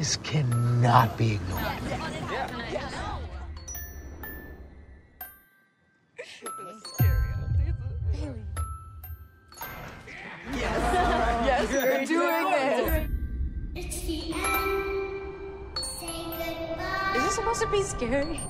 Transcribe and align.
This 0.00 0.16
cannot 0.16 1.18
be 1.18 1.32
ignored. 1.32 1.62
Yes, 10.54 10.72
yes, 11.44 11.70
we're 11.70 12.06
doing 12.06 12.50
this. 12.50 13.08
It's 13.74 14.00
the 14.06 14.32
end. 14.32 15.78
Say 15.84 16.06
goodbye. 16.06 17.16
Is 17.16 17.22
this 17.22 17.34
supposed 17.34 17.60
to 17.60 17.66
be 17.70 17.82
scary? 17.82 18.40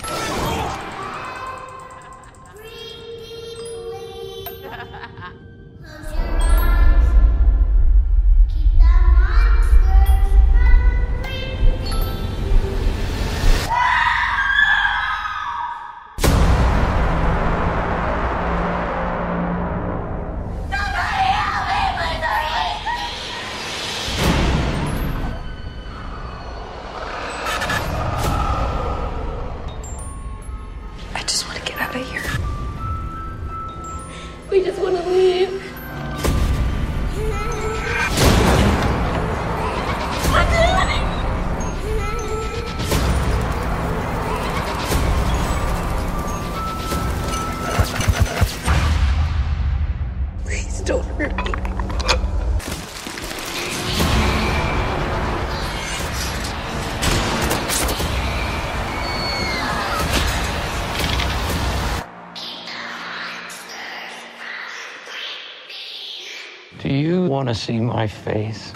Want 67.40 67.48
to 67.48 67.54
see 67.54 67.80
my 67.80 68.06
face? 68.06 68.70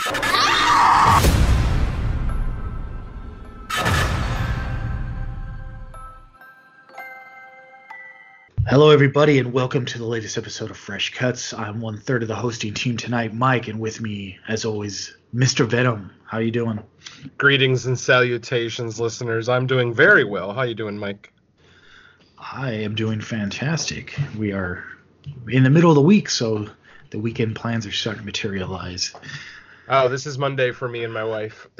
Hello, 8.67 8.89
everybody, 8.89 9.39
and 9.39 9.53
welcome 9.53 9.85
to 9.85 9.99
the 9.99 10.07
latest 10.07 10.39
episode 10.39 10.71
of 10.71 10.79
Fresh 10.79 11.13
Cuts. 11.13 11.53
I'm 11.53 11.83
one 11.83 12.01
third 12.01 12.23
of 12.23 12.29
the 12.29 12.35
hosting 12.35 12.73
team 12.73 12.97
tonight, 12.97 13.35
Mike, 13.35 13.69
and 13.69 13.79
with 13.79 14.01
me, 14.01 14.39
as 14.49 14.65
always, 14.65 15.15
Mr. 15.35 15.69
Venom. 15.69 16.11
How 16.25 16.39
you 16.39 16.51
doing? 16.51 16.83
Greetings 17.37 17.85
and 17.85 17.99
salutations, 17.99 18.99
listeners. 18.99 19.47
I'm 19.47 19.67
doing 19.67 19.93
very 19.93 20.25
well. 20.25 20.55
How 20.55 20.63
you 20.63 20.75
doing, 20.75 20.97
Mike? 20.97 21.35
I 22.39 22.73
am 22.73 22.95
doing 22.95 23.21
fantastic. 23.21 24.19
We 24.39 24.53
are 24.53 24.83
in 25.49 25.65
the 25.65 25.71
middle 25.71 25.91
of 25.91 25.97
the 25.97 26.01
week, 26.01 26.31
so 26.31 26.67
the 27.15 27.21
weekend 27.21 27.55
plans 27.55 27.87
are 27.87 27.93
starting 27.93 28.23
to 28.23 28.27
materialize. 28.27 29.15
Oh, 29.89 30.09
this 30.09 30.27
is 30.27 30.37
Monday 30.37 30.73
for 30.73 30.89
me 30.89 31.05
and 31.05 31.15
my 31.15 31.23
wife. 31.23 31.69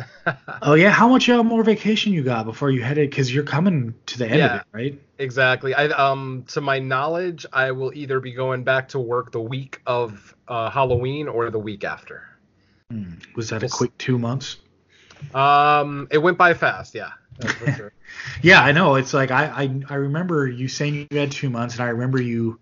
Oh 0.63 0.75
yeah, 0.75 0.91
how 0.91 1.09
much 1.09 1.29
uh, 1.29 1.43
more 1.43 1.63
vacation 1.65 2.13
you 2.13 2.23
got 2.23 2.47
before 2.47 2.71
you 2.71 2.83
headed? 2.83 3.11
Because 3.11 3.35
you're 3.35 3.45
coming 3.45 3.95
to 4.07 4.19
the 4.19 4.27
end 4.27 4.43
of 4.43 4.61
it, 4.61 4.67
right? 4.73 5.01
exactly. 5.19 5.75
I 5.75 5.87
um 5.89 6.45
to 6.49 6.61
my 6.61 6.79
knowledge, 6.79 7.45
I 7.53 7.73
will 7.73 7.93
either 7.93 8.21
be 8.21 8.33
going 8.33 8.63
back 8.63 8.89
to 8.91 9.01
work 9.01 9.33
the 9.33 9.41
week 9.41 9.83
of 9.87 10.35
uh, 10.47 10.71
Halloween 10.71 11.29
or 11.29 11.51
the 11.51 11.59
week 11.59 11.85
after. 11.85 12.23
Hmm. 12.91 13.15
Was 13.35 13.51
that 13.51 13.63
a 13.63 13.67
We'll 13.67 13.77
quick 13.77 13.99
two 13.99 14.19
months? 14.19 14.57
Um, 15.35 16.07
it 16.11 16.19
went 16.19 16.39
by 16.39 16.55
fast. 16.55 16.95
Yeah, 16.95 17.11
for 17.41 17.73
sure. 17.77 17.93
Yeah, 18.41 18.63
I 18.63 18.73
know. 18.73 18.95
It's 18.95 19.13
like 19.13 19.31
I, 19.33 19.47
I 19.47 19.83
I 19.91 19.95
remember 19.97 20.47
you 20.47 20.69
saying 20.69 21.09
you 21.11 21.19
had 21.19 21.33
two 21.33 21.51
months, 21.51 21.75
and 21.75 21.83
I 21.85 21.89
remember 21.89 22.23
you 22.23 22.61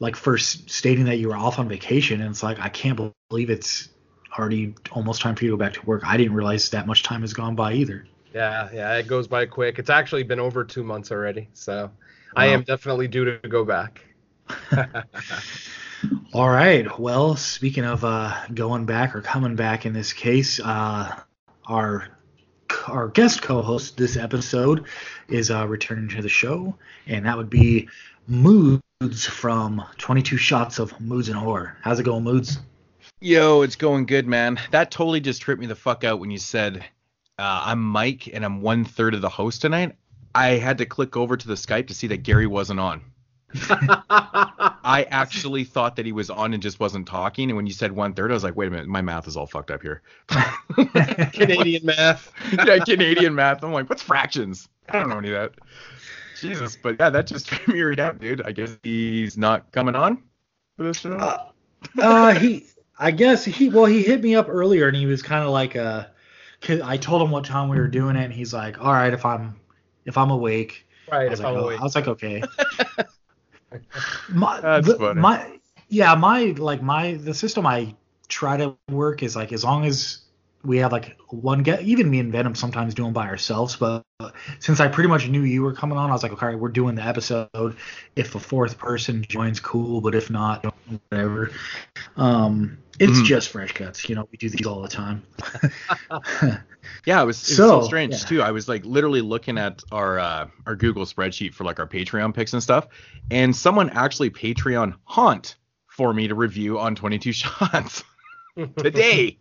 like 0.00 0.16
first 0.16 0.68
stating 0.70 1.04
that 1.04 1.18
you 1.18 1.28
were 1.28 1.36
off 1.36 1.58
on 1.58 1.68
vacation, 1.68 2.20
and 2.20 2.30
it's 2.30 2.42
like 2.42 2.58
I 2.58 2.68
can't 2.68 3.14
believe 3.28 3.50
it's 3.50 3.90
already 4.36 4.74
almost 4.92 5.20
time 5.20 5.36
for 5.36 5.44
you 5.44 5.50
to 5.50 5.56
go 5.56 5.64
back 5.64 5.74
to 5.74 5.86
work. 5.86 6.02
I 6.04 6.16
didn't 6.16 6.34
realize 6.34 6.70
that 6.70 6.86
much 6.86 7.02
time 7.02 7.20
has 7.20 7.34
gone 7.34 7.54
by 7.54 7.74
either. 7.74 8.06
Yeah, 8.34 8.68
yeah, 8.72 8.96
it 8.96 9.06
goes 9.06 9.28
by 9.28 9.46
quick. 9.46 9.78
It's 9.78 9.90
actually 9.90 10.22
been 10.22 10.40
over 10.40 10.64
two 10.64 10.82
months 10.82 11.12
already, 11.12 11.48
so 11.52 11.90
I 12.34 12.46
am 12.46 12.62
definitely 12.62 13.08
due 13.08 13.24
to 13.24 13.48
go 13.48 13.64
back. 13.64 14.00
All 16.32 16.48
right. 16.48 16.98
Well, 16.98 17.36
speaking 17.36 17.84
of 17.84 18.04
uh, 18.04 18.34
going 18.54 18.86
back 18.86 19.14
or 19.14 19.20
coming 19.20 19.56
back 19.56 19.84
in 19.84 19.92
this 19.92 20.12
case, 20.12 20.60
uh, 20.60 21.20
our 21.66 22.08
our 22.86 23.08
guest 23.08 23.42
co-host 23.42 23.96
this 23.96 24.16
episode 24.16 24.86
is 25.28 25.50
uh, 25.50 25.66
returning 25.66 26.08
to 26.08 26.22
the 26.22 26.28
show, 26.28 26.76
and 27.06 27.26
that 27.26 27.36
would 27.36 27.50
be 27.50 27.88
Moods 29.02 29.24
from 29.24 29.82
22 29.96 30.36
Shots 30.36 30.78
of 30.78 31.00
Moods 31.00 31.30
and 31.30 31.38
Horror. 31.38 31.74
How's 31.80 31.98
it 31.98 32.02
going, 32.02 32.22
Moods? 32.22 32.58
Yo, 33.18 33.62
it's 33.62 33.76
going 33.76 34.04
good, 34.04 34.26
man. 34.26 34.60
That 34.72 34.90
totally 34.90 35.20
just 35.20 35.40
tripped 35.40 35.58
me 35.58 35.66
the 35.66 35.74
fuck 35.74 36.04
out 36.04 36.20
when 36.20 36.30
you 36.30 36.36
said 36.36 36.84
uh, 37.38 37.62
I'm 37.64 37.82
Mike 37.82 38.28
and 38.30 38.44
I'm 38.44 38.60
one 38.60 38.84
third 38.84 39.14
of 39.14 39.22
the 39.22 39.30
host 39.30 39.62
tonight. 39.62 39.96
I 40.34 40.48
had 40.48 40.76
to 40.78 40.84
click 40.84 41.16
over 41.16 41.34
to 41.34 41.48
the 41.48 41.54
Skype 41.54 41.86
to 41.86 41.94
see 41.94 42.08
that 42.08 42.24
Gary 42.24 42.46
wasn't 42.46 42.78
on. 42.78 43.00
I 43.70 45.06
actually 45.10 45.64
thought 45.64 45.96
that 45.96 46.04
he 46.04 46.12
was 46.12 46.28
on 46.28 46.52
and 46.52 46.62
just 46.62 46.78
wasn't 46.78 47.08
talking. 47.08 47.48
And 47.48 47.56
when 47.56 47.66
you 47.66 47.72
said 47.72 47.92
one 47.92 48.12
third, 48.12 48.30
I 48.30 48.34
was 48.34 48.44
like, 48.44 48.54
wait 48.54 48.68
a 48.68 48.70
minute, 48.70 48.86
my 48.86 49.00
math 49.00 49.26
is 49.26 49.34
all 49.34 49.46
fucked 49.46 49.70
up 49.70 49.80
here. 49.80 50.02
Canadian 51.32 51.86
math. 51.86 52.30
yeah, 52.66 52.78
Canadian 52.84 53.34
math. 53.34 53.64
I'm 53.64 53.72
like, 53.72 53.88
what's 53.88 54.02
fractions? 54.02 54.68
I 54.90 54.98
don't 54.98 55.08
know 55.08 55.18
any 55.18 55.32
of 55.32 55.34
that. 55.34 55.52
Jesus, 56.40 56.76
but 56.76 56.96
yeah, 56.98 57.10
that 57.10 57.26
just 57.26 57.46
tripped 57.48 57.68
me 57.68 57.82
right 57.82 57.98
out, 57.98 58.18
dude. 58.20 58.42
I 58.42 58.52
guess 58.52 58.78
he's 58.82 59.36
not 59.36 59.72
coming 59.72 59.94
on 59.94 60.22
for 60.76 60.84
this 60.84 61.00
show. 61.00 61.18
Uh, 61.18 61.50
uh, 61.98 62.34
he, 62.34 62.66
I 62.98 63.10
guess 63.10 63.44
he, 63.44 63.68
well, 63.68 63.86
he 63.86 64.02
hit 64.02 64.22
me 64.22 64.34
up 64.34 64.48
earlier, 64.48 64.88
and 64.88 64.96
he 64.96 65.06
was 65.06 65.22
kind 65.22 65.44
of 65.44 65.50
like, 65.50 65.76
uh, 65.76 66.06
'cause 66.60 66.80
I 66.80 66.96
told 66.96 67.22
him 67.22 67.30
what 67.30 67.44
time 67.44 67.68
we 67.68 67.78
were 67.78 67.88
doing 67.88 68.16
it, 68.16 68.24
and 68.24 68.32
he's 68.32 68.52
like, 68.54 68.80
all 68.80 68.92
right, 68.92 69.12
if 69.12 69.24
I'm, 69.24 69.60
if 70.04 70.18
I'm 70.18 70.30
awake. 70.30 70.86
I 71.08 71.12
Right, 71.12 71.30
was 71.30 71.40
if 71.40 71.44
like, 71.44 71.48
I'm 71.48 71.56
oh, 71.56 71.64
awake. 71.64 71.80
I 71.80 71.82
was 71.84 71.94
like, 71.94 72.08
okay. 72.08 72.42
my, 74.28 74.60
That's 74.60 74.86
the- 74.86 74.98
funny. 74.98 75.20
my, 75.20 75.58
yeah, 75.88 76.14
my 76.14 76.44
like 76.58 76.82
my 76.82 77.14
the 77.14 77.34
system 77.34 77.66
I 77.66 77.94
try 78.28 78.56
to 78.56 78.76
work 78.88 79.22
is 79.22 79.34
like 79.34 79.52
as 79.52 79.64
long 79.64 79.84
as 79.84 80.20
we 80.62 80.78
have 80.78 80.92
like 80.92 81.16
one 81.30 81.62
get 81.62 81.82
even 81.82 82.10
me 82.10 82.18
and 82.20 82.30
Venom 82.30 82.54
sometimes 82.54 82.94
do 82.94 83.04
them 83.04 83.12
by 83.12 83.26
ourselves, 83.28 83.76
but 83.76 84.02
since 84.58 84.78
I 84.80 84.88
pretty 84.88 85.08
much 85.08 85.26
knew 85.28 85.42
you 85.42 85.62
were 85.62 85.72
coming 85.72 85.96
on, 85.96 86.10
I 86.10 86.12
was 86.12 86.22
like, 86.22 86.32
okay, 86.32 86.46
all 86.46 86.52
right, 86.52 86.60
we're 86.60 86.68
doing 86.68 86.94
the 86.94 87.02
episode. 87.02 87.76
If 88.16 88.34
a 88.34 88.38
fourth 88.40 88.76
person 88.78 89.24
joins, 89.28 89.58
cool, 89.60 90.00
but 90.02 90.14
if 90.14 90.28
not, 90.30 90.64
whatever. 91.08 91.50
Um, 92.16 92.76
it's 92.98 93.20
Mhm. 93.20 93.24
just 93.24 93.48
fresh 93.48 93.72
cuts, 93.72 94.06
you 94.08 94.14
know. 94.14 94.28
We 94.30 94.36
do 94.36 94.50
these 94.50 94.66
all 94.66 94.82
the 94.82 94.88
time. 94.88 95.22
Yeah, 97.06 97.22
it 97.22 97.26
was, 97.26 97.38
it 97.42 97.48
was 97.50 97.56
so, 97.56 97.80
So, 97.80 97.86
strange 97.86 98.12
yeah. 98.12 98.18
too. 98.18 98.42
I 98.42 98.50
was 98.50 98.68
like 98.68 98.84
literally 98.84 99.20
looking 99.20 99.58
at 99.58 99.82
our 99.92 100.18
uh, 100.18 100.48
our 100.66 100.74
Google 100.76 101.04
spreadsheet 101.04 101.54
for 101.54 101.64
like 101.64 101.78
our 101.78 101.86
Patreon 101.86 102.34
picks 102.34 102.52
and 102.52 102.62
stuff, 102.62 102.88
and 103.30 103.54
someone 103.54 103.90
actually 103.90 104.30
Patreon 104.30 104.94
haunt 105.04 105.56
for 105.86 106.12
me 106.12 106.28
to 106.28 106.34
review 106.34 106.78
on 106.78 106.94
22 106.94 107.32
shots 107.32 108.02
today. 108.76 109.38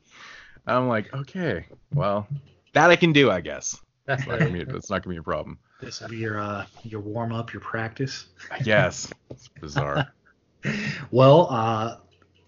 I'm 0.68 0.88
like, 0.88 1.14
okay, 1.14 1.66
well, 1.94 2.28
that 2.74 2.90
I 2.90 2.96
can 2.96 3.12
do, 3.14 3.32
I 3.32 3.42
guess. 3.42 3.80
That's 4.06 4.26
not 4.28 4.40
gonna 4.40 4.52
be, 4.52 4.60
it's 4.62 4.90
not 4.90 5.04
gonna 5.04 5.14
be 5.14 5.20
a 5.20 5.24
problem. 5.24 5.60
this 5.82 6.02
will 6.02 6.10
be 6.10 6.18
your 6.18 6.40
uh, 6.40 6.66
your 6.84 7.02
warm 7.02 7.32
up, 7.34 7.54
your 7.54 7.62
practice. 7.62 8.28
yes, 8.64 9.12
it's 9.30 9.48
bizarre. 9.48 10.08
Well, 11.12 11.48
uh, 11.50 11.98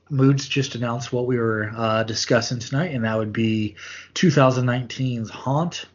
Moods 0.09 0.45
just 0.49 0.75
announced 0.75 1.13
what 1.13 1.27
we 1.27 1.37
were 1.37 1.71
uh, 1.73 2.03
discussing 2.03 2.59
tonight, 2.59 2.93
and 2.93 3.05
that 3.05 3.17
would 3.17 3.31
be 3.31 3.75
2019's 4.15 5.29
Haunt. 5.29 5.85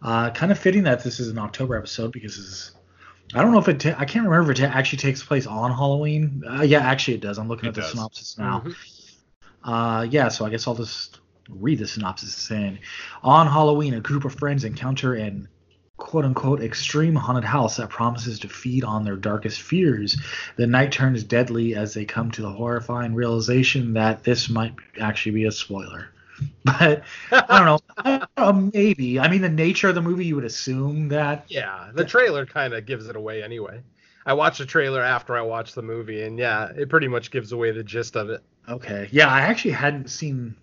Uh, 0.00 0.30
kind 0.30 0.52
of 0.52 0.58
fitting 0.58 0.84
that 0.84 1.02
this 1.02 1.18
is 1.18 1.28
an 1.28 1.38
October 1.38 1.76
episode 1.76 2.12
because 2.12 2.36
this 2.36 2.46
is, 2.46 2.74
I 3.34 3.42
don't 3.42 3.50
know 3.50 3.58
if 3.58 3.66
it, 3.68 3.80
ta- 3.80 3.96
I 3.98 4.04
can't 4.04 4.24
remember 4.24 4.52
if 4.52 4.58
it 4.60 4.62
ta- 4.62 4.68
actually 4.72 4.98
takes 4.98 5.24
place 5.24 5.46
on 5.48 5.72
Halloween. 5.72 6.42
Uh, 6.48 6.62
yeah, 6.62 6.78
actually 6.80 7.14
it 7.14 7.20
does. 7.22 7.38
I'm 7.38 7.48
looking 7.48 7.66
It 7.66 7.70
at 7.70 7.74
the 7.74 7.80
does. 7.80 7.90
synopsis 7.90 8.38
now. 8.38 8.60
Mhm. 8.64 8.74
Uh, 9.64 10.06
yeah, 10.10 10.28
so 10.28 10.44
I 10.44 10.50
guess 10.50 10.68
I'll 10.68 10.74
just 10.76 11.18
read 11.48 11.78
the 11.78 11.86
synopsis 11.86 12.34
saying 12.34 12.78
On 13.22 13.46
Halloween, 13.46 13.94
a 13.94 14.00
group 14.00 14.24
of 14.24 14.34
friends 14.34 14.64
encounter 14.64 15.14
an 15.14 15.48
quote 15.96 16.24
unquote 16.24 16.60
extreme 16.60 17.14
haunted 17.14 17.44
house 17.44 17.76
that 17.76 17.88
promises 17.88 18.38
to 18.40 18.48
feed 18.48 18.84
on 18.84 19.04
their 19.04 19.16
darkest 19.16 19.62
fears. 19.62 20.20
The 20.56 20.66
night 20.66 20.92
turns 20.92 21.22
deadly 21.22 21.74
as 21.74 21.94
they 21.94 22.04
come 22.04 22.30
to 22.32 22.42
the 22.42 22.50
horrifying 22.50 23.14
realization 23.14 23.92
that 23.94 24.24
this 24.24 24.48
might 24.48 24.74
actually 25.00 25.32
be 25.32 25.44
a 25.44 25.52
spoiler. 25.52 26.10
But 26.64 27.04
I 27.30 27.58
don't 27.58 27.66
know. 27.66 27.78
I 27.98 28.26
don't 28.36 28.64
know, 28.64 28.70
maybe. 28.74 29.20
I 29.20 29.28
mean, 29.28 29.40
the 29.40 29.48
nature 29.48 29.88
of 29.88 29.94
the 29.94 30.02
movie, 30.02 30.24
you 30.24 30.34
would 30.34 30.44
assume 30.44 31.08
that. 31.08 31.44
Yeah, 31.46 31.90
the 31.94 32.04
trailer 32.04 32.44
kind 32.44 32.74
of 32.74 32.86
gives 32.86 33.06
it 33.08 33.14
away 33.14 33.42
anyway. 33.42 33.82
I 34.26 34.32
watched 34.32 34.58
the 34.58 34.66
trailer 34.66 35.00
after 35.00 35.36
I 35.36 35.42
watched 35.42 35.76
the 35.76 35.82
movie, 35.82 36.22
and 36.22 36.36
yeah, 36.36 36.72
it 36.76 36.88
pretty 36.88 37.06
much 37.06 37.30
gives 37.30 37.52
away 37.52 37.70
the 37.70 37.84
gist 37.84 38.16
of 38.16 38.30
it. 38.30 38.42
Okay. 38.68 39.08
Yeah, 39.12 39.28
I 39.28 39.42
actually 39.42 39.72
hadn't 39.72 40.10
seen 40.10 40.56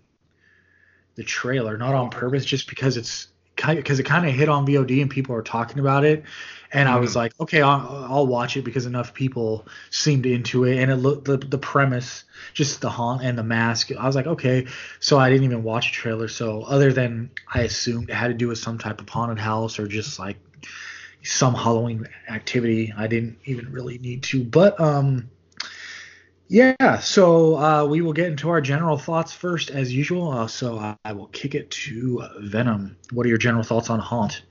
the 1.14 1.24
trailer, 1.24 1.76
not 1.76 1.94
on 1.94 2.10
purpose, 2.10 2.44
just 2.44 2.68
because 2.68 2.96
it's 2.96 3.28
because 3.54 4.00
it 4.00 4.04
kind 4.04 4.26
of 4.26 4.34
hit 4.34 4.48
on 4.48 4.66
VOD 4.66 5.02
and 5.02 5.10
people 5.10 5.34
are 5.36 5.42
talking 5.42 5.78
about 5.78 6.04
it, 6.04 6.24
and 6.72 6.88
I 6.88 6.96
was 6.96 7.14
like, 7.14 7.32
okay, 7.38 7.60
I'll, 7.60 8.06
I'll 8.08 8.26
watch 8.26 8.56
it 8.56 8.64
because 8.64 8.86
enough 8.86 9.12
people 9.12 9.66
seemed 9.90 10.24
into 10.24 10.64
it, 10.64 10.78
and 10.78 10.90
it 10.90 10.96
looked 10.96 11.26
the 11.26 11.36
the 11.36 11.58
premise, 11.58 12.24
just 12.54 12.80
the 12.80 12.88
haunt 12.88 13.22
and 13.22 13.36
the 13.36 13.42
mask. 13.42 13.92
I 13.92 14.06
was 14.06 14.16
like, 14.16 14.26
okay, 14.26 14.66
so 15.00 15.18
I 15.18 15.28
didn't 15.28 15.44
even 15.44 15.62
watch 15.62 15.90
a 15.90 15.92
trailer. 15.92 16.28
So 16.28 16.62
other 16.62 16.92
than 16.92 17.30
I 17.52 17.62
assumed 17.62 18.08
it 18.08 18.14
had 18.14 18.28
to 18.28 18.34
do 18.34 18.48
with 18.48 18.58
some 18.58 18.78
type 18.78 19.00
of 19.00 19.08
haunted 19.08 19.38
house 19.38 19.78
or 19.78 19.86
just 19.86 20.18
like 20.18 20.38
some 21.22 21.54
Halloween 21.54 22.08
activity, 22.28 22.92
I 22.96 23.06
didn't 23.06 23.38
even 23.44 23.70
really 23.70 23.98
need 23.98 24.22
to. 24.24 24.42
But 24.44 24.80
um. 24.80 25.30
Yeah, 26.52 26.98
so 26.98 27.56
uh, 27.56 27.86
we 27.86 28.02
will 28.02 28.12
get 28.12 28.26
into 28.26 28.50
our 28.50 28.60
general 28.60 28.98
thoughts 28.98 29.32
first, 29.32 29.70
as 29.70 29.90
usual. 29.90 30.30
Uh, 30.30 30.46
so 30.46 30.78
I, 30.78 30.94
I 31.02 31.14
will 31.14 31.28
kick 31.28 31.54
it 31.54 31.70
to 31.70 32.28
Venom. 32.40 32.94
What 33.10 33.24
are 33.24 33.30
your 33.30 33.38
general 33.38 33.64
thoughts 33.64 33.88
on 33.88 33.98
Haunt? 33.98 34.42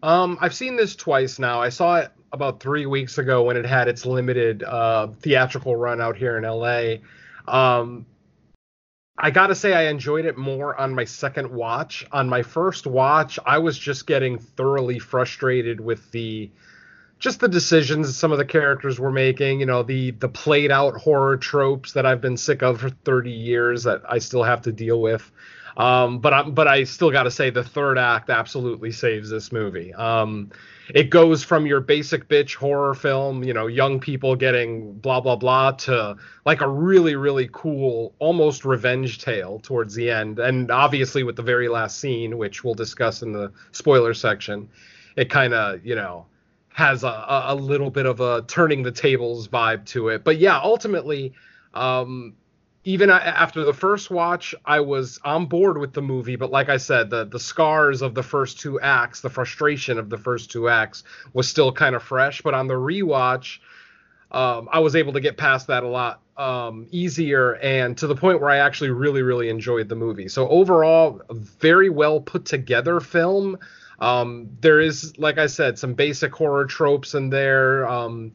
Um, 0.00 0.38
I've 0.40 0.54
seen 0.54 0.76
this 0.76 0.94
twice 0.94 1.40
now. 1.40 1.60
I 1.60 1.70
saw 1.70 1.96
it 1.96 2.12
about 2.32 2.60
three 2.60 2.86
weeks 2.86 3.18
ago 3.18 3.42
when 3.42 3.56
it 3.56 3.66
had 3.66 3.88
its 3.88 4.06
limited 4.06 4.62
uh, 4.62 5.08
theatrical 5.08 5.74
run 5.74 6.00
out 6.00 6.16
here 6.16 6.38
in 6.38 6.44
LA. 6.44 6.98
Um, 7.48 8.06
I 9.18 9.32
gotta 9.32 9.56
say, 9.56 9.74
I 9.74 9.88
enjoyed 9.88 10.26
it 10.26 10.38
more 10.38 10.80
on 10.80 10.94
my 10.94 11.04
second 11.04 11.50
watch. 11.50 12.06
On 12.12 12.28
my 12.28 12.44
first 12.44 12.86
watch, 12.86 13.40
I 13.44 13.58
was 13.58 13.76
just 13.76 14.06
getting 14.06 14.38
thoroughly 14.38 15.00
frustrated 15.00 15.80
with 15.80 16.12
the 16.12 16.52
just 17.24 17.40
the 17.40 17.48
decisions 17.48 18.14
some 18.14 18.32
of 18.32 18.38
the 18.38 18.44
characters 18.44 19.00
were 19.00 19.10
making. 19.10 19.58
You 19.58 19.64
know, 19.64 19.82
the 19.82 20.10
the 20.10 20.28
played 20.28 20.70
out 20.70 20.94
horror 20.94 21.38
tropes 21.38 21.92
that 21.92 22.04
I've 22.04 22.20
been 22.20 22.36
sick 22.36 22.62
of 22.62 22.82
for 22.82 22.90
30 22.90 23.30
years 23.30 23.84
that 23.84 24.02
I 24.06 24.18
still 24.18 24.42
have 24.42 24.60
to 24.62 24.72
deal 24.72 25.00
with. 25.00 25.32
Um, 25.78 26.18
but 26.18 26.34
I, 26.34 26.42
but 26.42 26.68
I 26.68 26.84
still 26.84 27.10
got 27.10 27.22
to 27.22 27.30
say 27.30 27.48
the 27.48 27.64
third 27.64 27.96
act 27.96 28.28
absolutely 28.28 28.92
saves 28.92 29.30
this 29.30 29.52
movie. 29.52 29.94
Um, 29.94 30.50
it 30.94 31.08
goes 31.08 31.42
from 31.42 31.64
your 31.64 31.80
basic 31.80 32.28
bitch 32.28 32.56
horror 32.56 32.92
film, 32.94 33.42
you 33.42 33.54
know, 33.54 33.68
young 33.68 34.00
people 34.00 34.36
getting 34.36 34.92
blah 34.92 35.22
blah 35.22 35.36
blah, 35.36 35.70
to 35.70 36.16
like 36.44 36.60
a 36.60 36.68
really 36.68 37.16
really 37.16 37.48
cool, 37.50 38.12
almost 38.18 38.66
revenge 38.66 39.18
tale 39.18 39.60
towards 39.60 39.94
the 39.94 40.10
end, 40.10 40.38
and 40.38 40.70
obviously 40.70 41.22
with 41.22 41.36
the 41.36 41.42
very 41.42 41.68
last 41.68 41.98
scene, 42.00 42.36
which 42.36 42.62
we'll 42.62 42.74
discuss 42.74 43.22
in 43.22 43.32
the 43.32 43.50
spoiler 43.72 44.12
section, 44.12 44.68
it 45.16 45.30
kind 45.30 45.54
of 45.54 45.86
you 45.86 45.94
know 45.94 46.26
has 46.74 47.04
a, 47.04 47.24
a 47.28 47.54
little 47.54 47.90
bit 47.90 48.04
of 48.04 48.20
a 48.20 48.42
turning 48.42 48.82
the 48.82 48.92
tables 48.92 49.48
vibe 49.48 49.86
to 49.86 50.08
it. 50.08 50.24
But 50.24 50.38
yeah, 50.38 50.58
ultimately. 50.62 51.32
Um, 51.72 52.34
even 52.84 53.08
after 53.08 53.64
the 53.64 53.72
first 53.72 54.10
watch, 54.10 54.54
I 54.64 54.80
was 54.80 55.18
on 55.24 55.46
board 55.46 55.78
with 55.78 55.94
the 55.94 56.02
movie, 56.02 56.36
but 56.36 56.50
like 56.50 56.68
I 56.68 56.76
said, 56.76 57.08
the 57.08 57.24
the 57.24 57.40
scars 57.40 58.02
of 58.02 58.14
the 58.14 58.22
first 58.22 58.60
two 58.60 58.78
acts, 58.78 59.22
the 59.22 59.30
frustration 59.30 59.98
of 59.98 60.10
the 60.10 60.18
first 60.18 60.50
two 60.50 60.68
acts, 60.68 61.02
was 61.32 61.48
still 61.48 61.72
kind 61.72 61.96
of 61.96 62.02
fresh. 62.02 62.42
But 62.42 62.52
on 62.52 62.68
the 62.68 62.74
rewatch, 62.74 63.60
um, 64.30 64.68
I 64.70 64.80
was 64.80 64.96
able 64.96 65.14
to 65.14 65.20
get 65.20 65.38
past 65.38 65.68
that 65.68 65.82
a 65.82 65.88
lot 65.88 66.20
um, 66.36 66.86
easier, 66.90 67.54
and 67.56 67.96
to 67.98 68.06
the 68.06 68.16
point 68.16 68.42
where 68.42 68.50
I 68.50 68.58
actually 68.58 68.90
really, 68.90 69.22
really 69.22 69.48
enjoyed 69.48 69.88
the 69.88 69.96
movie. 69.96 70.28
So 70.28 70.46
overall, 70.48 71.22
very 71.30 71.88
well 71.88 72.20
put 72.20 72.44
together 72.44 73.00
film. 73.00 73.58
Um, 73.98 74.50
there 74.60 74.80
is, 74.80 75.18
like 75.18 75.38
I 75.38 75.46
said, 75.46 75.78
some 75.78 75.94
basic 75.94 76.34
horror 76.34 76.66
tropes 76.66 77.14
in 77.14 77.30
there. 77.30 77.88
Um, 77.88 78.32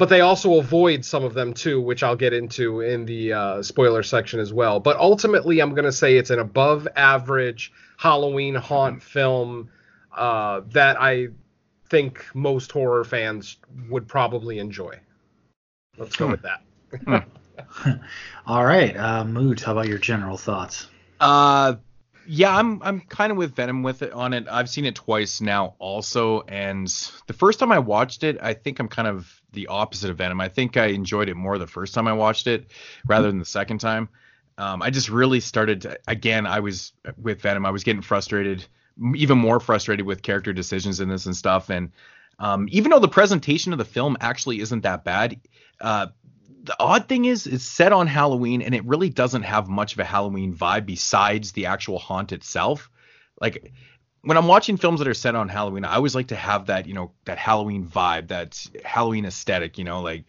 but 0.00 0.08
they 0.08 0.22
also 0.22 0.54
avoid 0.58 1.04
some 1.04 1.24
of 1.24 1.34
them 1.34 1.52
too, 1.52 1.78
which 1.78 2.02
I'll 2.02 2.16
get 2.16 2.32
into 2.32 2.80
in 2.80 3.04
the 3.04 3.34
uh, 3.34 3.62
spoiler 3.62 4.02
section 4.02 4.40
as 4.40 4.50
well. 4.50 4.80
But 4.80 4.96
ultimately, 4.96 5.60
I'm 5.60 5.74
going 5.74 5.84
to 5.84 5.92
say 5.92 6.16
it's 6.16 6.30
an 6.30 6.38
above 6.38 6.88
average 6.96 7.70
Halloween 7.98 8.54
haunt 8.54 9.02
film 9.02 9.68
uh, 10.16 10.62
that 10.68 10.98
I 10.98 11.28
think 11.90 12.24
most 12.34 12.72
horror 12.72 13.04
fans 13.04 13.58
would 13.90 14.08
probably 14.08 14.58
enjoy. 14.58 14.98
Let's 15.98 16.16
go 16.16 16.28
with 16.28 16.42
that. 16.42 16.62
All 18.46 18.64
right, 18.64 18.96
uh, 18.96 19.24
Moot, 19.24 19.60
how 19.60 19.72
about 19.72 19.86
your 19.86 19.98
general 19.98 20.38
thoughts? 20.38 20.86
Uh, 21.20 21.74
yeah, 22.32 22.56
I'm 22.56 22.80
I'm 22.84 23.00
kind 23.00 23.32
of 23.32 23.38
with 23.38 23.56
Venom 23.56 23.82
with 23.82 24.02
it 24.02 24.12
on 24.12 24.32
it. 24.32 24.46
I've 24.48 24.70
seen 24.70 24.84
it 24.84 24.94
twice 24.94 25.40
now 25.40 25.74
also, 25.80 26.42
and 26.42 26.86
the 27.26 27.32
first 27.32 27.58
time 27.58 27.72
I 27.72 27.80
watched 27.80 28.22
it, 28.22 28.38
I 28.40 28.54
think 28.54 28.78
I'm 28.78 28.86
kind 28.86 29.08
of 29.08 29.42
the 29.52 29.66
opposite 29.66 30.10
of 30.10 30.18
Venom. 30.18 30.40
I 30.40 30.48
think 30.48 30.76
I 30.76 30.86
enjoyed 30.86 31.28
it 31.28 31.34
more 31.34 31.58
the 31.58 31.66
first 31.66 31.92
time 31.92 32.06
I 32.06 32.12
watched 32.12 32.46
it 32.46 32.70
rather 33.04 33.26
than 33.26 33.40
the 33.40 33.44
second 33.44 33.78
time. 33.78 34.08
Um, 34.58 34.80
I 34.80 34.90
just 34.90 35.08
really 35.08 35.40
started 35.40 35.80
to, 35.80 35.98
again. 36.06 36.46
I 36.46 36.60
was 36.60 36.92
with 37.20 37.42
Venom. 37.42 37.66
I 37.66 37.70
was 37.70 37.82
getting 37.82 38.02
frustrated, 38.02 38.64
even 39.16 39.36
more 39.36 39.58
frustrated 39.58 40.06
with 40.06 40.22
character 40.22 40.52
decisions 40.52 41.00
in 41.00 41.08
this 41.08 41.26
and 41.26 41.34
stuff. 41.34 41.68
And 41.68 41.90
um, 42.38 42.68
even 42.70 42.92
though 42.92 43.00
the 43.00 43.08
presentation 43.08 43.72
of 43.72 43.80
the 43.80 43.84
film 43.84 44.16
actually 44.20 44.60
isn't 44.60 44.82
that 44.82 45.02
bad, 45.02 45.40
uh, 45.80 46.06
the 46.62 46.76
odd 46.78 47.08
thing 47.08 47.24
is 47.24 47.46
it's 47.46 47.64
set 47.64 47.92
on 47.92 48.06
Halloween 48.06 48.62
and 48.62 48.74
it 48.74 48.84
really 48.84 49.08
doesn't 49.08 49.42
have 49.42 49.68
much 49.68 49.92
of 49.94 49.98
a 49.98 50.04
Halloween 50.04 50.54
vibe 50.54 50.86
besides 50.86 51.52
the 51.52 51.66
actual 51.66 51.98
haunt 51.98 52.32
itself. 52.32 52.90
Like 53.40 53.72
when 54.22 54.36
I'm 54.36 54.46
watching 54.48 54.76
films 54.76 54.98
that 55.00 55.08
are 55.08 55.14
set 55.14 55.34
on 55.34 55.48
Halloween, 55.48 55.84
I 55.86 55.94
always 55.94 56.14
like 56.14 56.28
to 56.28 56.36
have 56.36 56.66
that, 56.66 56.86
you 56.86 56.92
know, 56.92 57.12
that 57.24 57.38
Halloween 57.38 57.86
vibe, 57.86 58.28
that 58.28 58.62
Halloween 58.84 59.24
aesthetic, 59.24 59.78
you 59.78 59.84
know, 59.84 60.02
like 60.02 60.24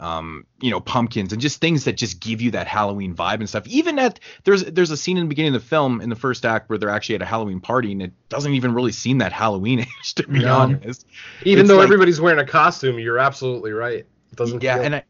um, 0.00 0.46
you 0.60 0.70
know, 0.70 0.80
pumpkins 0.80 1.32
and 1.32 1.40
just 1.42 1.60
things 1.60 1.84
that 1.84 1.96
just 1.96 2.18
give 2.20 2.40
you 2.40 2.52
that 2.52 2.66
Halloween 2.66 3.14
vibe 3.14 3.34
and 3.40 3.48
stuff. 3.48 3.66
Even 3.68 3.98
at 3.98 4.18
there's 4.44 4.64
there's 4.64 4.90
a 4.90 4.96
scene 4.96 5.16
in 5.16 5.24
the 5.24 5.28
beginning 5.28 5.54
of 5.54 5.60
the 5.62 5.68
film 5.68 6.00
in 6.00 6.08
the 6.08 6.16
first 6.16 6.44
act 6.44 6.68
where 6.68 6.78
they're 6.78 6.88
actually 6.90 7.16
at 7.16 7.22
a 7.22 7.26
Halloween 7.26 7.60
party 7.60 7.92
and 7.92 8.02
it 8.02 8.12
doesn't 8.28 8.52
even 8.54 8.74
really 8.74 8.92
seem 8.92 9.18
that 9.18 9.32
Halloweenish 9.32 10.14
to 10.14 10.26
be 10.28 10.44
honest. 10.44 11.06
Even 11.44 11.62
It's 11.62 11.68
though 11.68 11.76
like- 11.78 11.84
everybody's 11.84 12.20
wearing 12.20 12.40
a 12.40 12.46
costume, 12.46 12.98
you're 13.00 13.18
absolutely 13.18 13.72
right. 13.72 14.06
It 14.30 14.36
doesn't. 14.36 14.62
yeah 14.62 14.76
feel- 14.76 14.84
and 14.84 14.94
I, 14.96 15.02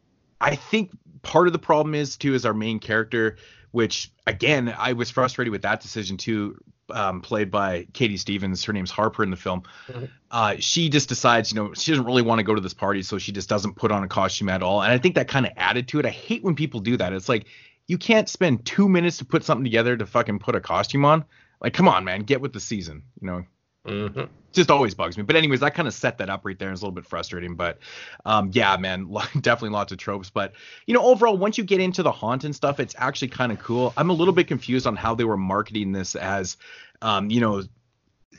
I 0.43 0.55
think 0.55 0.91
part 1.21 1.47
of 1.47 1.53
the 1.53 1.59
problem 1.59 1.95
is 1.95 2.17
too 2.17 2.33
is 2.33 2.45
our 2.45 2.53
main 2.53 2.79
character 2.79 3.37
which 3.71 4.11
again 4.27 4.75
i 4.77 4.91
was 4.93 5.09
frustrated 5.09 5.51
with 5.51 5.61
that 5.61 5.81
decision 5.81 6.17
too 6.17 6.55
um, 6.91 7.21
played 7.21 7.49
by 7.49 7.87
katie 7.93 8.17
stevens. 8.17 8.61
Her 8.65 8.73
name's 8.73 8.91
harper 8.91 9.23
in 9.23 9.31
the 9.31 9.37
film. 9.37 9.63
Mhm. 9.87 10.09
uh, 10.29 10.55
she 10.59 10.89
just 10.89 11.07
decides 11.07 11.51
you 11.51 11.55
know 11.55 11.73
she 11.73 11.91
doesn't 11.91 12.05
really 12.05 12.21
want 12.21 12.39
to 12.39 12.43
go 12.43 12.53
to 12.53 12.61
this 12.61 12.73
party 12.73 13.01
so 13.03 13.17
she 13.17 13.31
just 13.31 13.47
doesn't 13.47 13.75
put 13.75 13.89
on 13.91 14.03
a 14.03 14.07
costume 14.07 14.49
at 14.49 14.61
all. 14.61 14.83
And 14.83 14.91
i 14.91 14.97
think 14.97 15.15
that 15.15 15.29
kind 15.29 15.45
of 15.45 15.53
added 15.55 15.87
to 15.87 15.99
it. 15.99 16.05
I 16.05 16.09
hate 16.09 16.43
when 16.43 16.55
people 16.55 16.81
do 16.81 16.97
that. 16.97 17.13
It's 17.13 17.29
like 17.29 17.45
you 17.87 17.97
can't 17.97 18.27
spend 18.27 18.65
two 18.65 18.89
minutes 18.89 19.17
to 19.19 19.25
put 19.25 19.45
something 19.45 19.63
together 19.63 19.95
to 19.95 20.05
fucking 20.05 20.39
put 20.39 20.55
a 20.55 20.59
costume 20.59 21.05
on. 21.05 21.23
Like 21.61 21.73
come 21.73 21.87
on 21.87 22.03
man 22.03 22.23
get 22.23 22.41
with 22.41 22.51
the 22.51 22.59
season 22.59 23.03
you 23.21 23.27
know 23.27 23.45
Mhm. 23.87 24.29
just 24.53 24.71
always 24.71 24.93
bugs 24.93 25.17
me. 25.17 25.23
But 25.23 25.35
anyways, 25.35 25.59
that 25.61 25.73
kind 25.73 25.87
of 25.87 25.93
set 25.93 26.19
that 26.19 26.29
up 26.29 26.45
right 26.45 26.57
there. 26.57 26.71
It's 26.71 26.81
a 26.81 26.85
little 26.85 26.93
bit 26.93 27.05
frustrating, 27.05 27.55
but 27.55 27.79
um, 28.23 28.51
yeah, 28.53 28.77
man, 28.77 29.11
definitely 29.41 29.71
lots 29.71 29.91
of 29.91 29.97
tropes. 29.97 30.29
But 30.29 30.53
you 30.85 30.93
know, 30.93 31.03
overall, 31.03 31.37
once 31.37 31.57
you 31.57 31.63
get 31.63 31.81
into 31.81 32.03
the 32.03 32.11
haunt 32.11 32.43
and 32.43 32.55
stuff, 32.55 32.79
it's 32.79 32.95
actually 32.97 33.29
kind 33.29 33.51
of 33.51 33.59
cool. 33.59 33.93
I'm 33.97 34.09
a 34.09 34.13
little 34.13 34.33
bit 34.33 34.47
confused 34.47 34.87
on 34.87 34.95
how 34.95 35.15
they 35.15 35.23
were 35.23 35.37
marketing 35.37 35.91
this 35.91 36.15
as, 36.15 36.57
um, 37.01 37.29
you 37.29 37.41
know, 37.41 37.63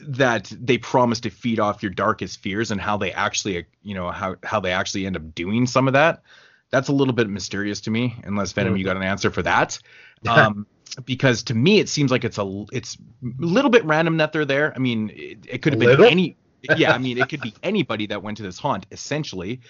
that 0.00 0.52
they 0.58 0.78
promise 0.78 1.20
to 1.20 1.30
feed 1.30 1.60
off 1.60 1.82
your 1.82 1.92
darkest 1.92 2.40
fears 2.40 2.70
and 2.70 2.80
how 2.80 2.96
they 2.96 3.12
actually, 3.12 3.66
you 3.82 3.94
know, 3.94 4.10
how 4.10 4.36
how 4.42 4.60
they 4.60 4.72
actually 4.72 5.06
end 5.06 5.16
up 5.16 5.34
doing 5.34 5.66
some 5.66 5.88
of 5.88 5.94
that. 5.94 6.22
That's 6.70 6.88
a 6.88 6.92
little 6.92 7.14
bit 7.14 7.28
mysterious 7.28 7.82
to 7.82 7.90
me. 7.90 8.16
Unless 8.24 8.52
Venom, 8.52 8.76
you 8.76 8.84
got 8.84 8.96
an 8.96 9.02
answer 9.02 9.30
for 9.30 9.42
that. 9.42 9.78
Um, 10.26 10.66
because 11.04 11.42
to 11.44 11.54
me, 11.54 11.80
it 11.80 11.88
seems 11.88 12.10
like 12.10 12.24
it's 12.24 12.38
a 12.38 12.64
it's 12.72 12.96
a 13.22 13.44
little 13.44 13.70
bit 13.70 13.84
random 13.84 14.18
that 14.18 14.32
they're 14.32 14.44
there. 14.44 14.72
I 14.74 14.78
mean, 14.78 15.10
it, 15.14 15.38
it 15.48 15.62
could 15.62 15.72
have 15.72 15.80
been 15.80 15.88
Little? 15.90 16.06
any. 16.06 16.36
yeah, 16.76 16.92
I 16.92 16.98
mean, 16.98 17.18
it 17.18 17.28
could 17.28 17.42
be 17.42 17.52
anybody 17.62 18.06
that 18.06 18.22
went 18.22 18.38
to 18.38 18.42
this 18.42 18.58
haunt. 18.58 18.86
Essentially, 18.90 19.60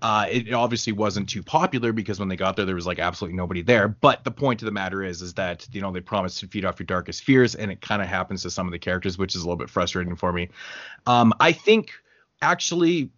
uh, 0.00 0.26
it 0.30 0.52
obviously 0.54 0.94
wasn't 0.94 1.28
too 1.28 1.42
popular 1.42 1.92
because 1.92 2.18
when 2.18 2.28
they 2.28 2.36
got 2.36 2.56
there, 2.56 2.64
there 2.64 2.74
was 2.74 2.86
like 2.86 2.98
absolutely 2.98 3.36
nobody 3.36 3.60
there. 3.60 3.88
But 3.88 4.24
the 4.24 4.30
point 4.30 4.62
of 4.62 4.66
the 4.66 4.72
matter 4.72 5.02
is, 5.02 5.20
is 5.20 5.34
that 5.34 5.68
you 5.72 5.82
know 5.82 5.92
they 5.92 6.00
promised 6.00 6.40
to 6.40 6.46
feed 6.46 6.64
off 6.64 6.78
your 6.78 6.86
darkest 6.86 7.22
fears, 7.22 7.54
and 7.54 7.70
it 7.70 7.80
kind 7.82 8.00
of 8.00 8.08
happens 8.08 8.42
to 8.42 8.50
some 8.50 8.66
of 8.66 8.72
the 8.72 8.78
characters, 8.78 9.18
which 9.18 9.34
is 9.34 9.42
a 9.42 9.44
little 9.44 9.56
bit 9.56 9.68
frustrating 9.68 10.16
for 10.16 10.32
me. 10.32 10.48
Um, 11.06 11.34
I 11.40 11.52
think 11.52 11.92
actually 12.40 13.10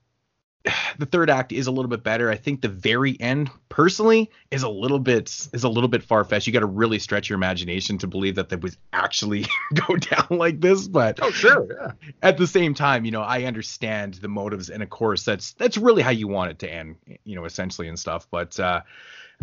the 0.98 1.06
third 1.06 1.30
act 1.30 1.52
is 1.52 1.66
a 1.66 1.70
little 1.70 1.88
bit 1.88 2.02
better. 2.02 2.30
I 2.30 2.36
think 2.36 2.60
the 2.60 2.68
very 2.68 3.18
end, 3.20 3.50
personally, 3.68 4.30
is 4.50 4.62
a 4.62 4.68
little 4.68 4.98
bit 4.98 5.48
is 5.52 5.64
a 5.64 5.68
little 5.68 5.88
bit 5.88 6.02
far 6.02 6.24
fetched. 6.24 6.46
You 6.46 6.52
got 6.52 6.60
to 6.60 6.66
really 6.66 6.98
stretch 6.98 7.28
your 7.28 7.36
imagination 7.36 7.98
to 7.98 8.06
believe 8.06 8.34
that 8.34 8.48
that 8.50 8.62
was 8.62 8.76
actually 8.92 9.46
go 9.74 9.96
down 9.96 10.26
like 10.30 10.60
this. 10.60 10.86
But 10.88 11.18
Oh, 11.22 11.30
sure. 11.30 11.66
Yeah. 11.70 11.92
at 12.22 12.36
the 12.36 12.46
same 12.46 12.74
time, 12.74 13.04
you 13.04 13.10
know, 13.10 13.22
I 13.22 13.44
understand 13.44 14.14
the 14.14 14.28
motives, 14.28 14.70
and 14.70 14.82
of 14.82 14.90
course, 14.90 15.24
that's 15.24 15.52
that's 15.54 15.76
really 15.76 16.02
how 16.02 16.10
you 16.10 16.28
want 16.28 16.50
it 16.50 16.58
to 16.60 16.72
end, 16.72 16.96
you 17.24 17.36
know, 17.36 17.44
essentially 17.44 17.88
and 17.88 17.98
stuff. 17.98 18.26
But 18.30 18.58
uh, 18.60 18.82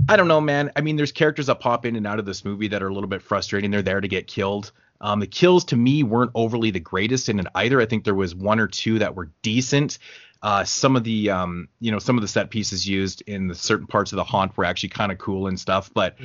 I 0.08 0.16
don't 0.16 0.28
know, 0.28 0.42
man. 0.42 0.72
I 0.76 0.82
mean, 0.82 0.96
there's 0.96 1.12
characters 1.12 1.48
that 1.48 1.60
pop 1.60 1.86
in 1.86 1.96
and 1.96 2.06
out 2.06 2.20
of 2.20 2.26
this 2.26 2.46
movie 2.46 2.68
that 2.68 2.84
are 2.84 2.88
a 2.88 2.94
little 2.94 3.10
bit 3.10 3.22
frustrating. 3.22 3.72
They're 3.72 3.82
there 3.82 4.02
to 4.02 4.08
get 4.08 4.28
killed. 4.28 4.72
Um, 5.00 5.20
the 5.20 5.28
kills 5.28 5.66
to 5.66 5.76
me 5.76 6.02
weren't 6.02 6.32
overly 6.34 6.72
the 6.72 6.80
greatest 6.80 7.30
in 7.30 7.40
it 7.40 7.46
either. 7.54 7.80
I 7.80 7.86
think 7.86 8.04
there 8.04 8.16
was 8.16 8.34
one 8.34 8.60
or 8.60 8.68
two 8.68 8.98
that 9.00 9.16
were 9.16 9.30
decent. 9.44 10.00
Uh, 10.42 10.64
some 10.64 10.96
of 10.96 11.04
the 11.04 11.30
um, 11.30 11.68
you 11.80 11.92
know, 11.92 12.00
some 12.00 12.18
of 12.18 12.22
the 12.22 12.28
set 12.28 12.50
pieces 12.50 12.88
used 12.88 13.24
in 13.28 13.48
the 13.48 13.56
certain 13.56 13.88
parts 13.88 14.12
of 14.12 14.18
the 14.18 14.24
haunt 14.24 14.56
were 14.58 14.66
actually 14.66 14.90
kind 14.90 15.12
of 15.12 15.18
cool 15.18 15.48
and 15.48 15.60
stuff. 15.60 15.92
But 15.94 16.16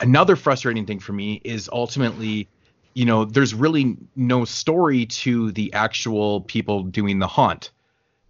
another 0.00 0.36
frustrating 0.36 0.86
thing 0.86 0.98
for 1.00 1.12
me 1.12 1.40
is 1.44 1.68
ultimately 1.72 2.48
you 2.94 3.04
know 3.04 3.24
there's 3.24 3.54
really 3.54 3.96
no 4.16 4.44
story 4.44 5.06
to 5.06 5.52
the 5.52 5.72
actual 5.72 6.40
people 6.42 6.82
doing 6.82 7.18
the 7.18 7.26
haunt. 7.26 7.70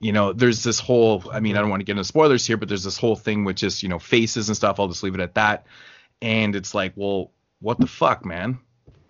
You 0.01 0.13
know 0.13 0.33
there's 0.33 0.63
this 0.63 0.81
whole 0.81 1.25
i 1.33 1.41
mean 1.41 1.57
i 1.57 1.61
don't 1.61 1.69
want 1.71 1.81
to 1.81 1.85
get 1.85 1.93
into 1.93 2.05
spoilers 2.05 2.47
here 2.47 2.57
but 2.57 2.69
there's 2.69 2.85
this 2.85 2.97
whole 2.97 3.17
thing 3.17 3.45
with 3.45 3.57
just 3.57 3.83
you 3.83 3.89
know 3.91 3.99
faces 3.99 4.49
and 4.49 4.57
stuff 4.57 4.81
i'll 4.81 4.89
just 4.89 5.03
leave 5.03 5.15
it 5.15 5.21
at 5.21 5.35
that. 5.35 5.67
And 6.23 6.57
it's 6.57 6.75
like 6.75 6.93
well 6.97 7.33
what 7.61 7.79
the 7.79 7.87
fuck 7.87 8.25
man 8.25 8.59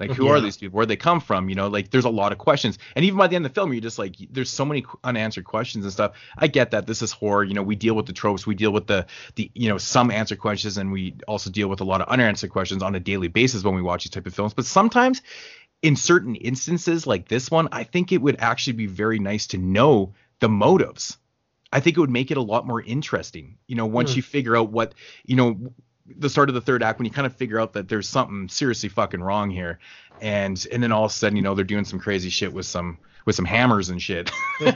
like 0.00 0.10
who 0.12 0.28
are 0.28 0.40
these 0.40 0.56
people? 0.56 0.76
Where'd 0.76 0.88
they 0.88 0.96
come 0.96 1.20
from? 1.20 1.48
You 1.48 1.54
know 1.54 1.68
like 1.68 1.90
there's 1.90 2.04
a 2.04 2.10
lot 2.10 2.32
of 2.32 2.38
questions. 2.38 2.78
And 2.96 3.04
even 3.04 3.18
by 3.18 3.26
the 3.26 3.36
end 3.36 3.46
of 3.46 3.52
the 3.52 3.54
film 3.54 3.72
you're 3.72 3.82
just 3.82 3.98
like 3.98 4.16
there's 4.30 4.50
so 4.50 4.64
many 4.64 4.84
unanswered 5.04 5.44
questions 5.44 5.84
and 5.84 5.92
stuff. 5.92 6.12
I 6.36 6.46
get 6.46 6.72
that. 6.72 6.86
This 6.86 7.02
is 7.02 7.12
horror. 7.12 7.44
You 7.44 7.54
know 7.54 7.62
we 7.62 7.76
deal 7.76 7.94
with 7.94 8.06
the 8.06 8.12
tropes. 8.12 8.46
We 8.46 8.54
deal 8.54 8.72
with 8.72 8.86
the 8.86 9.06
the 9.36 9.50
you 9.54 9.68
know 9.68 9.78
some 9.78 10.10
answered 10.10 10.40
questions 10.40 10.78
and 10.78 10.90
we 10.90 11.14
also 11.28 11.50
deal 11.50 11.68
with 11.68 11.80
a 11.80 11.84
lot 11.84 12.00
of 12.00 12.08
unanswered 12.08 12.50
questions 12.50 12.82
on 12.82 12.94
a 12.94 13.00
daily 13.00 13.28
basis 13.28 13.62
when 13.62 13.74
we 13.74 13.82
watch 13.82 14.04
these 14.04 14.10
type 14.10 14.26
of 14.26 14.34
films. 14.34 14.54
But 14.54 14.64
sometimes 14.64 15.22
in 15.82 15.96
certain 15.96 16.34
instances 16.34 17.06
like 17.06 17.26
this 17.26 17.50
one 17.50 17.66
i 17.72 17.84
think 17.84 18.12
it 18.12 18.20
would 18.20 18.36
actually 18.38 18.74
be 18.74 18.84
very 18.84 19.18
nice 19.18 19.46
to 19.46 19.56
know 19.56 20.12
the 20.40 20.48
motives. 20.48 21.16
I 21.72 21.78
think 21.78 21.96
it 21.96 22.00
would 22.00 22.10
make 22.10 22.32
it 22.32 22.36
a 22.36 22.42
lot 22.42 22.66
more 22.66 22.82
interesting. 22.82 23.58
You 23.68 23.76
know 23.76 23.86
once 23.86 24.12
hmm. 24.12 24.16
you 24.16 24.22
figure 24.22 24.56
out 24.56 24.70
what 24.70 24.94
you 25.24 25.36
know 25.36 25.72
the 26.18 26.28
start 26.30 26.48
of 26.48 26.54
the 26.54 26.60
third 26.60 26.82
act 26.82 26.98
when 26.98 27.06
you 27.06 27.10
kind 27.12 27.26
of 27.26 27.34
figure 27.36 27.60
out 27.60 27.72
that 27.74 27.88
there's 27.88 28.08
something 28.08 28.48
seriously 28.48 28.88
fucking 28.88 29.20
wrong 29.22 29.50
here. 29.50 29.78
And 30.20 30.64
and 30.72 30.82
then 30.82 30.92
all 30.92 31.04
of 31.06 31.10
a 31.10 31.14
sudden 31.14 31.36
you 31.36 31.42
know 31.42 31.54
they're 31.54 31.64
doing 31.64 31.84
some 31.84 31.98
crazy 31.98 32.28
shit 32.30 32.52
with 32.52 32.66
some 32.66 32.98
with 33.26 33.36
some 33.36 33.44
hammers 33.44 33.88
and 33.90 34.00
shit. 34.00 34.30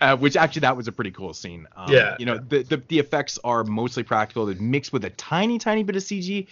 Uh, 0.00 0.14
which 0.16 0.36
actually 0.36 0.60
that 0.60 0.76
was 0.76 0.86
a 0.88 0.92
pretty 0.92 1.10
cool 1.10 1.32
scene. 1.32 1.66
Um, 1.76 1.92
Yeah. 1.92 2.16
you 2.18 2.26
know 2.26 2.38
the, 2.38 2.62
the 2.62 2.76
the 2.88 2.98
effects 2.98 3.38
are 3.44 3.64
mostly 3.64 4.02
practical. 4.02 4.46
They're 4.46 4.54
mixed 4.56 4.92
with 4.92 5.04
a 5.04 5.10
tiny 5.10 5.58
tiny 5.58 5.82
bit 5.82 5.96
of 5.96 6.02
cg 6.02 6.46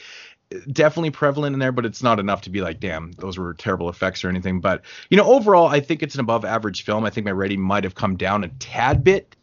definitely 0.71 1.11
prevalent 1.11 1.53
in 1.55 1.59
there 1.59 1.73
but 1.73 1.85
it's 1.87 2.03
not 2.03 2.21
enough 2.21 2.43
to 2.43 2.51
be 2.51 2.61
like 2.61 2.79
damn 2.79 3.11
those 3.13 3.39
were 3.39 3.55
terrible 3.55 3.89
effects 3.89 4.25
or 4.25 4.29
anything. 4.29 4.61
But 4.61 4.83
you 5.11 5.17
know 5.17 5.25
overall 5.27 5.69
i 5.69 5.81
think 5.81 6.03
it's 6.03 6.15
an 6.15 6.21
above 6.21 6.45
average 6.45 6.85
film. 6.85 7.05
I 7.05 7.11
think 7.11 7.25
my 7.27 7.33
rating 7.33 7.61
might 7.61 7.85
have 7.85 7.95
come 7.95 8.17
down 8.17 8.43
a 8.45 8.49
tad 8.49 9.05
bit 9.05 9.37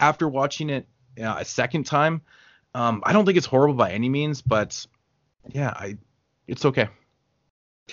after 0.00 0.28
watching 0.28 0.70
it 0.70 0.86
uh, 1.20 1.36
a 1.38 1.44
second 1.44 1.84
time 1.86 2.20
um, 2.76 3.02
i 3.04 3.12
don't 3.12 3.24
think 3.24 3.38
it's 3.38 3.46
horrible 3.46 3.74
by 3.74 3.90
any 3.90 4.08
means 4.08 4.42
but 4.42 4.86
yeah 5.48 5.70
i 5.70 5.96
it's 6.46 6.64
okay 6.64 6.88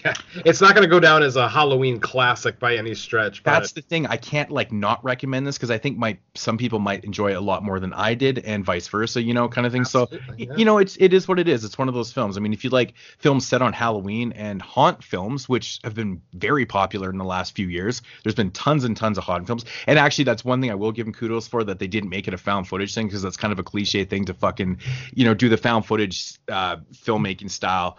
Yeah. 0.03 0.13
It's 0.45 0.59
not 0.61 0.75
going 0.75 0.83
to 0.83 0.89
go 0.89 0.99
down 0.99 1.21
as 1.23 1.35
a 1.35 1.47
Halloween 1.47 1.99
classic 1.99 2.59
by 2.59 2.75
any 2.75 2.95
stretch. 2.95 3.43
But 3.43 3.51
that's 3.51 3.71
the 3.73 3.81
thing 3.81 4.07
i 4.07 4.17
can't 4.17 4.49
like 4.49 4.71
not 4.71 5.03
recommend 5.03 5.45
this 5.45 5.57
because 5.57 5.69
i 5.69 5.77
think 5.77 5.97
my 5.97 6.17
some 6.35 6.57
people 6.57 6.79
might 6.79 7.03
enjoy 7.03 7.31
it 7.31 7.35
a 7.35 7.41
lot 7.41 7.63
more 7.63 7.79
than 7.79 7.93
i 7.93 8.13
did 8.13 8.39
and 8.39 8.65
vice 8.65 8.87
versa 8.87 9.21
you 9.21 9.33
know 9.33 9.47
kind 9.47 9.67
of 9.67 9.73
thing 9.73 9.85
so 9.85 10.03
Absolutely, 10.03 10.47
y- 10.47 10.51
yeah. 10.51 10.57
you 10.57 10.65
know 10.65 10.77
it's 10.79 10.97
it 10.99 11.13
is 11.13 11.27
what 11.27 11.39
it 11.39 11.47
is 11.47 11.63
it's 11.63 11.77
one 11.77 11.87
of 11.87 11.93
those 11.93 12.11
films 12.11 12.37
i 12.37 12.39
mean 12.39 12.53
if 12.53 12.63
you 12.63 12.69
like 12.69 12.93
films 13.19 13.47
set 13.47 13.61
on 13.61 13.73
halloween 13.73 14.31
and 14.33 14.61
haunt 14.61 15.03
films 15.03 15.47
which 15.47 15.79
have 15.83 15.93
been 15.93 16.21
very 16.33 16.65
popular 16.65 17.09
in 17.09 17.17
the 17.17 17.23
last 17.25 17.55
few 17.55 17.67
years 17.67 18.01
there's 18.23 18.35
been 18.35 18.51
tons 18.51 18.83
and 18.83 18.97
tons 18.97 19.17
of 19.17 19.23
haunt 19.23 19.45
films 19.45 19.65
and 19.87 19.99
actually 19.99 20.23
that's 20.23 20.43
one 20.43 20.59
thing 20.61 20.71
i 20.71 20.75
will 20.75 20.91
give 20.91 21.05
them 21.05 21.13
kudos 21.13 21.47
for 21.47 21.63
that 21.63 21.79
they 21.79 21.87
didn't 21.87 22.09
make 22.09 22.27
it 22.27 22.33
a 22.33 22.37
found 22.37 22.67
footage 22.67 22.93
thing 22.93 23.07
because 23.07 23.21
that's 23.21 23.37
kind 23.37 23.51
of 23.51 23.59
a 23.59 23.63
cliche 23.63 24.03
thing 24.03 24.25
to 24.25 24.33
fucking 24.33 24.77
you 25.13 25.25
know 25.25 25.33
do 25.33 25.49
the 25.49 25.57
found 25.57 25.85
footage 25.85 26.39
uh 26.49 26.77
filmmaking 26.93 27.49
style 27.51 27.97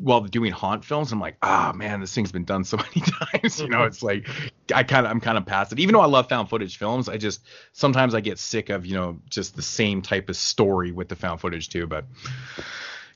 while 0.00 0.20
doing 0.20 0.52
haunt 0.52 0.84
films 0.84 1.12
i'm 1.12 1.20
like 1.20 1.36
ah 1.42 1.72
man 1.74 2.00
this 2.00 2.14
thing's 2.14 2.32
been 2.32 2.44
done 2.44 2.64
so 2.64 2.76
many 2.94 3.00
times 3.00 3.60
you 3.60 3.68
know 3.68 3.84
it's 3.84 4.02
like 4.02 4.28
i 4.74 4.82
kind 4.82 5.04
of 5.06 5.10
i'm 5.10 5.20
kind 5.20 5.36
of 5.36 5.44
past 5.44 5.72
it 5.72 5.78
even 5.78 5.92
though 5.92 6.00
i 6.00 6.06
love 6.06 6.28
found 6.28 6.48
footage 6.48 6.78
films 6.78 7.08
i 7.08 7.16
just 7.16 7.40
sometimes 7.72 8.14
i 8.14 8.20
get 8.20 8.38
sick 8.38 8.70
of 8.70 8.86
you 8.86 8.94
know 8.94 9.18
just 9.28 9.56
the 9.56 9.62
same 9.62 10.00
type 10.00 10.28
of 10.28 10.36
story 10.36 10.92
with 10.92 11.08
the 11.08 11.16
found 11.16 11.40
footage 11.40 11.68
too 11.68 11.86
but 11.86 12.04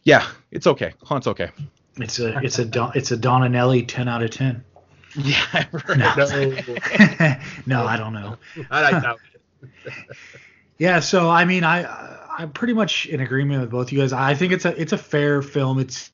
yeah 0.05 0.27
it's 0.51 0.67
okay 0.67 0.93
haunt's 1.05 1.27
okay 1.27 1.51
It's 1.97 2.19
a 2.21 2.39
it's 2.45 2.59
a 2.59 2.65
Don, 2.65 2.93
it's 2.95 3.11
a 3.11 3.17
Don 3.17 3.43
and 3.43 3.57
Ellie 3.57 3.83
ten 3.83 4.09
out 4.09 4.23
of 4.23 4.31
ten. 4.31 4.65
yeah 5.17 5.65
No. 5.89 6.15
No, 6.15 7.37
no, 7.67 7.87
I 7.87 7.97
don't 7.97 8.13
know. 8.13 8.37
I, 8.71 8.85
I 8.85 8.91
doubt 9.01 9.19
it. 9.63 9.95
Yeah, 10.79 11.01
so 11.01 11.29
I 11.29 11.45
mean, 11.45 11.65
I 11.65 11.87
I'm 12.39 12.53
pretty 12.53 12.73
much 12.73 13.07
in 13.07 13.21
agreement 13.21 13.63
with 13.63 13.71
both 13.71 13.91
you 13.91 13.99
guys. 13.99 14.13
I 14.13 14.35
think 14.35 14.53
it's 14.53 14.65
a 14.65 14.81
it's 14.81 14.93
a 14.93 14.99
fair 14.99 15.43
film. 15.43 15.81
It's 15.81 16.13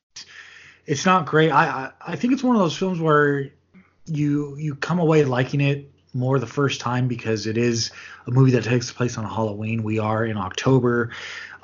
it's 0.86 1.06
not 1.06 1.26
great. 1.26 1.50
I 1.50 1.64
I, 1.64 2.12
I 2.12 2.16
think 2.16 2.32
it's 2.32 2.42
one 2.42 2.56
of 2.56 2.62
those 2.62 2.76
films 2.76 3.00
where 3.00 3.50
you 4.06 4.56
you 4.56 4.74
come 4.74 4.98
away 4.98 5.24
liking 5.24 5.60
it 5.60 5.90
more 6.12 6.38
the 6.38 6.46
first 6.46 6.80
time 6.80 7.08
because 7.08 7.46
it 7.46 7.56
is 7.56 7.90
a 8.26 8.30
movie 8.30 8.52
that 8.52 8.64
takes 8.64 8.90
place 8.92 9.18
on 9.18 9.24
Halloween. 9.24 9.82
We 9.82 9.98
are 9.98 10.24
in 10.24 10.36
October, 10.36 11.10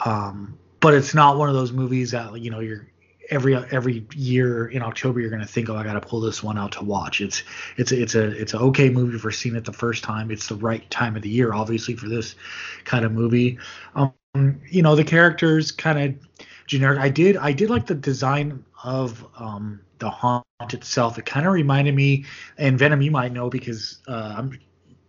um, 0.04 0.58
but 0.80 0.94
it's 0.94 1.14
not 1.14 1.38
one 1.38 1.48
of 1.48 1.54
those 1.54 1.72
movies 1.72 2.10
that 2.10 2.38
you 2.40 2.50
know 2.50 2.60
you're 2.60 2.90
every 3.30 3.54
every 3.54 4.06
year 4.14 4.66
in 4.66 4.82
October 4.82 5.20
you're 5.20 5.30
gonna 5.30 5.46
think, 5.46 5.68
oh, 5.70 5.76
I 5.76 5.84
gotta 5.84 6.00
pull 6.00 6.20
this 6.20 6.42
one 6.42 6.58
out 6.58 6.72
to 6.72 6.84
watch. 6.84 7.20
It's 7.20 7.42
it's 7.76 7.92
it's 7.92 8.14
a 8.14 8.28
it's 8.30 8.54
an 8.54 8.60
okay 8.60 8.90
movie 8.90 9.18
for 9.18 9.30
seeing 9.30 9.54
it 9.54 9.64
the 9.64 9.72
first 9.72 10.02
time. 10.02 10.30
It's 10.30 10.48
the 10.48 10.56
right 10.56 10.88
time 10.90 11.16
of 11.16 11.22
the 11.22 11.30
year, 11.30 11.52
obviously, 11.54 11.94
for 11.94 12.08
this 12.08 12.34
kind 12.84 13.04
of 13.04 13.12
movie. 13.12 13.58
Um, 13.94 14.12
you 14.68 14.82
know, 14.82 14.94
the 14.96 15.04
characters 15.04 15.72
kind 15.72 15.98
of 15.98 16.46
generic. 16.66 16.98
I 16.98 17.08
did 17.08 17.36
I 17.36 17.52
did 17.52 17.70
like 17.70 17.86
the 17.86 17.94
design 17.94 18.64
of 18.84 19.26
um 19.36 19.80
the 19.98 20.10
haunt 20.10 20.44
itself. 20.72 21.18
It 21.18 21.26
kind 21.26 21.46
of 21.46 21.52
reminded 21.52 21.94
me, 21.94 22.24
and 22.58 22.78
Venom, 22.78 23.02
you 23.02 23.10
might 23.10 23.32
know 23.32 23.50
because 23.50 23.98
uh, 24.08 24.34
I'm. 24.38 24.58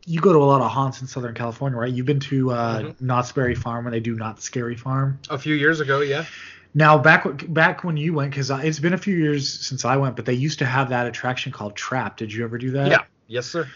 You 0.07 0.19
go 0.19 0.33
to 0.33 0.39
a 0.39 0.43
lot 0.43 0.61
of 0.61 0.71
haunts 0.71 0.99
in 1.01 1.07
Southern 1.07 1.35
California, 1.35 1.77
right? 1.77 1.93
You've 1.93 2.07
been 2.07 2.19
to 2.21 2.51
uh, 2.51 2.93
Knott's 2.99 3.31
Berry 3.31 3.53
Farm 3.53 3.85
when 3.85 3.91
they 3.91 3.99
do 3.99 4.15
Knott's 4.15 4.43
Scary 4.43 4.75
Farm. 4.75 5.19
A 5.29 5.37
few 5.37 5.53
years 5.53 5.79
ago, 5.79 6.01
yeah. 6.01 6.25
Now, 6.73 6.97
back 6.97 7.25
back 7.53 7.83
when 7.83 7.97
you 7.97 8.15
went, 8.15 8.31
because 8.31 8.49
it's 8.49 8.79
been 8.79 8.93
a 8.93 8.97
few 8.97 9.15
years 9.15 9.67
since 9.67 9.85
I 9.85 9.97
went, 9.97 10.15
but 10.15 10.25
they 10.25 10.33
used 10.33 10.57
to 10.59 10.65
have 10.65 10.89
that 10.89 11.05
attraction 11.05 11.51
called 11.51 11.75
Trap. 11.75 12.17
Did 12.17 12.33
you 12.33 12.43
ever 12.43 12.57
do 12.57 12.71
that? 12.71 12.87
Yeah. 12.87 13.03
Yes, 13.27 13.45
sir. 13.45 13.69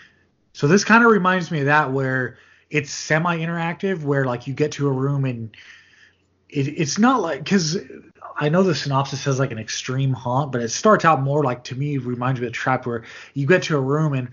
So 0.53 0.67
this 0.67 0.83
kind 0.83 1.03
of 1.03 1.11
reminds 1.11 1.51
me 1.51 1.59
of 1.59 1.65
that, 1.65 1.91
where 1.91 2.37
it's 2.71 2.89
semi-interactive, 2.89 4.03
where 4.03 4.25
like 4.25 4.47
you 4.47 4.53
get 4.53 4.71
to 4.73 4.87
a 4.87 4.91
room 4.91 5.25
and 5.25 5.55
it, 6.49 6.67
it's 6.69 6.97
not 6.97 7.21
like 7.21 7.43
because 7.43 7.77
I 8.37 8.49
know 8.49 8.63
the 8.63 8.75
synopsis 8.75 9.21
says 9.21 9.39
like 9.39 9.51
an 9.51 9.59
extreme 9.59 10.13
haunt, 10.13 10.51
but 10.51 10.61
it 10.61 10.69
starts 10.69 11.05
out 11.05 11.21
more 11.21 11.43
like 11.43 11.63
to 11.65 11.75
me 11.75 11.97
reminds 11.97 12.39
me 12.41 12.47
of 12.47 12.51
a 12.51 12.53
Trap, 12.53 12.85
where 12.85 13.03
you 13.33 13.47
get 13.47 13.63
to 13.63 13.77
a 13.77 13.81
room 13.81 14.13
and 14.13 14.29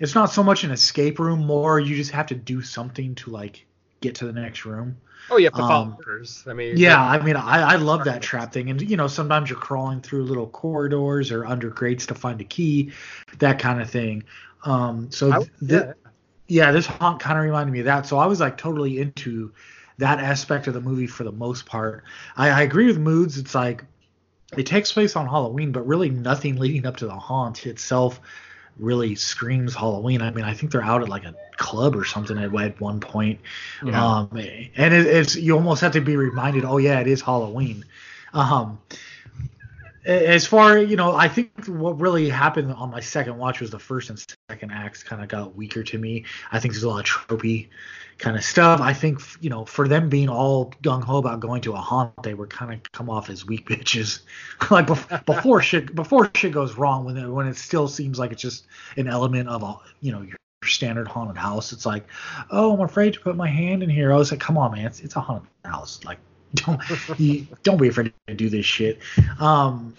it's 0.00 0.14
not 0.14 0.26
so 0.32 0.42
much 0.42 0.64
an 0.64 0.70
escape 0.72 1.18
room, 1.18 1.46
more 1.46 1.78
you 1.78 1.94
just 1.94 2.10
have 2.10 2.26
to 2.26 2.34
do 2.34 2.62
something 2.62 3.14
to 3.16 3.30
like 3.30 3.64
get 4.00 4.16
to 4.16 4.26
the 4.26 4.32
next 4.32 4.64
room. 4.64 4.96
Oh, 5.30 5.38
you 5.38 5.44
have 5.46 5.54
to 5.54 5.60
follow 5.60 5.84
Um, 5.84 5.94
orders. 5.96 6.44
I 6.46 6.52
mean, 6.52 6.76
Yeah, 6.76 7.02
I 7.02 7.18
mean, 7.22 7.36
I, 7.36 7.72
I 7.72 7.76
love 7.76 8.04
that 8.04 8.20
trap 8.20 8.52
thing, 8.52 8.68
and 8.70 8.82
you 8.82 8.96
know, 8.96 9.06
sometimes 9.06 9.48
you're 9.48 9.58
crawling 9.58 10.00
through 10.02 10.24
little 10.24 10.48
corridors 10.48 11.30
or 11.30 11.46
under 11.46 11.70
grates 11.70 12.06
to 12.06 12.14
find 12.14 12.40
a 12.40 12.44
key, 12.44 12.92
that 13.38 13.58
kind 13.58 13.80
of 13.80 13.88
thing. 13.88 14.24
Um, 14.64 15.10
so 15.10 15.32
I- 15.32 15.38
th- 15.38 15.50
yeah. 15.60 15.92
yeah, 16.48 16.72
this 16.72 16.86
haunt 16.86 17.20
kind 17.20 17.38
of 17.38 17.44
reminded 17.44 17.72
me 17.72 17.78
of 17.78 17.84
that. 17.86 18.06
So 18.06 18.18
I 18.18 18.26
was 18.26 18.40
like 18.40 18.58
totally 18.58 18.98
into 18.98 19.52
that 19.98 20.18
aspect 20.18 20.66
of 20.66 20.74
the 20.74 20.80
movie 20.80 21.06
for 21.06 21.24
the 21.24 21.32
most 21.32 21.66
part. 21.66 22.04
I, 22.36 22.50
I 22.50 22.62
agree 22.62 22.86
with 22.86 22.98
moods. 22.98 23.38
It's 23.38 23.54
like 23.54 23.84
it 24.56 24.66
takes 24.66 24.92
place 24.92 25.16
on 25.16 25.26
Halloween, 25.26 25.72
but 25.72 25.86
really 25.86 26.10
nothing 26.10 26.56
leading 26.56 26.86
up 26.86 26.98
to 26.98 27.06
the 27.06 27.14
haunt 27.14 27.66
itself 27.66 28.20
really 28.78 29.14
screams 29.14 29.74
Halloween. 29.74 30.20
I 30.20 30.30
mean, 30.30 30.44
I 30.44 30.54
think 30.54 30.72
they're 30.72 30.82
out 30.82 31.02
at 31.02 31.08
like 31.08 31.24
a 31.24 31.34
club 31.56 31.94
or 31.96 32.04
something 32.04 32.36
at, 32.38 32.54
at 32.54 32.80
one 32.80 33.00
point. 33.00 33.40
Um, 33.82 34.28
and 34.76 34.94
it, 34.94 35.06
it's 35.06 35.36
you 35.36 35.54
almost 35.54 35.80
have 35.82 35.92
to 35.92 36.00
be 36.00 36.16
reminded, 36.16 36.64
oh 36.64 36.78
yeah, 36.78 37.00
it 37.00 37.06
is 37.06 37.20
Halloween. 37.20 37.84
Um, 38.32 38.80
as 40.04 40.46
far 40.46 40.78
you 40.78 40.96
know, 40.96 41.14
I 41.14 41.28
think 41.28 41.66
what 41.66 42.00
really 42.00 42.28
happened 42.28 42.72
on 42.72 42.90
my 42.90 43.00
second 43.00 43.38
watch 43.38 43.60
was 43.60 43.70
the 43.70 43.78
first 43.78 44.10
and 44.10 44.24
second 44.50 44.70
acts 44.70 45.02
kind 45.02 45.22
of 45.22 45.28
got 45.28 45.56
weaker 45.56 45.82
to 45.82 45.98
me. 45.98 46.24
I 46.52 46.60
think 46.60 46.74
there's 46.74 46.84
a 46.84 46.88
lot 46.88 47.00
of 47.00 47.06
tropey 47.06 47.68
kind 48.18 48.36
of 48.36 48.44
stuff. 48.44 48.80
I 48.80 48.92
think 48.92 49.20
you 49.40 49.50
know, 49.50 49.64
for 49.64 49.88
them 49.88 50.08
being 50.08 50.28
all 50.28 50.72
gung 50.82 51.02
ho 51.02 51.18
about 51.18 51.40
going 51.40 51.62
to 51.62 51.72
a 51.72 51.78
haunt, 51.78 52.22
they 52.22 52.34
were 52.34 52.46
kind 52.46 52.72
of 52.72 52.92
come 52.92 53.08
off 53.08 53.30
as 53.30 53.46
weak 53.46 53.68
bitches. 53.68 54.20
like 54.70 54.86
bef- 54.86 55.24
before 55.24 55.62
shit 55.62 55.94
before 55.94 56.30
shit 56.34 56.52
goes 56.52 56.76
wrong 56.76 57.04
when 57.04 57.16
it, 57.16 57.28
when 57.28 57.46
it 57.46 57.56
still 57.56 57.88
seems 57.88 58.18
like 58.18 58.32
it's 58.32 58.42
just 58.42 58.66
an 58.96 59.08
element 59.08 59.48
of 59.48 59.62
a 59.62 59.76
you 60.00 60.12
know 60.12 60.22
your 60.22 60.36
standard 60.64 61.08
haunted 61.08 61.36
house. 61.36 61.72
It's 61.72 61.86
like, 61.86 62.06
oh, 62.50 62.74
I'm 62.74 62.80
afraid 62.80 63.14
to 63.14 63.20
put 63.20 63.36
my 63.36 63.48
hand 63.48 63.82
in 63.82 63.90
here. 63.90 64.12
I 64.12 64.16
was 64.16 64.30
like, 64.30 64.40
come 64.40 64.58
on, 64.58 64.72
man, 64.72 64.86
it's, 64.86 65.00
it's 65.00 65.16
a 65.16 65.20
haunted 65.20 65.48
house. 65.64 66.00
Like, 66.04 66.18
don't 66.66 66.80
don't 67.62 67.76
be 67.78 67.88
afraid 67.88 68.12
to 68.28 68.34
do 68.34 68.48
this 68.48 68.66
shit. 68.66 69.00
Um, 69.40 69.94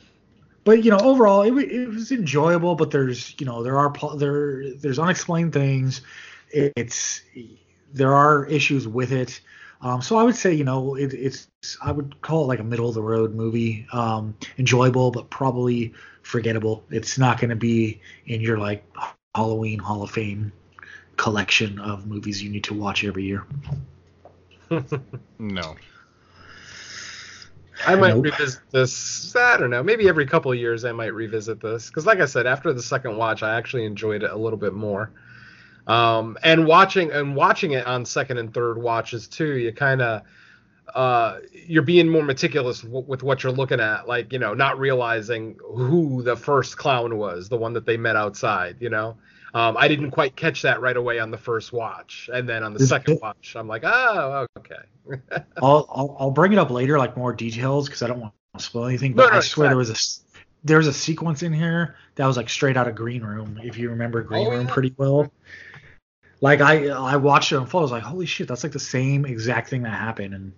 but 0.63 0.83
you 0.83 0.91
know, 0.91 0.97
overall, 0.97 1.41
it, 1.43 1.53
it 1.53 1.87
was 1.87 2.11
enjoyable. 2.11 2.75
But 2.75 2.91
there's 2.91 3.35
you 3.39 3.45
know 3.45 3.63
there 3.63 3.77
are 3.77 3.93
there 4.17 4.73
there's 4.75 4.99
unexplained 4.99 5.53
things. 5.53 6.01
It, 6.51 6.73
it's 6.75 7.21
there 7.93 8.13
are 8.13 8.45
issues 8.45 8.87
with 8.87 9.11
it. 9.11 9.41
Um, 9.81 10.01
so 10.01 10.17
I 10.17 10.23
would 10.23 10.35
say 10.35 10.53
you 10.53 10.63
know 10.63 10.95
it, 10.95 11.13
it's 11.13 11.47
I 11.81 11.91
would 11.91 12.21
call 12.21 12.43
it 12.43 12.47
like 12.47 12.59
a 12.59 12.63
middle 12.63 12.89
of 12.89 12.95
the 12.95 13.01
road 13.01 13.35
movie. 13.35 13.85
Um, 13.91 14.35
enjoyable, 14.57 15.11
but 15.11 15.29
probably 15.29 15.93
forgettable. 16.21 16.83
It's 16.89 17.17
not 17.17 17.39
going 17.39 17.51
to 17.51 17.55
be 17.55 18.01
in 18.25 18.41
your 18.41 18.57
like 18.57 18.83
Halloween 19.35 19.79
Hall 19.79 20.03
of 20.03 20.11
Fame 20.11 20.51
collection 21.17 21.79
of 21.79 22.07
movies 22.07 22.41
you 22.41 22.49
need 22.49 22.63
to 22.65 22.73
watch 22.73 23.03
every 23.03 23.23
year. 23.23 23.45
No. 25.37 25.75
I 27.87 27.95
might 27.95 28.15
Nope. 28.15 28.25
revisit 28.25 28.61
this. 28.71 29.35
I 29.35 29.57
don't 29.57 29.69
know. 29.69 29.83
Maybe 29.83 30.07
every 30.07 30.25
couple 30.25 30.51
of 30.51 30.57
years 30.57 30.85
I 30.85 30.91
might 30.91 31.13
revisit 31.13 31.61
this 31.61 31.87
because, 31.87 32.05
like 32.05 32.19
I 32.19 32.25
said, 32.25 32.47
after 32.47 32.73
the 32.73 32.81
second 32.81 33.17
watch, 33.17 33.43
I 33.43 33.55
actually 33.57 33.85
enjoyed 33.85 34.23
it 34.23 34.31
a 34.31 34.35
little 34.37 34.57
bit 34.59 34.73
more. 34.73 35.11
Um, 35.87 36.37
and 36.43 36.65
watching 36.65 37.11
and 37.11 37.35
watching 37.35 37.71
it 37.71 37.85
on 37.85 38.05
second 38.05 38.37
and 38.39 38.53
third 38.53 38.77
watches 38.77 39.27
too, 39.27 39.57
you 39.57 39.71
kind 39.71 40.01
of 40.01 40.23
uh, 40.93 41.39
you're 41.51 41.83
being 41.83 42.07
more 42.09 42.23
meticulous 42.23 42.81
w- 42.81 43.05
with 43.07 43.23
what 43.23 43.43
you're 43.43 43.51
looking 43.51 43.79
at, 43.79 44.07
like 44.07 44.33
you 44.33 44.39
know, 44.39 44.53
not 44.53 44.79
realizing 44.79 45.57
who 45.63 46.23
the 46.23 46.35
first 46.35 46.77
clown 46.77 47.17
was, 47.17 47.49
the 47.49 47.57
one 47.57 47.73
that 47.73 47.85
they 47.85 47.97
met 47.97 48.15
outside. 48.15 48.77
You 48.79 48.89
know, 48.89 49.17
um, 49.53 49.77
I 49.77 49.87
didn't 49.87 50.11
quite 50.11 50.35
catch 50.35 50.61
that 50.63 50.81
right 50.81 50.97
away 50.97 51.19
on 51.19 51.31
the 51.31 51.37
first 51.37 51.71
watch, 51.71 52.29
and 52.33 52.47
then 52.47 52.63
on 52.63 52.73
the 52.73 52.85
second 52.85 53.19
watch, 53.21 53.55
I'm 53.55 53.67
like, 53.67 53.83
oh, 53.85 54.47
okay. 54.59 54.75
I'll, 55.61 55.85
I'll 55.89 56.17
I'll 56.19 56.31
bring 56.31 56.51
it 56.51 56.57
up 56.57 56.71
later, 56.71 56.97
like 56.97 57.15
more 57.15 57.31
details, 57.33 57.87
because 57.87 58.01
I 58.01 58.07
don't 58.07 58.19
want 58.19 58.33
to 58.57 58.63
spoil 58.63 58.85
anything. 58.85 59.13
But 59.13 59.31
no, 59.31 59.37
I 59.37 59.41
swear 59.41 59.69
there 59.69 59.77
was 59.77 59.89
a 59.91 60.35
there 60.65 60.77
was 60.77 60.87
a 60.87 60.93
sequence 60.93 61.43
in 61.43 61.53
here 61.53 61.95
that 62.15 62.25
was 62.25 62.37
like 62.37 62.49
straight 62.49 62.75
out 62.75 62.87
of 62.87 62.95
Green 62.95 63.23
Room, 63.23 63.59
if 63.63 63.77
you 63.77 63.89
remember 63.89 64.23
Green 64.23 64.47
Oh, 64.47 64.51
Room 64.51 64.67
yeah. 64.67 64.73
pretty 64.73 64.93
well. 64.97 65.31
Like 66.41 66.59
I 66.61 66.89
I 66.89 67.15
watched 67.17 67.51
it 67.51 67.57
unfold, 67.57 67.81
I 67.81 67.85
was 67.85 67.91
like, 67.91 68.03
holy 68.03 68.25
shit, 68.25 68.47
that's 68.47 68.63
like 68.63 68.73
the 68.73 68.79
same 68.79 69.25
exact 69.25 69.69
thing 69.69 69.83
that 69.83 69.89
happened. 69.91 70.33
And 70.33 70.53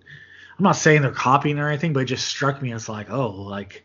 I'm 0.58 0.62
not 0.62 0.76
saying 0.76 1.02
they're 1.02 1.12
copying 1.12 1.58
or 1.58 1.68
anything, 1.68 1.92
but 1.92 2.00
it 2.00 2.06
just 2.06 2.26
struck 2.26 2.60
me 2.60 2.72
as 2.72 2.88
like, 2.88 3.10
oh, 3.10 3.30
like 3.30 3.84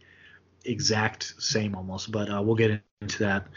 exact 0.65 1.34
same 1.39 1.75
almost. 1.75 2.12
But 2.12 2.29
uh, 2.29 2.41
we'll 2.41 2.55
get 2.55 2.82
into 3.01 3.20
that 3.20 3.48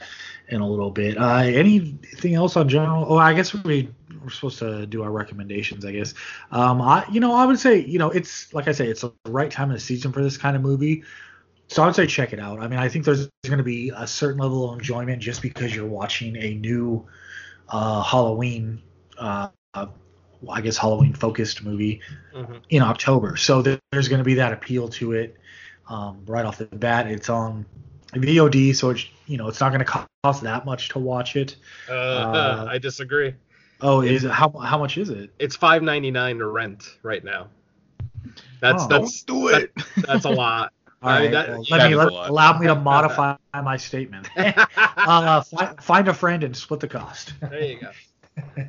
in 0.49 0.61
a 0.61 0.69
little 0.69 0.91
bit. 0.91 1.19
Uh, 1.19 1.39
anything 1.39 2.35
else 2.35 2.57
on 2.57 2.69
general? 2.69 3.07
Oh, 3.09 3.17
I 3.17 3.35
guess 3.35 3.55
we 3.55 3.89
we're 4.23 4.31
supposed 4.31 4.59
to 4.59 4.87
do 4.87 5.03
our 5.03 5.11
recommendations. 5.11 5.85
I 5.85 5.93
guess. 5.93 6.15
Um, 6.51 6.81
I 6.83 7.07
you 7.11 7.21
know 7.21 7.35
I 7.35 7.47
would 7.47 7.59
say 7.59 7.79
you 7.85 7.99
know 7.99 8.11
it's 8.11 8.53
like 8.55 8.69
I 8.69 8.73
say 8.73 8.89
it's 8.89 9.03
the 9.03 9.13
right 9.27 9.51
time 9.51 9.71
of 9.71 9.77
the 9.77 9.81
season 9.81 10.13
for 10.13 10.23
this 10.23 10.37
kind 10.37 10.57
of 10.57 10.63
movie. 10.63 11.05
So 11.69 11.83
I 11.83 11.87
would 11.87 11.97
say 11.97 12.07
check 12.07 12.33
it 12.33 12.39
out. 12.39 12.61
I 12.61 12.69
mean, 12.69 12.79
I 12.79 12.89
think 12.89 13.05
there's 13.05 13.29
going 13.45 13.59
to 13.59 13.65
be 13.65 13.91
a 13.97 14.07
certain 14.07 14.41
level 14.41 14.71
of 14.71 14.79
enjoyment 14.79 15.21
just 15.21 15.43
because 15.43 15.75
you're 15.75 15.85
watching 15.85 16.37
a 16.37 16.55
new 16.55 17.05
uh, 17.69 18.03
Halloween, 18.05 18.81
uh, 19.19 19.49
I 19.75 20.61
guess 20.63 20.77
Halloween 20.77 21.13
focused 21.13 21.65
movie 21.65 22.01
Mhm. 22.33 22.61
in 22.71 22.83
October. 22.83 23.37
So 23.37 23.63
there's 23.63 24.09
going 24.09 24.19
to 24.21 24.25
be 24.25 24.35
that 24.35 24.53
appeal 24.53 24.89
to 24.91 25.13
it 25.13 25.37
um, 25.89 26.23
right 26.27 26.45
off 26.45 26.59
the 26.59 26.67
bat. 26.67 27.07
It's 27.07 27.29
on 27.29 27.65
VOD, 28.15 28.75
so 28.75 28.91
it's 28.91 29.07
you 29.27 29.37
know 29.37 29.49
it's 29.49 29.61
not 29.61 29.71
going 29.71 29.85
to 29.85 30.07
cost 30.25 30.43
that 30.43 30.65
much 30.65 30.89
to 30.91 30.99
watch 30.99 31.37
it. 31.37 31.57
Uh, 31.89 31.93
Uh, 31.95 32.67
I 32.69 32.79
disagree. 32.79 33.35
Oh, 33.81 34.01
is 34.01 34.25
it 34.25 34.31
how 34.31 34.51
how 34.51 34.79
much 34.79 34.97
is 34.99 35.11
it? 35.11 35.31
It's 35.39 35.55
five 35.57 35.83
ninety 35.83 36.11
nine 36.11 36.39
to 36.39 36.47
rent 36.47 36.99
right 37.03 37.23
now. 37.25 37.49
That's 38.61 38.85
Oh. 38.85 38.89
that's 38.89 39.23
do 39.23 39.51
that- 39.51 39.71
that's 40.07 40.25
a 40.25 40.31
lot. 40.31 40.73
All 41.03 41.11
I 41.11 41.21
mean, 41.23 41.33
right, 41.35 41.47
that- 41.47 41.49
well, 41.51 41.63
that 41.65 41.71
let 41.79 41.91
me 41.91 41.95
let, 41.97 42.09
allow 42.31 42.59
me 42.59 42.67
to 42.69 42.75
modify 42.93 43.37
my 43.55 43.77
statement. 43.77 44.29
uh, 44.37 45.43
fi- 45.43 45.75
find 45.81 46.09
a 46.09 46.15
friend 46.15 46.43
and 46.43 46.57
split 46.57 46.81
the 46.81 46.89
cost. 46.89 47.35
there 47.41 47.63
you 47.65 47.79
go. 47.81 47.91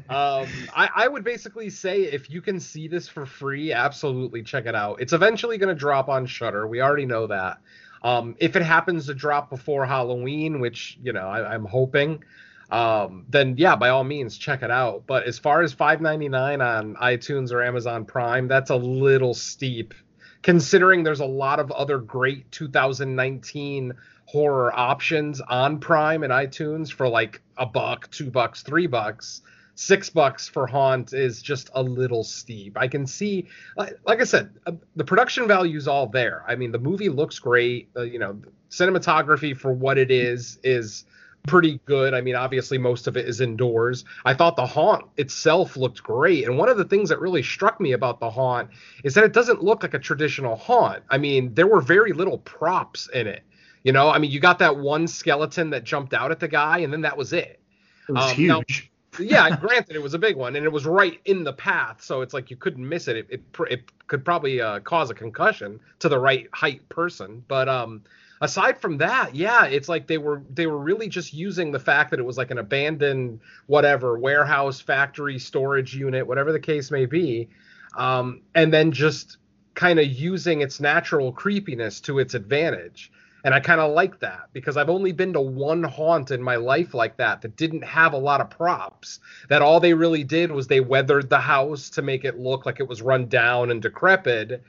Um, 0.09 0.47
I, 0.73 0.89
I 0.95 1.07
would 1.07 1.25
basically 1.25 1.69
say 1.69 2.03
if 2.03 2.29
you 2.29 2.41
can 2.41 2.59
see 2.59 2.87
this 2.87 3.09
for 3.09 3.25
free, 3.25 3.73
absolutely 3.73 4.41
check 4.41 4.65
it 4.65 4.75
out. 4.75 5.01
It's 5.01 5.11
eventually 5.11 5.57
going 5.57 5.73
to 5.73 5.79
drop 5.79 6.07
on 6.07 6.25
Shudder. 6.25 6.65
We 6.67 6.81
already 6.81 7.05
know 7.05 7.27
that. 7.27 7.59
Um, 8.03 8.35
if 8.39 8.55
it 8.55 8.61
happens 8.61 9.07
to 9.07 9.13
drop 9.13 9.49
before 9.49 9.85
Halloween, 9.85 10.59
which 10.59 10.97
you 11.03 11.11
know 11.13 11.27
I, 11.27 11.53
I'm 11.53 11.65
hoping, 11.65 12.23
um, 12.71 13.25
then 13.29 13.55
yeah, 13.57 13.75
by 13.75 13.89
all 13.89 14.03
means 14.03 14.37
check 14.37 14.63
it 14.63 14.71
out. 14.71 15.03
But 15.07 15.25
as 15.25 15.39
far 15.39 15.61
as 15.61 15.73
5.99 15.75 16.65
on 16.65 16.95
iTunes 16.95 17.51
or 17.51 17.61
Amazon 17.61 18.05
Prime, 18.05 18.47
that's 18.47 18.69
a 18.69 18.75
little 18.75 19.33
steep, 19.33 19.93
considering 20.41 21.03
there's 21.03 21.19
a 21.19 21.25
lot 21.25 21.59
of 21.59 21.71
other 21.71 21.97
great 21.97 22.49
2019 22.51 23.93
horror 24.25 24.77
options 24.77 25.41
on 25.41 25.79
Prime 25.79 26.23
and 26.23 26.31
iTunes 26.31 26.91
for 26.91 27.07
like 27.07 27.41
a 27.57 27.65
buck, 27.65 28.09
two 28.11 28.29
bucks, 28.29 28.61
three 28.61 28.87
bucks. 28.87 29.41
Six 29.79 30.09
bucks 30.09 30.49
for 30.49 30.65
Haunt 30.65 31.13
is 31.13 31.39
just 31.39 31.69
a 31.75 31.83
little 31.83 32.23
steep. 32.23 32.75
I 32.79 32.87
can 32.87 33.05
see, 33.05 33.47
like, 33.77 33.93
like 34.07 34.19
I 34.19 34.23
said, 34.23 34.49
uh, 34.65 34.71
the 34.95 35.03
production 35.03 35.47
value 35.47 35.77
is 35.77 35.87
all 35.87 36.07
there. 36.07 36.43
I 36.47 36.55
mean, 36.55 36.71
the 36.71 36.79
movie 36.79 37.09
looks 37.09 37.37
great. 37.37 37.89
Uh, 37.95 38.01
you 38.01 38.17
know, 38.17 38.41
cinematography 38.71 39.55
for 39.55 39.71
what 39.71 39.99
it 39.99 40.09
is 40.09 40.57
is 40.63 41.05
pretty 41.47 41.79
good. 41.85 42.15
I 42.15 42.21
mean, 42.21 42.33
obviously 42.35 42.79
most 42.79 43.05
of 43.05 43.17
it 43.17 43.27
is 43.27 43.39
indoors. 43.39 44.03
I 44.25 44.33
thought 44.33 44.55
the 44.55 44.65
haunt 44.65 45.05
itself 45.17 45.77
looked 45.77 46.01
great. 46.01 46.45
And 46.47 46.57
one 46.57 46.69
of 46.69 46.77
the 46.77 46.83
things 46.85 47.09
that 47.09 47.19
really 47.21 47.43
struck 47.43 47.79
me 47.79 47.91
about 47.91 48.19
the 48.19 48.31
haunt 48.31 48.71
is 49.03 49.13
that 49.13 49.23
it 49.25 49.31
doesn't 49.31 49.63
look 49.63 49.83
like 49.83 49.93
a 49.93 49.99
traditional 49.99 50.55
haunt. 50.55 51.03
I 51.11 51.19
mean, 51.19 51.53
there 51.53 51.67
were 51.67 51.81
very 51.81 52.13
little 52.13 52.39
props 52.39 53.07
in 53.13 53.27
it. 53.27 53.43
You 53.83 53.91
know, 53.91 54.09
I 54.09 54.17
mean, 54.17 54.31
you 54.31 54.39
got 54.39 54.57
that 54.57 54.75
one 54.75 55.07
skeleton 55.07 55.69
that 55.69 55.83
jumped 55.83 56.15
out 56.15 56.31
at 56.31 56.39
the 56.39 56.47
guy, 56.47 56.79
and 56.79 56.91
then 56.91 57.01
that 57.01 57.15
was 57.15 57.31
it. 57.31 57.61
It 58.09 58.13
was 58.13 58.31
Um, 58.33 58.47
now- 58.47 58.61
huge. 58.67 58.91
Yeah, 59.19 59.55
granted, 59.57 59.95
it 59.95 60.01
was 60.01 60.13
a 60.13 60.19
big 60.19 60.35
one, 60.35 60.55
and 60.55 60.65
it 60.65 60.71
was 60.71 60.85
right 60.85 61.19
in 61.25 61.43
the 61.43 61.53
path, 61.53 62.01
so 62.01 62.21
it's 62.21 62.33
like 62.33 62.49
you 62.49 62.57
couldn't 62.57 62.87
miss 62.87 63.07
it. 63.07 63.17
It 63.17 63.27
it, 63.29 63.41
it 63.69 64.07
could 64.07 64.23
probably 64.23 64.61
uh, 64.61 64.79
cause 64.79 65.09
a 65.09 65.13
concussion 65.13 65.79
to 65.99 66.09
the 66.09 66.19
right 66.19 66.47
height 66.53 66.87
person, 66.89 67.43
but 67.47 67.67
um, 67.69 68.03
aside 68.41 68.79
from 68.79 68.97
that, 68.97 69.35
yeah, 69.35 69.65
it's 69.65 69.89
like 69.89 70.07
they 70.07 70.17
were 70.17 70.41
they 70.53 70.67
were 70.67 70.77
really 70.77 71.07
just 71.07 71.33
using 71.33 71.71
the 71.71 71.79
fact 71.79 72.11
that 72.11 72.19
it 72.19 72.23
was 72.23 72.37
like 72.37 72.51
an 72.51 72.57
abandoned 72.57 73.39
whatever 73.67 74.17
warehouse, 74.17 74.79
factory, 74.79 75.39
storage 75.39 75.95
unit, 75.95 76.25
whatever 76.25 76.51
the 76.51 76.59
case 76.59 76.91
may 76.91 77.05
be, 77.05 77.49
um, 77.97 78.41
and 78.55 78.73
then 78.73 78.91
just 78.91 79.37
kind 79.75 79.99
of 79.99 80.07
using 80.07 80.61
its 80.61 80.79
natural 80.79 81.31
creepiness 81.31 82.01
to 82.01 82.19
its 82.19 82.33
advantage. 82.33 83.11
And 83.47 83.55
I 83.55 83.61
kind 83.61 83.79
of 83.79 83.93
like 83.93 84.19
that 84.19 84.49
because 84.51 84.75
I've 84.75 84.89
only 84.89 85.13
been 85.13 85.31
to 85.31 85.39
one 85.39 85.81
haunt 85.81 86.31
in 86.31 86.43
my 86.43 86.57
life 86.57 86.93
like 86.93 87.15
that 87.15 87.41
that 87.43 87.55
didn't 87.55 87.85
have 87.85 88.11
a 88.11 88.17
lot 88.17 88.41
of 88.41 88.49
props. 88.49 89.21
That 89.47 89.61
all 89.61 89.79
they 89.79 89.93
really 89.93 90.25
did 90.25 90.51
was 90.51 90.67
they 90.67 90.81
weathered 90.81 91.29
the 91.29 91.39
house 91.39 91.89
to 91.91 92.01
make 92.01 92.25
it 92.25 92.37
look 92.37 92.65
like 92.65 92.81
it 92.81 92.89
was 92.89 93.01
run 93.01 93.29
down 93.29 93.71
and 93.71 93.81
decrepit, 93.81 94.61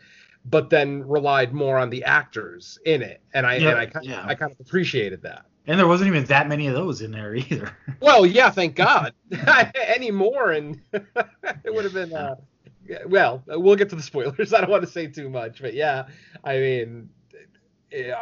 but 0.44 0.70
then 0.70 1.02
relied 1.08 1.52
more 1.52 1.76
on 1.76 1.90
the 1.90 2.04
actors 2.04 2.78
in 2.86 3.02
it. 3.02 3.20
And 3.34 3.48
I 3.48 3.56
Yeah, 3.56 3.70
and 3.70 3.78
I, 3.80 3.86
ki- 3.86 4.08
yeah. 4.08 4.24
I 4.24 4.36
kind 4.36 4.52
of 4.52 4.60
appreciated 4.60 5.22
that. 5.22 5.44
And 5.66 5.76
there 5.76 5.88
wasn't 5.88 6.06
even 6.06 6.22
that 6.26 6.46
many 6.46 6.68
of 6.68 6.74
those 6.74 7.02
in 7.02 7.10
there 7.10 7.34
either. 7.34 7.76
Well, 8.00 8.24
yeah, 8.24 8.48
thank 8.48 8.76
God. 8.76 9.12
Any 9.74 10.12
more, 10.12 10.52
and 10.52 10.80
it 10.92 11.74
would 11.74 11.82
have 11.82 11.94
been. 11.94 12.12
Uh, 12.12 12.36
well, 13.06 13.42
we'll 13.48 13.74
get 13.74 13.90
to 13.90 13.96
the 13.96 14.02
spoilers. 14.02 14.52
I 14.54 14.60
don't 14.60 14.70
want 14.70 14.84
to 14.84 14.88
say 14.88 15.08
too 15.08 15.28
much, 15.28 15.60
but 15.60 15.74
yeah, 15.74 16.06
I 16.44 16.58
mean, 16.58 17.10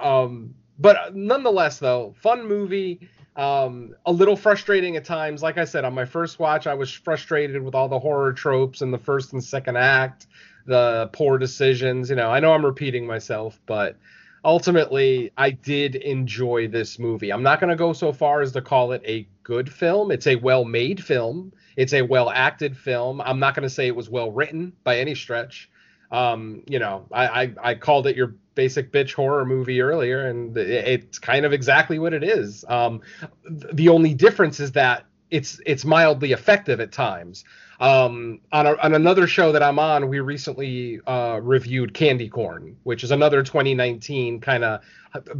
um, 0.00 0.55
but 0.79 1.14
nonetheless, 1.14 1.79
though, 1.79 2.14
fun 2.20 2.46
movie. 2.46 3.09
Um, 3.37 3.94
a 4.07 4.12
little 4.12 4.37
frustrating 4.37 4.96
at 4.96 5.05
times. 5.05 5.42
Like 5.42 5.59
I 5.59 5.66
said, 5.66 5.85
on 5.85 5.94
my 5.94 6.07
first 6.07 6.38
watch, 6.38 6.66
I 6.66 6.72
was 6.72 6.90
frustrated 6.90 7.62
with 7.62 7.74
all 7.74 7.88
the 7.88 7.98
horror 7.98 8.33
tropes 8.33 8.81
in 8.81 8.90
the 8.90 8.98
first 8.98 9.35
and 9.35 9.44
second 9.44 9.76
act, 9.76 10.26
the 10.64 11.11
poor 11.12 11.37
decisions. 11.37 12.09
You 12.09 12.16
know, 12.16 12.31
I 12.31 12.40
know 12.40 12.55
I'm 12.55 12.64
repeating 12.64 13.07
myself, 13.07 13.61
but 13.66 13.98
ultimately 14.42 15.33
I 15.37 15.50
did 15.50 15.96
enjoy 15.96 16.68
this 16.68 16.98
movie. 16.98 17.31
I'm 17.31 17.42
not 17.42 17.61
going 17.61 17.68
to 17.68 17.76
go 17.76 17.92
so 17.92 18.11
far 18.11 18.40
as 18.40 18.52
to 18.52 18.62
call 18.62 18.92
it 18.92 19.02
a 19.05 19.29
good 19.42 19.70
film. 19.70 20.11
It's 20.11 20.26
a 20.26 20.37
well-made 20.37 21.05
film. 21.05 21.52
It's 21.76 21.92
a 21.92 22.02
well-acted 22.02 22.74
film. 22.74 23.20
I'm 23.20 23.38
not 23.38 23.55
going 23.55 23.64
to 23.64 23.70
say 23.70 23.87
it 23.87 23.96
was 23.96 24.09
well 24.09 24.31
written 24.31 24.72
by 24.83 24.98
any 24.98 25.14
stretch. 25.14 25.68
Um, 26.11 26.62
you 26.69 26.79
know, 26.79 27.07
I, 27.12 27.27
I 27.42 27.55
I 27.62 27.75
called 27.75 28.07
it 28.07 28.16
your 28.16 28.35
basic 28.55 28.92
bitch 28.92 29.12
horror 29.12 29.45
movie 29.45 29.81
earlier, 29.81 30.27
and 30.27 30.57
it's 30.57 31.19
kind 31.19 31.45
of 31.45 31.53
exactly 31.53 31.99
what 31.99 32.14
it 32.14 32.25
is. 32.25 32.64
Um, 32.69 33.03
the 33.49 33.88
only 33.88 34.14
difference 34.14 34.61
is 34.61 34.73
that 34.73 35.05
it's 35.31 35.61
it's 35.66 35.85
mildly 35.85 36.33
effective 36.33 36.81
at 36.81 36.92
times. 36.92 37.45
Um, 37.79 38.40
on, 38.53 38.66
a, 38.66 38.75
on 38.77 38.95
another 38.95 39.27
show 39.27 39.53
that 39.53 39.62
I'm 39.62 39.79
on, 39.79 40.09
we 40.09 40.21
recently 40.21 41.01
uh, 41.07 41.40
reviewed 41.42 41.92
Candy 41.92 42.29
Corn, 42.29 42.77
which 42.85 43.05
is 43.05 43.11
another 43.11 43.42
2019 43.42 44.40
kind 44.40 44.64
of 44.64 44.81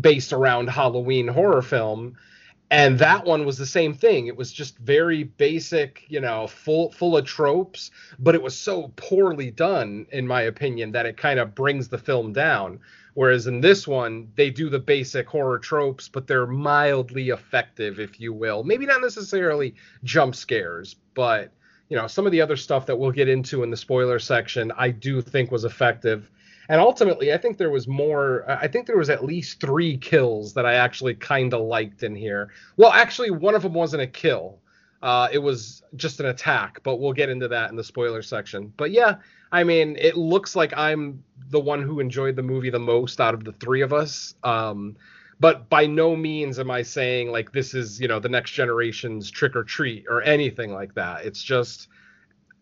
based 0.01 0.33
around 0.33 0.69
Halloween 0.69 1.29
horror 1.29 1.63
film. 1.63 2.17
And 2.71 2.99
that 2.99 3.25
one 3.25 3.45
was 3.45 3.59
the 3.59 3.67
same 3.67 3.95
thing. 3.95 4.27
It 4.27 4.37
was 4.37 4.53
just 4.53 4.79
very 4.79 5.25
basic 5.25 6.05
you 6.09 6.21
know 6.21 6.47
full 6.47 6.91
full 6.93 7.17
of 7.17 7.25
tropes 7.25 7.91
but 8.19 8.35
it 8.35 8.43
was 8.43 8.57
so 8.57 8.93
poorly 8.97 9.51
done 9.51 10.07
in 10.11 10.27
my 10.27 10.43
opinion 10.43 10.93
that 10.93 11.07
it 11.07 11.17
kind 11.17 11.39
of 11.39 11.55
brings 11.55 11.89
the 11.89 11.99
film 11.99 12.33
down. 12.33 12.81
Whereas 13.15 13.47
in 13.47 13.61
this 13.61 13.87
one 13.87 14.29
they 14.37 14.51
do 14.51 14.69
the 14.69 14.79
basic 14.79 15.29
horror 15.29 15.59
tropes 15.59 16.09
but 16.09 16.27
they're 16.27 16.47
mildly 16.47 17.31
effective 17.31 18.01
if 18.01 18.21
you 18.21 18.33
will. 18.33 18.65
Maybe 18.65 18.87
not 18.87 19.01
necessarily 19.01 19.75
jump 20.05 20.35
scares 20.35 20.97
but 21.15 21.53
you 21.89 21.97
know 21.97 22.07
some 22.07 22.27
of 22.27 22.33
the 22.33 22.41
other 22.41 22.57
stuff 22.57 22.87
that 22.87 22.97
we'll 22.97 23.13
get 23.13 23.29
into 23.29 23.63
in 23.63 23.71
the 23.71 23.77
spoiler 23.77 24.19
section 24.19 24.73
i 24.77 24.91
do 24.91 25.23
think 25.23 25.53
was 25.53 25.65
effective 25.65 26.31
and 26.69 26.81
ultimately 26.81 27.33
i 27.33 27.37
think 27.37 27.57
there 27.59 27.71
was 27.71 27.87
more 27.87 28.45
i 28.49 28.67
think 28.67 28.87
there 28.87 28.97
was 28.97 29.11
at 29.11 29.25
least 29.25 29.61
three 29.61 29.97
kills 29.97 30.55
that 30.55 30.67
i 30.67 30.75
actually 30.75 31.15
kind 31.15 31.55
of 31.55 31.61
liked 31.61 32.03
in 32.03 32.15
here. 32.15 32.51
Well 32.77 32.93
actually 32.93 33.31
one 33.31 33.55
of 33.55 33.63
them 33.63 33.75
wasn't 33.75 34.03
a 34.03 34.07
kill. 34.07 34.59
Uh, 35.03 35.29
it 35.31 35.39
was 35.39 35.83
just 35.95 36.21
an 36.21 36.27
attack 36.27 36.81
but 36.83 36.97
we'll 36.97 37.13
get 37.13 37.29
into 37.29 37.49
that 37.49 37.71
in 37.71 37.77
the 37.77 37.85
spoiler 37.85 38.23
section. 38.23 38.73
But 38.77 38.91
yeah 38.91 39.17
i 39.53 39.63
mean 39.63 39.97
it 40.01 40.17
looks 40.17 40.57
like 40.57 40.73
i'm 40.77 41.23
the 41.51 41.61
one 41.61 41.83
who 41.83 42.01
enjoyed 42.01 42.35
the 42.35 42.43
movie 42.43 42.71
the 42.71 42.79
most 42.79 43.21
out 43.21 43.35
of 43.35 43.45
the 43.45 43.53
three 43.53 43.83
of 43.83 43.93
us. 43.93 44.35
Um, 44.43 44.97
but 45.39 45.69
by 45.69 45.87
no 45.87 46.17
means 46.17 46.59
am 46.59 46.71
i 46.71 46.83
saying 46.83 47.31
like 47.31 47.53
this 47.53 47.75
is 47.75 48.01
you 48.01 48.09
know 48.09 48.19
the 48.19 48.29
next 48.29 48.53
generation's 48.53 49.31
trick 49.31 49.55
or 49.55 49.65
treat 49.65 50.07
or 50.09 50.23
anything 50.23 50.73
like 50.73 50.95
that. 50.95 51.25
It's 51.25 51.43
just 51.43 51.89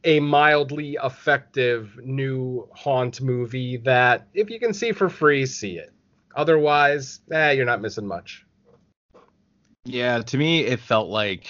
a 0.05 0.21
mildly 0.21 0.99
effective 1.03 1.99
new 2.05 2.69
haunt 2.75 3.21
movie 3.21 3.77
that 3.79 4.27
if 4.35 4.51
you 4.51 4.59
can 4.61 4.75
see 4.75 4.93
for 4.93 5.09
free 5.09 5.47
see 5.47 5.79
it 5.79 5.93
otherwise 6.37 7.21
eh, 7.33 7.53
you're 7.53 7.64
not 7.67 7.81
missing 7.81 8.07
much 8.07 8.47
Yeah, 9.85 10.23
to 10.23 10.37
me 10.38 10.61
it 10.61 10.81
felt 10.81 11.09
like 11.09 11.47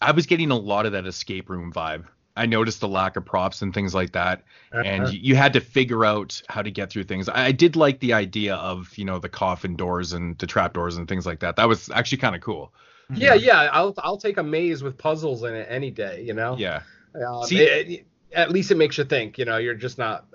I 0.00 0.12
was 0.12 0.26
getting 0.26 0.50
a 0.50 0.56
lot 0.56 0.86
of 0.86 0.92
that 0.92 1.06
escape 1.06 1.50
room 1.50 1.72
vibe. 1.72 2.04
I 2.36 2.46
noticed 2.46 2.80
the 2.80 2.88
lack 2.88 3.16
of 3.16 3.24
props 3.24 3.62
and 3.62 3.74
things 3.74 3.94
like 3.94 4.12
that, 4.12 4.44
and 4.80 5.06
Uh-huh. 5.06 5.08
you, 5.08 5.18
you 5.20 5.36
had 5.36 5.52
to 5.54 5.60
figure 5.60 6.04
out 6.04 6.40
how 6.48 6.62
to 6.62 6.70
get 6.70 6.90
through 6.90 7.04
things. 7.04 7.28
I, 7.28 7.46
I 7.46 7.52
did 7.52 7.74
like 7.76 7.98
the 8.00 8.12
idea 8.12 8.54
of 8.56 8.96
you 8.96 9.04
know 9.04 9.18
the 9.18 9.28
coffin 9.28 9.76
doors 9.76 10.12
and 10.12 10.38
the 10.38 10.46
trap 10.46 10.72
doors 10.72 10.96
and 10.96 11.08
things 11.08 11.26
like 11.26 11.40
that. 11.40 11.56
That 11.56 11.68
was 11.68 11.90
actually 11.90 12.18
kind 12.18 12.36
of 12.36 12.40
cool. 12.40 12.72
yeah 13.14 13.34
yeah 13.34 13.68
i'll 13.72 13.94
i'll 13.98 14.18
take 14.18 14.36
a 14.36 14.42
maze 14.42 14.82
with 14.82 14.96
puzzles 14.98 15.42
in 15.42 15.54
it 15.54 15.66
any 15.70 15.90
day 15.90 16.22
you 16.22 16.34
know 16.34 16.56
Yeah. 16.56 16.82
Um, 17.26 17.44
See- 17.44 17.58
it- 17.60 17.88
it- 17.90 18.06
at 18.32 18.50
least 18.50 18.70
it 18.70 18.76
makes 18.76 18.98
you 18.98 19.04
think 19.04 19.38
you 19.38 19.44
know 19.46 19.56
you're 19.56 19.74
just 19.74 19.96
not 19.98 20.26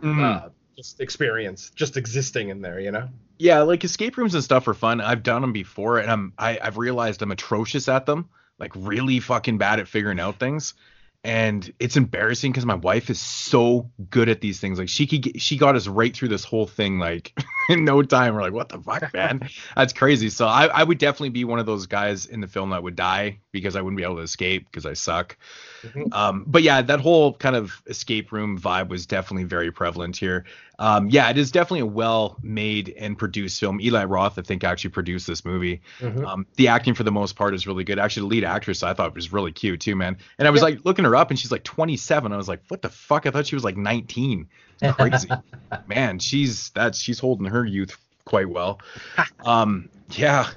Mhm. 0.00 0.22
uh, 0.22 0.48
just 0.76 1.00
experience 1.00 1.70
just 1.74 1.96
existing 1.96 2.48
in 2.48 2.62
there 2.62 2.78
you 2.80 2.90
know 2.92 3.08
Yeah, 3.38 3.62
like 3.62 3.82
escape 3.84 4.16
rooms 4.16 4.34
and 4.34 4.44
stuff 4.44 4.68
are 4.68 4.74
fun. 4.74 5.00
I've 5.00 5.22
done 5.22 5.40
them 5.42 5.52
before, 5.52 5.98
and 5.98 6.10
I'm 6.10 6.32
I, 6.38 6.58
I've 6.62 6.76
realized 6.78 7.22
I'm 7.22 7.30
atrocious 7.32 7.88
at 7.88 8.06
them, 8.06 8.28
like 8.58 8.72
really 8.76 9.18
fucking 9.20 9.58
bad 9.58 9.80
at 9.80 9.88
figuring 9.88 10.20
out 10.20 10.38
things. 10.38 10.74
And 11.22 11.70
it's 11.78 11.98
embarrassing 11.98 12.50
because 12.52 12.64
my 12.64 12.76
wife 12.76 13.10
is 13.10 13.20
so 13.20 13.90
good 14.08 14.30
at 14.30 14.40
these 14.40 14.58
things. 14.58 14.78
Like 14.78 14.88
she 14.88 15.06
could 15.06 15.20
get, 15.20 15.40
she 15.42 15.58
got 15.58 15.76
us 15.76 15.86
right 15.86 16.16
through 16.16 16.28
this 16.28 16.44
whole 16.44 16.66
thing 16.66 16.98
like 16.98 17.34
in 17.68 17.84
no 17.84 18.02
time. 18.02 18.34
We're 18.34 18.40
like, 18.40 18.54
what 18.54 18.70
the 18.70 18.78
fuck, 18.78 19.12
man? 19.12 19.46
That's 19.76 19.92
crazy. 19.92 20.30
So 20.30 20.46
I, 20.46 20.66
I 20.68 20.82
would 20.82 20.96
definitely 20.96 21.28
be 21.30 21.44
one 21.44 21.58
of 21.58 21.66
those 21.66 21.86
guys 21.86 22.24
in 22.24 22.40
the 22.40 22.46
film 22.46 22.70
that 22.70 22.82
would 22.82 22.96
die 22.96 23.40
because 23.52 23.76
I 23.76 23.80
wouldn't 23.80 23.96
be 23.96 24.04
able 24.04 24.16
to 24.16 24.22
escape 24.22 24.66
because 24.66 24.86
I 24.86 24.92
suck. 24.92 25.36
Mhm. 25.82 26.12
Um, 26.14 26.44
but 26.46 26.62
yeah, 26.62 26.82
that 26.82 27.00
whole 27.00 27.34
kind 27.34 27.56
of 27.56 27.82
escape 27.86 28.32
room 28.32 28.58
vibe 28.58 28.88
was 28.88 29.06
definitely 29.06 29.44
very 29.44 29.72
prevalent 29.72 30.16
here. 30.16 30.44
Um, 30.78 31.10
yeah, 31.10 31.28
it 31.30 31.36
is 31.36 31.50
definitely 31.50 31.80
a 31.80 31.86
well 31.86 32.38
made 32.42 32.94
and 32.96 33.18
produced 33.18 33.60
film. 33.60 33.80
Eli 33.80 34.04
Roth, 34.04 34.38
I 34.38 34.42
think, 34.42 34.64
actually 34.64 34.90
produced 34.90 35.26
this 35.26 35.44
movie. 35.44 35.82
Mhm. 36.00 36.24
Um, 36.24 36.46
the 36.56 36.68
acting 36.68 36.94
for 36.94 37.02
the 37.02 37.12
most 37.12 37.36
part 37.36 37.54
is 37.54 37.66
really 37.66 37.84
good. 37.84 37.98
Actually, 37.98 38.22
the 38.22 38.28
lead 38.28 38.44
actress 38.44 38.82
I 38.82 38.94
thought 38.94 39.14
was 39.14 39.32
really 39.32 39.52
cute 39.52 39.80
too, 39.80 39.96
man. 39.96 40.16
And 40.38 40.48
I 40.48 40.50
was 40.50 40.60
Yeah. 40.60 40.66
like 40.66 40.84
looking 40.84 41.04
her 41.04 41.16
up, 41.16 41.30
and 41.30 41.38
she's 41.38 41.52
like 41.52 41.64
27. 41.64 42.32
I 42.32 42.36
was 42.36 42.48
like, 42.48 42.62
what 42.68 42.82
the 42.82 42.88
fuck? 42.88 43.26
I 43.26 43.30
thought 43.30 43.46
she 43.46 43.56
was 43.56 43.64
like 43.64 43.76
19. 43.76 44.48
Crazy, 44.94 45.28
man. 45.86 46.18
She's 46.18 46.70
that's 46.70 46.98
she's 46.98 47.18
holding 47.18 47.46
her 47.46 47.64
youth 47.66 47.96
quite 48.24 48.48
well. 48.48 48.80
Um, 49.44 49.88
yeah. 50.12 50.48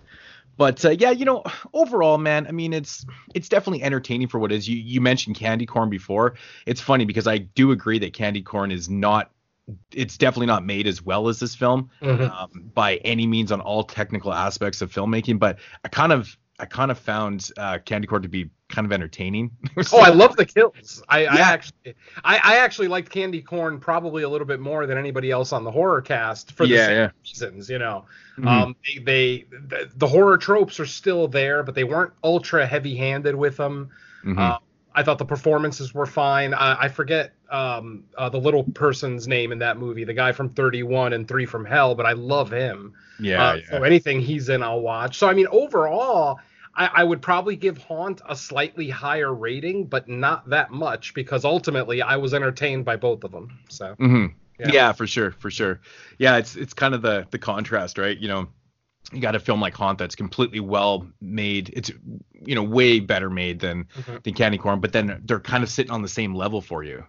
But 0.58 0.84
uh, 0.86 0.92
yeah, 0.92 1.12
you 1.12 1.26
know, 1.26 1.44
overall, 1.74 2.18
man, 2.18 2.48
I 2.48 2.52
mean, 2.52 2.74
it's 2.74 3.06
it's 3.34 3.50
definitely 3.50 3.84
entertaining 3.84 4.28
for 4.28 4.39
what 4.39 4.52
it 4.52 4.56
is. 4.56 4.68
You 4.70 4.78
you 4.78 5.02
mentioned 5.02 5.36
Candy 5.36 5.66
Corn 5.66 5.89
before. 5.89 6.36
It's 6.66 6.82
funny 6.82 7.06
because 7.06 7.28
I 7.28 7.39
do 7.39 7.72
agree 7.72 8.00
that 8.00 8.13
Candy 8.13 8.42
Corn 8.42 8.72
is 8.72 8.89
not. 8.89 9.32
It's 9.94 10.18
definitely 10.18 10.48
not 10.48 10.66
made 10.66 10.88
as 10.88 11.02
well 11.02 11.30
as 11.30 11.39
this 11.39 11.56
film 11.56 11.89
Mhm. 12.02 12.30
um, 12.30 12.50
by 12.74 12.98
any 12.98 13.26
means 13.26 13.50
on 13.52 13.62
all 13.62 13.84
technical 13.84 14.34
aspects 14.34 14.82
of 14.82 14.92
filmmaking. 14.92 15.39
But 15.39 15.60
I 15.86 15.88
kind 15.88 16.12
of 16.12 16.38
I 16.60 16.66
kind 16.66 16.92
of 16.92 17.00
found 17.00 17.50
uh, 17.58 17.80
Candy 17.80 18.08
Corn 18.08 18.22
to 18.22 18.28
be 18.30 18.50
kind 18.70 18.86
of 18.86 18.92
entertaining. 18.92 19.52
Oh, 19.92 20.00
I 20.00 20.10
love 20.10 20.36
the 20.36 20.46
kills. 20.46 21.04
I, 21.10 21.26
I 21.26 21.38
actually, 21.39 21.96
I, 22.24 22.39
I 22.44 22.58
actually 22.58 22.88
liked 22.88 23.10
Candy 23.10 23.42
Corn 23.42 23.80
probably 23.80 24.24
a 24.24 24.30
little 24.30 24.46
bit 24.48 24.60
more 24.60 24.86
than 24.86 24.98
anybody 24.98 25.32
else 25.32 25.52
on 25.52 25.63
the 25.63 25.72
horror 25.72 26.02
cast 26.02 26.52
for 26.52 26.66
the 26.68 26.74
Yeah, 26.76 26.86
same 26.88 26.96
yeah. 26.96 27.10
reasons. 27.26 27.70
You 27.70 27.80
know, 27.80 28.06
Mhm. 28.38 28.48
um, 28.48 28.76
they, 28.86 29.00
they 29.00 29.46
the, 29.52 29.92
the 29.96 30.08
horror 30.08 30.38
tropes 30.38 30.80
are 30.80 30.86
still 30.86 31.28
there, 31.28 31.63
but 31.63 31.76
they 31.76 31.84
weren't 31.84 32.13
ultra 32.24 32.66
heavy-handed 32.66 33.36
with 33.36 33.58
them. 33.58 33.89
Mhm. 34.24 34.38
Uh, 34.39 34.60
I 34.95 35.03
thought 35.03 35.17
the 35.17 35.25
performances 35.25 35.93
were 35.93 36.06
fine. 36.06 36.53
I, 36.53 36.84
I 36.84 36.88
forget 36.89 37.34
um, 37.49 38.06
uh, 38.17 38.29
the 38.29 38.39
little 38.39 38.63
person's 38.63 39.27
name 39.27 39.51
in 39.51 39.60
that 39.60 39.77
movie, 39.77 40.03
the 40.03 40.13
guy 40.13 40.32
from 40.32 40.49
31 40.49 41.13
and 41.13 41.27
Three 41.27 41.45
from 41.45 41.65
Hell, 41.65 41.95
but 41.95 42.06
I 42.06 42.13
love 42.13 42.51
him. 42.51 42.93
yeah, 43.19 43.39
Uh, 43.39 43.56
yeah. 43.56 43.62
So 43.69 43.84
anything 43.84 44.21
he's 44.21 44.49
in, 44.49 44.62
I'll 44.63 44.82
watch. 44.82 45.17
So 45.17 45.27
I 45.27 45.34
mean, 45.34 45.47
overall, 45.51 46.39
I, 46.75 46.89
I 46.93 47.03
would 47.03 47.21
probably 47.21 47.56
give 47.56 47.77
Haunt 47.77 48.21
a 48.27 48.36
slightly 48.36 48.89
higher 48.89 49.34
rating, 49.34 49.86
but 49.86 50.08
not 50.08 50.49
that 50.49 50.71
much 50.71 51.13
because 51.13 51.45
ultimately 51.45 52.01
I 52.01 52.17
was 52.17 52.34
entertained 52.34 52.86
by 52.86 52.95
both 52.95 53.23
of 53.23 53.32
them. 53.32 53.60
So 53.69 53.95
hmm 53.97 54.27
Yeah. 54.60 54.71
Yeah. 54.71 54.91
for 54.93 55.08
sure, 55.08 55.32
for 55.32 55.49
sure. 55.51 55.82
Yeah, 56.17 56.38
it's 56.38 56.56
it's 56.56 56.73
kind 56.73 56.93
of 56.93 57.01
the 57.01 57.27
the 57.32 57.39
contrast, 57.39 57.97
right? 57.97 58.17
You 58.17 58.27
know, 58.27 58.47
you 59.13 59.21
got 59.21 59.36
a 59.36 59.39
film 59.39 59.62
like 59.62 59.73
Haunt 59.73 59.97
that's 59.99 60.15
completely 60.15 60.60
well 60.60 61.08
made. 61.21 61.69
It's 61.73 61.91
you 62.45 62.56
know 62.56 62.63
way 62.63 62.99
better 62.99 63.30
made 63.30 63.60
than 63.60 63.86
Mhm. 63.97 64.23
than 64.23 64.34
Candy 64.34 64.58
Corn, 64.58 64.80
but 64.80 64.91
then 64.93 65.21
they're 65.26 65.39
kind 65.39 65.63
of 65.63 65.69
sitting 65.69 65.91
on 65.91 66.02
the 66.02 66.08
same 66.08 66.34
level 66.36 66.62
for 66.62 66.84
you. 66.84 67.06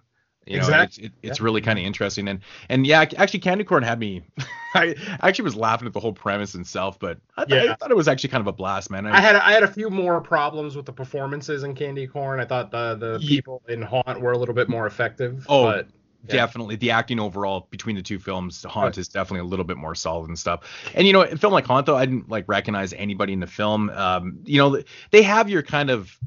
You 0.46 0.58
know, 0.58 0.64
Exactly. 0.64 1.04
it's 1.06 1.14
it, 1.22 1.28
it's 1.30 1.40
really 1.40 1.62
kind 1.62 1.78
of 1.78 1.84
interesting 1.86 2.28
and 2.28 2.40
and 2.68 2.86
yeah, 2.86 3.04
actually 3.16 3.40
Candy 3.40 3.64
Corn 3.64 3.82
had 3.82 3.98
me. 3.98 4.22
I 4.76 4.94
actually 5.22 5.44
was 5.44 5.54
laughing 5.56 5.86
at 5.86 5.92
the 5.94 6.00
whole 6.00 6.12
premise 6.12 6.54
itself, 6.54 6.98
but 6.98 7.18
I, 7.36 7.44
th- 7.44 7.70
I 7.70 7.74
thought 7.76 7.90
it 7.92 7.96
was 7.96 8.08
actually 8.08 8.30
kind 8.30 8.40
of 8.40 8.48
a 8.48 8.52
blast, 8.52 8.90
man. 8.90 9.06
I 9.06 9.20
had 9.20 9.36
I 9.36 9.52
had 9.52 9.62
a 9.62 9.68
few 9.68 9.88
more 9.88 10.20
problems 10.20 10.76
with 10.76 10.84
the 10.84 10.92
performances 10.92 11.62
in 11.62 11.74
Candy 11.74 12.06
Corn. 12.08 12.40
I 12.40 12.44
thought 12.44 12.70
the 12.72 12.94
the 12.96 13.18
Ye- 13.20 13.36
people 13.36 13.62
in 13.68 13.80
Haunt 13.82 14.20
were 14.20 14.32
a 14.32 14.38
little 14.38 14.54
bit 14.54 14.68
more 14.68 14.86
effective. 14.86 15.46
Oh, 15.48 15.62
but 15.64 15.86
yeah. 15.86 15.92
Definitely 16.28 16.76
the 16.76 16.90
acting 16.90 17.20
overall 17.20 17.66
between 17.70 17.96
the 17.96 18.02
two 18.02 18.18
films 18.18 18.64
haunt 18.64 18.98
is 18.98 19.08
definitely 19.08 19.40
a 19.40 19.48
little 19.48 19.64
bit 19.64 19.76
more 19.76 19.94
solid 19.94 20.28
and 20.28 20.38
stuff. 20.38 20.60
And 20.94 21.06
you 21.06 21.12
know 21.12 21.22
a 21.22 21.37
film 21.37 21.52
like 21.52 21.66
haunt 21.66 21.87
though 21.87 21.96
i 21.96 22.04
didn't 22.04 22.28
like 22.28 22.44
recognize 22.48 22.92
anybody 22.92 23.32
in 23.32 23.40
the 23.40 23.46
film. 23.46 23.90
Um 23.90 24.38
you 24.44 24.58
know 24.58 24.82
they 25.10 25.22
have 25.22 25.48
your 25.48 25.62
kind 25.62 25.90
of 25.90 26.18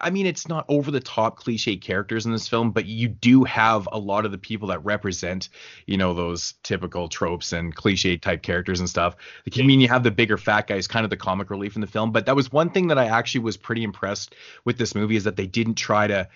I 0.00 0.10
mean, 0.10 0.26
it's 0.26 0.48
not 0.48 0.64
over 0.68 0.90
the 0.90 1.00
top 1.00 1.36
cliche 1.36 1.76
characters 1.76 2.26
in 2.26 2.32
this 2.32 2.48
film, 2.48 2.70
but 2.70 2.86
you 2.86 3.08
do 3.08 3.44
have 3.44 3.88
a 3.90 3.98
lot 3.98 4.24
of 4.24 4.32
the 4.32 4.38
people 4.38 4.68
that 4.68 4.84
represent, 4.84 5.48
you 5.86 5.96
know, 5.96 6.14
those 6.14 6.54
typical 6.62 7.08
tropes 7.08 7.52
and 7.52 7.74
cliche 7.74 8.16
type 8.16 8.42
characters 8.42 8.80
and 8.80 8.88
stuff. 8.88 9.16
Like, 9.46 9.58
I 9.58 9.66
mean, 9.66 9.80
you 9.80 9.88
have 9.88 10.02
the 10.02 10.10
bigger 10.10 10.38
fat 10.38 10.66
guys, 10.66 10.86
kind 10.86 11.04
of 11.04 11.10
the 11.10 11.16
comic 11.16 11.50
relief 11.50 11.74
in 11.74 11.80
the 11.80 11.86
film. 11.86 12.12
But 12.12 12.26
that 12.26 12.36
was 12.36 12.52
one 12.52 12.70
thing 12.70 12.88
that 12.88 12.98
I 12.98 13.06
actually 13.06 13.40
was 13.40 13.56
pretty 13.56 13.84
impressed 13.84 14.34
with 14.64 14.78
this 14.78 14.94
movie 14.94 15.16
is 15.16 15.24
that 15.24 15.36
they 15.36 15.46
didn't 15.46 15.76
try 15.76 16.06
to 16.06 16.28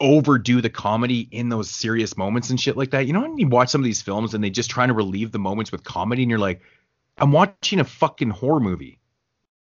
overdo 0.00 0.60
the 0.60 0.70
comedy 0.70 1.28
in 1.32 1.48
those 1.48 1.68
serious 1.70 2.16
moments 2.16 2.50
and 2.50 2.60
shit 2.60 2.76
like 2.76 2.90
that. 2.90 3.06
You 3.06 3.12
know, 3.12 3.20
when 3.22 3.38
you 3.38 3.48
watch 3.48 3.68
some 3.70 3.80
of 3.80 3.84
these 3.84 4.00
films 4.02 4.32
and 4.34 4.42
they 4.44 4.50
just 4.50 4.70
trying 4.70 4.88
to 4.88 4.94
relieve 4.94 5.32
the 5.32 5.38
moments 5.38 5.72
with 5.72 5.82
comedy, 5.84 6.22
and 6.22 6.30
you're 6.30 6.38
like, 6.38 6.60
I'm 7.18 7.32
watching 7.32 7.80
a 7.80 7.84
fucking 7.84 8.30
horror 8.30 8.60
movie. 8.60 9.00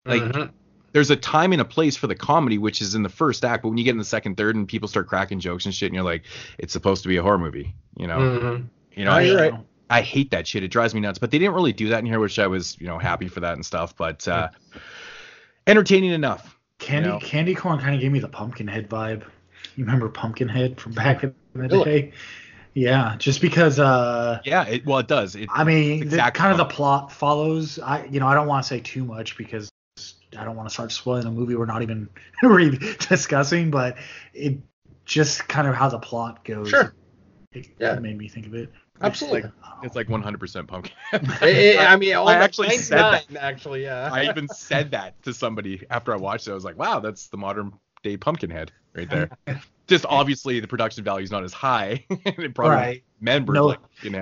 Like, 0.05 0.23
Mhm. 0.23 0.51
there's 0.93 1.11
a 1.11 1.17
time 1.17 1.53
and 1.53 1.61
a 1.61 1.65
place 1.65 1.97
for 1.97 2.07
the 2.09 2.15
comedy, 2.17 2.59
which 2.59 2.81
is 2.83 2.95
in 2.97 3.03
the 3.05 3.09
first 3.09 3.45
act. 3.45 3.63
But 3.63 3.69
when 3.69 3.79
you 3.79 3.85
get 3.85 3.93
in 3.93 3.99
the 3.99 4.05
second, 4.05 4.37
third, 4.37 4.57
and 4.57 4.67
people 4.67 4.89
start 4.89 5.07
cracking 5.07 5.39
jokes 5.39 5.65
and 5.65 5.75
shit, 5.75 5.87
and 5.87 5.95
you're 5.95 6.05
like, 6.05 6.25
it's 6.59 6.73
supposed 6.73 7.03
to 7.05 7.09
be 7.09 7.17
a 7.19 7.23
horror 7.23 7.39
movie. 7.39 7.75
You 7.97 8.07
know, 8.09 8.19
Mhm. 8.19 8.65
you 8.97 9.05
know, 9.05 9.11
No, 9.13 9.17
I, 9.17 9.21
you're 9.23 9.37
right. 9.37 9.55
I 9.91 10.01
hate 10.01 10.33
that 10.33 10.49
shit. 10.49 10.65
It 10.65 10.69
drives 10.69 10.93
me 10.95 11.01
nuts. 11.01 11.21
But 11.21 11.31
they 11.31 11.39
didn't 11.39 11.55
really 11.55 11.73
do 11.73 11.89
that 11.91 12.01
in 12.01 12.07
here, 12.07 12.19
which 12.19 12.41
I 12.41 12.49
was, 12.49 12.77
you 12.81 12.89
know, 12.89 12.99
happy 12.99 13.29
for 13.29 13.39
that 13.41 13.55
and 13.55 13.65
stuff. 13.65 13.97
But 13.97 14.27
uh, 14.27 14.49
entertaining 15.67 16.11
enough. 16.11 16.59
Candy 16.79 17.09
You 17.09 17.15
know? 17.15 17.21
Candy 17.21 17.55
Corn 17.55 17.79
kind 17.79 17.95
of 17.95 18.01
gave 18.01 18.11
me 18.13 18.19
the 18.19 18.29
Pumpkinhead 18.29 18.89
vibe. 18.91 19.23
You 19.77 19.85
remember 19.85 20.09
Pumpkinhead 20.09 20.81
from 20.81 20.93
back 20.93 21.23
in 21.23 21.35
the 21.55 21.61
Really? 21.61 21.85
day? 21.85 22.13
Yeah, 22.75 23.17
just 23.19 23.41
because 23.41 23.79
uh 23.79 24.41
Yeah, 24.45 24.67
it, 24.67 24.85
well, 24.85 24.99
it 24.99 25.09
does. 25.09 25.35
It, 25.35 25.49
I 25.53 25.65
mean, 25.65 26.01
the, 26.01 26.07
exactly 26.07 26.39
kind 26.39 26.53
of 26.53 26.59
the 26.59 26.65
plot 26.67 27.13
follows. 27.13 27.79
I, 27.79 28.05
you 28.07 28.21
know, 28.21 28.27
I 28.27 28.35
don't 28.35 28.47
want 28.47 28.65
to 28.65 28.69
say 28.69 28.81
too 28.81 29.05
much 29.05 29.37
because 29.39 29.71
I 30.37 30.45
don't 30.45 30.57
want 30.57 30.69
to 30.69 30.73
start 30.73 30.93
spoiling 30.93 31.27
a 31.27 31.31
movie 31.31 31.55
we're 31.55 31.67
not 31.67 31.83
even 31.83 32.09
really 32.43 32.79
discussing. 33.09 33.71
But 33.71 33.97
it 34.35 34.59
just 35.05 35.49
kind 35.49 35.67
of 35.69 35.75
how 35.75 35.89
the 35.89 35.99
plot 35.99 36.45
goes. 36.45 36.69
Sure. 36.69 36.95
It, 37.53 37.69
Yeah. 37.79 37.95
it 37.95 38.03
made 38.03 38.19
me 38.19 38.29
think 38.29 38.47
of 38.47 38.55
it. 38.55 38.71
Absolutely. 39.01 39.43
Like, 39.43 39.53
it's 39.83 39.97
like 39.97 40.09
100% 40.09 40.67
pumpkin. 40.67 40.93
I, 41.13 41.77
I 41.81 41.97
mean, 41.97 42.15
I 42.15 42.35
actually 42.35 42.71
said 42.79 42.99
that. 42.99 43.25
Actually, 43.39 43.85
yeah. 43.85 44.09
I 44.11 44.25
even 44.25 44.49
said 44.49 44.91
that 44.93 45.23
to 45.23 45.35
somebody 45.35 45.85
after 45.91 46.13
I 46.15 46.17
watched 46.17 46.49
it. 46.49 46.53
I 46.53 46.55
was 46.55 46.65
like, 46.65 46.79
wow, 46.79 47.01
that's 47.01 47.29
the 47.29 47.37
modern 47.37 47.73
day 48.03 48.17
Pumpkinhead 48.17 48.73
right 48.97 49.09
there. 49.11 49.31
Just 49.87 50.05
obviously 50.09 50.59
the 50.59 50.67
production 50.67 51.05
value 51.05 51.23
is 51.25 51.31
not 51.31 51.45
as 51.45 51.53
high. 51.53 52.05
it 52.11 52.55
probably 52.55 52.75
Right. 52.77 53.05
men 53.21 53.47
were 53.47 53.55
No- 53.55 53.67
like. 53.67 53.81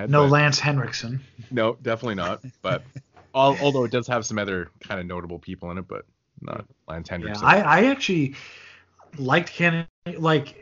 No 0.09 0.25
Lance 0.25 0.59
Henriksen. 0.59 1.21
no, 1.49 1.77
definitely 1.81 2.15
not. 2.15 2.41
But 2.61 2.83
al- 3.35 3.57
although 3.61 3.83
it 3.85 3.91
does 3.91 4.07
have 4.07 4.25
some 4.25 4.37
other 4.37 4.69
kind 4.81 4.99
of 4.99 5.07
notable 5.07 5.39
people 5.39 5.71
in 5.71 5.77
it, 5.79 5.87
but 5.87 6.05
not 6.41 6.65
Lance 6.87 7.07
Yeah, 7.09 7.13
Henriksen. 7.17 7.45
I, 7.47 7.61
I 7.61 7.85
actually 7.85 8.35
liked 9.17 9.51
Candy. 9.51 9.87
Like, 10.17 10.61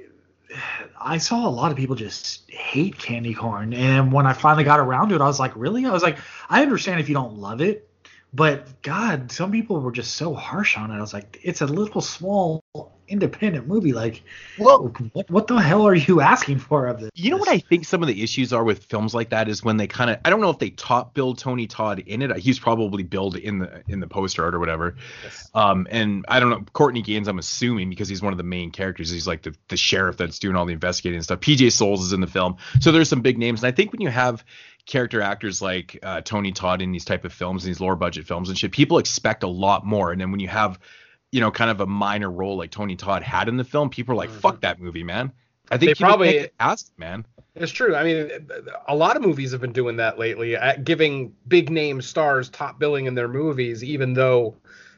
I 1.02 1.17
saw 1.17 1.47
a 1.47 1.49
lot 1.49 1.71
of 1.71 1.78
people 1.78 1.95
just 1.97 2.49
hate 2.49 2.97
candy 2.97 3.34
corn, 3.34 3.73
and 3.73 4.13
when 4.13 4.26
I 4.26 4.32
finally 4.34 4.63
got 4.63 4.80
around 4.80 5.10
to 5.10 5.15
it, 5.15 5.21
I 5.21 5.26
was 5.26 5.39
like, 5.39 5.52
really? 5.56 5.86
I 5.86 5.91
was 5.91 6.04
like, 6.04 6.17
I 6.49 6.62
understand 6.62 6.99
if 7.02 7.10
you 7.10 7.15
don't 7.15 7.38
love 7.39 7.60
it, 7.60 7.89
but 8.34 8.82
God, 8.84 9.32
some 9.32 9.52
people 9.52 9.82
were 9.82 9.91
just 9.91 10.15
so 10.15 10.34
harsh 10.34 10.78
on 10.78 10.91
it. 10.91 10.95
I 10.95 11.02
was 11.02 11.12
like, 11.13 11.39
it's 11.43 11.62
a 11.62 11.65
little 11.65 12.02
small 12.02 12.62
independent 13.07 13.67
movie. 13.67 13.93
Like, 13.93 14.23
Well- 14.57 14.93
what 15.13 15.29
what 15.29 15.47
the 15.47 15.57
hell 15.57 15.85
are 15.87 15.95
you 15.95 16.21
asking 16.21 16.59
for 16.59 16.87
of 16.87 16.99
this? 16.99 17.09
You 17.15 17.31
know 17.31 17.37
what 17.37 17.49
I 17.49 17.59
think 17.59 17.85
some 17.85 18.01
of 18.01 18.07
the 18.07 18.23
issues 18.23 18.53
are 18.53 18.63
with 18.63 18.85
films 18.85 19.13
like 19.13 19.29
that 19.29 19.47
is 19.49 19.63
when 19.63 19.77
they 19.77 19.87
kind 19.87 20.09
of 20.09 20.19
I 20.25 20.29
don't 20.29 20.41
know 20.41 20.49
if 20.49 20.59
they 20.59 20.71
top 20.71 21.13
build 21.13 21.37
Tony 21.37 21.67
Todd 21.67 21.99
in 21.99 22.21
it. 22.21 22.35
He's 22.37 22.59
probably 22.59 23.03
billed 23.03 23.35
in 23.35 23.59
the 23.59 23.83
in 23.87 23.99
the 23.99 24.07
poster 24.07 24.43
art 24.43 24.55
or 24.55 24.59
whatever. 24.59 24.95
Um, 25.53 25.87
and 25.89 26.25
I 26.27 26.39
don't 26.39 26.49
know 26.49 26.63
Courtney 26.73 27.01
Gains. 27.01 27.27
I'm 27.27 27.39
assuming 27.39 27.89
because 27.89 28.09
he's 28.09 28.21
one 28.21 28.33
of 28.33 28.37
the 28.37 28.43
main 28.43 28.71
characters. 28.71 29.09
He's 29.09 29.27
like 29.27 29.43
the, 29.43 29.55
the 29.67 29.77
sheriff 29.77 30.17
that's 30.17 30.39
doing 30.39 30.55
all 30.55 30.65
the 30.65 30.73
investigating 30.73 31.17
and 31.17 31.23
stuff. 31.23 31.39
PJ 31.39 31.71
Soles 31.71 32.03
is 32.03 32.13
in 32.13 32.21
the 32.21 32.27
film, 32.27 32.57
so 32.79 32.91
there's 32.91 33.09
some 33.09 33.21
big 33.21 33.37
names. 33.37 33.63
And 33.63 33.71
I 33.71 33.75
think 33.75 33.91
when 33.91 34.01
you 34.01 34.09
have 34.09 34.43
character 34.85 35.21
actors 35.21 35.61
like 35.61 35.97
uh, 36.03 36.21
Tony 36.21 36.51
Todd 36.51 36.81
in 36.81 36.91
these 36.91 37.05
type 37.05 37.23
of 37.25 37.31
films, 37.31 37.63
these 37.63 37.79
lower 37.79 37.95
budget 37.95 38.25
films 38.27 38.49
and 38.49 38.57
shit, 38.57 38.71
people 38.71 38.97
expect 38.97 39.43
a 39.43 39.47
lot 39.47 39.85
more. 39.85 40.11
And 40.11 40.19
then 40.19 40.31
when 40.31 40.39
you 40.39 40.49
have 40.49 40.79
you 41.34 41.39
know, 41.39 41.50
kind 41.50 41.72
of 41.72 41.82
a 41.82 41.88
minor 41.88 42.30
role 42.30 42.56
like 42.56 42.69
Tony 42.69 42.96
Todd 42.96 43.24
had 43.24 43.50
in 43.50 43.58
the 43.58 43.63
film, 43.63 43.89
people 43.89 44.13
are 44.13 44.15
like, 44.15 44.30
mm-hmm. 44.30 44.39
"Fuck 44.39 44.62
that 44.62 44.80
movie, 44.80 45.04
man." 45.04 45.32
I 45.72 45.78
think 45.78 45.98
They 45.98 46.04
probably- 46.04 46.32
can't 46.32 46.41
get 46.43 46.58
past 46.60 46.91
it, 46.96 47.00
man. 47.00 47.26
It's 47.56 47.72
true. 47.72 47.96
I 47.96 48.04
mean, 48.04 48.30
a 48.88 48.96
lot 48.96 49.15
of 49.15 49.24
movies 49.24 49.52
have 49.52 49.62
been 49.62 49.74
doing 49.74 49.96
that 49.98 50.19
lately, 50.19 50.56
at 50.56 50.84
giving 50.84 51.34
big 51.48 51.72
name 51.72 52.02
stars 52.02 52.50
top 52.50 52.78
billing 52.78 53.08
in 53.08 53.15
their 53.15 53.28
movies, 53.28 53.84
even 53.84 54.13
though 54.13 54.56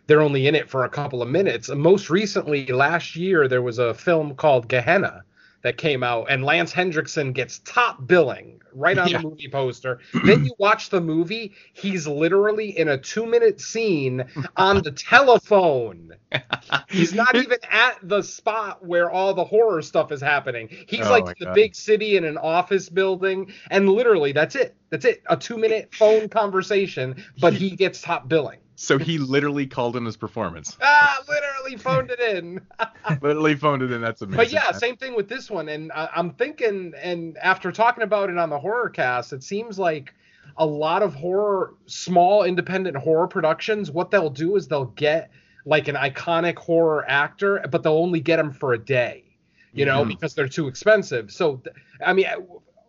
they're 0.07 0.21
only 0.21 0.47
in 0.47 0.55
it 0.55 0.69
for 0.69 0.83
a 0.83 0.89
couple 0.89 1.21
of 1.21 1.29
minutes. 1.29 1.69
Most 1.69 2.09
recently, 2.09 2.65
last 2.67 3.15
year, 3.15 3.47
there 3.47 3.61
was 3.61 3.79
a 3.79 3.93
film 3.93 4.35
called 4.35 4.67
Gehenna 4.67 5.23
that 5.63 5.77
came 5.77 6.03
out, 6.03 6.27
and 6.29 6.43
Lance 6.43 6.73
Henriksen 6.73 7.31
gets 7.31 7.59
top 7.59 8.07
billing 8.07 8.61
right 8.75 8.97
on 8.97 9.07
Yeah. 9.11 9.17
the 9.17 9.23
movie 9.23 9.47
poster. 9.49 9.99
then 10.13 10.43
you 10.43 10.53
watch 10.59 10.89
the 10.89 11.01
movie, 11.01 11.53
he's 11.73 12.07
literally 12.07 12.77
in 12.77 12.89
a 12.89 12.97
two 12.97 13.25
minute 13.25 13.59
scene 13.61 14.25
on 14.57 14.81
the 14.83 14.91
telephone. 14.91 16.11
He's 16.89 17.13
not 17.13 17.35
even 17.35 17.57
at 17.71 17.97
the 18.03 18.21
spot 18.21 18.85
where 18.85 19.09
all 19.09 19.33
the 19.33 19.43
horror 19.45 19.81
stuff 19.81 20.11
is 20.11 20.21
happening. 20.21 20.67
He's 20.87 21.07
Oh 21.07 21.11
like 21.11 21.37
the 21.37 21.45
God. 21.45 21.53
big 21.53 21.75
city 21.75 22.17
in 22.17 22.25
an 22.25 22.37
office 22.37 22.89
building, 22.89 23.53
and 23.71 23.87
literally 23.89 24.31
that's 24.33 24.55
it. 24.55 24.75
That's 24.89 25.05
it. 25.05 25.23
A 25.29 25.37
two 25.37 25.57
minute 25.57 25.93
phone 25.93 26.27
conversation, 26.29 27.23
but 27.39 27.53
he 27.53 27.71
gets 27.71 28.01
top 28.01 28.27
billing. 28.27 28.59
So 28.75 28.97
he 28.97 29.17
literally 29.17 29.65
called 29.67 29.95
in 29.95 30.05
his 30.05 30.17
performance. 30.17 30.77
Ah, 30.81 31.23
literally 31.27 31.77
phoned 31.77 32.11
it 32.11 32.19
in. 32.19 32.59
literally 33.21 33.55
phoned 33.55 33.81
it 33.81 33.91
in. 33.91 34.01
That's 34.01 34.21
amazing. 34.21 34.37
But 34.37 34.51
yeah, 34.51 34.71
same 34.71 34.97
thing 34.97 35.15
with 35.15 35.29
this 35.29 35.49
one. 35.49 35.69
And 35.69 35.91
I, 35.93 36.09
I'm 36.13 36.31
thinking, 36.31 36.93
and 37.01 37.37
after 37.37 37.71
talking 37.71 38.03
about 38.03 38.29
it 38.29 38.37
on 38.37 38.49
the 38.49 38.59
horror 38.59 38.89
cast, 38.89 39.31
it 39.33 39.43
seems 39.43 39.79
like 39.79 40.13
a 40.57 40.65
lot 40.65 41.03
of 41.03 41.13
horror, 41.13 41.75
small 41.85 42.43
independent 42.43 42.97
horror 42.97 43.27
productions, 43.27 43.91
what 43.91 44.11
they'll 44.11 44.29
do 44.29 44.55
is 44.55 44.67
they'll 44.67 44.85
get 44.85 45.31
like 45.65 45.87
an 45.87 45.95
iconic 45.95 46.57
horror 46.57 47.03
actor, 47.09 47.63
but 47.71 47.81
they'll 47.81 47.93
only 47.93 48.19
get 48.19 48.37
him 48.39 48.51
for 48.51 48.73
a 48.73 48.77
day, 48.77 49.23
you 49.73 49.85
know, 49.85 50.03
Mhm. 50.05 50.09
because 50.09 50.35
they're 50.35 50.47
too 50.47 50.67
expensive. 50.67 51.31
So, 51.31 51.61
I 52.05 52.13
mean, 52.13 52.27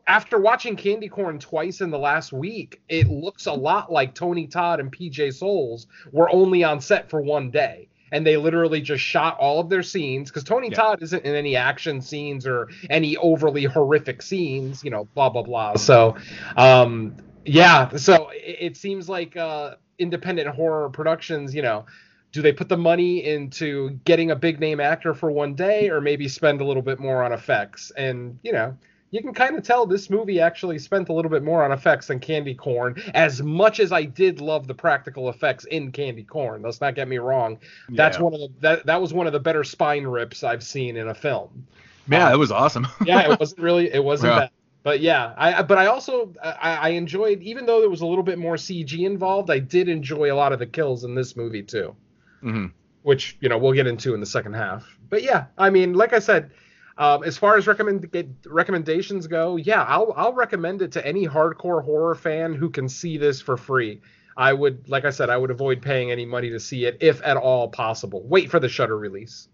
after 0.06 0.38
watching 0.38 0.76
Candy 0.76 1.08
Corn 1.08 1.38
twice 1.38 1.80
in 1.80 1.90
the 1.90 1.98
last 1.98 2.32
week, 2.32 2.80
it 2.88 3.08
looks 3.08 3.46
a 3.46 3.52
lot 3.52 3.90
like 3.90 4.14
Tony 4.14 4.46
Todd 4.46 4.80
and 4.80 4.92
PJ 4.92 5.34
Soles 5.34 5.86
were 6.12 6.30
only 6.30 6.62
on 6.62 6.80
set 6.80 7.10
for 7.10 7.20
one 7.20 7.50
day. 7.50 7.88
And 8.12 8.24
they 8.24 8.36
literally 8.36 8.80
just 8.80 9.02
shot 9.02 9.36
all 9.38 9.58
of 9.58 9.68
their 9.68 9.82
scenes 9.82 10.30
because 10.30 10.44
Tony 10.44 10.68
Yeah. 10.68 10.76
Todd 10.76 11.02
isn't 11.02 11.24
in 11.24 11.34
any 11.34 11.56
action 11.56 12.00
scenes 12.00 12.46
or 12.46 12.68
any 12.88 13.16
overly 13.16 13.64
horrific 13.64 14.22
scenes, 14.22 14.84
you 14.84 14.90
know, 14.90 15.08
blah 15.14 15.28
blah 15.28 15.42
blah. 15.42 15.74
So, 15.74 16.14
um, 16.56 17.16
yeah, 17.44 17.96
so 17.96 18.28
it, 18.32 18.58
it 18.60 18.76
seems 18.76 19.08
like 19.08 19.36
uh, 19.36 19.74
independent 19.98 20.48
horror 20.48 20.88
productions, 20.88 21.52
you 21.52 21.62
know, 21.62 21.84
do 22.30 22.42
they 22.42 22.52
put 22.52 22.68
the 22.68 22.76
money 22.76 23.24
into 23.24 23.90
getting 24.04 24.30
a 24.30 24.36
big 24.36 24.60
name 24.60 24.78
actor 24.78 25.12
for 25.12 25.32
one 25.32 25.54
day 25.54 25.90
or 25.90 26.00
maybe 26.00 26.28
spend 26.28 26.60
a 26.60 26.64
little 26.64 26.82
bit 26.82 27.00
more 27.00 27.24
on 27.24 27.32
effects? 27.32 27.90
And, 27.96 28.38
you 28.44 28.52
know, 28.52 28.76
you 29.10 29.22
can 29.22 29.32
kind 29.32 29.56
of 29.56 29.62
tell 29.62 29.86
this 29.86 30.10
movie 30.10 30.40
actually 30.40 30.78
spent 30.78 31.08
a 31.08 31.12
little 31.12 31.30
bit 31.30 31.42
more 31.42 31.64
on 31.64 31.72
effects 31.72 32.08
than 32.08 32.18
Candy 32.18 32.54
Corn, 32.54 33.00
as 33.14 33.40
much 33.42 33.78
as 33.80 33.92
I 33.92 34.02
did 34.04 34.40
love 34.40 34.66
the 34.66 34.74
practical 34.74 35.28
effects 35.28 35.64
in 35.66 35.92
Candy 35.92 36.24
Corn. 36.24 36.62
Let's 36.62 36.80
not 36.80 36.94
get 36.94 37.06
me 37.08 37.18
wrong. 37.18 37.58
That's 37.88 38.16
Yeah. 38.18 38.22
one 38.24 38.34
of 38.34 38.40
the 38.40 38.48
that, 38.60 38.86
that 38.86 39.00
was 39.00 39.14
one 39.14 39.26
of 39.26 39.32
the 39.32 39.40
better 39.40 39.62
spine 39.64 40.04
rips 40.06 40.42
I've 40.44 40.62
seen 40.64 40.96
in 40.96 41.08
a 41.08 41.14
film. 41.14 41.66
yeah, 42.08 42.30
that 42.30 42.38
was 42.38 42.50
awesome. 42.52 42.86
Yeah, 43.06 43.30
it 43.32 43.40
wasn't 43.40 43.60
really 43.60 43.92
it 43.92 44.02
wasn't 44.02 44.32
Yeah. 44.32 44.38
bad. 44.40 44.50
But 44.82 45.00
yeah, 45.00 45.34
I 45.36 45.54
I- 45.54 45.62
but 45.62 45.78
I 45.78 45.86
also 45.86 46.32
I, 46.42 46.52
I 46.76 46.88
enjoyed 46.90 47.42
even 47.42 47.64
though 47.66 47.80
there 47.80 47.90
was 47.90 48.00
a 48.02 48.06
little 48.06 48.24
bit 48.24 48.38
more 48.38 48.56
CG 48.56 49.04
involved, 49.06 49.50
I 49.50 49.58
did 49.60 49.88
enjoy 49.88 50.32
a 50.32 50.36
lot 50.36 50.52
of 50.52 50.58
the 50.58 50.66
kills 50.66 51.04
in 51.04 51.14
this 51.14 51.36
movie 51.36 51.62
too 51.62 51.94
Mhm. 52.42 52.72
which 53.02 53.36
you 53.40 53.48
know 53.48 53.56
we'll 53.58 53.72
get 53.72 53.86
into 53.86 54.14
in 54.14 54.20
the 54.20 54.26
second 54.26 54.54
half. 54.54 54.98
But 55.10 55.22
yeah, 55.22 55.46
I 55.56 55.70
mean, 55.70 55.94
like 55.94 56.12
I 56.12 56.18
said, 56.18 56.50
um, 56.98 57.24
as 57.24 57.36
far 57.36 57.56
as 57.56 57.66
recommend 57.66 58.10
recommendations 58.46 59.26
go, 59.26 59.56
yeah, 59.56 59.82
I'll 59.82 60.14
I'll 60.16 60.32
recommend 60.32 60.82
it 60.82 60.92
to 60.92 61.06
any 61.06 61.26
hardcore 61.26 61.84
horror 61.84 62.14
fan 62.14 62.54
who 62.54 62.70
can 62.70 62.88
see 62.88 63.18
this 63.18 63.40
for 63.40 63.56
free. 63.56 64.00
I 64.36 64.52
would, 64.52 64.88
like 64.88 65.04
I 65.04 65.10
said, 65.10 65.30
I 65.30 65.36
would 65.36 65.50
avoid 65.50 65.80
paying 65.80 66.10
any 66.10 66.26
money 66.26 66.50
to 66.50 66.60
see 66.60 66.84
it 66.84 66.98
if 67.00 67.22
at 67.22 67.36
all 67.36 67.68
possible. 67.68 68.22
Wait 68.26 68.50
for 68.50 68.60
the 68.60 68.68
Shudder 68.68 68.96
release. 68.96 69.48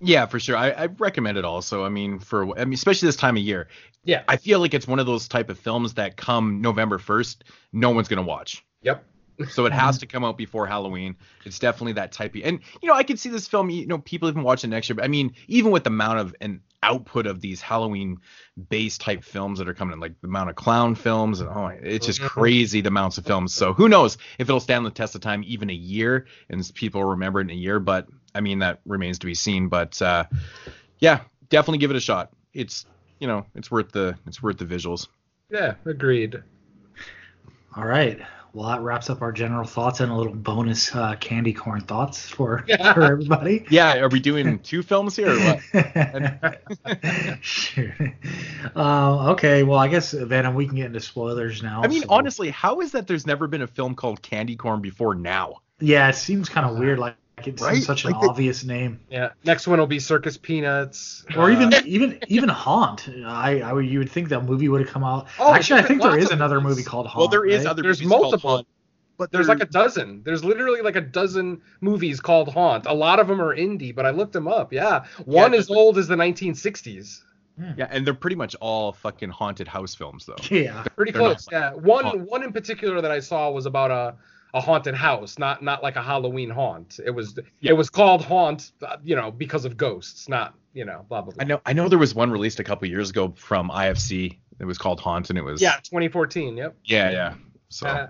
Yeah, 0.00 0.26
for 0.26 0.40
sure. 0.40 0.56
I, 0.56 0.70
I 0.70 0.86
recommend 0.86 1.36
it 1.36 1.44
also. 1.44 1.84
I 1.84 1.88
mean, 1.88 2.18
for 2.18 2.58
I 2.58 2.64
mean, 2.64 2.74
especially 2.74 3.06
this 3.06 3.16
time 3.16 3.36
of 3.36 3.42
year. 3.42 3.68
Yeah. 4.04 4.22
I 4.28 4.36
feel 4.36 4.60
like 4.60 4.72
it's 4.72 4.86
one 4.88 4.98
of 4.98 5.06
those 5.06 5.28
type 5.28 5.50
of 5.50 5.58
films 5.58 5.94
that 5.94 6.16
come 6.16 6.60
November 6.60 6.98
first, 6.98 7.44
no 7.72 7.90
one's 7.90 8.08
gonna 8.08 8.22
watch. 8.22 8.64
Yep. 8.82 9.04
So 9.48 9.66
it 9.66 9.72
has 9.72 9.98
to 9.98 10.06
come 10.06 10.24
out 10.24 10.36
before 10.36 10.66
Halloween. 10.66 11.16
It's 11.44 11.58
definitely 11.58 11.94
that 11.94 12.12
type 12.12 12.34
of, 12.34 12.42
and 12.44 12.60
you 12.82 12.88
know, 12.88 12.94
I 12.94 13.02
could 13.02 13.18
see 13.18 13.28
this 13.28 13.48
film. 13.48 13.70
You 13.70 13.86
know, 13.86 13.98
people 13.98 14.28
even 14.28 14.42
watch 14.42 14.64
it 14.64 14.68
next 14.68 14.88
year. 14.88 14.96
But 14.96 15.04
I 15.04 15.08
mean, 15.08 15.34
even 15.48 15.70
with 15.70 15.84
the 15.84 15.90
amount 15.90 16.18
of 16.18 16.34
an 16.40 16.60
output 16.82 17.26
of 17.26 17.40
these 17.40 17.60
Halloween-based 17.60 19.00
type 19.00 19.22
films 19.24 19.58
that 19.58 19.68
are 19.68 19.74
coming 19.74 19.94
in, 19.94 20.00
like 20.00 20.18
the 20.20 20.28
amount 20.28 20.50
of 20.50 20.56
clown 20.56 20.94
films, 20.94 21.40
and 21.40 21.48
oh, 21.50 21.66
it's 21.66 22.06
just 22.06 22.20
Mhm. 22.20 22.28
crazy 22.28 22.80
the 22.80 22.88
amounts 22.88 23.18
of 23.18 23.26
films. 23.26 23.54
So 23.54 23.72
who 23.72 23.88
knows 23.88 24.18
if 24.38 24.48
it'll 24.48 24.60
stand 24.60 24.84
the 24.86 24.90
test 24.90 25.14
of 25.14 25.20
time 25.20 25.42
even 25.46 25.70
a 25.70 25.74
year, 25.74 26.26
and 26.48 26.70
people 26.74 27.04
remember 27.04 27.40
it 27.40 27.44
in 27.44 27.50
a 27.50 27.54
year. 27.54 27.80
But 27.80 28.06
I 28.34 28.40
mean, 28.40 28.60
that 28.60 28.80
remains 28.86 29.18
to 29.20 29.26
be 29.26 29.34
seen. 29.34 29.68
But 29.68 30.00
uh, 30.00 30.24
yeah, 30.98 31.20
definitely 31.48 31.78
give 31.78 31.90
it 31.90 31.96
a 31.96 32.00
shot. 32.00 32.32
It's 32.54 32.86
you 33.18 33.26
know, 33.26 33.44
it's 33.54 33.70
worth 33.70 33.92
the 33.92 34.16
it's 34.26 34.42
worth 34.42 34.58
the 34.58 34.64
visuals. 34.66 35.08
Yeah, 35.50 35.74
agreed. 35.84 36.42
All 37.76 37.84
right. 37.84 38.20
Well, 38.52 38.68
that 38.68 38.80
wraps 38.82 39.08
up 39.10 39.22
our 39.22 39.30
general 39.30 39.66
thoughts 39.66 40.00
and 40.00 40.10
a 40.10 40.14
little 40.14 40.34
bonus 40.34 40.94
uh, 40.94 41.14
candy 41.16 41.52
corn 41.52 41.82
thoughts 41.82 42.28
for, 42.28 42.64
for 42.94 43.02
everybody. 43.04 43.64
Yeah, 43.70 43.98
are 43.98 44.08
we 44.08 44.18
doing 44.18 44.58
two 44.62 44.82
films 44.82 45.14
here 45.14 45.30
or 45.30 45.38
what? 45.38 45.60
sure. 47.42 47.94
Uh, 48.74 49.30
okay. 49.32 49.62
Well, 49.62 49.78
I 49.78 49.88
guess 49.88 50.12
Venom. 50.12 50.54
We 50.54 50.66
can 50.66 50.76
get 50.76 50.86
into 50.86 51.00
spoilers 51.00 51.62
now. 51.62 51.82
I 51.82 51.88
mean, 51.88 52.02
so- 52.02 52.08
honestly, 52.10 52.50
how 52.50 52.80
is 52.80 52.92
that 52.92 53.06
there's 53.06 53.26
never 53.26 53.46
been 53.46 53.62
a 53.62 53.68
film 53.68 53.94
called 53.94 54.20
Candy 54.22 54.56
Corn 54.56 54.80
before 54.80 55.14
now? 55.14 55.60
Yeah, 55.78 56.08
it 56.08 56.14
seems 56.16 56.48
kind 56.48 56.66
of 56.66 56.76
weird. 56.78 56.98
Like 56.98 57.16
it's 57.46 57.62
Right? 57.62 57.82
such 57.82 58.04
an 58.04 58.12
Like 58.12 58.20
the- 58.22 58.28
obvious 58.28 58.64
name. 58.64 59.00
Yeah. 59.10 59.30
Next 59.44 59.66
one 59.66 59.78
will 59.78 59.86
be 59.86 59.98
Circus 59.98 60.36
Peanuts. 60.36 61.24
Or 61.36 61.50
Uh, 61.50 61.52
even 61.52 61.74
even 61.86 62.18
even 62.28 62.48
Haunt. 62.48 63.08
I, 63.26 63.60
I 63.60 63.72
would 63.72 63.86
you 63.86 63.98
would 64.00 64.10
think 64.10 64.28
that 64.30 64.44
movie 64.44 64.68
would 64.68 64.80
have 64.80 64.90
come 64.90 65.04
out. 65.04 65.26
Oh, 65.38 65.52
Actually, 65.54 65.80
I 65.80 65.82
think 65.84 66.02
there 66.02 66.10
lots 66.12 66.24
is 66.24 66.30
of 66.30 66.38
another 66.38 66.60
movies. 66.60 66.78
movie 66.78 66.86
called 66.88 67.06
Haunt. 67.06 67.18
Well, 67.18 67.28
there 67.28 67.44
is 67.46 67.64
right? 67.64 67.70
other 67.70 67.82
There's 67.82 68.00
movies 68.00 68.10
called 68.10 68.22
multiple. 68.22 68.50
Haunt, 68.56 68.66
but 69.18 69.30
There's 69.32 69.48
like 69.48 69.60
a 69.60 69.66
dozen. 69.66 70.22
There's 70.24 70.42
literally 70.44 70.80
like 70.80 70.96
a 70.96 71.00
dozen 71.02 71.60
movies 71.82 72.20
called 72.20 72.48
Haunt. 72.52 72.86
A 72.86 72.92
lot 72.94 73.20
of 73.20 73.28
them 73.28 73.40
are 73.40 73.54
indie, 73.54 73.94
but 73.94 74.06
I 74.06 74.10
looked 74.10 74.32
them 74.32 74.48
up. 74.48 74.72
Yeah, 74.72 75.04
one 75.26 75.52
Yeah, 75.52 75.58
as 75.58 75.70
old 75.70 75.98
as 75.98 76.08
the 76.08 76.16
1960s. 76.16 77.20
yeah, 77.76 77.86
and 77.90 78.06
they're 78.06 78.14
pretty 78.14 78.36
much 78.36 78.54
all 78.60 78.92
fucking 78.94 79.28
haunted 79.28 79.68
house 79.68 79.94
films 79.94 80.24
though. 80.24 80.36
Yeah. 80.50 80.82
Pretty 80.96 81.12
They're 81.12 81.20
not 81.20 81.28
close. 81.36 81.48
Yeah, 81.52 81.72
one 81.74 82.04
haunt. 82.04 82.20
one 82.30 82.42
in 82.42 82.52
particular 82.54 83.02
that 83.02 83.10
I 83.10 83.20
saw 83.20 83.50
was 83.50 83.66
about 83.66 83.90
a 83.90 84.14
a 84.54 84.60
haunted 84.60 84.94
house, 84.94 85.38
not 85.38 85.62
not 85.62 85.82
like 85.82 85.96
a 85.96 86.02
Halloween 86.02 86.50
haunt. 86.50 86.98
It 87.04 87.10
was 87.10 87.38
Yeah. 87.60 87.70
it 87.70 87.76
was 87.76 87.90
called 87.90 88.24
Haunt, 88.24 88.72
uh, 88.86 88.96
you 89.04 89.16
know, 89.16 89.30
because 89.30 89.64
of 89.64 89.76
ghosts, 89.76 90.28
not 90.28 90.54
you 90.72 90.84
know, 90.84 91.04
blah 91.08 91.20
blah 91.22 91.32
blah. 91.34 91.42
I 91.42 91.46
know 91.46 91.60
I 91.66 91.72
know 91.72 91.88
there 91.88 91.98
was 91.98 92.14
one 92.14 92.30
released 92.30 92.60
a 92.60 92.64
couple 92.64 92.86
years 92.88 93.10
ago 93.10 93.32
from 93.36 93.70
IFC 93.70 94.38
It 94.58 94.64
was 94.66 94.76
called 94.78 95.00
Haunt, 95.00 95.30
and 95.30 95.38
it 95.38 95.42
was 95.42 95.60
Yeah, 95.62 95.76
2014. 95.82 96.56
Yep. 96.56 96.76
yeah, 96.84 97.10
yeah. 97.10 97.34
So 97.70 97.86
Uh, 97.88 98.08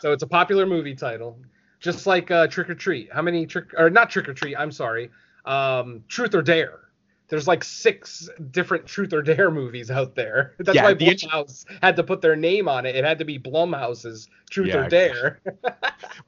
so 0.00 0.12
it's 0.12 0.22
a 0.22 0.26
popular 0.28 0.64
movie 0.64 0.94
title, 0.94 1.38
just 1.80 2.06
like 2.06 2.30
uh, 2.30 2.46
Trick 2.46 2.70
or 2.70 2.74
Treat. 2.74 3.12
How 3.12 3.20
many 3.22 3.46
trick 3.46 3.74
or 3.76 3.90
not 3.90 4.10
Trick 4.10 4.28
or 4.28 4.34
Treat? 4.34 4.56
I'm 4.56 4.72
sorry. 4.72 5.10
Um, 5.44 6.04
Truth 6.08 6.34
or 6.34 6.42
Dare. 6.42 6.80
There's 7.28 7.46
like 7.46 7.62
six 7.62 8.28
different 8.50 8.86
Truth 8.86 9.12
or 9.12 9.20
Dare 9.22 9.50
movies 9.50 9.90
out 9.90 10.14
there. 10.14 10.54
That's 10.58 10.74
Yeah, 10.74 10.84
why 10.84 10.94
the 10.94 11.08
int- 11.08 11.20
Blumhouse 11.22 11.64
had 11.82 11.96
to 11.96 12.02
put 12.02 12.22
their 12.22 12.36
name 12.36 12.68
on 12.68 12.86
it. 12.86 12.96
It 12.96 13.04
had 13.04 13.18
to 13.18 13.24
be 13.26 13.38
Blumhouse's 13.38 14.28
Truth 14.50 14.68
Yeah. 14.68 14.86
or 14.86 14.88
Dare. 14.88 15.40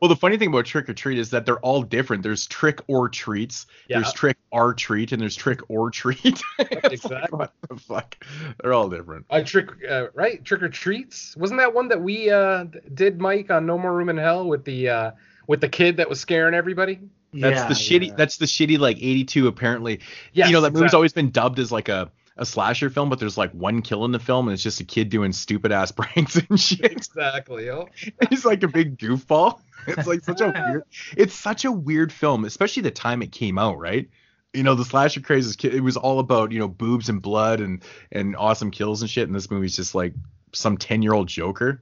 Well, 0.01 0.09
the 0.11 0.17
funny 0.17 0.37
thing 0.37 0.49
about 0.49 0.67
trick 0.67 0.89
or 0.91 0.95
treat 0.95 1.19
is 1.19 1.31
that 1.31 1.47
they're 1.47 1.59
all 1.61 1.83
different. 1.83 2.23
There's 2.23 2.47
trick 2.47 2.81
or 2.87 3.09
treats. 3.09 3.67
Yeah. 3.89 4.01
There's 4.01 4.13
trick 4.13 4.37
or 4.51 4.75
treat, 4.75 5.13
and 5.13 5.23
there's 5.23 5.37
trick 5.37 5.61
or 5.69 5.91
treat. 5.91 6.43
It's 6.59 7.05
like, 7.05 7.33
what 7.33 7.53
the 7.69 7.77
fuck? 7.77 8.17
They're 8.63 8.75
all 8.75 8.89
different. 8.91 9.25
Uh, 9.31 9.43
trick, 9.43 9.69
uh, 9.89 10.09
right? 10.15 10.45
Trick 10.45 10.63
or 10.63 10.69
Treats. 10.69 11.37
Wasn't 11.37 11.59
that 11.61 11.73
one 11.73 11.89
that 11.89 12.01
we 12.03 12.31
uh, 12.31 12.65
did, 12.93 13.21
Mike, 13.21 13.51
on 13.51 13.65
No 13.65 13.79
More 13.79 13.95
Room 13.95 14.09
in 14.09 14.17
Hell 14.19 14.47
with 14.47 14.65
the 14.65 14.89
uh, 14.89 15.11
with 15.47 15.61
the 15.61 15.69
kid 15.69 15.97
that 15.99 16.09
was 16.09 16.21
scaring 16.21 16.53
everybody? 16.55 16.99
That's 17.33 17.61
yeah, 17.61 17.69
the 17.69 17.75
shitty. 17.75 18.09
yeah. 18.09 18.15
That's 18.17 18.39
the 18.39 18.47
shitty 18.47 18.79
like 18.79 18.97
82 18.97 19.47
apparently. 19.47 20.01
Yes, 20.33 20.49
you 20.49 20.53
know 20.55 20.63
that 20.63 20.73
movie's 20.73 20.95
always 20.95 21.13
been 21.13 21.31
dubbed 21.31 21.59
as 21.59 21.71
like 21.71 21.89
a 21.89 22.11
a 22.41 22.47
slasher 22.47 22.89
film, 22.89 23.11
but 23.11 23.19
there's 23.19 23.37
like 23.37 23.53
one 23.53 23.83
kill 23.83 24.05
in 24.07 24.13
the 24.13 24.19
film, 24.19 24.49
and 24.49 24.55
it's 24.55 24.63
just 24.63 24.81
a 24.81 24.85
kid 24.85 25.11
doing 25.11 25.33
stupid 25.33 25.71
ass 25.73 25.93
pranks 25.97 26.37
and 26.37 26.59
shit. 26.59 26.91
Exactly. 26.91 27.71
He's 28.31 28.45
like 28.45 28.63
a 28.63 28.69
big 28.69 28.99
goofball. 28.99 29.61
It's 29.87 30.07
like 30.07 30.23
such 30.23 30.43
a 30.43 30.49
weird. 30.49 30.83
It's 31.17 31.33
such 31.33 31.65
a 31.65 31.73
weird 31.73 32.13
film, 32.13 32.45
especially 32.45 32.83
the 32.83 32.91
time 32.91 33.23
it 33.23 33.33
came 33.33 33.59
out, 33.59 33.79
right? 33.79 34.11
You 34.53 34.63
know, 34.63 34.75
the 34.75 34.85
slasher 34.85 35.23
craze 35.23 35.47
is 35.47 35.57
it 35.65 35.83
was 35.83 35.97
all 35.97 36.19
about 36.19 36.53
you 36.53 36.59
know 36.59 36.69
boobs 36.69 37.09
and 37.09 37.23
blood 37.23 37.61
and 37.61 37.83
and 38.13 38.37
awesome 38.37 38.71
kills 38.73 39.01
and 39.01 39.11
shit, 39.11 39.27
and 39.27 39.35
this 39.35 39.51
movie's 39.51 39.75
just 39.75 39.95
like 39.95 40.13
some 40.53 40.77
10 40.77 41.01
year 41.01 41.15
old 41.15 41.29
Joker. 41.29 41.81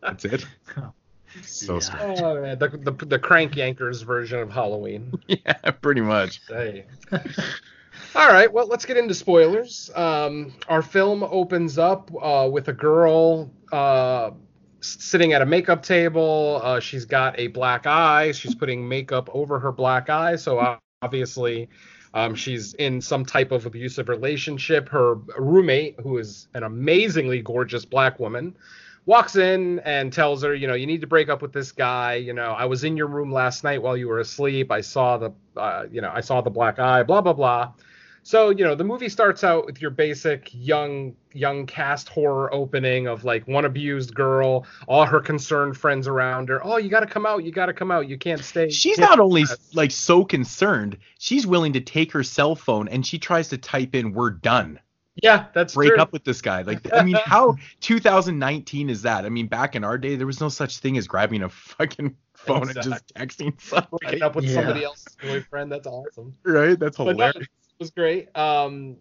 That's 0.00 0.24
it. 0.24 0.46
So 1.42 1.74
Yeah. 1.74 1.80
strange. 1.80 2.20
Oh 2.20 2.40
man, 2.40 2.58
the, 2.58 2.68
the 2.68 3.06
the 3.06 3.18
crank 3.18 3.52
yankers 3.52 4.04
version 4.04 4.38
of 4.40 4.50
Halloween. 4.50 5.12
Yeah, 5.26 5.52
pretty 5.82 6.00
much. 6.00 6.40
Hey. 6.48 6.86
All 8.16 8.28
right, 8.28 8.52
well, 8.52 8.66
let's 8.68 8.84
get 8.84 8.96
into 8.96 9.14
spoilers. 9.14 9.90
Um, 9.94 10.52
our 10.68 10.82
film 10.82 11.24
opens 11.24 11.78
up 11.78 12.10
uh, 12.20 12.48
with 12.50 12.68
a 12.68 12.72
girl 12.72 13.52
uh, 13.72 14.30
sitting 14.80 15.32
at 15.32 15.42
a 15.42 15.46
makeup 15.46 15.82
table. 15.82 16.60
Uh, 16.62 16.78
she's 16.80 17.04
got 17.04 17.38
a 17.38 17.48
black 17.48 17.86
eye. 17.86 18.32
She's 18.32 18.54
putting 18.54 18.88
makeup 18.88 19.28
over 19.32 19.58
her 19.58 19.72
black 19.72 20.10
eye, 20.10 20.36
so 20.36 20.78
obviously 21.02 21.68
um, 22.14 22.34
she's 22.36 22.74
in 22.74 23.00
some 23.00 23.24
type 23.24 23.50
of 23.50 23.66
abusive 23.66 24.08
relationship. 24.08 24.88
Her 24.88 25.16
roommate, 25.38 25.98
who 26.00 26.18
is 26.18 26.46
an 26.54 26.62
amazingly 26.62 27.42
gorgeous 27.42 27.84
black 27.84 28.20
woman, 28.20 28.56
walks 29.06 29.36
in 29.36 29.80
and 29.80 30.12
tells 30.12 30.42
her, 30.42 30.54
you 30.54 30.66
know, 30.66 30.74
you 30.74 30.86
need 30.86 31.00
to 31.02 31.06
break 31.06 31.28
up 31.28 31.42
with 31.42 31.52
this 31.52 31.72
guy. 31.72 32.14
You 32.14 32.32
know, 32.32 32.52
I 32.52 32.64
was 32.64 32.84
in 32.84 32.96
your 32.96 33.06
room 33.06 33.32
last 33.32 33.64
night 33.64 33.82
while 33.82 33.96
you 33.96 34.08
were 34.08 34.20
asleep. 34.20 34.70
I 34.70 34.80
saw 34.80 35.18
the, 35.18 35.32
uh, 35.56 35.86
you 35.90 36.00
know, 36.00 36.10
I 36.12 36.20
saw 36.20 36.40
the 36.40 36.50
black 36.50 36.78
eye. 36.78 37.02
Blah 37.02 37.20
blah 37.20 37.32
blah. 37.32 37.72
So 38.26 38.48
you 38.48 38.64
know, 38.64 38.74
the 38.74 38.84
movie 38.84 39.10
starts 39.10 39.44
out 39.44 39.66
with 39.66 39.82
your 39.82 39.90
basic 39.90 40.48
young 40.54 41.14
young 41.34 41.66
cast 41.66 42.08
horror 42.08 42.52
opening 42.54 43.06
of 43.06 43.22
like 43.24 43.46
one 43.46 43.66
abused 43.66 44.14
girl, 44.14 44.66
all 44.88 45.04
her 45.04 45.20
concerned 45.20 45.76
friends 45.76 46.08
around 46.08 46.48
her. 46.48 46.64
Oh, 46.64 46.78
you 46.78 46.88
got 46.88 47.00
to 47.00 47.06
come 47.06 47.26
out. 47.26 47.44
You 47.44 47.52
got 47.52 47.66
to 47.66 47.74
come 47.74 47.90
out. 47.90 48.08
You 48.08 48.16
can't 48.16 48.42
stay. 48.42 48.70
She's 48.70 48.96
can't 48.96 49.10
not 49.10 49.20
only 49.20 49.44
like 49.74 49.90
so 49.90 50.24
concerned, 50.24 50.96
she's 51.18 51.46
willing 51.46 51.74
to 51.74 51.80
take 51.80 52.12
her 52.12 52.22
cell 52.22 52.56
phone 52.56 52.88
and 52.88 53.06
she 53.06 53.18
tries 53.18 53.48
to 53.48 53.58
type 53.58 53.94
in 53.94 54.14
"we're 54.14 54.30
done." 54.30 54.80
Yeah, 55.24 55.46
that's 55.54 55.74
break 55.74 55.90
true. 55.92 55.98
up 55.98 56.12
with 56.12 56.22
this 56.24 56.42
guy. 56.42 56.60
Like, 56.62 56.92
I 56.92 57.02
mean, 57.02 57.16
how 57.24 57.56
2019 57.80 58.90
is 58.90 59.02
that? 59.02 59.24
I 59.24 59.28
mean, 59.30 59.46
back 59.46 59.74
in 59.74 59.82
our 59.82 59.96
day, 59.98 60.16
there 60.16 60.26
was 60.26 60.40
no 60.40 60.48
such 60.50 60.78
thing 60.78 60.98
as 60.98 61.06
grabbing 61.08 61.42
a 61.42 61.48
fucking 61.48 62.14
phone 62.34 62.68
and 62.68 62.82
just 62.82 63.14
texting 63.14 63.58
somebody. 63.60 63.88
Breaking 64.02 64.22
up 64.22 64.36
with 64.36 64.44
Yeah. 64.44 64.54
somebody 64.54 64.84
else's 64.84 65.16
boyfriend. 65.22 65.72
That's 65.72 65.86
awesome. 65.86 66.34
Right? 66.44 66.78
That's 66.78 66.98
But 66.98 67.04
no, 67.04 67.10
hilarious. 67.12 67.36
it 67.46 67.48
was 67.80 67.90
great. 67.90 68.36
Um, 68.36 68.96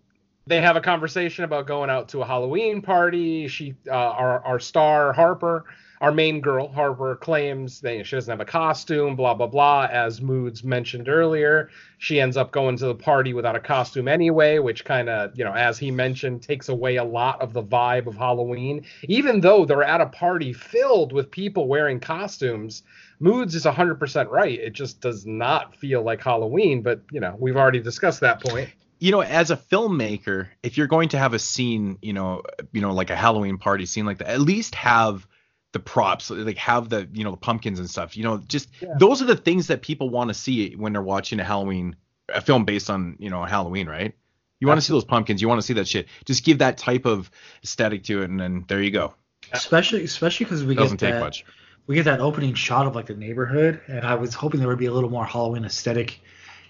they 0.47 0.61
have 0.61 0.75
a 0.77 0.81
conversation 0.81 1.43
about 1.43 1.67
going 1.67 1.89
out 1.89 2.09
to 2.09 2.21
a 2.21 2.25
Halloween 2.25 2.81
party. 2.81 3.47
She, 3.49 3.75
uh, 3.87 3.91
our 3.93 4.43
our 4.45 4.59
star 4.59 5.13
Harper, 5.13 5.65
our 6.03 6.11
main 6.11 6.41
girl 6.41 6.67
Harper, 6.67 7.15
claims 7.15 7.79
that 7.79 8.05
she 8.05 8.17
doesn't 8.17 8.29
have 8.29 8.41
a 8.41 8.45
costume. 8.45 9.15
Blah 9.15 9.35
blah 9.35 9.47
blah. 9.47 9.87
As 9.89 10.21
Moods 10.21 10.61
mentioned 10.61 11.07
earlier, 11.07 11.69
she 11.97 12.19
ends 12.19 12.35
up 12.35 12.51
going 12.51 12.75
to 12.75 12.87
the 12.87 12.95
party 12.95 13.33
without 13.33 13.55
a 13.55 13.59
costume 13.61 14.09
anyway, 14.09 14.59
which 14.59 14.83
kind 14.83 15.07
of, 15.07 15.31
you 15.37 15.45
know, 15.45 15.53
as 15.53 15.79
he 15.79 15.91
mentioned, 15.91 16.43
takes 16.43 16.67
away 16.67 16.97
a 16.97 17.03
lot 17.05 17.41
of 17.41 17.53
the 17.53 17.63
vibe 17.63 18.05
of 18.07 18.17
Halloween. 18.17 18.85
Even 19.03 19.39
though 19.39 19.63
they're 19.63 19.81
at 19.81 20.01
a 20.01 20.07
party 20.07 20.51
filled 20.51 21.13
with 21.13 21.31
people 21.31 21.69
wearing 21.69 22.01
costumes, 22.01 22.83
Moods 23.21 23.55
is 23.55 23.63
100% 23.63 24.29
right. 24.29 24.59
It 24.59 24.73
just 24.73 24.99
does 24.99 25.25
not 25.25 25.73
feel 25.77 26.01
like 26.03 26.21
Halloween, 26.21 26.81
but, 26.81 26.99
you 27.13 27.21
know, 27.21 27.37
we've 27.39 27.55
already 27.55 27.79
discussed 27.79 28.19
that 28.19 28.43
point. 28.43 28.69
you 28.99 29.11
know, 29.11 29.21
as 29.21 29.51
a 29.51 29.57
filmmaker, 29.57 30.47
if 30.63 30.77
you're 30.77 30.87
going 30.87 31.09
to 31.09 31.17
have 31.17 31.33
a 31.33 31.39
scene, 31.39 31.97
you 32.01 32.13
know, 32.13 32.41
you 32.71 32.79
know, 32.79 32.93
like 32.93 33.09
a 33.09 33.15
Halloween 33.17 33.57
party 33.57 33.85
scene 33.85 34.05
like 34.05 34.19
that, 34.19 34.29
at 34.29 34.39
least 34.39 34.75
have 34.75 35.27
the 35.73 35.79
props, 35.79 36.29
like 36.29 36.57
have 36.57 36.87
the, 36.89 37.09
you 37.13 37.23
know, 37.23 37.31
the 37.31 37.37
pumpkins 37.37 37.79
and 37.79 37.89
stuff. 37.89 38.15
You 38.15 38.23
know, 38.23 38.37
just 38.37 38.69
Yeah. 38.81 38.89
those 38.99 39.21
are 39.21 39.25
the 39.25 39.35
things 39.35 39.67
that 39.67 39.81
people 39.81 40.09
want 40.09 40.29
to 40.29 40.33
see 40.33 40.73
when 40.75 40.93
they're 40.93 41.01
watching 41.01 41.39
a 41.39 41.43
Halloween, 41.43 41.95
a 42.29 42.41
film 42.41 42.63
based 42.63 42.89
on, 42.89 43.17
you 43.19 43.29
know, 43.29 43.43
Halloween, 43.43 43.87
right? 43.87 44.13
You 44.59 44.67
want 44.67 44.77
to 44.77 44.81
see 44.85 44.93
those 44.93 45.03
pumpkins, 45.03 45.41
you 45.41 45.49
want 45.49 45.59
to 45.59 45.67
see 45.67 45.73
that 45.73 45.87
shit. 45.87 46.07
Just 46.23 46.45
give 46.45 46.59
that 46.59 46.77
type 46.77 47.05
of 47.05 47.29
aesthetic 47.65 48.03
to 48.05 48.21
it, 48.21 48.29
and 48.29 48.39
then 48.39 48.63
there 48.69 48.81
you 48.81 48.91
go. 48.91 49.13
especially 49.51 50.03
especially 50.05 50.45
because 50.45 50.63
we 50.63 50.73
Doesn't 50.75 50.97
get 50.97 51.07
take 51.07 51.15
that, 51.15 51.19
much. 51.19 51.43
we 51.85 51.95
get 51.95 52.05
that 52.05 52.21
opening 52.21 52.53
shot 52.53 52.87
of 52.87 52.95
like 52.95 53.07
the 53.07 53.15
neighborhood, 53.15 53.81
and 53.87 54.05
I 54.05 54.15
was 54.15 54.33
hoping 54.33 54.59
there 54.61 54.69
would 54.69 54.77
be 54.79 54.85
a 54.85 54.93
little 54.93 55.09
more 55.09 55.25
Halloween 55.25 55.65
aesthetic 55.65 56.21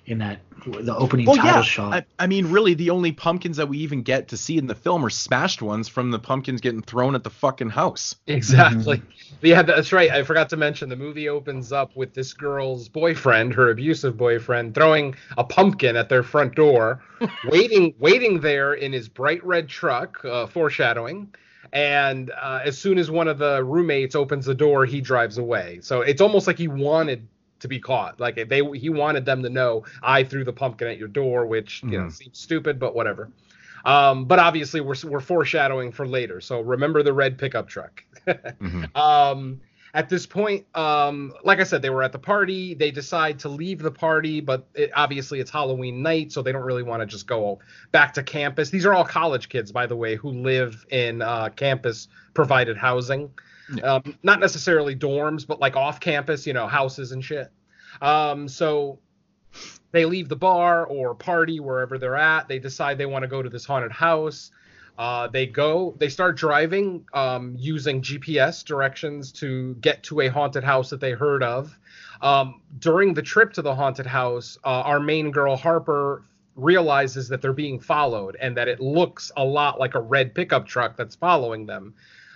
in 0.06 0.18
that 0.18 0.40
the 0.66 0.96
opening 0.96 1.26
Well, 1.26 1.36
title 1.36 1.56
yeah. 1.56 1.62
shot. 1.62 1.94
I, 1.94 2.06
I 2.24 2.28
mean, 2.28 2.50
really, 2.52 2.74
the 2.74 2.90
only 2.90 3.12
pumpkins 3.12 3.58
that 3.58 3.68
we 3.68 3.80
even 3.80 4.02
get 4.02 4.30
to 4.30 4.38
see 4.38 4.58
in 4.58 4.68
the 4.68 4.76
film 4.76 5.06
are 5.06 5.10
smashed 5.10 5.62
ones 5.62 5.88
from 5.88 6.12
the 6.12 6.20
pumpkins 6.20 6.62
getting 6.62 6.82
thrown 6.82 7.16
at 7.16 7.24
the 7.24 7.30
fucking 7.30 7.70
house. 7.70 8.16
Exactly. 8.28 9.02
Yeah, 9.42 9.62
that's 9.64 9.92
right. 9.92 10.10
I 10.10 10.24
forgot 10.24 10.50
to 10.50 10.58
mention 10.58 10.90
the 10.90 10.96
movie 10.96 11.28
opens 11.28 11.72
up 11.72 11.96
with 11.96 12.14
this 12.14 12.34
girl's 12.34 12.88
boyfriend, 12.88 13.54
her 13.56 13.72
abusive 13.72 14.16
boyfriend, 14.18 14.74
throwing 14.74 15.16
a 15.38 15.44
pumpkin 15.44 15.96
at 15.98 16.08
their 16.10 16.24
front 16.24 16.56
door, 16.56 17.02
waiting, 17.46 17.94
waiting 18.00 18.40
there 18.40 18.74
in 18.74 18.94
his 18.94 19.10
bright 19.10 19.44
red 19.46 19.68
truck, 19.68 20.24
uh, 20.24 20.48
foreshadowing. 20.48 21.34
And 21.74 22.32
uh, 22.40 22.60
as 22.64 22.78
soon 22.78 22.98
as 23.00 23.10
one 23.10 23.28
of 23.28 23.40
the 23.40 23.64
roommates 23.64 24.16
opens 24.16 24.46
the 24.46 24.54
door, 24.54 24.86
he 24.86 25.02
drives 25.02 25.40
away. 25.40 25.80
So 25.82 26.02
it's 26.02 26.22
almost 26.22 26.46
like 26.46 26.58
he 26.58 26.68
wanted 26.68 27.28
to 27.64 27.68
be 27.68 27.80
caught. 27.80 28.20
Like 28.20 28.48
they, 28.48 28.62
he 28.78 28.90
wanted 28.90 29.26
them 29.26 29.42
to 29.44 29.50
know 29.50 29.84
I 30.04 30.24
threw 30.24 30.44
the 30.44 30.54
pumpkin 30.54 30.88
at 30.88 30.98
your 31.00 31.08
door, 31.08 31.46
which 31.48 31.82
you 31.84 31.98
know 31.98 32.06
Mhm. 32.06 32.12
seems 32.14 32.38
stupid, 32.38 32.78
but 32.80 32.94
whatever. 32.96 33.30
Um, 33.86 34.26
but 34.26 34.38
obviously 34.40 34.80
we're 34.82 34.96
we're 35.06 35.20
foreshadowing 35.20 35.92
for 35.92 36.08
later. 36.08 36.40
So 36.40 36.62
remember 36.62 37.02
the 37.04 37.14
red 37.14 37.38
pickup 37.38 37.68
truck. 37.68 38.04
Mhm. 38.28 38.96
Um, 38.96 39.62
at 39.96 40.10
this 40.10 40.26
point, 40.26 40.66
um, 40.76 41.34
like 41.44 41.60
I 41.60 41.64
said, 41.64 41.82
they 41.84 41.92
were 41.92 42.02
at 42.02 42.12
the 42.14 42.18
party. 42.20 42.74
They 42.74 42.90
decide 42.90 43.38
to 43.40 43.50
leave 43.50 43.80
the 43.80 43.92
party, 43.92 44.42
but 44.42 44.66
it, 44.74 44.90
obviously 44.96 45.40
it's 45.40 45.52
Halloween 45.52 46.02
night, 46.02 46.32
so 46.32 46.42
they 46.42 46.52
don't 46.52 46.64
really 46.64 46.82
want 46.82 47.02
to 47.02 47.06
just 47.06 47.28
go 47.28 47.60
back 47.92 48.14
to 48.16 48.24
campus. 48.24 48.70
These 48.72 48.86
are 48.88 48.94
all 48.94 49.04
college 49.06 49.50
kids, 49.50 49.72
by 49.72 49.86
the 49.86 49.96
way, 49.96 50.16
who 50.16 50.30
live 50.32 50.84
in 50.90 51.22
uh, 51.22 51.50
campus 51.50 52.08
provided 52.34 52.76
housing. 52.76 53.30
Um, 53.82 54.18
not 54.24 54.40
necessarily 54.40 54.96
dorms, 54.96 55.48
but 55.48 55.60
like 55.60 55.76
off 55.76 56.00
campus, 56.00 56.46
you 56.46 56.54
know, 56.54 56.68
houses 56.68 57.12
and 57.12 57.24
shit. 57.24 57.52
Um, 58.02 58.48
so 58.48 59.00
they 59.92 60.06
leave 60.06 60.28
the 60.28 60.36
bar 60.36 60.86
or 60.86 61.16
party 61.16 61.60
wherever 61.60 61.98
they're 61.98 62.18
at. 62.18 62.48
They 62.48 62.60
decide 62.60 62.98
they 62.98 63.06
want 63.06 63.24
to 63.24 63.28
go 63.28 63.42
to 63.42 63.50
this 63.50 63.66
haunted 63.66 63.92
house. 63.92 64.52
Uh, 64.98 65.28
they 65.28 65.48
go, 65.48 65.96
they 65.98 66.10
start 66.10 66.38
driving 66.38 67.06
um, 67.14 67.56
using 67.58 68.02
GPS 68.02 68.64
directions 68.64 69.32
to 69.32 69.74
get 69.76 70.04
to 70.04 70.22
a 70.22 70.28
haunted 70.28 70.64
house 70.64 70.90
that 70.92 71.00
they 71.00 71.12
heard 71.12 71.42
of. 71.42 71.78
Um, 72.22 72.62
during 72.80 73.14
the 73.14 73.22
trip 73.22 73.54
to 73.54 73.62
the 73.62 73.74
haunted 73.74 74.06
house, 74.06 74.58
uh, 74.64 74.82
our 74.82 75.00
main 75.00 75.32
girl, 75.32 75.56
Harper, 75.56 76.24
realizes 76.56 77.28
that 77.30 77.42
they're 77.42 77.54
being 77.54 77.80
followed 77.80 78.38
and 78.40 78.56
that 78.56 78.68
it 78.68 78.80
looks 78.80 79.32
a 79.36 79.44
lot 79.44 79.80
like 79.80 79.96
a 79.96 80.02
red 80.02 80.36
pickup 80.36 80.68
truck 80.68 80.96
that's 80.96 81.16
following 81.16 81.66
them. 81.66 81.96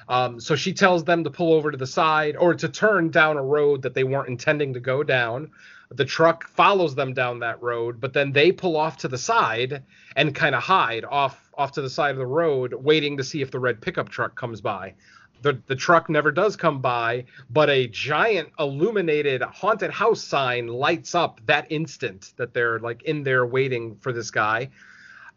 Um, 0.10 0.40
so 0.40 0.56
she 0.56 0.74
tells 0.74 1.04
them 1.04 1.24
to 1.24 1.30
pull 1.30 1.54
over 1.54 1.72
to 1.72 1.78
the 1.78 1.88
side 1.88 2.36
or 2.38 2.54
to 2.56 2.70
turn 2.70 3.10
down 3.10 3.38
a 3.38 3.44
road 3.44 3.82
that 3.82 3.94
they 3.94 4.04
weren't 4.04 4.30
intending 4.30 4.74
to 4.74 4.80
go 4.80 5.04
down. 5.04 5.52
The 5.90 6.06
truck 6.06 6.48
follows 6.50 6.96
them 6.96 7.14
down 7.14 7.40
that 7.40 7.62
road, 7.62 8.02
but 8.02 8.14
then 8.14 8.32
they 8.32 8.52
pull 8.52 8.76
off 8.76 8.98
to 8.98 9.08
the 9.08 9.18
side 9.18 9.84
and 10.16 10.36
kind 10.36 10.56
of 10.56 10.64
hide 10.64 11.06
off 11.06 11.50
off 11.58 11.72
to 11.74 11.82
the 11.82 11.90
side 11.90 12.12
of 12.12 12.18
the 12.18 12.26
road, 12.26 12.74
waiting 12.74 13.18
to 13.18 13.24
see 13.24 13.42
if 13.42 13.52
the 13.52 13.60
red 13.60 13.82
pickup 13.82 14.10
truck 14.10 14.36
comes 14.36 14.62
by. 14.62 14.94
The 15.42 15.62
the 15.68 15.76
truck 15.76 16.10
never 16.10 16.32
does 16.32 16.56
come 16.56 16.82
by, 16.82 17.26
but 17.50 17.70
a 17.70 17.88
giant 17.88 18.50
illuminated 18.60 19.42
haunted 19.42 19.92
house 19.92 20.24
sign 20.24 20.68
lights 20.68 21.16
up 21.16 21.40
that 21.46 21.68
instant 21.72 22.34
that 22.38 22.54
they're 22.54 22.80
like 22.80 23.04
in 23.04 23.24
there 23.24 23.46
waiting 23.46 23.96
for 23.96 24.12
this 24.12 24.32
guy. 24.32 24.70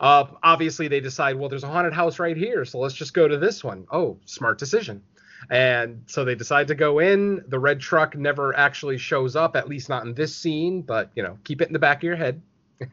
Uh, 0.01 0.25
obviously, 0.43 0.89
they 0.89 1.01
decide, 1.01 1.37
well, 1.37 1.51
there's 1.51 1.63
a 1.63 1.69
haunted 1.69 1.93
house 1.93 2.19
right 2.19 2.37
here, 2.37 2.65
so 2.65 2.79
let's 2.79 2.95
just 2.95 3.13
go 3.13 3.29
to 3.29 3.37
this 3.37 3.63
one. 3.63 3.87
Oh, 3.93 4.19
smart 4.25 4.59
decision. 4.59 5.03
And 5.51 6.05
so 6.07 6.25
they 6.25 6.35
decide 6.35 6.69
to 6.69 6.75
go 6.75 6.99
in. 6.99 7.45
The 7.49 7.59
red 7.59 7.81
truck 7.81 8.17
never 8.17 8.57
actually 8.57 8.99
shows 8.99 9.37
up, 9.37 9.57
at 9.57 9.69
least 9.69 9.89
not 9.89 10.05
in 10.07 10.15
this 10.15 10.35
scene, 10.35 10.83
but 10.83 11.11
you 11.15 11.23
know, 11.23 11.39
keep 11.45 11.61
it 11.61 11.69
in 11.69 11.73
the 11.73 11.79
back 11.79 11.99
of 11.99 12.03
your 12.05 12.17
head. 12.17 12.41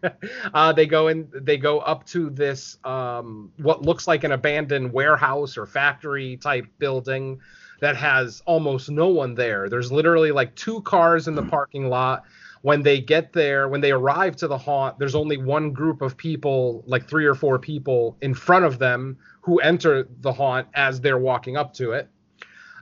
uh, 0.53 0.74
they 0.74 0.86
go 0.86 1.08
in. 1.08 1.30
They 1.34 1.58
go 1.58 1.80
up 1.80 2.05
to 2.08 2.30
this 2.30 2.78
um, 2.84 3.53
what 3.58 3.84
looks 3.84 4.05
like 4.05 4.26
an 4.26 4.34
abandoned 4.34 4.91
warehouse 4.91 5.58
or 5.58 5.66
factory 5.66 6.36
type 6.38 6.66
building 6.78 7.39
that 7.80 7.95
has 7.95 8.41
almost 8.45 8.89
no 8.89 9.08
one 9.08 9.36
there. 9.36 9.70
There's 9.70 9.91
literally 9.91 10.32
like 10.32 10.55
two 10.55 10.82
cars 10.82 11.28
in 11.28 11.36
the 11.36 11.43
parking 11.43 11.88
lot. 11.89 12.24
When 12.62 12.82
they 12.82 12.99
get 12.99 13.34
there, 13.34 13.68
when 13.68 13.82
they 13.82 13.91
arrive 13.91 14.36
to 14.38 14.47
the 14.47 14.58
haunt, 14.58 14.99
there's 14.99 15.16
only 15.16 15.38
one 15.38 15.72
group 15.72 16.01
of 16.01 16.18
people, 16.18 16.84
like 16.88 17.08
three 17.08 17.26
or 17.26 17.36
four 17.36 17.60
people 17.60 18.18
in 18.22 18.34
front 18.34 18.66
of 18.66 18.80
them 18.80 19.18
who 19.41 19.60
enter 19.60 20.08
the 20.22 20.34
haunt 20.34 20.68
as 20.74 20.99
they're 20.99 21.20
walking 21.20 21.55
up 21.55 21.74
to 21.76 21.91
it. 21.91 22.10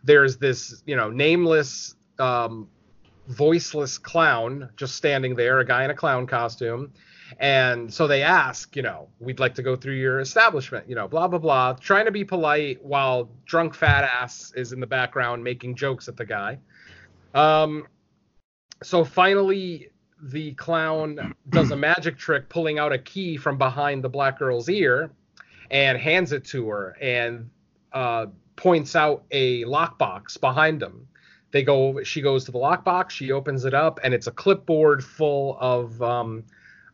There's 0.04 0.38
this, 0.38 0.84
you 0.86 0.96
know, 0.96 1.10
nameless 1.10 1.96
um, 2.20 2.68
voiceless 3.28 3.98
clown 3.98 4.70
just 4.76 4.96
standing 4.96 5.36
there, 5.36 5.60
a 5.60 5.66
guy 5.66 5.84
in 5.84 5.90
a 5.90 5.96
clown 5.96 6.28
costume. 6.28 6.94
And 7.40 7.92
so 7.92 8.08
they 8.08 8.22
ask, 8.22 8.76
you 8.76 8.84
know, 8.84 9.10
we'd 9.20 9.40
like 9.40 9.56
to 9.56 9.64
go 9.64 9.76
through 9.76 9.96
your 9.96 10.20
establishment, 10.20 10.88
you 10.88 10.96
know, 10.96 11.08
blah, 11.08 11.28
blah, 11.28 11.40
blah, 11.40 11.74
trying 11.74 12.06
to 12.06 12.12
be 12.12 12.24
polite 12.24 12.84
while 12.84 13.30
drunk 13.46 13.74
fat 13.74 14.04
ass 14.04 14.54
is 14.56 14.74
in 14.74 14.80
the 14.80 14.88
background 14.88 15.44
making 15.44 15.76
jokes 15.76 16.08
at 16.08 16.18
the 16.18 16.26
guy. 16.26 16.60
Um, 17.34 17.88
so 18.86 19.04
finally, 19.04 19.90
the 20.22 20.54
clown 20.54 21.36
does 21.50 21.72
a 21.72 21.76
magic 21.76 22.18
trick, 22.18 22.50
pulling 22.50 22.80
out 22.80 22.94
a 22.94 22.98
key 22.98 23.36
from 23.36 23.58
behind 23.58 24.04
the 24.04 24.10
black 24.10 24.40
girl's 24.40 24.70
ear 24.70 25.12
and 25.72 25.98
hands 25.98 26.32
it 26.32 26.46
to 26.46 26.70
her 26.70 26.96
and 27.02 27.50
uh, 27.94 28.28
points 28.56 28.96
out 28.96 29.24
a 29.32 29.64
lockbox 29.66 30.40
behind 30.40 30.82
him. 30.82 31.08
They 31.52 31.64
go 31.64 32.04
she 32.04 32.22
goes 32.22 32.46
to 32.46 32.52
the 32.52 32.60
lockbox 32.60 33.12
she 33.12 33.32
opens 33.32 33.66
it 33.66 33.74
up 33.74 34.00
and 34.04 34.14
it's 34.14 34.28
a 34.28 34.32
clipboard 34.32 35.04
full 35.04 35.58
of 35.60 36.02
um, 36.02 36.44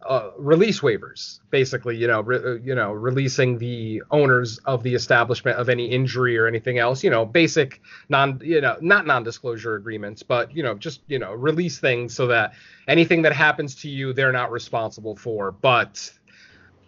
uh, 0.08 0.32
release 0.38 0.80
waivers 0.80 1.40
basically 1.50 1.96
you 1.96 2.08
know 2.08 2.22
re- 2.22 2.60
you 2.64 2.74
know 2.74 2.92
releasing 2.92 3.58
the 3.58 4.02
owners 4.12 4.58
of 4.66 4.82
the 4.84 4.94
establishment 4.96 5.58
of 5.58 5.70
any 5.70 5.86
injury 5.86 6.38
or 6.38 6.48
anything 6.48 6.80
else 6.80 7.04
you 7.04 7.10
know 7.10 7.26
basic 7.26 7.82
non 8.10 8.40
you 8.44 8.62
know 8.62 8.78
not 8.82 9.06
non-disclosure 9.06 9.76
agreements 9.76 10.24
but 10.24 10.56
you 10.56 10.64
know 10.64 10.74
just 10.76 11.02
you 11.08 11.20
know 11.20 11.34
release 11.34 11.80
things 11.80 12.14
so 12.16 12.28
that 12.28 12.54
anything 12.88 13.22
that 13.22 13.34
happens 13.34 13.76
to 13.76 13.90
you 13.90 14.14
they're 14.14 14.32
not 14.32 14.52
responsible 14.52 15.16
for. 15.16 15.52
But 15.52 16.12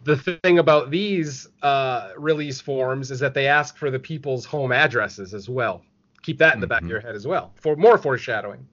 the 0.03 0.18
thing 0.18 0.59
about 0.59 0.91
these 0.91 1.47
uh, 1.61 2.11
release 2.18 2.59
forms 2.59 3.11
is 3.11 3.20
that 3.20 3.34
they 3.34 3.47
ask 3.47 3.78
for 3.78 3.89
the 3.89 3.99
people's 3.99 4.45
home 4.45 4.72
addresses 4.72 5.34
as 5.34 5.49
well. 5.49 5.82
Keep 6.22 6.38
that 6.39 6.55
in 6.55 6.61
the 6.61 6.68
back 6.68 6.82
of 6.82 6.89
your 6.89 7.01
head 7.01 7.16
as 7.16 7.28
well 7.28 7.51
for 7.55 7.76
more 7.76 7.97
foreshadowing. 7.97 8.68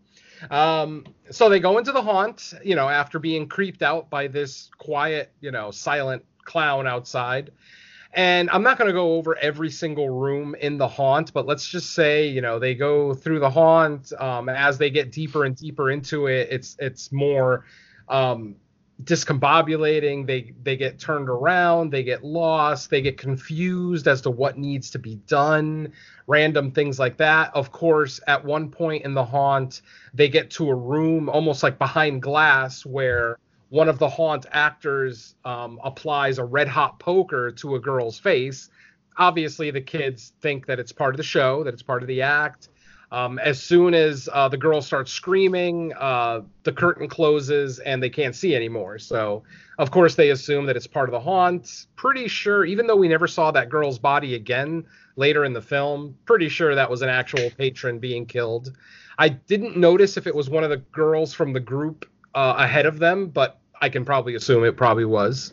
Um, 0.50 1.04
so 1.30 1.48
they 1.48 1.60
go 1.60 1.78
into 1.78 1.92
the 1.92 2.02
haunt, 2.02 2.54
you 2.64 2.74
know, 2.74 2.88
after 2.88 3.18
being 3.18 3.48
creeped 3.48 3.82
out 3.82 4.08
by 4.10 4.26
this 4.28 4.70
quiet, 4.78 5.32
you 5.40 5.50
know, 5.50 5.70
silent 5.70 6.24
clown 6.44 6.86
outside. 6.86 7.50
And 8.12 8.50
I'm 8.50 8.62
not 8.62 8.76
going 8.76 8.88
to 8.88 8.92
go 8.92 9.14
over 9.14 9.36
every 9.36 9.70
single 9.70 10.10
room 10.10 10.56
in 10.56 10.78
the 10.78 10.88
haunt, 10.88 11.32
but 11.32 11.46
let's 11.46 11.68
just 11.68 11.92
say, 11.92 12.26
you 12.26 12.40
know, 12.40 12.58
they 12.58 12.74
go 12.74 13.14
through 13.14 13.38
the 13.38 13.50
haunt. 13.50 14.12
Um, 14.18 14.48
as 14.48 14.78
they 14.78 14.90
get 14.90 15.12
deeper 15.12 15.44
and 15.44 15.54
deeper 15.54 15.90
into 15.90 16.26
it, 16.26 16.48
it's 16.50 16.76
it's 16.80 17.12
more 17.12 17.66
um, 18.08 18.56
discombobulating 19.04 20.26
they 20.26 20.52
they 20.62 20.76
get 20.76 20.98
turned 20.98 21.28
around 21.28 21.90
they 21.90 22.02
get 22.02 22.24
lost 22.24 22.90
they 22.90 23.00
get 23.00 23.16
confused 23.16 24.08
as 24.08 24.20
to 24.20 24.30
what 24.30 24.58
needs 24.58 24.90
to 24.90 24.98
be 24.98 25.16
done 25.26 25.92
random 26.26 26.70
things 26.70 26.98
like 26.98 27.16
that. 27.16 27.50
Of 27.54 27.72
course 27.72 28.20
at 28.26 28.44
one 28.44 28.70
point 28.70 29.04
in 29.04 29.14
the 29.14 29.24
haunt 29.24 29.82
they 30.14 30.28
get 30.28 30.50
to 30.52 30.70
a 30.70 30.74
room 30.74 31.28
almost 31.28 31.62
like 31.62 31.78
behind 31.78 32.22
glass 32.22 32.86
where 32.86 33.38
one 33.68 33.88
of 33.88 33.98
the 33.98 34.08
haunt 34.08 34.46
actors 34.50 35.34
um, 35.44 35.78
applies 35.84 36.38
a 36.38 36.44
red 36.44 36.66
hot 36.66 36.98
poker 36.98 37.52
to 37.52 37.76
a 37.76 37.80
girl's 37.80 38.18
face. 38.18 38.70
Obviously 39.16 39.70
the 39.70 39.80
kids 39.80 40.32
think 40.40 40.66
that 40.66 40.80
it's 40.80 40.92
part 40.92 41.14
of 41.14 41.18
the 41.18 41.22
show 41.22 41.62
that 41.64 41.74
it's 41.74 41.82
part 41.82 42.02
of 42.02 42.08
the 42.08 42.22
act 42.22 42.69
um, 43.12 43.38
as 43.40 43.60
soon 43.60 43.92
as 43.92 44.28
uh, 44.32 44.48
the 44.48 44.56
girl 44.56 44.80
starts 44.80 45.10
screaming, 45.10 45.92
uh, 45.98 46.42
the 46.62 46.72
curtain 46.72 47.08
closes 47.08 47.80
and 47.80 48.02
they 48.02 48.10
can't 48.10 48.36
see 48.36 48.54
anymore. 48.54 48.98
So, 48.98 49.42
of 49.78 49.90
course, 49.90 50.14
they 50.14 50.30
assume 50.30 50.66
that 50.66 50.76
it's 50.76 50.86
part 50.86 51.08
of 51.08 51.12
the 51.12 51.20
haunt. 51.20 51.86
Pretty 51.96 52.28
sure, 52.28 52.64
even 52.64 52.86
though 52.86 52.96
we 52.96 53.08
never 53.08 53.26
saw 53.26 53.50
that 53.50 53.68
girl's 53.68 53.98
body 53.98 54.36
again 54.36 54.84
later 55.16 55.44
in 55.44 55.52
the 55.52 55.62
film, 55.62 56.16
pretty 56.24 56.48
sure 56.48 56.74
that 56.74 56.88
was 56.88 57.02
an 57.02 57.08
actual 57.08 57.50
patron 57.58 57.98
being 57.98 58.26
killed. 58.26 58.76
I 59.18 59.28
didn't 59.28 59.76
notice 59.76 60.16
if 60.16 60.26
it 60.26 60.34
was 60.34 60.48
one 60.48 60.62
of 60.62 60.70
the 60.70 60.78
girls 60.78 61.34
from 61.34 61.52
the 61.52 61.60
group 61.60 62.08
uh, 62.34 62.54
ahead 62.58 62.86
of 62.86 62.98
them, 62.98 63.26
but 63.26 63.58
I 63.80 63.88
can 63.88 64.04
probably 64.04 64.34
assume 64.36 64.64
it 64.64 64.76
probably 64.76 65.04
was. 65.04 65.52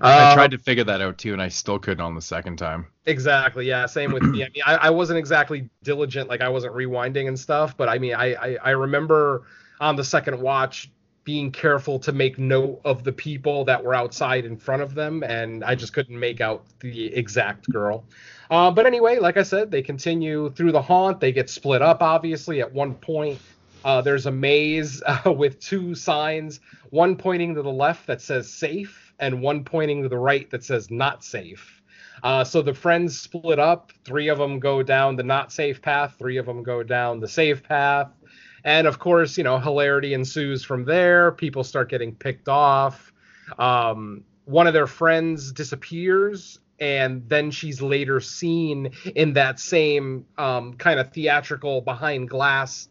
I 0.00 0.30
Uh, 0.30 0.34
tried 0.34 0.50
to 0.52 0.58
figure 0.58 0.84
that 0.84 1.00
out 1.00 1.18
too, 1.18 1.32
and 1.32 1.42
I 1.42 1.48
still 1.48 1.78
couldn't 1.78 2.00
on 2.04 2.14
the 2.14 2.22
second 2.22 2.56
time. 2.56 2.86
Exactly. 3.06 3.66
Yeah. 3.66 3.86
Same 3.86 4.12
with 4.12 4.22
me. 4.22 4.42
I 4.44 4.48
mean, 4.48 4.62
I, 4.66 4.74
I 4.76 4.90
wasn't 4.90 5.18
exactly 5.18 5.68
diligent, 5.82 6.28
like 6.28 6.40
I 6.40 6.48
wasn't 6.48 6.74
rewinding 6.74 7.28
and 7.28 7.38
stuff, 7.38 7.76
but 7.76 7.88
I 7.88 7.98
mean, 7.98 8.14
I, 8.14 8.34
I, 8.34 8.58
I 8.62 8.70
remember 8.70 9.42
on 9.80 9.96
the 9.96 10.04
second 10.04 10.40
watch 10.40 10.90
being 11.24 11.50
careful 11.50 11.98
to 11.98 12.12
make 12.12 12.38
note 12.38 12.80
of 12.84 13.02
the 13.02 13.12
people 13.12 13.64
that 13.64 13.82
were 13.82 13.94
outside 13.94 14.44
in 14.44 14.56
front 14.56 14.82
of 14.82 14.94
them, 14.94 15.22
and 15.22 15.64
I 15.64 15.74
just 15.74 15.92
couldn't 15.94 16.18
make 16.18 16.40
out 16.42 16.64
the 16.80 17.14
exact 17.14 17.70
girl. 17.70 18.04
Uh, 18.50 18.70
but 18.70 18.84
anyway, 18.84 19.18
like 19.18 19.38
I 19.38 19.42
said, 19.42 19.70
they 19.70 19.80
continue 19.80 20.50
through 20.50 20.72
the 20.72 20.82
haunt. 20.82 21.20
They 21.20 21.32
get 21.32 21.48
split 21.48 21.80
up, 21.80 22.02
obviously, 22.02 22.60
at 22.60 22.70
one 22.72 22.94
point. 22.94 23.38
Uh, 23.84 24.00
there's 24.02 24.26
a 24.26 24.30
maze 24.30 25.02
uh, 25.06 25.32
with 25.32 25.60
two 25.60 25.94
signs, 25.94 26.60
one 26.90 27.16
pointing 27.16 27.54
to 27.54 27.62
the 27.62 27.72
left 27.72 28.06
that 28.06 28.20
says 28.20 28.52
safe, 28.52 29.03
and 29.18 29.42
one 29.42 29.64
pointing 29.64 30.02
to 30.02 30.08
the 30.08 30.18
right 30.18 30.50
that 30.50 30.64
says 30.64 30.90
not 30.90 31.24
safe. 31.24 31.82
Uh, 32.22 32.44
so 32.44 32.62
the 32.62 32.74
friends 32.74 33.20
split 33.20 33.58
up. 33.58 33.92
Three 34.04 34.28
of 34.28 34.38
them 34.38 34.58
go 34.58 34.82
down 34.82 35.16
the 35.16 35.22
not 35.22 35.52
safe 35.52 35.82
path. 35.82 36.14
Three 36.18 36.36
of 36.38 36.46
them 36.46 36.62
go 36.62 36.82
down 36.82 37.20
the 37.20 37.28
safe 37.28 37.62
path. 37.62 38.08
And 38.64 38.86
of 38.86 38.98
course, 38.98 39.36
you 39.36 39.44
know, 39.44 39.58
hilarity 39.58 40.14
ensues 40.14 40.64
from 40.64 40.84
there. 40.84 41.32
People 41.32 41.64
start 41.64 41.90
getting 41.90 42.14
picked 42.14 42.48
off. 42.48 43.12
Um, 43.58 44.24
one 44.46 44.66
of 44.66 44.72
their 44.72 44.86
friends 44.86 45.52
disappears, 45.52 46.60
and 46.80 47.28
then 47.28 47.50
she's 47.50 47.82
later 47.82 48.20
seen 48.20 48.92
in 49.14 49.34
that 49.34 49.60
same 49.60 50.24
um, 50.38 50.74
kind 50.74 50.98
of 50.98 51.12
theatrical 51.12 51.82
behind 51.82 52.30
glass 52.30 52.88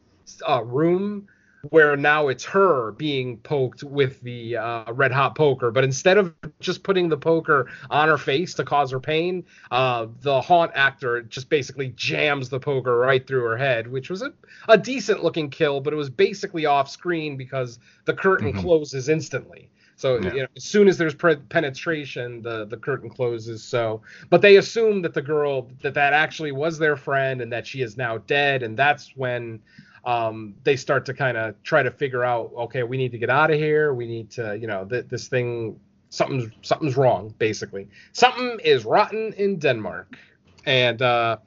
uh, 0.48 0.64
room 0.64 1.28
where 1.70 1.96
now 1.96 2.28
it's 2.28 2.44
her 2.44 2.92
being 2.92 3.38
poked 3.38 3.84
with 3.84 4.20
the 4.22 4.58
uh, 4.58 4.92
red 4.92 5.12
hot 5.12 5.36
poker. 5.36 5.72
But 5.72 5.84
instead 5.84 6.18
of 6.18 6.34
just 6.60 6.84
putting 6.84 7.08
the 7.10 7.18
poker 7.18 7.70
on 7.90 8.10
her 8.10 8.18
face 8.18 8.54
to 8.56 8.66
cause 8.66 8.92
her 8.92 9.00
pain, 9.00 9.46
uh, 9.72 10.08
the 10.22 10.42
haunt 10.42 10.72
actor 10.76 11.22
just 11.22 11.50
basically 11.50 11.90
jams 11.96 12.50
the 12.50 12.60
poker 12.60 12.98
right 12.98 13.26
through 13.26 13.44
her 13.44 13.58
head, 13.58 13.88
which 13.88 14.10
was 14.10 14.22
a, 14.22 14.34
a 14.68 14.78
decent 14.78 15.24
looking 15.24 15.50
kill, 15.50 15.80
but 15.80 15.94
it 15.94 15.98
was 15.98 16.10
basically 16.10 16.66
off 16.66 16.90
screen 16.90 17.38
because 17.38 17.80
the 18.06 18.14
curtain 18.14 18.52
Mhm. 18.54 18.60
closes 18.60 19.08
instantly. 19.08 19.70
So 19.96 20.18
Yeah. 20.20 20.34
you 20.34 20.42
know, 20.42 20.48
as 20.58 20.64
soon 20.66 20.88
as 20.90 20.98
there's 20.98 21.16
pre- 21.16 21.36
penetration, 21.38 22.42
the 22.42 22.66
the 22.66 22.78
curtain 22.78 23.10
closes. 23.10 23.64
So, 23.64 24.02
but 24.30 24.42
they 24.42 24.58
assume 24.58 25.02
that 25.04 25.14
the 25.14 25.22
girl 25.22 25.70
that 25.82 25.94
that 25.94 26.12
actually 26.14 26.52
was 26.52 26.78
their 26.78 26.98
friend 26.98 27.42
and 27.42 27.54
that 27.54 27.66
she 27.66 27.82
is 27.82 27.96
now 27.96 28.18
dead, 28.18 28.64
and 28.64 28.76
that's 28.76 29.16
when 29.16 29.62
um, 30.06 30.56
they 30.64 30.76
start 30.76 31.06
to 31.06 31.14
kind 31.14 31.38
of 31.38 31.62
try 31.64 31.84
to 31.84 31.92
figure 31.92 32.24
out, 32.24 32.52
okay, 32.58 32.84
we 32.84 32.98
need 32.98 33.12
to 33.12 33.18
get 33.18 33.30
out 33.30 33.52
of 33.52 33.58
here. 33.58 33.94
We 33.94 34.06
need 34.06 34.32
to, 34.32 34.58
you 34.58 34.68
know, 34.68 34.86
th- 34.86 35.08
this 35.08 35.28
thing, 35.28 35.80
something's 36.10 36.52
something's 36.62 36.98
wrong, 36.98 37.34
basically. 37.38 37.88
Something 38.12 38.60
is 38.64 38.86
rotten 38.86 39.34
in 39.34 39.60
Denmark, 39.60 40.18
and 40.66 41.02
uh, 41.02 41.38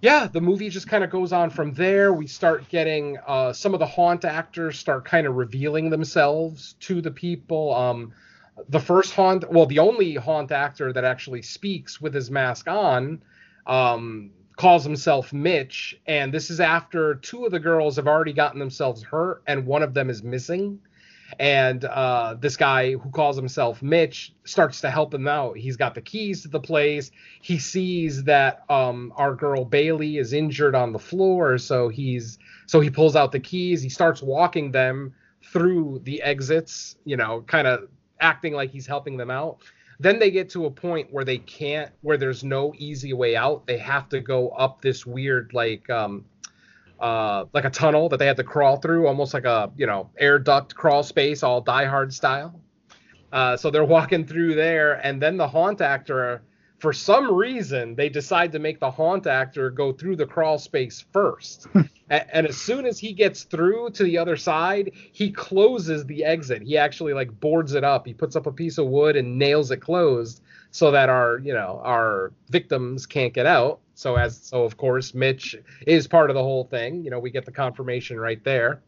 yeah, 0.00 0.26
the 0.26 0.40
movie 0.40 0.70
just 0.70 0.88
kind 0.88 1.04
of 1.04 1.10
goes 1.10 1.32
on 1.32 1.50
from 1.50 1.74
there. 1.74 2.12
We 2.14 2.26
start 2.26 2.68
getting 2.70 3.18
uh, 3.26 3.52
some 3.52 3.74
of 3.74 3.80
the 3.80 3.86
haunt 3.86 4.24
actors 4.24 4.78
start 4.78 5.04
kind 5.04 5.26
of 5.26 5.36
revealing 5.36 5.90
themselves 5.90 6.74
to 6.80 7.02
the 7.02 7.10
people. 7.10 7.74
Um, 7.74 8.12
the 8.68 8.80
first 8.80 9.14
haunt, 9.14 9.50
well, 9.50 9.66
the 9.66 9.78
only 9.78 10.14
haunt 10.14 10.52
actor 10.52 10.92
that 10.92 11.04
actually 11.04 11.42
speaks 11.42 12.00
with 12.00 12.14
his 12.14 12.30
mask 12.30 12.68
on, 12.68 13.22
um, 13.66 14.30
calls 14.60 14.84
himself 14.84 15.32
Mitch, 15.32 15.98
and 16.06 16.34
this 16.34 16.50
is 16.50 16.60
after 16.60 17.14
two 17.14 17.46
of 17.46 17.50
the 17.50 17.58
girls 17.58 17.96
have 17.96 18.06
already 18.06 18.34
gotten 18.34 18.58
themselves 18.58 19.02
hurt, 19.02 19.42
and 19.46 19.64
one 19.64 19.82
of 19.82 19.94
them 19.94 20.10
is 20.10 20.22
missing. 20.22 20.78
And 21.38 21.82
uh, 21.86 22.36
this 22.38 22.58
guy 22.58 22.92
who 22.92 23.08
calls 23.10 23.36
himself 23.36 23.80
Mitch 23.80 24.34
starts 24.44 24.82
to 24.82 24.90
help 24.90 25.14
him 25.14 25.26
out. 25.26 25.56
He's 25.56 25.78
got 25.78 25.94
the 25.94 26.02
keys 26.02 26.42
to 26.42 26.48
the 26.48 26.60
place. 26.60 27.10
He 27.40 27.58
sees 27.58 28.24
that 28.24 28.64
um, 28.68 29.14
our 29.16 29.34
girl 29.34 29.64
Bailey 29.64 30.18
is 30.18 30.34
injured 30.34 30.74
on 30.74 30.92
the 30.92 30.98
floor, 30.98 31.56
so 31.56 31.88
he's 31.88 32.38
so 32.66 32.80
he 32.80 32.90
pulls 32.90 33.16
out 33.16 33.32
the 33.32 33.40
keys. 33.40 33.80
He 33.80 33.88
starts 33.88 34.20
walking 34.20 34.72
them 34.72 35.14
through 35.42 36.02
the 36.04 36.20
exits, 36.20 36.96
you 37.06 37.16
know, 37.16 37.40
kind 37.46 37.66
of 37.66 37.88
acting 38.20 38.52
like 38.52 38.70
he's 38.70 38.86
helping 38.86 39.16
them 39.16 39.30
out. 39.30 39.62
Then 40.00 40.18
they 40.18 40.30
get 40.30 40.48
to 40.48 40.64
a 40.64 40.70
point 40.70 41.12
where 41.12 41.24
they 41.24 41.36
can't 41.36 41.92
where 42.00 42.16
there's 42.16 42.42
no 42.42 42.72
easy 42.78 43.12
way 43.12 43.36
out. 43.36 43.66
They 43.66 43.76
have 43.78 44.08
to 44.08 44.20
go 44.20 44.48
up 44.48 44.80
this 44.80 45.04
weird 45.04 45.52
like 45.52 45.88
um 45.90 46.24
uh 46.98 47.44
like 47.52 47.66
a 47.66 47.70
tunnel 47.70 48.08
that 48.08 48.16
they 48.16 48.26
had 48.26 48.38
to 48.38 48.44
crawl 48.44 48.78
through 48.78 49.06
almost 49.06 49.34
like 49.34 49.44
a 49.44 49.70
you 49.76 49.86
know 49.86 50.10
air 50.18 50.38
duct 50.38 50.74
crawl 50.74 51.02
space 51.02 51.42
all 51.42 51.60
die 51.60 51.84
hard 51.84 52.14
style. 52.14 52.58
Uh 53.30 53.56
so 53.58 53.70
they're 53.70 53.84
walking 53.84 54.26
through 54.26 54.54
there 54.54 54.94
and 55.04 55.20
then 55.20 55.36
the 55.36 55.46
haunt 55.46 55.82
actor 55.82 56.42
for 56.78 56.94
some 56.94 57.30
reason 57.30 57.94
they 57.94 58.08
decide 58.08 58.52
to 58.52 58.58
make 58.58 58.80
the 58.80 58.90
haunt 58.90 59.26
actor 59.26 59.68
go 59.68 59.92
through 59.92 60.16
the 60.16 60.26
crawl 60.26 60.56
space 60.56 61.04
first 61.12 61.66
and 62.10 62.46
as 62.46 62.56
soon 62.56 62.84
as 62.84 62.98
he 62.98 63.12
gets 63.12 63.44
through 63.44 63.90
to 63.90 64.02
the 64.02 64.18
other 64.18 64.36
side 64.36 64.90
he 65.12 65.30
closes 65.30 66.04
the 66.06 66.24
exit. 66.24 66.62
He 66.62 66.76
actually 66.76 67.14
like 67.14 67.38
boards 67.40 67.74
it 67.74 67.84
up. 67.84 68.06
He 68.06 68.14
puts 68.14 68.36
up 68.36 68.46
a 68.46 68.52
piece 68.52 68.78
of 68.78 68.86
wood 68.86 69.16
and 69.16 69.38
nails 69.38 69.70
it 69.70 69.78
closed 69.78 70.42
so 70.72 70.90
that 70.90 71.08
our 71.08 71.38
you 71.38 71.52
know 71.52 71.80
our 71.84 72.32
victims 72.48 73.06
can't 73.06 73.32
get 73.32 73.46
out. 73.46 73.80
So 73.94 74.16
as 74.16 74.36
so 74.36 74.64
of 74.64 74.76
course 74.76 75.14
mitch 75.14 75.56
is 75.86 76.06
part 76.06 76.30
of 76.30 76.34
the 76.34 76.42
whole 76.42 76.64
thing. 76.64 77.04
You 77.04 77.10
know 77.10 77.18
we 77.18 77.30
get 77.30 77.44
the 77.44 77.52
confirmation 77.52 78.18
right 78.18 78.42
there 78.44 78.82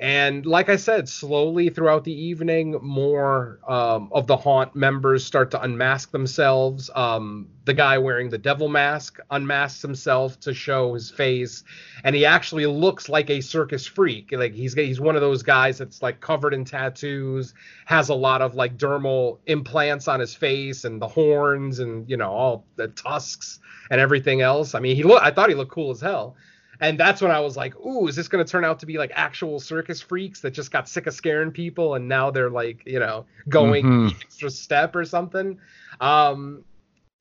and 0.00 0.46
like 0.46 0.70
I 0.70 0.76
said, 0.76 1.10
slowly 1.10 1.68
throughout 1.68 2.04
the 2.04 2.12
evening, 2.12 2.78
more 2.80 3.60
um, 3.68 4.08
of 4.12 4.26
the 4.26 4.36
haunt 4.36 4.74
members 4.74 5.26
start 5.26 5.50
to 5.50 5.60
unmask 5.62 6.10
themselves. 6.10 6.88
Um, 6.94 7.48
the 7.66 7.74
guy 7.74 7.98
wearing 7.98 8.30
the 8.30 8.38
devil 8.38 8.70
mask 8.70 9.18
unmasks 9.30 9.82
himself 9.82 10.40
to 10.40 10.54
show 10.54 10.94
his 10.94 11.10
face, 11.10 11.64
and 12.02 12.16
he 12.16 12.24
actually 12.24 12.64
looks 12.64 13.10
like 13.10 13.28
a 13.28 13.42
circus 13.42 13.86
freak. 13.86 14.32
Like 14.32 14.54
he's 14.54 14.72
he's 14.72 15.02
one 15.02 15.16
of 15.16 15.20
those 15.20 15.42
guys 15.42 15.76
that's 15.76 16.00
like 16.00 16.20
covered 16.20 16.54
in 16.54 16.64
tattoos, 16.64 17.52
has 17.84 18.08
a 18.08 18.14
lot 18.14 18.40
of 18.40 18.54
like 18.54 18.78
dermal 18.78 19.38
implants 19.44 20.08
on 20.08 20.18
his 20.18 20.34
face, 20.34 20.84
and 20.84 21.00
the 21.00 21.08
horns, 21.08 21.78
and 21.78 22.08
you 22.08 22.16
know 22.16 22.30
all 22.30 22.64
the 22.76 22.88
tusks 22.88 23.60
and 23.90 24.00
everything 24.00 24.40
else. 24.40 24.74
I 24.74 24.80
mean, 24.80 24.96
he 24.96 25.02
look 25.02 25.22
I 25.22 25.30
thought 25.30 25.50
he 25.50 25.54
looked 25.54 25.72
cool 25.72 25.90
as 25.90 26.00
hell. 26.00 26.36
And 26.80 26.98
that's 26.98 27.20
when 27.20 27.30
I 27.30 27.40
was 27.40 27.56
like, 27.56 27.76
ooh, 27.76 28.08
is 28.08 28.16
this 28.16 28.26
going 28.28 28.44
to 28.44 28.50
turn 28.50 28.64
out 28.64 28.78
to 28.80 28.86
be 28.86 28.96
like 28.96 29.12
actual 29.14 29.60
circus 29.60 30.00
freaks 30.00 30.40
that 30.40 30.52
just 30.52 30.70
got 30.70 30.88
sick 30.88 31.06
of 31.06 31.14
scaring 31.14 31.50
people 31.50 31.94
and 31.94 32.08
now 32.08 32.30
they're 32.30 32.50
like, 32.50 32.82
you 32.86 32.98
know, 32.98 33.26
going 33.48 33.84
Mhm. 33.84 34.22
extra 34.22 34.50
step 34.50 34.96
or 34.96 35.04
something? 35.04 35.58
Um, 36.00 36.64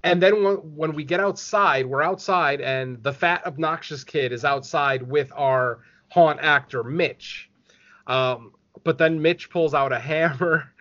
and 0.04 0.22
then 0.24 0.44
when, 0.44 0.56
when 0.76 0.94
we 0.94 1.04
get 1.04 1.20
outside, 1.20 1.86
we're 1.86 2.02
outside 2.02 2.62
and 2.62 3.04
the 3.04 3.12
fat, 3.12 3.46
obnoxious 3.46 4.06
kid 4.06 4.32
is 4.32 4.46
outside 4.46 5.04
with 5.04 5.32
our 5.36 5.80
haunt 6.10 6.40
actor, 6.42 6.84
Mitch. 6.84 7.50
Um, 8.08 8.54
but 8.86 8.98
then 8.98 9.22
Mitch 9.22 9.50
pulls 9.50 9.74
out 9.74 9.92
a 9.92 10.00
hammer. 10.00 10.72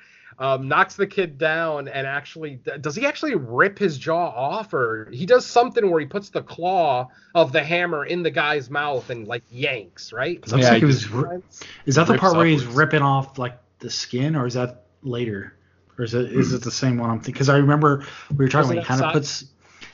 Um, 0.41 0.69
knocks 0.69 0.95
the 0.95 1.07
kid 1.09 1.37
down 1.37 1.89
and 1.89 2.07
actually 2.07 2.61
does 2.81 2.95
he 2.95 3.05
actually 3.07 3.35
rip 3.35 3.77
his 3.77 3.99
jaw 3.99 4.29
off 4.29 4.73
or 4.73 5.09
he 5.13 5.27
does 5.27 5.45
something 5.45 5.91
where 5.91 5.99
he 5.99 6.07
puts 6.07 6.29
the 6.31 6.43
claw 6.43 7.09
of 7.35 7.51
the 7.51 7.63
hammer 7.65 8.05
in 8.07 8.23
the 8.23 8.31
guy's 8.31 8.71
mouth 8.71 9.11
and 9.11 9.27
like 9.27 9.43
yanks 9.51 10.13
right 10.13 10.47
looks 10.47 10.53
Yeah, 10.63 10.71
like 10.71 10.79
he 10.79 10.81
he 10.81 10.85
was. 10.85 11.09
ri- 11.11 11.43
Is 11.87 11.97
that 11.97 12.07
the 12.07 12.15
part 12.15 12.37
where 12.37 12.47
he's 12.47 12.65
ripping 12.67 13.03
off 13.03 13.37
like 13.39 13.59
the 13.81 13.91
skin, 13.91 14.37
or 14.37 14.47
is 14.47 14.55
that 14.55 14.85
later, 15.03 15.55
or 15.99 16.05
is 16.05 16.15
it 16.15 16.33
is 16.33 16.53
it 16.53 16.63
the 16.63 16.71
same 16.71 16.99
one 16.99 17.11
I'm 17.11 17.19
thinking? 17.19 17.33
Because 17.35 17.49
I 17.49 17.57
remember 17.57 18.05
we 18.31 18.45
were 18.45 18.49
talking. 18.49 18.69
Was 18.69 18.71
it 18.71 18.73
About 18.75 18.83
he 18.83 18.87
kind 18.87 19.01
of 19.01 19.13
puts 19.13 19.45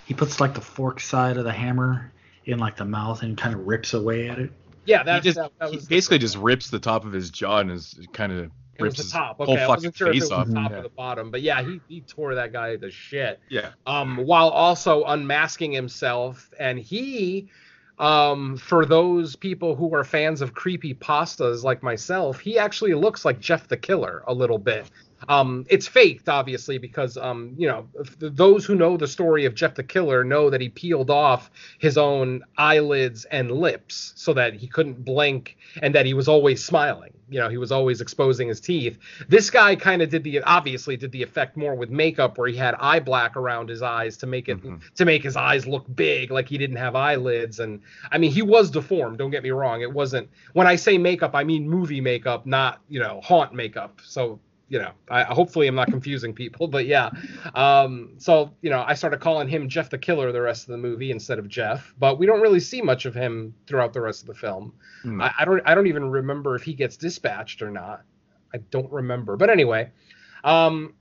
he 0.05 0.15
puts 0.15 0.41
like 0.41 0.55
the 0.55 0.61
fork 0.61 1.01
side 1.01 1.37
of 1.37 1.45
the 1.45 1.53
hammer 1.53 2.13
in 2.45 2.59
like 2.59 2.77
the 2.77 2.85
mouth 2.85 3.23
and 3.23 3.37
kind 3.37 3.55
of 3.55 3.67
rips 3.67 3.95
away 3.95 4.29
at 4.29 4.39
it. 4.39 4.53
yeah 4.85 5.03
He 5.03 5.21
just 5.21 5.37
that, 5.37 5.53
that 5.59 5.71
he 5.71 5.79
basically 5.79 6.19
just 6.19 6.37
rips 6.37 6.71
the 6.71 6.79
top 6.79 7.05
of 7.05 7.13
his 7.13 7.31
jaw 7.31 7.59
and 7.61 7.71
is 7.71 7.99
kind 8.13 8.33
of 8.33 8.51
it 8.79 8.83
was 8.83 8.91
rips 8.91 8.97
the 8.99 9.03
his 9.05 9.13
top 9.13 9.37
whole 9.37 9.45
okay 9.51 9.55
i 9.55 9.67
fucking 9.67 9.69
wasn't 9.77 9.97
sure 9.97 10.09
if 10.09 10.17
it 10.17 10.21
was 10.21 10.31
off. 10.33 10.47
the 10.49 10.55
top 10.55 10.71
Yeah. 10.71 10.79
or 10.79 10.83
the 10.83 10.89
bottom 10.89 11.31
but 11.31 11.43
yeah 11.43 11.63
he, 11.63 11.81
he 11.89 12.01
tore 12.03 12.35
that 12.35 12.53
guy 12.53 12.77
to 12.77 12.91
shit 12.91 13.41
yeah. 13.49 13.71
um, 13.87 14.17
while 14.19 14.49
also 14.49 15.05
unmasking 15.05 15.73
himself. 15.73 16.51
And 16.59 16.79
he, 16.79 17.49
um, 17.99 18.57
for 18.57 18.85
those 18.85 19.37
people 19.37 19.75
who 19.77 19.95
are 19.95 20.05
fans 20.05 20.41
of 20.41 20.53
creepy 20.55 20.95
pastas 20.95 21.63
like 21.63 21.83
myself, 21.83 22.41
he 22.41 22.59
actually 22.59 22.95
looks 22.95 23.25
like 23.25 23.41
Jeff 23.41 23.69
the 23.69 23.77
Killer 23.77 24.23
a 24.27 24.35
little 24.35 24.59
bit. 24.59 24.91
Um, 25.29 25.65
it's 25.71 25.87
faked, 25.87 26.29
obviously, 26.29 26.77
because 26.77 27.17
um, 27.17 27.55
you 27.57 27.67
know 27.67 27.89
th- 28.21 28.33
those 28.35 28.67
who 28.67 28.75
know 28.75 28.97
the 28.99 29.07
story 29.07 29.47
of 29.47 29.55
Jeff 29.55 29.75
the 29.75 29.83
Killer 29.85 30.23
know 30.25 30.51
that 30.51 30.61
he 30.61 30.69
peeled 30.69 31.09
off 31.09 31.51
his 31.79 31.97
own 31.97 32.43
eyelids 32.59 33.25
and 33.27 33.51
lips 33.51 34.13
so 34.17 34.35
that 34.35 34.53
he 34.55 34.67
couldn't 34.67 35.03
blink, 35.05 35.57
and 35.81 35.95
that 35.95 36.05
he 36.05 36.13
was 36.13 36.29
always 36.29 36.63
smiling. 36.63 37.14
You 37.29 37.41
know, 37.41 37.49
he 37.49 37.57
was 37.57 37.73
always 37.73 38.01
exposing 38.01 38.49
his 38.49 38.61
teeth. 38.61 38.99
This 39.29 39.51
guy 39.51 39.77
kind 39.77 40.03
of 40.03 40.11
did 40.11 40.25
the 40.25 40.43
obviously 40.43 40.97
did 40.97 41.13
the 41.13 41.23
effect 41.23 41.57
more 41.57 41.75
with 41.75 41.91
makeup, 41.91 42.39
where 42.39 42.49
he 42.49 42.57
had 42.57 42.75
eye 42.79 43.01
black 43.01 43.37
around 43.37 43.69
his 43.69 43.83
eyes 43.83 44.17
to 44.19 44.27
make 44.27 44.49
it 44.49 44.59
mm-hmm. 44.59 44.77
to 44.95 45.05
make 45.05 45.23
his 45.23 45.37
eyes 45.37 45.67
look 45.67 45.85
big, 45.95 46.31
like 46.31 46.49
he 46.49 46.59
didn't 46.59 46.77
have 46.77 46.95
eyelids. 46.95 47.61
And 47.61 47.81
I 48.11 48.19
mean, 48.19 48.31
he 48.31 48.43
was 48.43 48.71
deformed. 48.71 49.19
Don't 49.19 49.31
get 49.31 49.43
me 49.43 49.51
wrong. 49.51 49.83
It 49.83 49.93
wasn't 49.93 50.29
when 50.53 50.67
I 50.67 50.77
say 50.77 50.99
makeup, 50.99 51.35
I 51.35 51.45
mean 51.45 51.69
movie 51.69 52.01
makeup, 52.01 52.47
not 52.47 52.81
you 52.89 53.01
know 53.01 53.21
haunt 53.23 53.55
makeup. 53.55 54.01
So 54.05 54.41
you 54.69 54.79
know, 54.79 54.93
I 55.11 55.25
hopefully 55.25 55.67
I'm 55.67 55.75
not 55.75 55.89
confusing 55.89 56.33
people, 56.33 56.67
but 56.67 56.87
yeah. 56.87 57.11
Um, 57.55 58.15
so 58.19 58.53
you 58.63 58.71
know, 58.71 58.83
I 58.87 58.95
started 58.95 59.21
calling 59.21 59.49
him 59.49 59.69
Jeff 59.69 59.91
the 59.91 59.99
Killer 59.99 60.33
the 60.33 60.41
rest 60.41 60.63
of 60.63 60.69
the 60.69 60.79
movie 60.79 61.11
instead 61.11 61.39
of 61.39 61.49
Jeff, 61.49 61.95
but 61.99 62.19
we 62.19 62.27
don't 62.27 62.41
really 62.41 62.61
see 62.61 62.81
much 62.81 63.05
of 63.05 63.15
him 63.15 63.55
throughout 63.67 63.93
the 63.93 64.01
rest 64.01 64.23
of 64.23 64.29
the 64.29 64.35
film. 64.35 64.73
Hmm. 65.03 65.21
I, 65.21 65.33
I 65.41 65.45
don't 65.45 65.63
I 65.67 65.75
don't 65.75 65.87
even 65.87 66.11
remember 66.11 66.57
if 66.57 66.63
he 66.63 66.73
gets 66.73 66.97
dispatched 66.97 67.63
or 67.63 67.71
not. 67.71 68.03
I 68.55 68.59
don't 68.71 68.91
remember, 68.91 69.37
but 69.37 69.51
anyway, 69.51 69.91
um, 70.45 70.95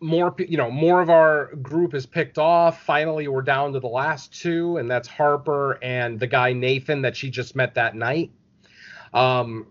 more 0.00 0.34
you 0.38 0.58
know 0.58 0.70
more 0.70 1.00
of 1.00 1.08
our 1.08 1.54
group 1.56 1.94
is 1.94 2.04
picked 2.04 2.38
off. 2.38 2.82
Finally, 2.82 3.28
we're 3.28 3.42
down 3.42 3.72
to 3.72 3.80
the 3.80 3.88
last 3.88 4.38
two, 4.38 4.76
and 4.76 4.90
that's 4.90 5.08
Harper 5.08 5.78
and 5.82 6.20
the 6.20 6.26
guy 6.26 6.52
Nathan 6.52 7.02
that 7.02 7.16
she 7.16 7.30
just 7.30 7.56
met 7.56 7.74
that 7.74 7.94
night. 7.94 8.30
Um, 9.14 9.68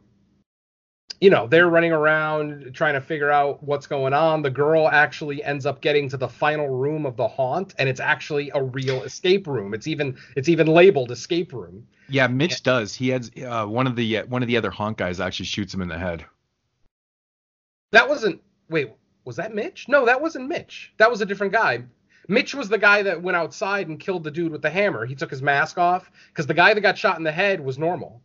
you 1.20 1.30
know, 1.30 1.48
they're 1.48 1.68
running 1.68 1.92
around 1.92 2.72
trying 2.74 2.94
to 2.94 3.02
figure 3.02 3.32
out 3.32 3.64
what's 3.64 3.88
going 3.88 4.14
on. 4.14 4.42
The 4.42 4.52
girl 4.52 4.88
actually 4.88 5.44
ends 5.44 5.66
up 5.66 5.82
getting 5.82 6.10
to 6.10 6.18
the 6.18 6.28
final 6.28 6.68
room 6.68 7.06
of 7.06 7.16
the 7.18 7.28
haunt, 7.28 7.74
and 7.80 7.90
it's 7.90 8.00
actually 8.00 8.52
a 8.54 8.62
real 8.62 9.04
escape 9.04 9.48
room. 9.48 9.74
It's 9.74 9.88
even 9.88 10.18
it's 10.36 10.50
even 10.50 10.68
labeled 10.68 11.12
escape 11.12 11.54
room. 11.54 11.88
Yeah, 12.10 12.28
Mitch 12.28 12.64
does. 12.64 12.94
He 12.94 13.10
has 13.10 13.32
uh, 13.46 13.66
one 13.66 13.88
of 13.88 13.96
the 13.96 14.18
uh, 14.18 14.26
one 14.28 14.44
of 14.44 14.48
the 14.48 14.58
other 14.58 14.70
haunt 14.70 14.98
guys 14.98 15.20
actually 15.20 15.48
shoots 15.48 15.74
him 15.74 15.82
in 15.82 15.88
the 15.88 15.98
head. 15.98 16.24
That 17.92 18.08
wasn't 18.08 18.42
wait, 18.70 18.92
was 19.26 19.38
that 19.38 19.56
Mitch? 19.56 19.88
No, 19.88 20.06
that 20.06 20.22
wasn't 20.22 20.48
Mitch. 20.48 20.94
That 20.98 21.10
was 21.10 21.22
a 21.22 21.26
different 21.26 21.54
guy. 21.54 21.84
Mitch 22.28 22.54
was 22.54 22.70
the 22.70 22.78
guy 22.78 23.04
that 23.04 23.24
went 23.24 23.38
outside 23.38 23.88
and 23.88 24.00
killed 24.00 24.24
the 24.24 24.32
dude 24.32 24.52
with 24.52 24.62
the 24.62 24.70
hammer. 24.70 25.06
He 25.06 25.16
took 25.16 25.32
his 25.32 25.42
mask 25.42 25.78
off 25.78 26.12
because 26.30 26.46
the 26.46 26.54
guy 26.54 26.74
that 26.74 26.82
got 26.82 26.98
shot 26.98 27.18
in 27.18 27.24
the 27.24 27.32
head 27.32 27.60
was 27.60 27.80
normal. 27.80 28.22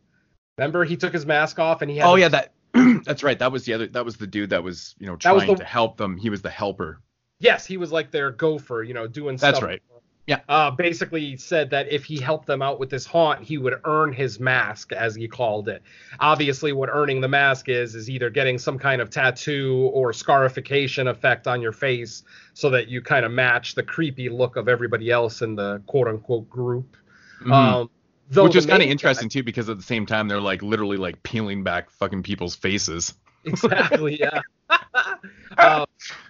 Remember, 0.59 0.85
he 0.85 0.97
took 0.97 1.13
his 1.13 1.25
mask 1.25 1.59
off 1.59 1.83
and 1.83 1.91
he 1.91 1.97
had. 1.97 2.07
Oh 2.07 2.17
yeah, 2.17 2.29
that 2.29 2.53
that's 3.05 3.23
right. 3.23 3.39
That 3.39 3.53
was 3.53 3.65
the 3.65 3.75
other. 3.75 3.87
That 3.87 4.05
was 4.05 4.17
the 4.17 4.27
dude 4.27 4.51
that 4.51 4.63
was 4.63 4.95
you 4.99 5.07
know 5.07 5.17
trying 5.17 5.47
the- 5.49 5.57
to 5.57 5.65
help 5.65 5.97
them. 5.97 6.17
He 6.17 6.31
was 6.31 6.43
the 6.43 6.51
helper. 6.51 7.01
Yes, 7.39 7.67
he 7.67 7.77
was 7.77 7.91
like 7.91 8.13
their 8.13 8.31
gopher, 8.31 8.85
you 8.85 8.95
know, 8.95 9.09
doing 9.09 9.37
stuff. 9.37 9.49
That's 9.49 9.59
stuff. 9.59 9.69
right. 9.69 9.83
Yeah. 10.29 10.39
Uh, 10.49 10.71
basically 10.71 11.37
said 11.37 11.71
that 11.71 11.91
if 11.91 12.05
he 12.05 12.21
helped 12.21 12.47
them 12.47 12.63
out 12.63 12.79
with 12.79 12.89
this 12.91 13.05
haunt, 13.05 13.43
he 13.43 13.59
would 13.59 13.75
earn 13.85 14.13
his 14.13 14.39
mask, 14.39 14.93
as 14.93 15.17
he 15.17 15.27
called 15.27 15.69
it. 15.69 15.83
Obviously, 16.21 16.73
what 16.73 16.89
earning 16.93 17.21
the 17.21 17.27
mask 17.27 17.69
is 17.69 17.97
is 17.97 18.09
either 18.09 18.31
getting 18.31 18.57
some 18.59 18.79
kind 18.79 19.03
of 19.03 19.11
tattoo 19.11 19.91
or 19.93 20.13
scarification 20.13 21.09
effect 21.09 21.49
on 21.49 21.61
your 21.61 21.73
face, 21.73 22.23
so 22.55 22.71
that 22.71 22.87
you 22.87 23.03
kind 23.03 23.25
of 23.25 23.33
match 23.33 23.75
the 23.75 23.83
creepy 23.83 24.29
look 24.29 24.55
of 24.55 24.69
everybody 24.69 25.11
else 25.11 25.43
in 25.43 25.57
the 25.57 25.83
quote 25.89 26.07
unquote 26.07 26.49
group. 26.49 26.97
Mhm. 27.41 27.53
Um, 27.53 27.91
though 28.33 28.45
Which 28.45 28.55
was 28.55 28.67
kind 28.67 28.83
of 28.83 28.89
interesting 28.89 29.29
too, 29.29 29.43
because 29.43 29.69
at 29.69 29.77
the 29.77 29.83
same 29.83 30.07
time 30.07 30.29
they're 30.29 30.41
like 30.41 30.63
literally 30.63 30.97
like 30.97 31.23
peeling 31.23 31.63
back 31.63 31.91
fucking 31.91 32.23
people's 32.23 32.55
faces. 32.55 33.15
Exactly, 33.45 34.21
yeah. 34.21 34.41
uh, 35.59 35.85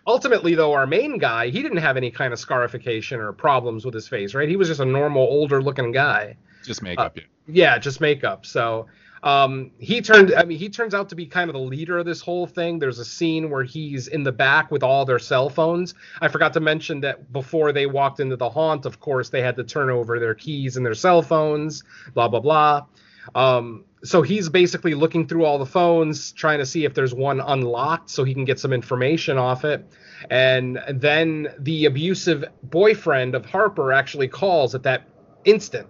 ultimately, 0.06 0.54
though, 0.54 0.72
our 0.72 0.86
main 0.86 1.18
guy, 1.18 1.48
he 1.50 1.60
didn't 1.60 1.76
have 1.76 1.98
any 1.98 2.10
kind 2.10 2.32
of 2.32 2.38
scarification 2.38 3.20
or 3.20 3.34
problems 3.34 3.84
with 3.84 3.92
his 3.92 4.08
face, 4.08 4.32
right? 4.32 4.48
He 4.48 4.56
was 4.56 4.68
just 4.68 4.80
a 4.80 4.86
normal, 4.86 5.20
older-looking 5.20 5.92
guy. 5.92 6.38
Just 6.64 6.80
makeup. 6.82 7.18
yeah. 7.18 7.24
Yeah, 7.46 7.76
just 7.76 8.00
makeup. 8.00 8.46
So 8.46 8.86
um, 9.22 9.70
he 9.78 10.00
turned. 10.00 10.34
I 10.34 10.44
mean, 10.44 10.58
he 10.58 10.68
turns 10.68 10.94
out 10.94 11.08
to 11.10 11.14
be 11.14 11.26
kind 11.26 11.48
of 11.48 11.54
the 11.54 11.60
leader 11.60 11.98
of 11.98 12.06
this 12.06 12.20
whole 12.20 12.46
thing. 12.46 12.78
There's 12.78 12.98
a 12.98 13.04
scene 13.04 13.50
where 13.50 13.62
he's 13.62 14.08
in 14.08 14.22
the 14.24 14.32
back 14.32 14.70
with 14.70 14.82
all 14.82 15.04
their 15.04 15.20
cell 15.20 15.48
phones. 15.48 15.94
I 16.20 16.28
forgot 16.28 16.52
to 16.54 16.60
mention 16.60 17.00
that 17.02 17.32
before 17.32 17.72
they 17.72 17.86
walked 17.86 18.20
into 18.20 18.36
the 18.36 18.50
haunt, 18.50 18.84
of 18.84 18.98
course, 18.98 19.28
they 19.28 19.40
had 19.40 19.56
to 19.56 19.64
turn 19.64 19.90
over 19.90 20.18
their 20.18 20.34
keys 20.34 20.76
and 20.76 20.84
their 20.84 20.94
cell 20.94 21.22
phones. 21.22 21.84
Blah 22.14 22.28
blah 22.28 22.40
blah. 22.40 22.86
Um, 23.36 23.84
so 24.02 24.22
he's 24.22 24.48
basically 24.48 24.94
looking 24.94 25.28
through 25.28 25.44
all 25.44 25.58
the 25.58 25.66
phones, 25.66 26.32
trying 26.32 26.58
to 26.58 26.66
see 26.66 26.84
if 26.84 26.92
there's 26.92 27.14
one 27.14 27.40
unlocked, 27.40 28.10
so 28.10 28.24
he 28.24 28.34
can 28.34 28.44
get 28.44 28.58
some 28.58 28.72
information 28.72 29.38
off 29.38 29.64
it. 29.64 29.86
And 30.30 30.80
then 30.88 31.48
the 31.60 31.84
abusive 31.84 32.44
boyfriend 32.64 33.36
of 33.36 33.46
Harper 33.46 33.92
actually 33.92 34.26
calls 34.26 34.74
at 34.74 34.82
that 34.82 35.08
instant 35.44 35.86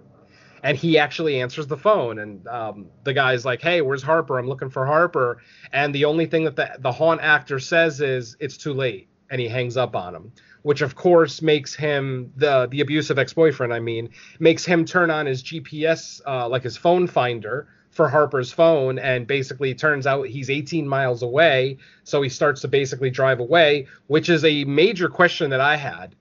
and 0.63 0.77
he 0.77 0.97
actually 0.97 1.41
answers 1.41 1.67
the 1.67 1.77
phone 1.77 2.19
and 2.19 2.47
um, 2.47 2.87
the 3.03 3.13
guy's 3.13 3.45
like 3.45 3.61
hey 3.61 3.81
where's 3.81 4.01
harper 4.01 4.39
i'm 4.39 4.47
looking 4.47 4.69
for 4.69 4.85
harper 4.85 5.41
and 5.71 5.93
the 5.93 6.05
only 6.05 6.25
thing 6.25 6.43
that 6.45 6.55
the, 6.55 6.75
the 6.79 6.91
haunt 6.91 7.21
actor 7.21 7.59
says 7.59 8.01
is 8.01 8.35
it's 8.39 8.57
too 8.57 8.73
late 8.73 9.07
and 9.33 9.41
he 9.41 9.47
hangs 9.47 9.77
up 9.77 9.95
on 9.95 10.15
him, 10.15 10.31
which 10.61 10.81
of 10.81 10.93
course 10.93 11.41
makes 11.41 11.73
him 11.73 12.31
the 12.37 12.67
the 12.67 12.81
abusive 12.81 13.17
ex-boyfriend. 13.17 13.73
I 13.73 13.79
mean, 13.79 14.09
makes 14.39 14.63
him 14.63 14.85
turn 14.85 15.09
on 15.09 15.25
his 15.25 15.43
GPS, 15.43 16.21
uh, 16.27 16.47
like 16.47 16.61
his 16.61 16.77
phone 16.77 17.07
finder 17.07 17.67
for 17.89 18.07
Harper's 18.07 18.51
phone, 18.51 18.99
and 18.99 19.25
basically 19.25 19.73
turns 19.73 20.05
out 20.05 20.27
he's 20.27 20.51
18 20.51 20.87
miles 20.87 21.23
away. 21.23 21.77
So 22.03 22.21
he 22.21 22.29
starts 22.29 22.61
to 22.61 22.67
basically 22.67 23.09
drive 23.09 23.39
away, 23.39 23.87
which 24.05 24.29
is 24.29 24.45
a 24.45 24.63
major 24.65 25.09
question 25.09 25.49
that 25.49 25.61
I 25.61 25.77
had. 25.77 26.15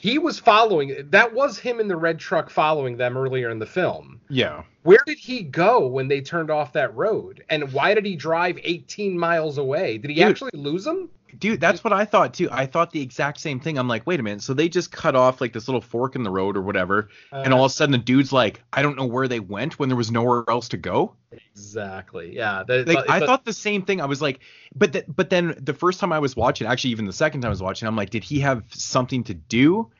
He 0.00 0.16
was 0.16 0.38
following. 0.38 0.96
That 1.10 1.34
was 1.34 1.58
him 1.58 1.78
in 1.78 1.86
the 1.86 1.96
red 1.96 2.18
truck 2.18 2.48
following 2.48 2.96
them 2.96 3.18
earlier 3.18 3.50
in 3.50 3.58
the 3.58 3.66
film. 3.66 4.18
Yeah. 4.30 4.62
Where 4.82 5.02
did 5.04 5.18
he 5.18 5.42
go 5.42 5.86
when 5.86 6.08
they 6.08 6.22
turned 6.22 6.50
off 6.50 6.72
that 6.72 6.96
road? 6.96 7.44
And 7.50 7.70
why 7.70 7.92
did 7.92 8.06
he 8.06 8.16
drive 8.16 8.58
18 8.62 9.18
miles 9.18 9.58
away? 9.58 9.98
Did 9.98 10.10
he 10.10 10.16
Dude. 10.16 10.24
actually 10.24 10.50
lose 10.54 10.86
him? 10.86 11.10
Dude, 11.38 11.60
that's 11.60 11.82
what 11.84 11.92
I 11.92 12.04
thought 12.04 12.34
too. 12.34 12.48
I 12.50 12.66
thought 12.66 12.90
the 12.90 13.00
exact 13.02 13.40
same 13.40 13.60
thing. 13.60 13.78
I'm 13.78 13.88
like, 13.88 14.06
wait 14.06 14.20
a 14.20 14.22
minute. 14.22 14.42
So 14.42 14.54
they 14.54 14.68
just 14.68 14.90
cut 14.92 15.14
off 15.14 15.40
like 15.40 15.52
this 15.52 15.68
little 15.68 15.80
fork 15.80 16.16
in 16.16 16.22
the 16.22 16.30
road 16.30 16.56
or 16.56 16.62
whatever, 16.62 17.08
and 17.32 17.52
uh. 17.52 17.56
all 17.56 17.64
of 17.64 17.70
a 17.70 17.74
sudden 17.74 17.92
the 17.92 17.98
dude's 17.98 18.32
like, 18.32 18.62
I 18.72 18.82
don't 18.82 18.96
know 18.96 19.06
where 19.06 19.28
they 19.28 19.40
went 19.40 19.78
when 19.78 19.88
there 19.88 19.96
was 19.96 20.10
nowhere 20.10 20.44
else 20.48 20.68
to 20.70 20.76
go. 20.76 21.14
Exactly. 21.32 22.34
Yeah. 22.34 22.64
That, 22.66 22.88
Like 22.88 22.98
it's 22.98 23.08
I 23.08 23.18
a- 23.18 23.26
thought 23.26 23.44
the 23.44 23.52
same 23.52 23.82
thing. 23.82 24.00
I 24.00 24.06
was 24.06 24.20
like, 24.20 24.40
but 24.74 24.92
th- 24.92 25.04
but 25.08 25.30
then 25.30 25.54
the 25.60 25.74
first 25.74 26.00
time 26.00 26.12
I 26.12 26.18
was 26.18 26.34
watching, 26.36 26.66
actually 26.66 26.90
even 26.90 27.06
the 27.06 27.12
second 27.12 27.42
time 27.42 27.48
I 27.48 27.50
was 27.50 27.62
watching, 27.62 27.86
I'm 27.88 27.96
like, 27.96 28.10
did 28.10 28.24
he 28.24 28.40
have 28.40 28.64
something 28.70 29.24
to 29.24 29.34
do 29.34 29.90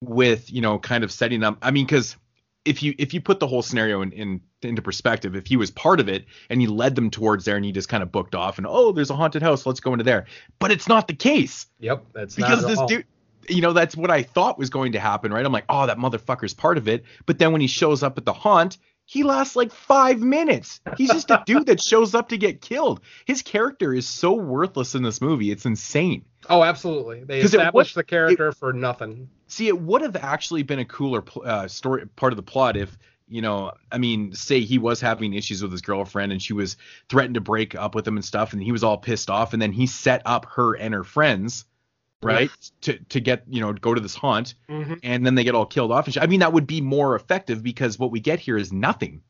with 0.00 0.50
you 0.50 0.60
know 0.60 0.78
kind 0.78 1.04
of 1.04 1.12
setting 1.12 1.42
up? 1.44 1.58
I 1.62 1.70
mean, 1.70 1.86
because 1.86 2.16
if 2.64 2.82
you 2.82 2.94
if 2.98 3.14
you 3.14 3.20
put 3.20 3.40
the 3.40 3.46
whole 3.46 3.62
scenario 3.62 4.02
in, 4.02 4.12
in 4.12 4.40
into 4.62 4.82
perspective, 4.82 5.34
if 5.34 5.46
he 5.46 5.56
was 5.56 5.70
part 5.70 6.00
of 6.00 6.08
it 6.08 6.26
and 6.50 6.60
he 6.60 6.66
led 6.66 6.94
them 6.94 7.10
towards 7.10 7.44
there 7.44 7.56
and 7.56 7.64
he 7.64 7.72
just 7.72 7.88
kind 7.88 8.02
of 8.02 8.12
booked 8.12 8.34
off 8.34 8.58
and 8.58 8.66
oh, 8.68 8.92
there's 8.92 9.10
a 9.10 9.16
haunted 9.16 9.42
house, 9.42 9.64
let's 9.66 9.80
go 9.80 9.92
into 9.92 10.04
there. 10.04 10.26
But 10.58 10.70
it's 10.70 10.88
not 10.88 11.08
the 11.08 11.14
case 11.14 11.66
Yep. 11.80 12.04
That's 12.12 12.34
because 12.34 12.66
this 12.66 12.78
all. 12.78 12.86
dude 12.86 13.06
you 13.48 13.62
know 13.62 13.72
that's 13.72 13.96
what 13.96 14.10
i 14.10 14.22
thought 14.22 14.58
was 14.58 14.68
going 14.68 14.92
to 14.92 15.00
happen 15.00 15.32
right 15.32 15.44
i'm 15.44 15.52
like 15.52 15.64
oh 15.68 15.86
that 15.86 15.96
motherfucker's 15.96 16.54
part 16.54 16.76
of 16.76 16.86
it 16.86 17.04
but 17.26 17.38
then 17.38 17.52
when 17.52 17.60
he 17.60 17.66
shows 17.66 18.02
up 18.02 18.18
at 18.18 18.24
the 18.24 18.32
haunt 18.32 18.76
he 19.10 19.24
lasts 19.24 19.56
like 19.56 19.72
five 19.72 20.20
minutes 20.20 20.80
he's 20.96 21.10
just 21.10 21.30
a 21.30 21.42
dude 21.46 21.66
that 21.66 21.82
shows 21.82 22.14
up 22.14 22.28
to 22.28 22.38
get 22.38 22.60
killed 22.60 23.00
his 23.26 23.42
character 23.42 23.92
is 23.92 24.06
so 24.06 24.32
worthless 24.34 24.94
in 24.94 25.02
this 25.02 25.20
movie 25.20 25.50
it's 25.50 25.66
insane 25.66 26.24
Oh, 26.48 26.64
absolutely. 26.64 27.22
They 27.22 27.40
established 27.40 27.94
the 27.94 28.02
character 28.02 28.50
for 28.52 28.72
nothing. 28.72 29.28
see 29.46 29.68
it 29.68 29.78
would 29.78 30.00
have 30.00 30.16
actually 30.16 30.62
been 30.62 30.78
a 30.78 30.86
cooler 30.86 31.22
uh, 31.44 31.68
story 31.68 32.06
part 32.16 32.32
of 32.32 32.38
the 32.38 32.42
plot 32.42 32.76
if 32.78 32.96
you 33.28 33.42
know 33.42 33.72
i 33.92 33.98
mean 33.98 34.32
say 34.32 34.60
he 34.60 34.78
was 34.78 35.00
having 35.00 35.34
issues 35.34 35.62
with 35.62 35.70
his 35.70 35.82
girlfriend 35.82 36.32
and 36.32 36.40
she 36.42 36.52
was 36.52 36.76
threatened 37.08 37.34
to 37.34 37.40
break 37.40 37.74
up 37.74 37.94
with 37.94 38.08
him 38.08 38.16
and 38.16 38.24
stuff 38.24 38.52
and 38.54 38.62
he 38.62 38.72
was 38.72 38.82
all 38.82 38.96
pissed 38.98 39.28
off 39.30 39.52
and 39.52 39.60
then 39.62 39.70
he 39.70 39.86
set 39.86 40.22
up 40.24 40.46
her 40.46 40.74
and 40.76 40.94
her 40.94 41.04
friends 41.04 41.64
right 42.22 42.50
to 42.82 42.98
to 43.08 43.18
get 43.20 43.44
you 43.48 43.60
know 43.60 43.72
go 43.72 43.94
to 43.94 44.00
this 44.00 44.14
haunt 44.14 44.54
Mhm. 44.68 45.00
and 45.02 45.24
then 45.24 45.34
they 45.34 45.44
get 45.44 45.54
all 45.54 45.64
killed 45.66 45.90
off 45.90 46.04
and 46.06 46.14
sh- 46.14 46.18
i 46.20 46.26
mean 46.26 46.40
that 46.40 46.52
would 46.52 46.66
be 46.66 46.80
more 46.80 47.14
effective 47.16 47.62
because 47.62 47.98
what 47.98 48.10
we 48.10 48.20
get 48.20 48.38
here 48.38 48.58
is 48.58 48.72
nothing 48.72 49.22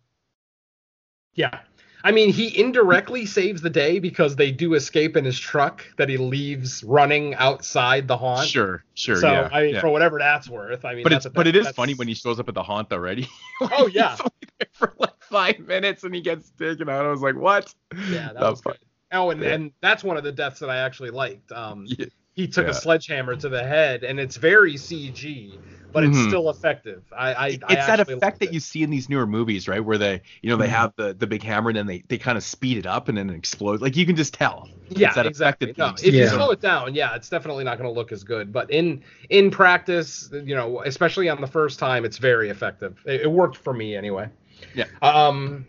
Yeah. 1.34 1.60
I 2.02 2.12
mean, 2.12 2.32
he 2.32 2.58
indirectly 2.58 3.26
saves 3.26 3.60
the 3.60 3.68
day 3.68 3.98
because 3.98 4.34
they 4.34 4.50
do 4.50 4.72
escape 4.72 5.18
in 5.18 5.24
his 5.26 5.38
truck 5.38 5.84
that 5.98 6.08
he 6.08 6.16
leaves 6.16 6.82
running 6.82 7.34
outside 7.34 8.08
the 8.08 8.16
haunt. 8.16 8.48
sure 8.48 8.84
sure 8.94 9.16
So 9.16 9.30
yeah, 9.30 9.48
I 9.52 9.62
mean, 9.64 9.74
yeah. 9.74 9.80
for 9.82 9.90
whatever 9.90 10.18
that's 10.18 10.48
worth, 10.48 10.84
I 10.86 10.94
mean, 10.94 11.02
but 11.02 11.10
that's 11.10 11.26
it's 11.26 11.34
but 11.34 11.46
it 11.46 11.54
is 11.54 11.64
that's- 11.64 11.76
funny 11.76 11.92
when 11.94 12.08
he 12.08 12.14
shows 12.14 12.40
up 12.40 12.48
at 12.48 12.54
the 12.54 12.62
haunt 12.62 12.90
already 12.92 13.28
Oh 13.60 13.86
yeah, 13.92 14.12
He's 14.12 14.20
only 14.20 14.32
there 14.58 14.68
for 14.72 14.94
like 14.98 15.22
five 15.24 15.58
minutes 15.60 16.02
and 16.02 16.14
he 16.14 16.22
gets 16.22 16.50
taken 16.58 16.88
out 16.88 17.04
i 17.04 17.10
was 17.10 17.20
like 17.20 17.36
what 17.36 17.72
yeah, 18.08 18.32
that 18.32 18.34
That's 18.40 18.50
was 18.50 18.60
fun. 18.62 18.72
good. 18.72 18.86
Oh, 19.12 19.30
and, 19.30 19.42
Yeah. 19.42 19.50
and 19.54 19.72
that's 19.82 20.02
one 20.02 20.16
of 20.16 20.24
the 20.24 20.32
deaths 20.32 20.60
that 20.60 20.70
I 20.70 20.76
actually 20.78 21.10
liked. 21.10 21.52
Um, 21.52 21.84
Yeah. 21.98 22.06
He 22.40 22.48
took 22.48 22.66
Yeah. 22.66 22.70
a 22.70 22.74
sledgehammer 22.74 23.36
to 23.36 23.48
the 23.48 23.62
head, 23.64 24.04
and 24.04 24.18
it's 24.20 24.36
very 24.36 24.76
CG, 24.76 25.60
but 25.92 26.04
it's 26.04 26.18
Mhm. 26.18 26.20
still 26.20 26.50
effective. 26.50 27.04
I, 27.16 27.34
I 27.34 27.46
it's 27.48 27.64
I 27.64 27.74
that 27.86 28.00
effect 28.00 28.40
that 28.40 28.50
it. 28.50 28.52
you 28.52 28.60
see 28.60 28.82
in 28.82 28.90
these 28.90 29.08
newer 29.08 29.26
movies, 29.26 29.68
right? 29.68 29.80
Where 29.84 29.98
they, 29.98 30.22
you 30.42 30.50
know, 30.50 30.56
they 30.56 30.68
Mm-hmm. 30.68 30.68
have 30.68 30.92
the 30.96 31.14
the 31.14 31.26
big 31.26 31.42
hammer 31.42 31.70
and 31.70 31.76
then 31.78 31.86
they 31.86 32.02
they 32.08 32.18
kind 32.18 32.38
of 32.38 32.44
speed 32.44 32.78
it 32.78 32.86
up 32.86 33.08
and 33.08 33.18
then 33.18 33.30
it 33.30 33.36
explodes. 33.36 33.82
Like 33.82 33.96
you 33.96 34.06
can 34.06 34.16
just 34.16 34.34
tell. 34.34 34.70
Yeah, 34.88 35.08
it's 35.08 35.14
that 35.16 35.26
exactly. 35.26 35.72
No, 35.76 35.94
that 35.94 36.02
if 36.02 36.18
you 36.18 36.26
slow 36.26 36.50
it 36.50 36.60
down, 36.60 36.94
yeah, 36.94 37.14
it's 37.14 37.28
definitely 37.28 37.62
not 37.62 37.78
going 37.78 37.88
to 37.88 37.94
look 37.94 38.10
as 38.10 38.24
good. 38.24 38.52
But 38.52 38.70
in 38.72 39.04
in 39.28 39.50
practice, 39.50 40.28
you 40.32 40.56
know, 40.56 40.82
especially 40.82 41.28
on 41.28 41.40
the 41.40 41.46
first 41.46 41.78
time, 41.78 42.04
it's 42.04 42.18
very 42.18 42.50
effective. 42.50 43.00
It, 43.06 43.22
it 43.22 43.30
worked 43.30 43.56
for 43.56 43.72
me 43.72 43.94
anyway. 43.94 44.30
Yeah. 44.74 44.86
Um. 45.02 45.66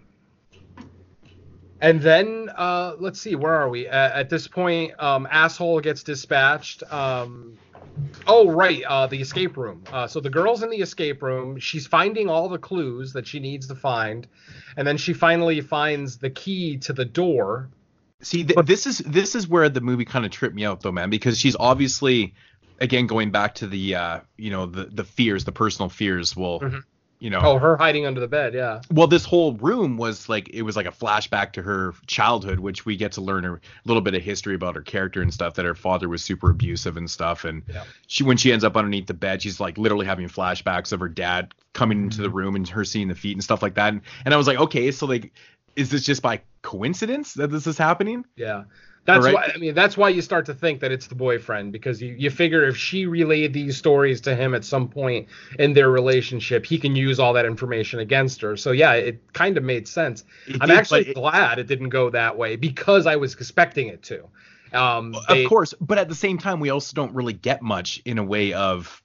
And 1.81 1.99
then 2.01 2.49
uh, 2.55 2.95
let's 2.99 3.19
see, 3.19 3.35
where 3.35 3.53
are 3.53 3.69
we? 3.69 3.87
At, 3.87 4.11
at 4.13 4.29
this 4.29 4.47
point, 4.47 4.93
um, 5.01 5.27
asshole 5.29 5.79
gets 5.81 6.03
dispatched. 6.03 6.83
Um, 6.91 7.57
oh 8.27 8.51
right, 8.51 8.83
uh, 8.83 9.07
the 9.07 9.19
escape 9.19 9.57
room. 9.57 9.83
Uh, 9.91 10.07
so 10.07 10.19
the 10.19 10.29
girl's 10.29 10.61
in 10.63 10.69
the 10.69 10.77
escape 10.77 11.21
room. 11.23 11.57
She's 11.59 11.87
finding 11.87 12.29
all 12.29 12.49
the 12.49 12.59
clues 12.59 13.13
that 13.13 13.25
she 13.25 13.39
needs 13.39 13.67
to 13.67 13.75
find, 13.75 14.27
and 14.77 14.87
then 14.87 14.97
she 14.97 15.13
finally 15.13 15.59
finds 15.61 16.17
the 16.17 16.29
key 16.29 16.77
to 16.77 16.93
the 16.93 17.05
door. 17.05 17.69
See, 18.21 18.43
th- 18.43 18.65
this 18.65 18.85
is 18.85 18.99
this 18.99 19.33
is 19.33 19.47
where 19.47 19.67
the 19.67 19.81
movie 19.81 20.05
kind 20.05 20.23
of 20.25 20.31
tripped 20.31 20.55
me 20.55 20.63
out 20.63 20.81
though, 20.81 20.91
man, 20.91 21.09
because 21.09 21.39
she's 21.39 21.55
obviously 21.59 22.35
again 22.79 23.07
going 23.07 23.31
back 23.31 23.55
to 23.55 23.67
the 23.67 23.95
uh, 23.95 24.19
you 24.37 24.51
know, 24.51 24.67
the 24.67 24.85
the 24.85 25.03
fears, 25.03 25.45
the 25.45 25.51
personal 25.51 25.89
fears 25.89 26.35
will, 26.35 26.59
Mhm. 26.59 26.83
You 27.21 27.29
know, 27.29 27.39
Oh, 27.41 27.57
her 27.59 27.77
hiding 27.77 28.05
under 28.07 28.19
the 28.19 28.27
bed. 28.27 28.53
Yeah. 28.55 28.81
well 28.91 29.05
this 29.07 29.23
whole 29.23 29.53
room 29.53 29.95
was 29.95 30.27
like 30.27 30.49
it 30.49 30.63
was 30.63 30.75
like 30.75 30.87
a 30.87 30.91
flashback 30.91 31.53
to 31.53 31.61
her 31.61 31.93
childhood 32.07 32.59
which 32.59 32.83
we 32.85 32.97
get 32.97 33.11
to 33.13 33.21
learn 33.21 33.45
a 33.45 33.59
little 33.85 34.01
bit 34.01 34.15
of 34.15 34.23
history 34.23 34.55
about 34.55 34.75
her 34.75 34.81
character 34.81 35.21
and 35.21 35.31
stuff 35.33 35.53
that 35.53 35.63
her 35.65 35.75
father 35.75 36.09
was 36.09 36.23
super 36.23 36.49
abusive 36.49 36.97
and 36.97 37.09
stuff 37.09 37.45
and 37.45 37.61
Yeah. 37.67 37.83
she 38.07 38.23
when 38.23 38.37
she 38.37 38.51
ends 38.51 38.63
up 38.65 38.75
underneath 38.75 39.05
the 39.05 39.13
bed 39.13 39.41
she's 39.43 39.59
like 39.59 39.77
literally 39.77 40.05
having 40.07 40.27
flashbacks 40.27 40.91
of 40.91 40.99
her 40.99 41.09
dad 41.09 41.53
coming 41.73 42.03
into 42.03 42.21
the 42.21 42.27
mm-hmm. 42.27 42.37
room 42.37 42.55
and 42.55 42.67
her 42.67 42.83
seeing 42.83 43.07
the 43.07 43.15
feet 43.15 43.33
and 43.33 43.43
stuff 43.43 43.61
like 43.61 43.75
that 43.75 43.93
and, 43.93 44.01
and 44.25 44.33
i 44.33 44.37
was 44.37 44.47
like 44.47 44.57
okay 44.59 44.91
so 44.91 45.05
like 45.05 45.31
is 45.75 45.89
this 45.91 46.03
just 46.03 46.21
by 46.23 46.41
coincidence 46.63 47.33
that 47.35 47.51
this 47.51 47.67
is 47.67 47.77
happening 47.77 48.25
Yeah. 48.35 48.63
That's 49.05 49.25
Alright. 49.25 49.33
why 49.33 49.51
I 49.55 49.57
mean 49.57 49.73
that's 49.73 49.97
why 49.97 50.09
you 50.09 50.21
start 50.21 50.45
to 50.45 50.53
think 50.53 50.79
that 50.81 50.91
it's 50.91 51.07
the 51.07 51.15
boyfriend 51.15 51.71
because 51.71 52.01
you, 52.01 52.13
you 52.17 52.29
figure 52.29 52.63
if 52.67 52.77
she 52.77 53.07
relayed 53.07 53.51
these 53.51 53.75
stories 53.75 54.21
to 54.21 54.35
him 54.35 54.53
at 54.53 54.63
some 54.63 54.87
point 54.87 55.27
in 55.57 55.73
their 55.73 55.89
relationship, 55.89 56.65
he 56.65 56.77
can 56.77 56.95
use 56.95 57.19
all 57.19 57.33
that 57.33 57.45
information 57.45 57.99
against 57.99 58.41
her. 58.41 58.55
So 58.55 58.71
yeah, 58.71 58.93
it 58.93 59.19
kind 59.33 59.57
of 59.57 59.63
made 59.63 59.87
sense. 59.87 60.23
It 60.47 60.57
I'm 60.61 60.69
did, 60.69 60.77
actually 60.77 61.09
it- 61.09 61.15
glad 61.15 61.57
it 61.57 61.65
didn't 61.67 61.89
go 61.89 62.11
that 62.11 62.37
way 62.37 62.55
because 62.57 63.07
I 63.07 63.15
was 63.15 63.33
expecting 63.33 63.87
it 63.87 64.03
to. 64.03 64.27
Um, 64.71 65.15
they- 65.27 65.43
of 65.43 65.49
course 65.49 65.73
but 65.81 65.97
at 65.97 66.07
the 66.07 66.15
same 66.15 66.37
time 66.37 66.59
we 66.59 66.69
also 66.69 66.93
don't 66.93 67.13
really 67.15 67.33
get 67.33 67.61
much 67.61 68.01
in 68.05 68.19
a 68.19 68.23
way 68.23 68.53
of 68.53 69.00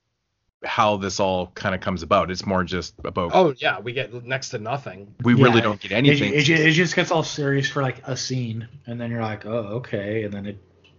how 0.67 0.97
this 0.97 1.21
all 1.21 1.49
kind 1.55 1.75
of 1.75 1.81
comes 1.81 2.03
about. 2.03 2.31
It's 2.31 2.45
more 2.45 2.65
just 2.65 2.95
about 3.05 3.31
Oh 3.35 3.55
yeah, 3.59 3.81
we 3.81 3.93
get 3.93 4.13
next 4.25 4.51
to 4.51 4.59
nothing. 4.59 5.15
we 5.23 5.35
really 5.35 5.61
don't 5.61 5.81
get 5.81 5.93
anything. 5.93 6.35
It, 6.35 6.43
ju- 6.43 6.55
it 6.55 6.73
just 6.73 6.95
gets 6.95 7.11
all 7.11 7.23
serious 7.23 7.69
for 7.69 7.83
like 7.83 8.07
a 8.07 8.17
scene, 8.17 8.69
and 8.87 9.01
then 9.01 9.11
you're 9.11 9.23
like, 9.23 9.47
oh, 9.47 9.79
okay, 9.79 10.25
and 10.25 10.33
then 10.33 10.47
it 10.47 10.59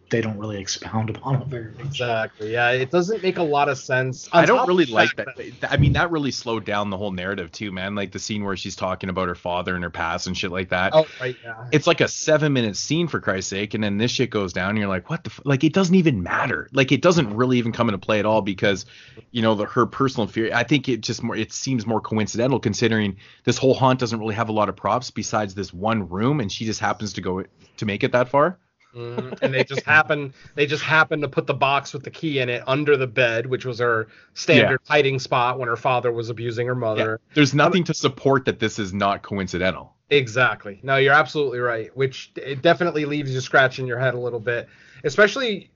they 0.10 0.22
don't 0.22 0.38
really 0.38 0.60
expound 0.60 1.10
upon 1.10 1.41
it 1.41 1.47
very 1.47 1.72
much. 1.74 1.86
Exactly. 1.86 2.53
Yeah, 2.53 2.72
it 2.72 2.91
doesn't 2.91 3.22
make 3.22 3.38
a 3.38 3.43
lot 3.43 3.68
of 3.68 3.78
sense. 3.78 4.30
I 4.32 4.41
On 4.41 4.47
top 4.47 4.58
don't 4.58 4.68
really 4.68 4.86
like 4.86 5.16
fact 5.16 5.38
that. 5.38 5.72
I 5.72 5.78
mean, 5.78 5.93
that 5.93 6.12
really 6.12 6.32
slowed 6.32 6.66
down 6.66 6.89
the 6.89 6.97
whole 6.97 7.12
narrative 7.12 7.51
too, 7.51 7.72
man. 7.72 7.95
Like 7.95 8.12
the 8.12 8.20
scene 8.20 8.43
where 8.43 8.55
she's 8.55 8.76
talking 8.76 9.10
about 9.10 9.28
her 9.28 9.36
father 9.36 9.76
and 9.76 9.84
her 9.84 9.89
past 9.89 10.28
and 10.28 10.38
shit 10.38 10.51
like 10.51 10.70
that. 10.70 10.93
Oh 10.95 11.05
right, 11.20 11.36
yeah. 11.43 11.68
It's 11.72 11.88
like 11.88 12.01
a 12.01 12.08
seven 12.08 12.53
minute 12.53 12.78
scene 12.78 13.08
for 13.08 13.20
Christ's 13.20 13.49
sake, 13.49 13.74
and 13.74 13.84
then 13.84 13.97
this 13.97 14.12
shit 14.12 14.30
goes 14.30 14.53
down, 14.53 14.72
and 14.72 14.80
you're 14.80 14.88
like, 14.88 15.10
what 15.10 15.24
the? 15.24 15.30
F-? 15.30 15.41
Like 15.43 15.64
it 15.64 15.74
doesn't 15.74 15.95
even 15.95 16.24
matter. 16.24 16.70
Like 16.72 16.91
it 16.91 17.01
doesn't 17.01 17.36
really 17.36 17.58
even 17.58 17.72
come 17.72 17.89
into 17.89 17.97
play 17.97 18.20
at 18.20 18.26
all 18.26 18.41
because, 18.41 18.86
you 19.32 19.41
know, 19.41 19.55
the 19.55 19.66
her 19.66 19.86
personal 19.86 20.28
fear. 20.28 20.53
I 20.53 20.64
think 20.64 20.88
it 20.88 21.01
just 21.01 21.22
more. 21.22 21.36
It 21.36 21.51
seems 21.51 21.86
more 21.86 21.99
coincidental 21.99 22.60
considering 22.60 23.18
this 23.43 23.58
whole 23.58 23.74
haunt 23.74 23.99
doesn't 23.99 24.20
really 24.20 24.36
have 24.36 24.49
a 24.49 24.53
lot 24.53 24.70
of 24.70 24.76
props 24.76 25.12
besides 25.12 25.53
this 25.53 25.74
one 25.74 26.08
room, 26.08 26.39
and 26.39 26.51
she 26.51 26.66
just 26.66 26.80
happens 26.80 27.14
to 27.14 27.22
go 27.22 27.43
to 27.78 27.86
make 27.86 28.03
it 28.03 28.14
that 28.14 28.30
far. 28.30 28.58
Mhm. 28.98 29.41
and 29.41 29.54
they 29.54 29.64
just 29.64 29.84
happen 29.84 30.34
they 30.56 30.66
just 30.66 30.84
happen 30.84 31.22
to 31.22 31.28
put 31.30 31.45
the 31.45 31.54
box 31.54 31.93
with 31.93 32.04
the 32.04 32.10
key 32.10 32.39
in 32.39 32.50
it 32.50 32.64
under 32.68 32.98
the 32.98 33.08
bed, 33.08 33.45
which 33.45 33.66
was 33.66 33.80
her 33.80 34.08
standard 34.34 34.80
hiding 34.88 35.20
spot 35.20 35.60
when 35.60 35.68
her 35.68 35.76
father 35.76 36.12
was 36.12 36.30
abusing 36.30 36.68
her 36.68 36.76
mother. 36.76 37.20
There's 37.34 37.54
nothing 37.54 37.84
to 37.86 37.93
support 37.93 38.45
that 38.45 38.60
this 38.60 38.80
is 38.80 38.93
not 38.93 39.22
coincidental. 39.22 39.93
Exactly. 40.10 40.80
No, 40.84 40.95
you're 40.95 41.14
absolutely 41.14 41.60
right. 41.60 41.95
Which 41.95 42.32
it 42.38 42.62
definitely 42.62 43.06
leaves 43.06 43.34
you 43.34 43.41
scratching 43.41 43.86
your 43.88 44.00
head 44.00 44.14
a 44.14 44.20
little 44.20 44.39
bit, 44.39 44.68
especially 45.04 45.70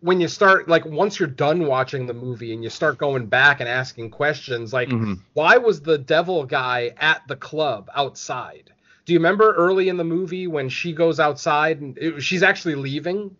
when 0.00 0.20
you 0.20 0.28
start 0.28 0.68
like 0.68 0.84
once 0.84 1.18
you're 1.18 1.28
done 1.28 1.64
watching 1.66 2.06
the 2.06 2.12
movie 2.12 2.52
and 2.52 2.62
you 2.62 2.68
start 2.68 2.98
going 2.98 3.24
back 3.26 3.60
and 3.60 3.68
asking 3.68 4.10
questions 4.10 4.70
like 4.72 4.90
Mhm. 4.90 5.18
why 5.32 5.56
was 5.56 5.80
the 5.80 5.96
devil 5.96 6.44
guy 6.44 6.92
at 6.98 7.22
the 7.26 7.36
club 7.36 7.88
outside? 7.94 8.70
Do 9.06 9.12
you 9.12 9.18
remember 9.18 9.52
early 9.52 9.88
in 9.88 9.96
the 9.96 10.04
movie 10.04 10.46
when 10.46 10.68
she 10.68 10.92
goes 10.92 11.20
outside 11.20 11.80
and 11.80 11.98
it, 11.98 12.20
she's 12.22 12.42
actually 12.42 12.74
leaving, 12.76 13.36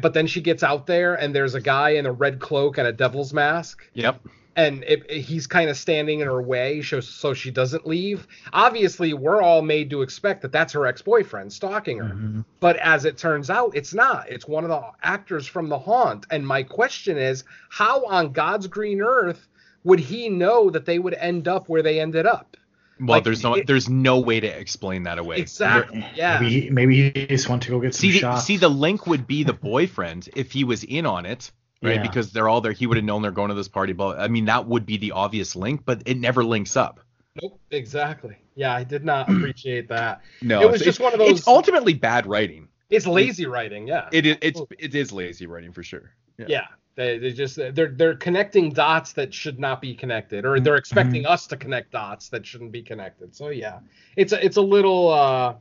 but 0.00 0.14
then 0.14 0.26
she 0.26 0.40
gets 0.40 0.62
out 0.62 0.86
there 0.86 1.14
and 1.14 1.34
there's 1.34 1.54
a 1.54 1.60
guy 1.60 1.90
in 1.90 2.06
a 2.06 2.12
red 2.12 2.38
cloak 2.40 2.78
and 2.78 2.86
a 2.86 2.92
devil's 2.92 3.32
mask? 3.32 3.88
Yep. 3.94 4.20
and 4.56 4.84
it, 4.84 5.04
it- 5.08 5.22
he's 5.22 5.48
kind 5.48 5.68
of 5.68 5.76
standing 5.76 6.20
in 6.20 6.28
her 6.28 6.40
way 6.40 6.80
so, 6.80 7.00
so 7.00 7.34
she 7.34 7.50
doesn't 7.50 7.88
leave. 7.88 8.28
Obviously, 8.52 9.12
we're 9.12 9.42
all 9.42 9.62
made 9.62 9.90
to 9.90 10.00
expect 10.02 10.42
that 10.42 10.52
that's 10.52 10.72
her 10.72 10.86
ex-boyfriend 10.86 11.52
stalking 11.52 11.98
her. 11.98 12.14
Mhm. 12.14 12.44
But 12.60 12.76
as 12.76 13.04
it 13.04 13.18
turns 13.18 13.50
out, 13.50 13.72
it's 13.74 13.92
not. 13.94 14.30
It's 14.30 14.46
one 14.46 14.62
of 14.62 14.70
the 14.70 14.80
actors 15.02 15.48
from 15.48 15.68
The 15.68 15.78
Haunt. 15.80 16.26
And 16.30 16.46
my 16.46 16.62
question 16.62 17.18
is, 17.18 17.42
how 17.68 18.04
on 18.06 18.30
God's 18.30 18.68
green 18.68 19.00
earth 19.00 19.48
would 19.82 19.98
he 19.98 20.28
know 20.28 20.70
that 20.70 20.86
they 20.86 21.00
would 21.00 21.14
end 21.14 21.48
up 21.48 21.68
where 21.68 21.82
they 21.82 21.98
ended 22.00 22.24
up? 22.24 22.56
Well, 23.00 23.08
Like, 23.18 23.24
there's 23.24 23.42
no 23.42 23.54
it- 23.54 23.66
there's 23.66 23.88
no 23.88 24.20
way 24.20 24.38
to 24.40 24.46
explain 24.46 25.02
that 25.04 25.18
away. 25.18 25.38
Exactly. 25.38 26.06
Yeah. 26.14 26.38
Maybe 26.40 26.60
he, 26.60 26.70
maybe 26.70 27.10
he 27.10 27.26
just 27.26 27.48
went 27.48 27.62
to 27.64 27.70
go 27.70 27.80
get 27.80 27.94
some 27.94 28.00
See, 28.02 28.12
the, 28.12 28.18
shots. 28.18 28.44
see, 28.44 28.56
the 28.56 28.68
link 28.68 29.06
would 29.06 29.26
be 29.26 29.42
the 29.42 29.52
boyfriend 29.52 30.28
if 30.36 30.52
he 30.52 30.62
was 30.64 30.84
in 30.84 31.04
on 31.04 31.26
it, 31.26 31.50
right? 31.82 31.96
Yeah. 31.96 32.02
Because 32.02 32.30
they're 32.32 32.48
all 32.48 32.60
there. 32.60 32.72
He 32.72 32.86
would 32.86 32.96
have 32.96 33.04
known 33.04 33.22
they're 33.22 33.30
going 33.32 33.48
to 33.48 33.54
this 33.54 33.66
party. 33.68 33.92
But 33.94 34.20
I 34.20 34.28
mean, 34.28 34.44
that 34.44 34.66
would 34.66 34.86
be 34.86 34.96
the 34.96 35.10
obvious 35.12 35.56
link, 35.56 35.82
but 35.84 36.02
it 36.06 36.18
never 36.18 36.44
links 36.44 36.76
up. 36.76 37.00
Nope. 37.42 37.58
Exactly. 37.72 38.36
Yeah, 38.54 38.72
I 38.72 38.84
did 38.84 39.04
not 39.04 39.28
appreciate 39.28 39.88
that. 39.88 40.20
No, 40.40 40.60
It 40.62 40.66
was 40.70 40.80
it's- 40.80 40.84
just 40.84 41.00
one 41.00 41.12
of 41.12 41.18
those. 41.18 41.30
It's 41.30 41.40
those- 41.44 41.48
ultimately 41.54 41.94
bad 41.94 42.26
writing. 42.26 42.68
It's 42.90 43.06
lazy 43.08 43.46
writing. 43.46 43.88
Yeah. 43.88 44.08
It 44.12 44.24
is. 44.26 44.36
It's 44.40 44.60
it 44.78 44.94
is 44.94 45.10
lazy 45.10 45.46
writing 45.46 45.72
for 45.72 45.82
sure. 45.82 46.12
yeah. 46.38 46.66
They, 46.96 47.18
they 47.18 47.32
just 47.32 47.56
they're 47.56 47.88
they're 47.88 48.14
connecting 48.14 48.70
dots 48.70 49.12
that 49.14 49.34
should 49.34 49.58
not 49.58 49.80
be 49.80 49.94
connected, 49.94 50.44
or 50.44 50.60
they're 50.60 50.76
expecting 50.76 51.26
us 51.26 51.46
to 51.48 51.56
connect 51.56 51.90
dots 51.90 52.28
that 52.28 52.46
shouldn't 52.46 52.70
be 52.70 52.82
connected. 52.82 53.34
So 53.34 53.48
yeah, 53.48 53.80
it's 54.16 54.32
a 54.32 54.44
it's 54.44 54.58
a 54.58 54.62
little 54.62 55.10
uh, 55.10 55.54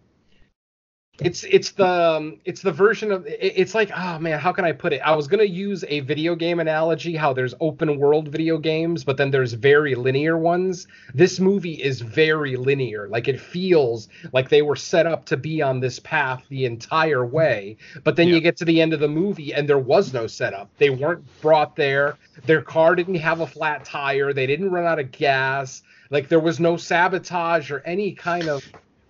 it's 1.21 1.43
it's 1.43 1.71
the 1.71 1.85
um, 1.87 2.39
it's 2.43 2.61
the 2.63 2.71
version 2.71 3.11
of 3.11 3.27
it, 3.27 3.37
it's 3.39 3.75
like 3.75 3.91
oh 3.95 4.17
man 4.17 4.39
how 4.39 4.51
can 4.51 4.65
I 4.65 4.71
put 4.71 4.93
it? 4.93 5.01
I 5.01 5.15
was 5.15 5.27
gonna 5.27 5.43
use 5.43 5.85
a 5.87 5.99
video 5.99 6.33
game 6.35 6.59
analogy 6.59 7.15
how 7.15 7.33
there's 7.33 7.53
open 7.59 7.99
world 7.99 8.29
video 8.29 8.57
games, 8.57 9.03
but 9.03 9.15
then 9.17 9.29
there's 9.29 9.53
very 9.53 9.93
linear 9.93 10.39
ones. 10.39 10.87
This 11.13 11.39
movie 11.39 11.75
is 11.83 12.01
very 12.01 12.55
linear, 12.55 13.07
like 13.09 13.27
it 13.27 13.39
feels 13.39 14.07
like 14.31 14.49
they 14.49 14.63
were 14.63 14.75
set 14.75 15.05
up 15.05 15.23
to 15.25 15.37
be 15.37 15.61
on 15.61 15.79
this 15.79 15.99
path 15.99 16.43
the 16.49 16.65
entire 16.65 17.23
way. 17.23 17.77
But 18.03 18.15
then 18.15 18.27
Yeah. 18.27 18.35
you 18.35 18.41
get 18.41 18.57
to 18.57 18.65
the 18.65 18.81
end 18.81 18.93
of 18.93 18.99
the 18.99 19.07
movie 19.07 19.53
and 19.53 19.69
there 19.69 19.77
was 19.77 20.13
no 20.13 20.25
setup. 20.25 20.71
They 20.79 20.89
weren't 20.89 21.23
brought 21.41 21.75
there. 21.75 22.17
Their 22.47 22.63
car 22.63 22.95
didn't 22.95 23.15
have 23.15 23.39
a 23.41 23.47
flat 23.47 23.85
tire. 23.85 24.33
They 24.33 24.47
didn't 24.47 24.71
run 24.71 24.85
out 24.85 24.97
of 24.97 25.11
gas. 25.11 25.83
Like 26.09 26.27
there 26.27 26.39
was 26.39 26.59
no 26.59 26.75
sabotage 26.75 27.69
or 27.69 27.81
any 27.85 28.13
kind 28.13 28.47
of 28.49 28.63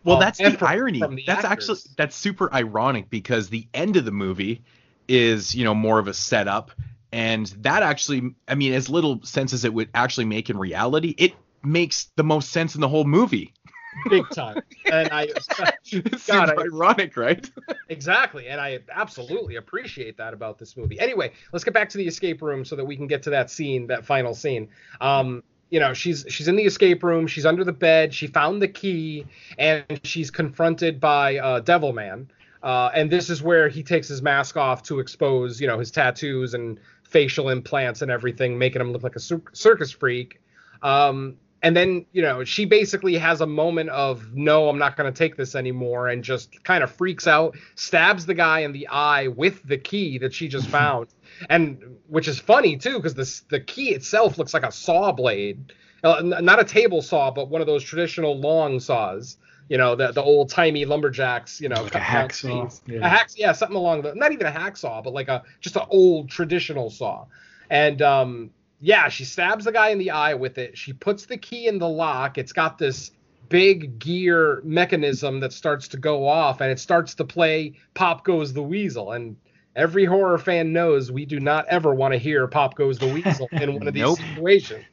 Well, 0.03 0.17
um, 0.17 0.21
that's 0.21 0.37
the 0.39 0.57
irony. 0.65 0.99
from 0.99 1.15
the 1.15 1.23
That's 1.25 1.45
actors. 1.45 1.69
actually 1.69 1.91
that's 1.97 2.15
super 2.15 2.53
ironic 2.53 3.09
because 3.09 3.49
the 3.49 3.67
end 3.73 3.95
of 3.97 4.05
the 4.05 4.11
movie 4.11 4.63
is 5.07 5.53
you 5.55 5.63
know 5.63 5.73
more 5.75 5.99
of 5.99 6.07
a 6.07 6.13
setup, 6.13 6.71
and 7.11 7.47
that 7.61 7.83
actually, 7.83 8.35
I 8.47 8.55
mean, 8.55 8.73
as 8.73 8.89
little 8.89 9.21
sense 9.23 9.53
as 9.53 9.65
it 9.65 9.73
would 9.73 9.89
actually 9.93 10.25
make 10.25 10.49
in 10.49 10.57
reality, 10.57 11.13
it 11.17 11.33
makes 11.63 12.05
the 12.15 12.23
most 12.23 12.49
sense 12.51 12.75
in 12.75 12.81
the 12.81 12.89
whole 12.89 13.05
movie. 13.05 13.53
big 14.09 14.27
time. 14.31 14.57
and 14.91 15.07
I 15.11 15.27
It's 15.91 16.25
God, 16.25 16.49
super 16.49 16.61
I- 16.61 16.63
ironic, 16.63 17.15
right? 17.15 17.47
exactly, 17.89 18.47
and 18.47 18.59
I 18.59 18.79
absolutely 18.91 19.57
appreciate 19.57 20.17
that 20.17 20.33
about 20.33 20.57
this 20.57 20.75
movie. 20.75 20.99
Anyway, 20.99 21.31
let's 21.51 21.63
get 21.63 21.73
back 21.75 21.89
to 21.89 21.97
the 21.99 22.07
escape 22.07 22.41
room 22.41 22.65
so 22.65 22.75
that 22.75 22.85
we 22.85 22.95
can 22.97 23.05
get 23.07 23.23
to 23.23 23.29
that 23.31 23.51
scene, 23.51 23.87
that 23.87 24.03
final 24.03 24.33
scene. 24.33 24.69
Um, 24.99 25.43
you 25.73 25.79
know, 25.79 25.91
she's 25.91 26.23
she's 26.29 26.47
in 26.47 26.55
the 26.55 26.65
escape 26.65 27.01
room. 27.01 27.25
She's 27.25 27.47
under 27.47 27.63
the 27.63 27.73
bed. 27.73 28.13
She 28.13 28.27
found 28.27 28.61
the 28.61 28.67
key, 28.67 29.25
and 29.57 29.83
she's 30.03 30.29
confronted 30.29 30.99
by 30.99 31.37
uh, 31.37 31.61
Devil 31.61 31.93
Man. 31.93 32.29
Uh, 32.61 32.91
and 32.93 33.09
this 33.09 33.27
is 33.27 33.41
where 33.41 33.67
he 33.69 33.81
takes 33.81 34.07
his 34.07 34.21
mask 34.21 34.55
off 34.55 34.83
to 34.83 34.99
expose, 34.99 35.59
you 35.59 35.65
know, 35.65 35.79
his 35.79 35.89
tattoos 35.89 36.53
and 36.53 36.79
facial 37.01 37.49
implants 37.49 38.03
and 38.03 38.11
everything, 38.11 38.55
making 38.55 38.81
him 38.81 38.91
look 38.91 39.01
like 39.01 39.15
a 39.15 39.19
circus 39.19 39.89
freak. 39.89 40.39
Um, 40.83 41.37
and 41.63 41.77
then, 41.77 42.05
you 42.11 42.21
know, 42.21 42.43
she 42.43 42.65
basically 42.65 43.15
has 43.15 43.39
a 43.39 43.47
moment 43.47 43.89
of, 43.89 44.33
no, 44.33 44.67
I'm 44.67 44.77
not 44.77 44.97
going 44.97 45.11
to 45.11 45.17
take 45.17 45.37
this 45.37 45.55
anymore, 45.55 46.09
and 46.09 46.21
just 46.21 46.61
kind 46.65 46.83
of 46.83 46.91
freaks 46.91 47.25
out, 47.25 47.55
stabs 47.75 48.25
the 48.25 48.33
guy 48.33 48.59
in 48.59 48.73
the 48.73 48.85
eye 48.89 49.29
with 49.29 49.63
the 49.63 49.77
key 49.77 50.17
that 50.17 50.33
she 50.33 50.49
just 50.49 50.67
found. 50.79 51.07
and 51.49 51.81
which 52.07 52.27
is 52.27 52.37
funny, 52.37 52.75
too, 52.75 52.97
because 52.97 53.13
the, 53.13 53.41
the 53.49 53.61
key 53.61 53.91
itself 53.91 54.37
looks 54.37 54.53
like 54.53 54.63
a 54.63 54.71
saw 54.73 55.13
blade. 55.13 55.71
Uh, 56.03 56.15
n- 56.15 56.43
not 56.43 56.59
a 56.59 56.65
table 56.65 57.01
saw, 57.01 57.31
but 57.31 57.47
one 57.47 57.61
of 57.61 57.67
those 57.67 57.81
traditional 57.81 58.37
long 58.37 58.81
saws. 58.81 59.37
You 59.69 59.77
know, 59.77 59.95
the, 59.95 60.11
the 60.11 60.21
old 60.21 60.49
timey 60.49 60.83
lumberjacks, 60.83 61.61
you 61.61 61.69
know, 61.69 61.81
Like 61.81 61.95
a 61.95 61.99
hacksaw, 61.99 62.81
yeah. 62.87 63.21
A 63.21 63.25
yeah, 63.37 63.53
something 63.53 63.77
along 63.77 64.01
the, 64.01 64.13
not 64.13 64.33
even 64.33 64.45
a 64.45 64.51
hacksaw, 64.51 65.01
but 65.01 65.13
like 65.13 65.29
a, 65.29 65.43
just 65.61 65.77
an 65.77 65.83
old 65.89 66.29
traditional 66.29 66.89
saw. 66.89 67.25
And, 67.69 68.01
um, 68.01 68.51
yeah, 68.83 69.07
she 69.07 69.23
stabs 69.23 69.63
the 69.63 69.71
guy 69.71 69.89
in 69.89 69.97
the 69.97 70.11
eye 70.11 70.33
with 70.33 70.57
it. 70.57 70.77
She 70.77 70.91
puts 70.91 71.25
the 71.25 71.37
key 71.37 71.67
in 71.67 71.79
the 71.79 71.87
lock. 71.87 72.37
It's 72.37 72.51
got 72.51 72.77
this 72.77 73.11
big 73.47 73.97
gear 73.97 74.61
mechanism 74.65 75.39
that 75.39 75.53
starts 75.53 75.87
to 75.89 75.97
go 75.97 76.27
off 76.27 76.59
and 76.59 76.69
it 76.69 76.79
starts 76.79 77.15
to 77.15 77.23
play 77.23 77.73
Pop 77.93 78.25
Goes 78.25 78.51
the 78.51 78.61
Weasel. 78.61 79.13
And 79.13 79.37
every 79.73 80.03
horror 80.03 80.37
fan 80.37 80.73
knows 80.73 81.13
we 81.13 81.25
do 81.25 81.39
not 81.39 81.65
ever 81.67 81.95
want 81.95 82.13
to 82.13 82.17
hear 82.17 82.45
Pop 82.47 82.75
Goes 82.75 82.99
the 82.99 83.07
Weasel 83.07 83.47
in 83.53 83.73
one 83.73 83.87
of 83.87 83.93
these 83.93 84.01
Nope. 84.03 84.19
situations. 84.19 84.83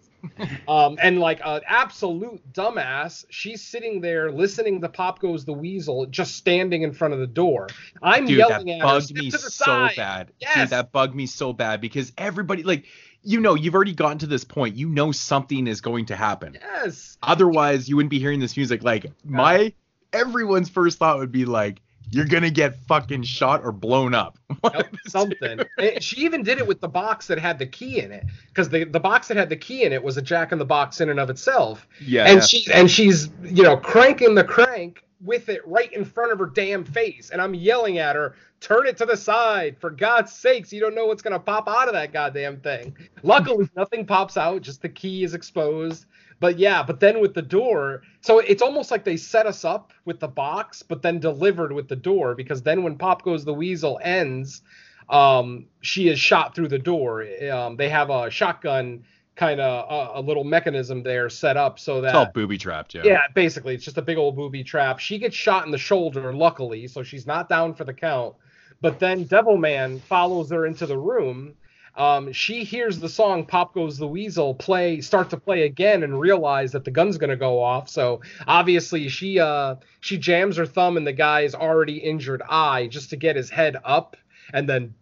Um, 0.68 0.99
and 1.01 1.18
like 1.18 1.41
an 1.45 1.62
absolute 1.66 2.41
dumbass, 2.53 3.24
she's 3.30 3.62
sitting 3.62 4.03
there 4.03 4.30
listening 4.30 4.80
to 4.82 4.88
Pop 4.88 5.18
Goes 5.18 5.45
the 5.47 5.53
Weasel, 5.55 6.07
just 6.07 6.36
standing 6.36 6.82
in 6.82 6.93
front 6.93 7.14
of 7.14 7.20
the 7.20 7.26
door. 7.26 7.68
I'm 8.03 8.26
Dude, 8.26 8.38
that 8.41 8.49
yelling 8.51 8.70
at 8.70 8.80
her, 8.80 8.86
bugged 8.86 9.05
"Step 9.07 9.16
me 9.16 9.30
so 9.30 9.38
side." 9.49 9.97
bad. 9.97 10.32
Dude, 10.55 10.68
that 10.68 10.93
bugged 10.93 11.14
me 11.14 11.26
so 11.26 11.53
bad 11.55 11.80
because 11.80 12.12
everybody, 12.18 12.62
like, 12.62 12.84
you 13.23 13.41
know, 13.41 13.55
you've 13.55 13.75
already 13.75 13.95
gotten 13.95 14.18
to 14.18 14.27
this 14.27 14.45
point. 14.45 14.77
You 14.77 14.89
know 14.89 15.12
something 15.12 15.66
is 15.66 15.81
going 15.81 16.07
to 16.07 16.16
happen. 16.16 16.57
Yes. 16.61 17.18
Otherwise, 17.23 17.89
you 17.89 17.97
wouldn't 17.97 18.11
be 18.11 18.18
hearing 18.18 18.41
this 18.41 18.57
music. 18.57 18.83
Like, 18.83 19.07
my 19.25 19.73
everyone's 20.12 20.68
first 20.68 20.99
thought 20.99 21.18
would 21.18 21.33
be 21.33 21.45
like, 21.45 21.81
you're 22.12 22.27
gonna 22.27 22.51
get 22.51 22.77
fucking 22.89 23.23
shot 23.23 23.62
or 23.64 23.73
blown 23.73 24.14
up. 24.14 24.39
Nope, 24.62 24.87
something. 25.07 25.61
And 25.79 26.03
she 26.03 26.21
even 26.21 26.43
did 26.43 26.59
it 26.59 26.66
with 26.66 26.81
the 26.81 26.89
box 26.89 27.29
that 27.29 27.39
had 27.39 27.59
the 27.59 27.66
key 27.66 28.01
in 28.01 28.12
it, 28.12 28.27
because 28.49 28.68
the 28.68 28.85
the 28.85 29.01
box 29.01 29.29
that 29.29 29.37
had 29.39 29.49
the 29.49 29.57
key 29.57 29.85
in 29.85 29.93
it 29.93 30.03
was 30.03 30.18
a 30.18 30.23
Jack 30.23 30.53
in 30.53 30.59
the 30.59 30.66
Box 30.66 31.01
in 31.01 31.09
and 31.09 31.18
of 31.18 31.31
itself. 31.31 31.89
Yeah. 32.05 32.27
and 32.27 32.43
she 32.43 32.71
and 32.73 32.91
she's 32.91 33.31
you 33.43 33.62
know 33.62 33.77
cranking 33.79 34.35
the 34.35 34.45
crank 34.45 35.03
with 35.23 35.49
it 35.49 35.66
right 35.66 35.93
in 35.93 36.05
front 36.05 36.33
of 36.33 36.39
her 36.39 36.47
damn 36.47 36.85
face, 36.85 37.31
and 37.31 37.41
I'm 37.41 37.55
yelling 37.55 37.99
at 37.99 38.16
her, 38.16 38.35
"Turn 38.61 38.87
it 38.87 38.97
to 38.99 39.07
the 39.07 39.16
side, 39.16 39.77
for 39.79 39.91
God's 39.91 40.33
sakes! 40.33 40.73
You 40.73 40.81
don't 40.81 40.95
know 40.95 41.07
what's 41.07 41.23
gonna 41.23 41.39
pop 41.39 41.68
out 41.68 41.89
of 41.89 41.95
that 41.95 42.12
goddamn 42.12 42.61
thing." 42.61 42.97
Luckily, 43.23 43.68
nothing 43.77 44.07
pops 44.07 44.37
out; 44.37 44.62
just 44.62 44.83
the 44.83 44.89
key 44.89 45.25
is 45.25 45.35
exposed. 45.35 46.07
But 46.41 46.59
yeah, 46.59 46.83
but 46.83 47.01
then 47.01 47.21
with 47.21 47.35
the 47.35 47.43
door, 47.43 48.03
so 48.23 48.39
it's 48.39 48.62
almost 48.62 48.91
like 48.91 49.05
they 49.05 49.18
set 49.18 49.47
us 49.47 49.64
up 49.64 49.93
with 50.07 50.21
the 50.21 50.29
box, 50.29 50.83
but 50.83 51.03
then 51.03 51.21
delivered 51.21 51.73
with 51.73 51.87
the 51.89 51.97
door 51.97 52.35
because 52.35 52.62
then 52.62 52.83
when 52.83 52.97
Pop 52.97 53.23
Goes 53.23 53.45
the 53.45 53.53
Weasel 53.53 54.01
ends, 54.03 54.62
um, 55.11 55.66
she 55.83 56.09
is 56.09 56.18
shot 56.18 56.55
through 56.55 56.68
the 56.68 56.79
door. 56.79 57.27
Um, 57.53 57.77
they 57.77 57.91
have 57.91 58.09
a 58.09 58.31
shotgun 58.31 59.05
kind 59.41 59.59
of 59.59 59.91
uh, 59.91 60.18
a 60.18 60.20
little 60.20 60.45
mechanism 60.45 61.03
there 61.03 61.30
set 61.30 61.57
up 61.57 61.78
so 61.78 62.03
that 62.03 62.09
it's 62.09 62.14
all 62.14 62.30
booby 62.34 62.59
trapped. 62.59 62.95
Yeah. 62.95 63.03
yeah, 63.05 63.22
basically, 63.34 63.74
it's 63.74 63.84
just 63.84 63.97
a 63.97 64.03
big 64.03 64.18
old 64.18 64.36
booby 64.36 64.62
trap. 64.62 64.99
She 64.99 65.16
gets 65.16 65.34
shot 65.34 65.64
in 65.64 65.72
the 65.72 65.78
shoulder, 65.78 66.34
luckily, 66.34 66.86
so 66.86 67.03
she's 67.03 67.26
not 67.26 67.49
down 67.49 67.72
for 67.72 67.84
the 67.84 67.95
count. 67.95 68.34
But 68.82 68.99
then 68.99 69.24
Devilman 69.24 70.03
follows 70.03 70.51
her 70.51 70.66
into 70.66 70.84
the 70.84 70.99
room. 70.99 71.55
Um, 71.97 72.32
she 72.34 72.64
hears 72.64 73.01
the 73.01 73.09
song 73.09 73.47
"Pop 73.47 73.72
Goes 73.72 73.97
the 73.97 74.07
Weasel" 74.07 74.55
play, 74.55 75.01
start 75.01 75.30
to 75.30 75.38
play 75.38 75.62
again, 75.62 76.03
and 76.03 76.20
realize 76.20 76.72
that 76.72 76.84
the 76.84 76.91
gun's 76.91 77.16
gonna 77.16 77.34
go 77.34 77.62
off. 77.62 77.88
So 77.88 78.20
obviously, 78.47 79.09
she 79.09 79.41
uh, 79.41 79.76
she 80.01 80.18
jams 80.18 80.59
her 80.59 80.66
thumb 80.66 80.99
in 80.99 81.05
the 81.05 81.14
guy's 81.14 81.55
already 81.55 81.97
injured 81.97 82.43
eye 82.47 82.88
just 82.88 83.09
to 83.11 83.16
get 83.16 83.36
his 83.36 83.49
head 83.49 83.78
up, 83.84 84.18
and 84.53 84.68
then 84.68 84.95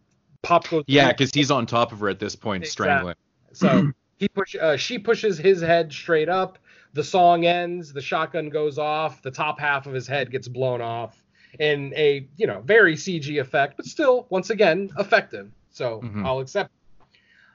Pop 0.42 0.68
goes. 0.68 0.84
Yeah, 0.86 1.08
because 1.08 1.32
he's 1.34 1.50
on 1.50 1.66
top 1.66 1.90
of 1.90 1.98
her 1.98 2.08
at 2.08 2.20
this 2.20 2.36
point, 2.36 2.66
strangling. 2.68 3.16
So 3.52 3.92
he 4.18 4.28
push, 4.28 4.54
uh, 4.56 4.76
she 4.76 4.98
pushes 4.98 5.38
his 5.38 5.60
head 5.60 5.92
straight 5.92 6.28
up. 6.28 6.58
The 6.94 7.04
song 7.04 7.44
ends. 7.46 7.92
The 7.92 8.00
shotgun 8.00 8.48
goes 8.48 8.78
off. 8.78 9.22
The 9.22 9.30
top 9.30 9.60
half 9.60 9.86
of 9.86 9.92
his 9.92 10.06
head 10.06 10.30
gets 10.30 10.48
blown 10.48 10.80
off 10.80 11.24
in 11.58 11.92
a 11.96 12.28
you 12.36 12.46
know 12.46 12.60
very 12.60 12.94
CG 12.94 13.40
effect, 13.40 13.76
but 13.76 13.86
still 13.86 14.26
once 14.30 14.50
again 14.50 14.90
effective. 14.98 15.50
So 15.70 16.00
Mhm. 16.02 16.24
I'll 16.26 16.40
accept. 16.40 16.70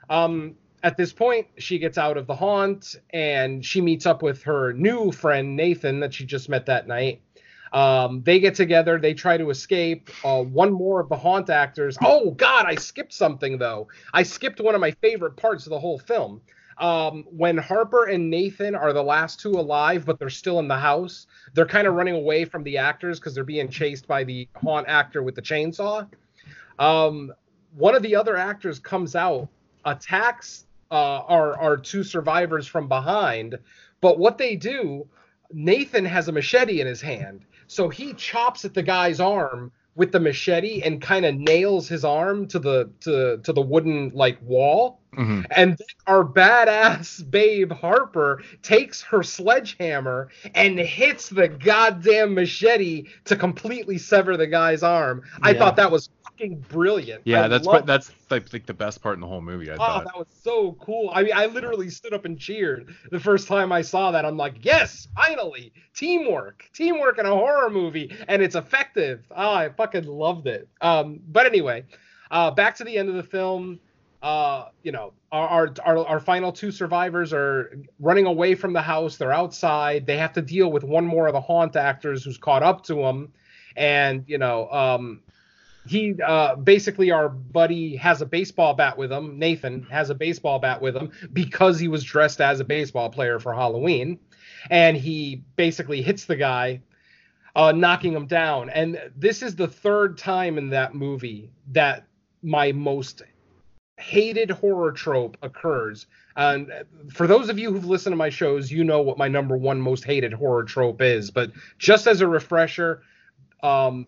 Um, 0.09 0.55
at 0.83 0.97
this 0.97 1.13
point, 1.13 1.47
she 1.57 1.79
gets 1.79 1.97
out 1.97 2.17
of 2.17 2.27
the 2.27 2.35
haunt 2.35 2.95
and 3.11 3.63
she 3.65 3.79
meets 3.81 4.05
up 4.05 4.21
with 4.21 4.43
her 4.43 4.73
new 4.73 5.11
friend 5.11 5.55
Nathan 5.55 6.01
that 6.01 6.13
she 6.13 6.25
just 6.25 6.49
met 6.49 6.65
that 6.65 6.87
night. 6.87 7.21
Um, 7.73 8.21
they 8.21 8.39
get 8.39 8.53
together. 8.53 8.99
They 8.99 9.15
try 9.15 9.37
to 9.37 9.49
escape. 9.49 10.09
Uh, 10.23 10.43
one 10.43 10.71
more 10.71 10.99
of 10.99 11.09
the 11.09 11.17
haunt 11.17 11.49
actors. 11.49 11.97
Oh 12.01 12.31
God, 12.31 12.65
I 12.67 12.75
skipped 12.75 13.13
something 13.13 13.57
though. 13.57 13.87
I 14.13 14.23
skipped 14.23 14.61
one 14.61 14.75
of 14.75 14.81
my 14.81 14.91
favorite 14.91 15.35
parts 15.35 15.65
of 15.65 15.71
the 15.71 15.79
whole 15.79 15.97
film. 15.97 16.41
Um, 16.77 17.25
when 17.29 17.57
Harper 17.57 18.05
and 18.05 18.29
Nathan 18.29 18.75
are 18.75 18.93
the 18.93 19.03
last 19.03 19.39
two 19.39 19.51
alive, 19.51 20.05
but 20.05 20.17
they're 20.17 20.29
still 20.29 20.59
in 20.59 20.67
the 20.67 20.77
house, 20.77 21.27
they're 21.53 21.67
kind 21.67 21.87
of 21.87 21.93
running 21.93 22.15
away 22.15 22.45
from 22.45 22.63
the 22.63 22.77
actors 22.77 23.19
because 23.19 23.35
they're 23.35 23.43
being 23.43 23.69
chased 23.69 24.07
by 24.07 24.23
the 24.23 24.47
haunt 24.55 24.87
actor 24.87 25.21
with 25.21 25.35
the 25.35 25.41
chainsaw. 25.41 26.07
Um, 26.79 27.31
one 27.75 27.95
of 27.95 28.01
the 28.01 28.15
other 28.15 28.37
actors 28.37 28.79
comes 28.79 29.15
out, 29.15 29.47
attacks 29.85 30.65
uh, 30.91 31.21
our 31.27 31.57
our 31.57 31.77
two 31.77 32.03
survivors 32.03 32.67
from 32.67 32.87
behind. 32.87 33.57
But 34.01 34.19
what 34.19 34.37
they 34.37 34.55
do, 34.55 35.07
Nathan 35.51 36.05
has 36.05 36.27
a 36.27 36.31
machete 36.31 36.81
in 36.81 36.87
his 36.87 37.01
hand, 37.01 37.45
so 37.73 37.89
he 37.89 38.13
chops 38.13 38.65
at 38.65 38.73
the 38.73 38.83
guy's 38.83 39.19
arm 39.19 39.71
with 39.95 40.11
the 40.11 40.19
machete 40.19 40.81
and 40.81 41.01
kind 41.01 41.25
of 41.25 41.35
nails 41.35 41.87
his 41.87 42.03
arm 42.03 42.47
to 42.47 42.59
the 42.59 42.89
to 43.01 43.37
to 43.43 43.53
the 43.53 43.61
wooden 43.61 44.11
like 44.13 44.37
wall. 44.41 44.99
Mhm. 45.15 45.45
And 45.51 45.71
then 45.77 45.87
our 46.07 46.23
badass 46.23 47.29
babe 47.29 47.71
Harper 47.71 48.41
takes 48.63 49.03
her 49.03 49.21
sledgehammer 49.21 50.29
and 50.55 50.79
hits 50.79 51.29
the 51.29 51.47
goddamn 51.47 52.33
machete 52.33 53.05
to 53.25 53.35
completely 53.35 53.99
sever 53.99 54.35
the 54.37 54.47
guy's 54.47 54.81
arm. 54.81 55.21
I 55.43 55.53
thought 55.53 55.75
that 55.75 55.91
was 55.91 56.09
fucking 56.37 56.65
brilliant. 56.69 57.21
Yeah, 57.25 57.43
I 57.45 57.47
that's 57.47 57.65
loved 57.65 57.87
that's 57.87 58.11
I 58.29 58.39
think 58.39 58.65
the 58.65 58.73
best 58.73 59.01
part 59.01 59.15
in 59.15 59.21
the 59.21 59.27
whole 59.27 59.41
movie. 59.41 59.69
I 59.69 59.73
Oh, 59.75 59.77
thought. 59.77 60.05
that 60.05 60.17
was 60.17 60.27
so 60.41 60.73
cool. 60.81 61.11
I 61.13 61.23
mean, 61.23 61.33
I 61.35 61.45
literally 61.45 61.89
stood 61.89 62.13
up 62.13 62.25
and 62.25 62.37
cheered 62.39 62.95
the 63.11 63.19
first 63.19 63.47
time 63.47 63.71
I 63.71 63.81
saw 63.81 64.11
that. 64.11 64.25
I'm 64.25 64.37
like, 64.37 64.63
yes, 64.65 65.07
finally, 65.15 65.73
teamwork, 65.93 66.69
teamwork 66.73 67.19
in 67.19 67.25
a 67.25 67.29
horror 67.29 67.69
movie, 67.69 68.15
and 68.27 68.41
it's 68.41 68.55
effective. 68.55 69.25
Oh, 69.31 69.53
I 69.53 69.69
fucking 69.69 70.05
loved 70.05 70.47
it. 70.47 70.67
Um, 70.81 71.19
but 71.27 71.45
anyway, 71.45 71.85
uh, 72.31 72.51
back 72.51 72.75
to 72.77 72.83
the 72.83 72.97
end 72.97 73.09
of 73.09 73.15
the 73.15 73.23
film. 73.23 73.79
Uh, 74.21 74.69
you 74.83 74.91
know, 74.93 75.11
our, 75.33 75.49
our 75.49 75.73
our 75.85 76.07
our 76.07 76.19
final 76.21 76.51
two 76.53 76.71
survivors 76.71 77.33
are 77.33 77.77
running 77.99 78.25
away 78.25 78.55
from 78.55 78.71
the 78.71 78.81
house. 78.81 79.17
They're 79.17 79.33
outside. 79.33 80.07
They 80.07 80.15
have 80.17 80.31
to 80.33 80.41
deal 80.41 80.71
with 80.71 80.85
one 80.85 81.05
more 81.05 81.27
of 81.27 81.33
the 81.33 81.41
haunt 81.41 81.75
actors 81.75 82.23
who's 82.23 82.37
caught 82.37 82.63
up 82.63 82.85
to 82.85 82.95
them, 82.95 83.33
and 83.75 84.23
you 84.25 84.37
know, 84.37 84.69
um, 84.71 85.21
he 85.85 86.15
uh, 86.21 86.55
basically 86.55 87.11
our 87.11 87.29
buddy 87.29 87.95
has 87.97 88.21
a 88.21 88.25
baseball 88.25 88.73
bat 88.73 88.97
with 88.97 89.11
him. 89.11 89.37
Nathan 89.37 89.83
has 89.91 90.09
a 90.09 90.15
baseball 90.15 90.59
bat 90.59 90.81
with 90.81 90.95
him 90.95 91.11
because 91.33 91.79
he 91.79 91.87
was 91.87 92.03
dressed 92.03 92.41
as 92.41 92.59
a 92.59 92.65
baseball 92.65 93.09
player 93.09 93.39
for 93.39 93.53
Halloween, 93.53 94.19
and 94.69 94.95
he 94.95 95.43
basically 95.55 96.01
hits 96.01 96.25
the 96.25 96.35
guy, 96.35 96.81
uh, 97.55 97.71
knocking 97.71 98.13
him 98.13 98.27
down. 98.27 98.69
And 98.69 98.99
this 99.15 99.41
is 99.41 99.55
the 99.55 99.67
third 99.67 100.17
time 100.17 100.57
in 100.57 100.69
that 100.69 100.95
movie 100.95 101.51
that 101.71 102.07
my 102.41 102.71
most 102.71 103.23
hated 103.97 104.49
horror 104.49 104.91
trope 104.91 105.37
occurs. 105.41 106.07
And 106.35 106.71
for 107.11 107.27
those 107.27 107.49
of 107.49 107.59
you 107.59 107.71
who've 107.71 107.85
listened 107.85 108.13
to 108.13 108.17
my 108.17 108.29
shows, 108.29 108.71
you 108.71 108.83
know 108.83 109.01
what 109.01 109.17
my 109.17 109.27
number 109.27 109.55
one 109.55 109.79
most 109.79 110.03
hated 110.03 110.33
horror 110.33 110.63
trope 110.63 111.01
is. 111.01 111.29
But 111.29 111.51
just 111.77 112.07
as 112.07 112.21
a 112.21 112.27
refresher, 112.27 113.03
um, 113.61 114.07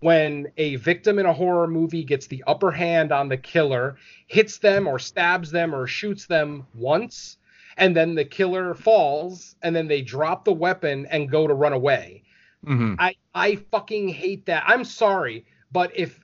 when 0.00 0.52
a 0.56 0.76
victim 0.76 1.18
in 1.18 1.26
a 1.26 1.32
horror 1.32 1.66
movie 1.66 2.04
gets 2.04 2.26
the 2.26 2.44
upper 2.46 2.70
hand 2.70 3.12
on 3.12 3.28
the 3.28 3.36
killer, 3.36 3.96
hits 4.26 4.58
them 4.58 4.86
or 4.86 4.98
stabs 4.98 5.50
them 5.50 5.74
or 5.74 5.86
shoots 5.86 6.26
them 6.26 6.66
once, 6.74 7.38
and 7.78 7.96
then 7.96 8.14
the 8.14 8.24
killer 8.24 8.74
falls, 8.74 9.56
and 9.62 9.74
then 9.74 9.86
they 9.88 10.02
drop 10.02 10.44
the 10.44 10.52
weapon 10.52 11.06
and 11.06 11.30
go 11.30 11.46
to 11.46 11.54
run 11.54 11.72
away. 11.72 12.22
Mhm. 12.64 12.96
I 12.98 13.14
I 13.34 13.56
fucking 13.56 14.08
hate 14.08 14.46
that. 14.46 14.64
I'm 14.66 14.84
sorry, 14.84 15.46
but 15.72 15.92
if 15.94 16.20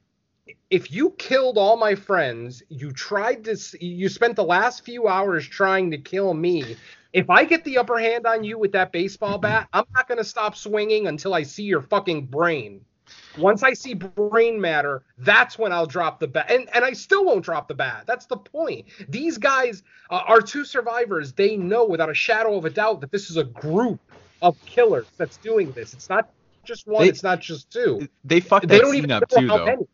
if 0.70 0.90
you 0.92 1.10
killed 1.18 1.58
all 1.58 1.76
my 1.76 1.94
friends, 1.94 2.62
you 2.68 2.92
tried 2.92 3.44
to 3.44 3.56
you 3.80 4.08
spent 4.08 4.36
the 4.36 4.44
last 4.44 4.84
few 4.84 5.08
hours 5.08 5.46
trying 5.46 5.90
to 5.90 5.98
kill 5.98 6.34
me. 6.34 6.76
If 7.12 7.30
I 7.30 7.44
get 7.44 7.64
the 7.64 7.78
upper 7.78 7.98
hand 7.98 8.26
on 8.26 8.42
you 8.44 8.58
with 8.58 8.72
that 8.72 8.92
baseball 8.92 9.38
bat, 9.38 9.68
I'm 9.72 9.84
not 9.94 10.08
going 10.08 10.18
to 10.18 10.24
stop 10.24 10.56
swinging 10.56 11.06
until 11.06 11.34
I 11.34 11.42
see 11.42 11.64
your 11.64 11.82
fucking 11.82 12.26
brain. 12.26 12.84
Once 13.38 13.62
I 13.62 13.72
see 13.72 13.94
brain 13.94 14.60
matter, 14.60 15.02
that's 15.18 15.58
when 15.58 15.72
I'll 15.72 15.86
drop 15.86 16.20
the 16.20 16.26
bat. 16.28 16.50
And 16.50 16.68
and 16.74 16.84
I 16.84 16.92
still 16.92 17.24
won't 17.24 17.44
drop 17.44 17.66
the 17.68 17.74
bat. 17.74 18.04
That's 18.06 18.26
the 18.26 18.36
point. 18.36 18.86
These 19.08 19.38
guys 19.38 19.82
uh, 20.10 20.22
are 20.26 20.40
two 20.42 20.64
survivors. 20.64 21.32
They 21.32 21.56
know 21.56 21.86
without 21.86 22.10
a 22.10 22.14
shadow 22.14 22.56
of 22.56 22.64
a 22.66 22.70
doubt 22.70 23.00
that 23.00 23.10
this 23.10 23.30
is 23.30 23.36
a 23.38 23.44
group 23.44 24.00
of 24.42 24.62
killers 24.66 25.06
that's 25.16 25.38
doing 25.38 25.72
this. 25.72 25.94
It's 25.94 26.10
not 26.10 26.30
just 26.64 26.86
one, 26.86 27.04
They- 27.04 27.08
it's 27.08 27.22
not 27.22 27.40
just 27.40 27.70
two. 27.72 28.06
They 28.24 28.40
fucked 28.40 28.68
They 28.68 28.76
that 28.76 28.82
don't 28.82 28.90
scene 28.92 28.98
even 28.98 29.10
up 29.12 29.28
too, 29.28 29.46
though. 29.46 29.64
many. 29.64 29.84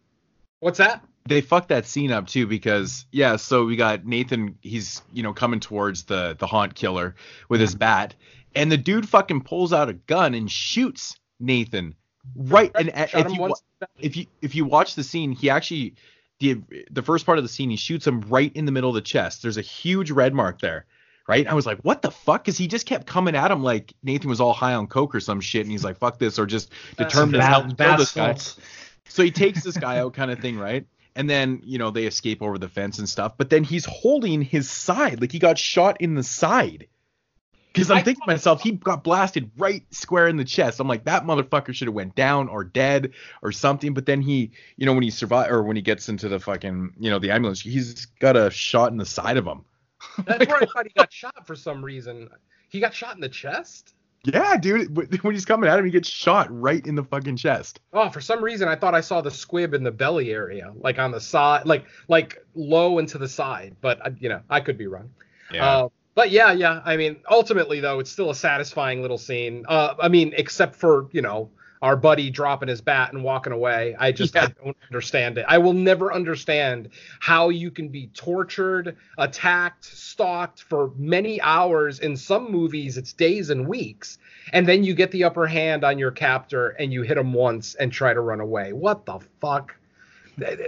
What's 0.60 0.78
that? 0.78 1.04
they 1.26 1.42
fucked 1.42 1.68
that 1.68 1.84
scene 1.84 2.10
up 2.10 2.26
too 2.26 2.46
because 2.46 3.04
yeah 3.12 3.36
so 3.36 3.66
we 3.66 3.76
got 3.76 4.06
nathan 4.06 4.56
he's 4.62 5.02
you 5.12 5.22
know 5.22 5.34
coming 5.34 5.60
towards 5.60 6.04
the 6.04 6.34
the 6.38 6.46
haunt 6.46 6.74
killer 6.74 7.14
with 7.50 7.60
his 7.60 7.74
bat 7.74 8.14
and 8.54 8.72
the 8.72 8.78
dude 8.78 9.06
fucking 9.06 9.42
pulls 9.42 9.74
out 9.74 9.90
a 9.90 9.92
gun 9.92 10.32
and 10.32 10.50
shoots 10.50 11.18
nathan 11.38 11.94
right 12.36 12.70
and 12.74 12.90
if 12.94 13.32
you, 13.32 13.54
if 13.98 14.16
you 14.16 14.26
if 14.42 14.54
you 14.54 14.64
watch 14.64 14.94
the 14.94 15.04
scene 15.04 15.32
he 15.32 15.50
actually 15.50 15.94
the 16.40 16.60
the 16.90 17.02
first 17.02 17.26
part 17.26 17.38
of 17.38 17.44
the 17.44 17.48
scene 17.48 17.70
he 17.70 17.76
shoots 17.76 18.06
him 18.06 18.20
right 18.22 18.52
in 18.54 18.64
the 18.64 18.72
middle 18.72 18.90
of 18.90 18.94
the 18.94 19.00
chest 19.00 19.42
there's 19.42 19.56
a 19.56 19.62
huge 19.62 20.10
red 20.10 20.34
mark 20.34 20.60
there 20.60 20.84
right 21.26 21.46
i 21.46 21.54
was 21.54 21.66
like 21.66 21.78
what 21.80 22.02
the 22.02 22.10
fuck 22.10 22.44
because 22.44 22.58
he 22.58 22.66
just 22.66 22.86
kept 22.86 23.06
coming 23.06 23.34
at 23.34 23.50
him 23.50 23.62
like 23.62 23.92
nathan 24.02 24.28
was 24.28 24.40
all 24.40 24.52
high 24.52 24.74
on 24.74 24.86
coke 24.86 25.14
or 25.14 25.20
some 25.20 25.40
shit 25.40 25.62
and 25.62 25.70
he's 25.70 25.84
like 25.84 25.96
fuck 25.96 26.18
this 26.18 26.38
or 26.38 26.46
just 26.46 26.70
determined 26.96 27.42
to 27.42 27.74
kill 27.76 27.96
this 27.96 28.12
guy 28.12 28.36
so 29.08 29.22
he 29.22 29.30
takes 29.30 29.64
this 29.64 29.76
guy 29.76 29.98
out, 30.00 30.14
kind 30.14 30.30
of 30.30 30.38
thing, 30.38 30.58
right? 30.58 30.86
And 31.16 31.28
then 31.28 31.62
you 31.64 31.78
know 31.78 31.90
they 31.90 32.04
escape 32.04 32.42
over 32.42 32.58
the 32.58 32.68
fence 32.68 32.98
and 32.98 33.08
stuff. 33.08 33.36
But 33.36 33.50
then 33.50 33.64
he's 33.64 33.84
holding 33.84 34.42
his 34.42 34.70
side, 34.70 35.20
like 35.20 35.32
he 35.32 35.38
got 35.38 35.58
shot 35.58 36.00
in 36.00 36.14
the 36.14 36.22
side. 36.22 36.86
Because 37.78 37.90
I'm 37.90 37.98
I 37.98 38.02
thinking 38.02 38.22
to 38.22 38.32
myself, 38.32 38.62
he 38.62 38.72
got 38.72 39.04
blasted 39.04 39.50
right 39.56 39.84
square 39.92 40.28
in 40.28 40.36
the 40.36 40.44
chest. 40.44 40.80
I'm 40.80 40.88
like, 40.88 41.04
that 41.04 41.24
motherfucker 41.24 41.72
should 41.74 41.88
have 41.88 41.94
went 41.94 42.14
down 42.14 42.48
or 42.48 42.64
dead 42.64 43.12
or 43.42 43.52
something. 43.52 43.94
But 43.94 44.06
then 44.06 44.20
he, 44.20 44.50
you 44.76 44.86
know, 44.86 44.92
when 44.92 45.02
he 45.02 45.10
survive 45.10 45.50
or 45.50 45.62
when 45.62 45.76
he 45.76 45.82
gets 45.82 46.08
into 46.08 46.28
the 46.28 46.40
fucking, 46.40 46.94
you 46.98 47.10
know, 47.10 47.18
the 47.18 47.30
ambulance, 47.30 47.60
he's 47.60 48.06
got 48.20 48.36
a 48.36 48.50
shot 48.50 48.90
in 48.90 48.98
the 48.98 49.06
side 49.06 49.36
of 49.36 49.46
him. 49.46 49.64
That's 50.24 50.46
where 50.46 50.62
I 50.62 50.66
thought 50.66 50.86
he 50.86 50.92
got 50.96 51.12
shot 51.12 51.46
for 51.46 51.54
some 51.54 51.84
reason. 51.84 52.28
He 52.68 52.80
got 52.80 52.94
shot 52.94 53.14
in 53.14 53.20
the 53.20 53.28
chest? 53.28 53.94
Yeah, 54.24 54.56
dude. 54.56 55.22
When 55.22 55.34
he's 55.34 55.44
coming 55.44 55.70
at 55.70 55.78
him, 55.78 55.84
he 55.84 55.90
gets 55.90 56.08
shot 56.08 56.48
right 56.50 56.84
in 56.84 56.96
the 56.96 57.04
fucking 57.04 57.36
chest. 57.36 57.80
Oh, 57.92 58.10
for 58.10 58.20
some 58.20 58.42
reason 58.42 58.68
I 58.68 58.74
thought 58.74 58.94
I 58.94 59.00
saw 59.00 59.20
the 59.20 59.30
squib 59.30 59.74
in 59.74 59.84
the 59.84 59.92
belly 59.92 60.32
area, 60.32 60.72
like 60.76 60.98
on 60.98 61.12
the 61.12 61.20
side, 61.20 61.66
like 61.66 61.86
like 62.08 62.44
low 62.54 62.98
and 62.98 63.08
to 63.08 63.18
the 63.18 63.28
side. 63.28 63.76
But 63.80 64.04
uh, 64.04 64.10
you 64.18 64.28
know, 64.28 64.40
I 64.50 64.60
could 64.60 64.76
be 64.76 64.88
wrong. 64.88 65.10
Uh, 65.58 65.88
but 66.18 66.32
yeah, 66.32 66.50
yeah. 66.50 66.82
I 66.84 66.96
mean, 66.96 67.14
ultimately 67.30 67.78
though, 67.78 68.00
it's 68.00 68.10
still 68.10 68.30
a 68.30 68.34
satisfying 68.34 69.02
little 69.02 69.18
scene. 69.18 69.64
Uh, 69.68 69.94
I 70.00 70.08
mean, 70.08 70.34
except 70.36 70.74
for 70.74 71.08
you 71.12 71.22
know 71.22 71.48
our 71.80 71.94
buddy 71.94 72.28
dropping 72.28 72.68
his 72.68 72.80
bat 72.80 73.12
and 73.12 73.22
walking 73.22 73.52
away. 73.52 73.94
I 73.96 74.10
just 74.10 74.36
I 74.36 74.48
don't 74.64 74.76
understand 74.90 75.38
it. 75.38 75.44
I 75.46 75.58
will 75.58 75.74
never 75.74 76.12
understand 76.12 76.88
how 77.20 77.50
you 77.50 77.70
can 77.70 77.86
be 77.86 78.08
tortured, 78.08 78.96
attacked, 79.16 79.84
stalked 79.84 80.62
for 80.62 80.90
many 80.96 81.40
hours. 81.40 82.00
In 82.00 82.16
some 82.16 82.50
movies, 82.50 82.98
it's 82.98 83.12
days 83.12 83.50
and 83.50 83.68
weeks, 83.68 84.18
and 84.52 84.66
then 84.66 84.82
you 84.82 84.94
get 84.94 85.12
the 85.12 85.22
upper 85.22 85.46
hand 85.46 85.84
on 85.84 86.00
your 86.00 86.10
captor 86.10 86.70
and 86.70 86.92
you 86.92 87.02
hit 87.02 87.16
him 87.16 87.32
once 87.32 87.76
and 87.76 87.92
try 87.92 88.12
to 88.12 88.20
run 88.20 88.40
away. 88.40 88.72
What 88.72 89.06
the 89.06 89.20
fuck? 89.40 89.77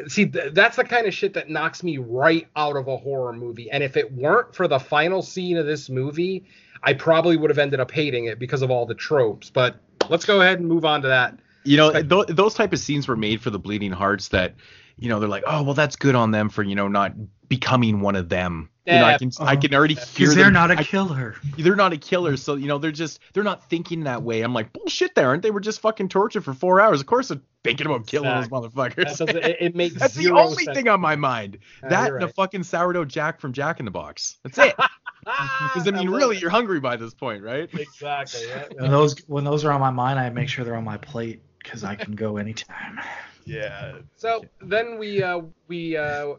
See, 0.08 0.24
that's 0.24 0.76
the 0.76 0.84
kind 0.84 1.06
of 1.06 1.14
shit 1.14 1.34
that 1.34 1.48
knocks 1.48 1.82
me 1.82 1.98
right 1.98 2.48
out 2.56 2.76
of 2.76 2.88
a 2.88 2.96
horror 2.96 3.32
movie. 3.32 3.70
And 3.70 3.82
if 3.82 3.96
it 3.96 4.12
weren't 4.12 4.54
for 4.54 4.66
the 4.68 4.78
final 4.80 5.22
scene 5.22 5.56
of 5.56 5.66
this 5.66 5.88
movie, 5.88 6.44
I 6.82 6.94
probably 6.94 7.36
would 7.36 7.50
have 7.50 7.58
ended 7.58 7.78
up 7.80 7.90
hating 7.90 8.24
it 8.26 8.38
because 8.38 8.62
of 8.62 8.70
all 8.70 8.86
the 8.86 8.94
tropes. 8.94 9.50
But 9.50 9.76
let's 10.08 10.24
go 10.24 10.40
ahead 10.40 10.58
and 10.58 10.68
move 10.68 10.84
on 10.84 11.02
to 11.02 11.08
that. 11.08 11.38
You 11.64 11.76
know, 11.76 11.92
th- 11.92 12.28
those 12.28 12.54
type 12.54 12.72
of 12.72 12.78
scenes 12.78 13.06
were 13.06 13.16
made 13.16 13.42
for 13.42 13.50
the 13.50 13.58
bleeding 13.58 13.92
hearts 13.92 14.28
that, 14.28 14.54
you 14.98 15.08
know, 15.08 15.20
they're 15.20 15.28
like, 15.28 15.44
oh, 15.46 15.62
well, 15.62 15.74
that's 15.74 15.94
good 15.96 16.14
on 16.14 16.30
them 16.30 16.48
for, 16.48 16.62
you 16.62 16.74
know, 16.74 16.88
not 16.88 17.12
becoming 17.48 18.00
one 18.00 18.16
of 18.16 18.28
them. 18.28 18.70
you 18.86 18.94
know, 18.94 19.04
I 19.04 19.10
Yeah. 19.12 19.18
can 19.18 19.30
I 19.40 19.56
can 19.56 19.74
already 19.74 19.94
hear 19.94 20.04
Because 20.14 20.34
they're 20.34 20.44
them- 20.46 20.54
not 20.54 20.70
a 20.70 20.76
killer. 20.82 21.34
they're 21.58 21.76
not 21.76 21.92
a 21.92 21.96
killer, 21.98 22.36
so 22.36 22.54
you 22.54 22.66
know 22.66 22.78
they're 22.78 22.90
just 22.90 23.20
they're 23.34 23.44
not 23.44 23.68
thinking 23.68 24.04
that 24.04 24.22
way. 24.22 24.40
I'm 24.40 24.54
like 24.54 24.72
bullshit, 24.72 25.14
they 25.14 25.22
aren't. 25.22 25.42
They 25.42 25.50
were 25.50 25.60
just 25.60 25.80
fucking 25.80 26.08
tortured 26.08 26.44
for 26.44 26.54
four 26.54 26.80
hours. 26.80 27.00
Of 27.00 27.06
course, 27.06 27.28
they're 27.28 27.40
thinking 27.64 27.86
about 27.86 28.06
killing 28.06 28.28
Exactly. 28.30 28.60
those 28.60 28.70
motherfuckers. 28.70 29.26
That 29.26 29.36
it, 29.36 29.56
it 29.60 29.76
makes 29.76 29.94
That's 29.98 30.14
the 30.14 30.30
only 30.30 30.64
sense. 30.64 30.76
thing 30.76 30.88
on 30.88 31.00
my 31.00 31.16
mind. 31.16 31.58
Yeah, 31.82 31.88
that 31.90 32.06
you're 32.08 32.16
and 32.16 32.24
a 32.24 32.32
fucking 32.32 32.62
sourdough 32.64 33.04
Jack 33.06 33.40
from 33.40 33.52
Jack 33.52 33.78
in 33.78 33.84
the 33.84 33.90
Box. 33.90 34.38
That's 34.42 34.58
it. 34.58 34.74
Ah, 34.78 34.90
Because 35.74 35.86
I 35.86 35.90
mean, 35.90 36.06
love 36.10 36.18
really, 36.20 36.36
it. 36.36 36.42
you're 36.42 36.50
hungry 36.50 36.80
by 36.80 36.96
this 36.96 37.12
point, 37.12 37.42
right? 37.42 37.68
exactly. 37.74 38.40
Yeah. 38.48 38.64
When 38.78 38.90
those 38.90 39.18
when 39.28 39.44
those 39.44 39.64
are 39.64 39.72
on 39.72 39.80
my 39.80 39.90
mind, 39.90 40.18
I 40.18 40.30
make 40.30 40.48
sure 40.48 40.64
they're 40.64 40.74
on 40.76 40.84
my 40.84 40.96
plate 40.96 41.42
because 41.62 41.84
I 41.84 41.94
can 41.94 42.14
go 42.14 42.36
anytime. 42.36 42.98
Yeah. 43.46 43.94
So 44.16 44.44
then 44.60 44.98
we 44.98 45.22
uh, 45.22 45.40
we 45.66 45.96
uh, 45.96 46.34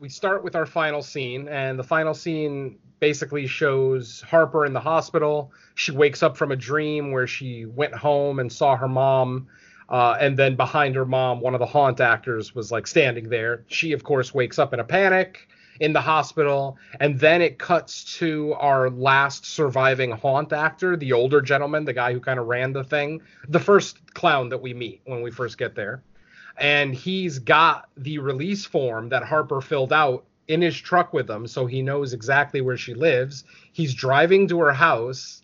we 0.00 0.08
start 0.08 0.42
with 0.42 0.56
our 0.56 0.66
final 0.66 1.00
scene, 1.02 1.48
and 1.48 1.78
the 1.78 1.84
final 1.84 2.12
scene 2.12 2.78
basically 2.98 3.46
shows 3.46 4.22
Harper 4.22 4.64
in 4.66 4.72
the 4.72 4.80
hospital. 4.80 5.52
She 5.74 5.92
wakes 5.92 6.22
up 6.24 6.36
from 6.36 6.50
a 6.50 6.56
dream 6.56 7.12
where 7.12 7.26
she 7.26 7.66
went 7.66 7.94
home 7.94 8.40
and 8.40 8.50
saw 8.52 8.74
her 8.74 8.88
mom. 8.88 9.46
Uh, 9.88 10.16
and 10.20 10.36
then 10.36 10.56
behind 10.56 10.96
her 10.96 11.04
mom, 11.04 11.40
one 11.40 11.54
of 11.54 11.60
the 11.60 11.66
haunt 11.66 12.00
actors 12.00 12.54
was 12.54 12.72
like 12.72 12.86
standing 12.86 13.28
there. 13.28 13.64
She, 13.68 13.92
of 13.92 14.02
course, 14.02 14.34
wakes 14.34 14.58
up 14.58 14.74
in 14.74 14.80
a 14.80 14.84
panic 14.84 15.48
in 15.78 15.92
the 15.92 16.00
hospital. 16.00 16.76
And 16.98 17.20
then 17.20 17.42
it 17.42 17.58
cuts 17.58 18.16
to 18.18 18.54
our 18.54 18.90
last 18.90 19.46
surviving 19.46 20.10
haunt 20.10 20.52
actor, 20.52 20.96
the 20.96 21.12
older 21.12 21.40
gentleman, 21.40 21.84
the 21.84 21.92
guy 21.92 22.12
who 22.12 22.20
kind 22.20 22.40
of 22.40 22.46
ran 22.46 22.72
the 22.72 22.82
thing, 22.82 23.20
the 23.48 23.60
first 23.60 24.14
clown 24.14 24.48
that 24.48 24.62
we 24.62 24.74
meet 24.74 25.02
when 25.04 25.22
we 25.22 25.30
first 25.30 25.58
get 25.58 25.74
there 25.74 26.02
and 26.58 26.94
he's 26.94 27.38
got 27.38 27.88
the 27.96 28.18
release 28.18 28.64
form 28.64 29.10
that 29.10 29.22
Harper 29.22 29.60
filled 29.60 29.92
out 29.92 30.24
in 30.48 30.62
his 30.62 30.76
truck 30.76 31.12
with 31.12 31.28
him, 31.28 31.46
so 31.46 31.66
he 31.66 31.82
knows 31.82 32.12
exactly 32.12 32.60
where 32.60 32.76
she 32.76 32.94
lives. 32.94 33.44
He's 33.72 33.94
driving 33.94 34.48
to 34.48 34.60
her 34.60 34.72
house, 34.72 35.42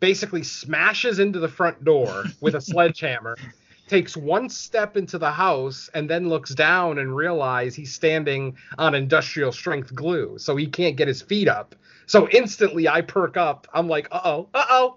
basically 0.00 0.42
smashes 0.42 1.18
into 1.20 1.38
the 1.38 1.48
front 1.48 1.84
door 1.84 2.24
with 2.40 2.54
a 2.54 2.60
sledgehammer, 2.60 3.36
takes 3.92 4.16
one 4.16 4.48
step 4.48 4.96
into 4.96 5.18
the 5.18 5.30
house, 5.30 5.90
and 5.92 6.08
then 6.08 6.26
looks 6.26 6.54
down 6.54 6.98
and 6.98 7.14
realizes 7.14 7.74
he's 7.74 7.94
standing 7.94 8.56
on 8.78 8.94
industrial 8.94 9.52
strength 9.52 9.94
glue, 9.94 10.38
so 10.38 10.56
he 10.56 10.66
can't 10.66 10.96
get 10.96 11.08
his 11.08 11.20
feet 11.20 11.46
up. 11.46 11.74
So 12.06 12.26
instantly 12.30 12.88
I 12.88 13.02
perk 13.02 13.36
up. 13.36 13.68
I'm 13.74 13.88
like, 13.88 14.08
uh 14.10 14.22
oh, 14.24 14.48
uh 14.54 14.64
oh. 14.70 14.96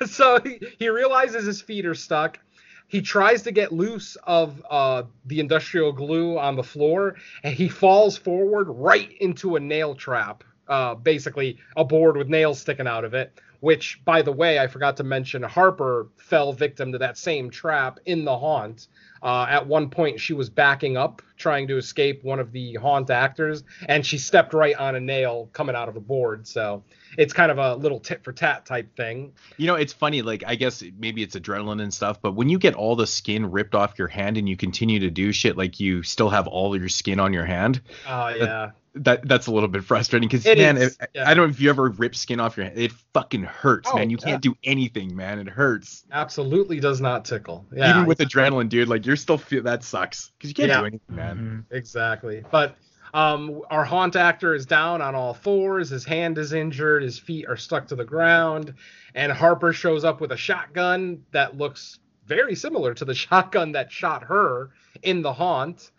so 0.06 0.38
he, 0.38 0.60
he 0.78 0.88
realizes 0.88 1.46
his 1.46 1.60
feet 1.60 1.84
are 1.84 1.96
stuck. 1.96 2.38
He 2.86 3.02
tries 3.02 3.42
to 3.42 3.50
get 3.50 3.72
loose 3.72 4.16
of 4.22 4.62
uh, 4.70 5.02
the 5.26 5.40
industrial 5.40 5.90
glue 5.90 6.38
on 6.38 6.54
the 6.54 6.62
floor, 6.62 7.16
and 7.42 7.52
he 7.52 7.68
falls 7.68 8.16
forward 8.16 8.68
right 8.68 9.10
into 9.20 9.56
a 9.56 9.60
nail 9.60 9.96
trap. 9.96 10.44
Uh, 10.68 10.94
basically, 10.94 11.58
a 11.76 11.84
board 11.84 12.16
with 12.16 12.28
nails 12.28 12.60
sticking 12.60 12.86
out 12.86 13.04
of 13.04 13.14
it. 13.14 13.36
Which, 13.62 14.04
by 14.04 14.22
the 14.22 14.32
way, 14.32 14.58
I 14.58 14.66
forgot 14.66 14.96
to 14.96 15.04
mention, 15.04 15.44
Harper 15.44 16.08
fell 16.16 16.52
victim 16.52 16.90
to 16.90 16.98
that 16.98 17.16
same 17.16 17.48
trap 17.48 18.00
in 18.06 18.24
the 18.24 18.36
haunt. 18.36 18.88
Uh, 19.22 19.46
at 19.48 19.64
one 19.64 19.88
point, 19.88 20.18
she 20.18 20.32
was 20.32 20.50
backing 20.50 20.96
up, 20.96 21.22
trying 21.36 21.68
to 21.68 21.76
escape 21.76 22.24
one 22.24 22.40
of 22.40 22.50
the 22.50 22.74
haunt 22.74 23.08
actors, 23.08 23.62
and 23.88 24.04
she 24.04 24.18
stepped 24.18 24.52
right 24.52 24.74
on 24.74 24.96
a 24.96 25.00
nail 25.00 25.48
coming 25.52 25.76
out 25.76 25.88
of 25.88 25.94
a 25.94 26.00
board. 26.00 26.44
So 26.48 26.82
it's 27.16 27.32
kind 27.32 27.52
of 27.52 27.58
a 27.58 27.76
little 27.76 28.00
tit 28.00 28.24
for 28.24 28.32
tat 28.32 28.66
type 28.66 28.96
thing. 28.96 29.32
You 29.58 29.68
know, 29.68 29.76
it's 29.76 29.92
funny. 29.92 30.22
Like, 30.22 30.42
I 30.44 30.56
guess 30.56 30.82
maybe 30.98 31.22
it's 31.22 31.36
adrenaline 31.36 31.80
and 31.80 31.94
stuff, 31.94 32.20
but 32.20 32.32
when 32.32 32.48
you 32.48 32.58
get 32.58 32.74
all 32.74 32.96
the 32.96 33.06
skin 33.06 33.48
ripped 33.48 33.76
off 33.76 33.96
your 33.96 34.08
hand 34.08 34.38
and 34.38 34.48
you 34.48 34.56
continue 34.56 34.98
to 34.98 35.10
do 35.10 35.30
shit, 35.30 35.56
like 35.56 35.78
you 35.78 36.02
still 36.02 36.30
have 36.30 36.48
all 36.48 36.76
your 36.76 36.88
skin 36.88 37.20
on 37.20 37.32
your 37.32 37.44
hand. 37.44 37.80
Oh 38.08 38.26
yeah. 38.26 38.44
That 38.44 38.74
that's 38.94 39.46
a 39.46 39.50
little 39.52 39.68
bit 39.68 39.84
frustrating 39.84 40.28
because 40.28 40.44
man, 40.44 40.76
is, 40.76 40.98
if- 41.00 41.08
yeah. 41.14 41.28
I 41.28 41.34
don't 41.34 41.46
know 41.48 41.50
if 41.50 41.60
you 41.60 41.70
ever 41.70 41.88
rip 41.88 42.14
skin 42.14 42.40
off 42.40 42.56
your 42.56 42.66
hand. 42.66 42.78
It 42.78 42.92
fucking 43.14 43.42
hurts, 43.44 43.88
Oh, 43.92 43.96
man. 43.96 44.10
You 44.10 44.18
yeah. 44.20 44.26
can't 44.32 44.42
do 44.42 44.54
anything, 44.64 45.16
man. 45.16 45.38
It 45.38 45.48
hurts. 45.48 46.04
Absolutely 46.12 46.78
does 46.80 47.00
not 47.00 47.24
tickle. 47.24 47.64
Yeah. 47.74 47.90
Even 47.90 48.06
with 48.06 48.18
adrenaline, 48.18 48.68
dude, 48.68 48.88
like 48.88 49.06
you're 49.06 49.16
still 49.16 49.38
feel 49.38 49.62
that 49.62 49.82
sucks 49.82 50.30
because 50.38 50.50
you 50.50 50.54
can't 50.54 50.68
Yeah. 50.68 50.80
do 50.80 50.86
anything, 50.86 51.16
man. 51.16 51.66
Exactly. 51.70 52.44
But 52.50 52.76
um, 53.14 53.62
our 53.70 53.84
haunt 53.84 54.16
actor 54.16 54.54
is 54.54 54.66
down 54.66 55.00
on 55.02 55.14
all 55.14 55.34
fours. 55.34 55.90
His 55.90 56.04
hand 56.04 56.36
is 56.38 56.52
injured. 56.52 57.02
His 57.02 57.18
feet 57.18 57.46
are 57.48 57.56
stuck 57.56 57.86
to 57.88 57.94
the 57.96 58.04
ground. 58.04 58.74
And 59.14 59.30
Harper 59.32 59.72
shows 59.72 60.04
up 60.04 60.20
with 60.20 60.32
a 60.32 60.36
shotgun 60.36 61.22
that 61.32 61.56
looks 61.56 61.98
very 62.26 62.54
similar 62.54 62.94
to 62.94 63.04
the 63.04 63.14
shotgun 63.26 63.72
that 63.72 63.90
shot 63.90 64.24
her 64.24 64.70
in 65.02 65.22
the 65.22 65.32
haunt. 65.32 65.90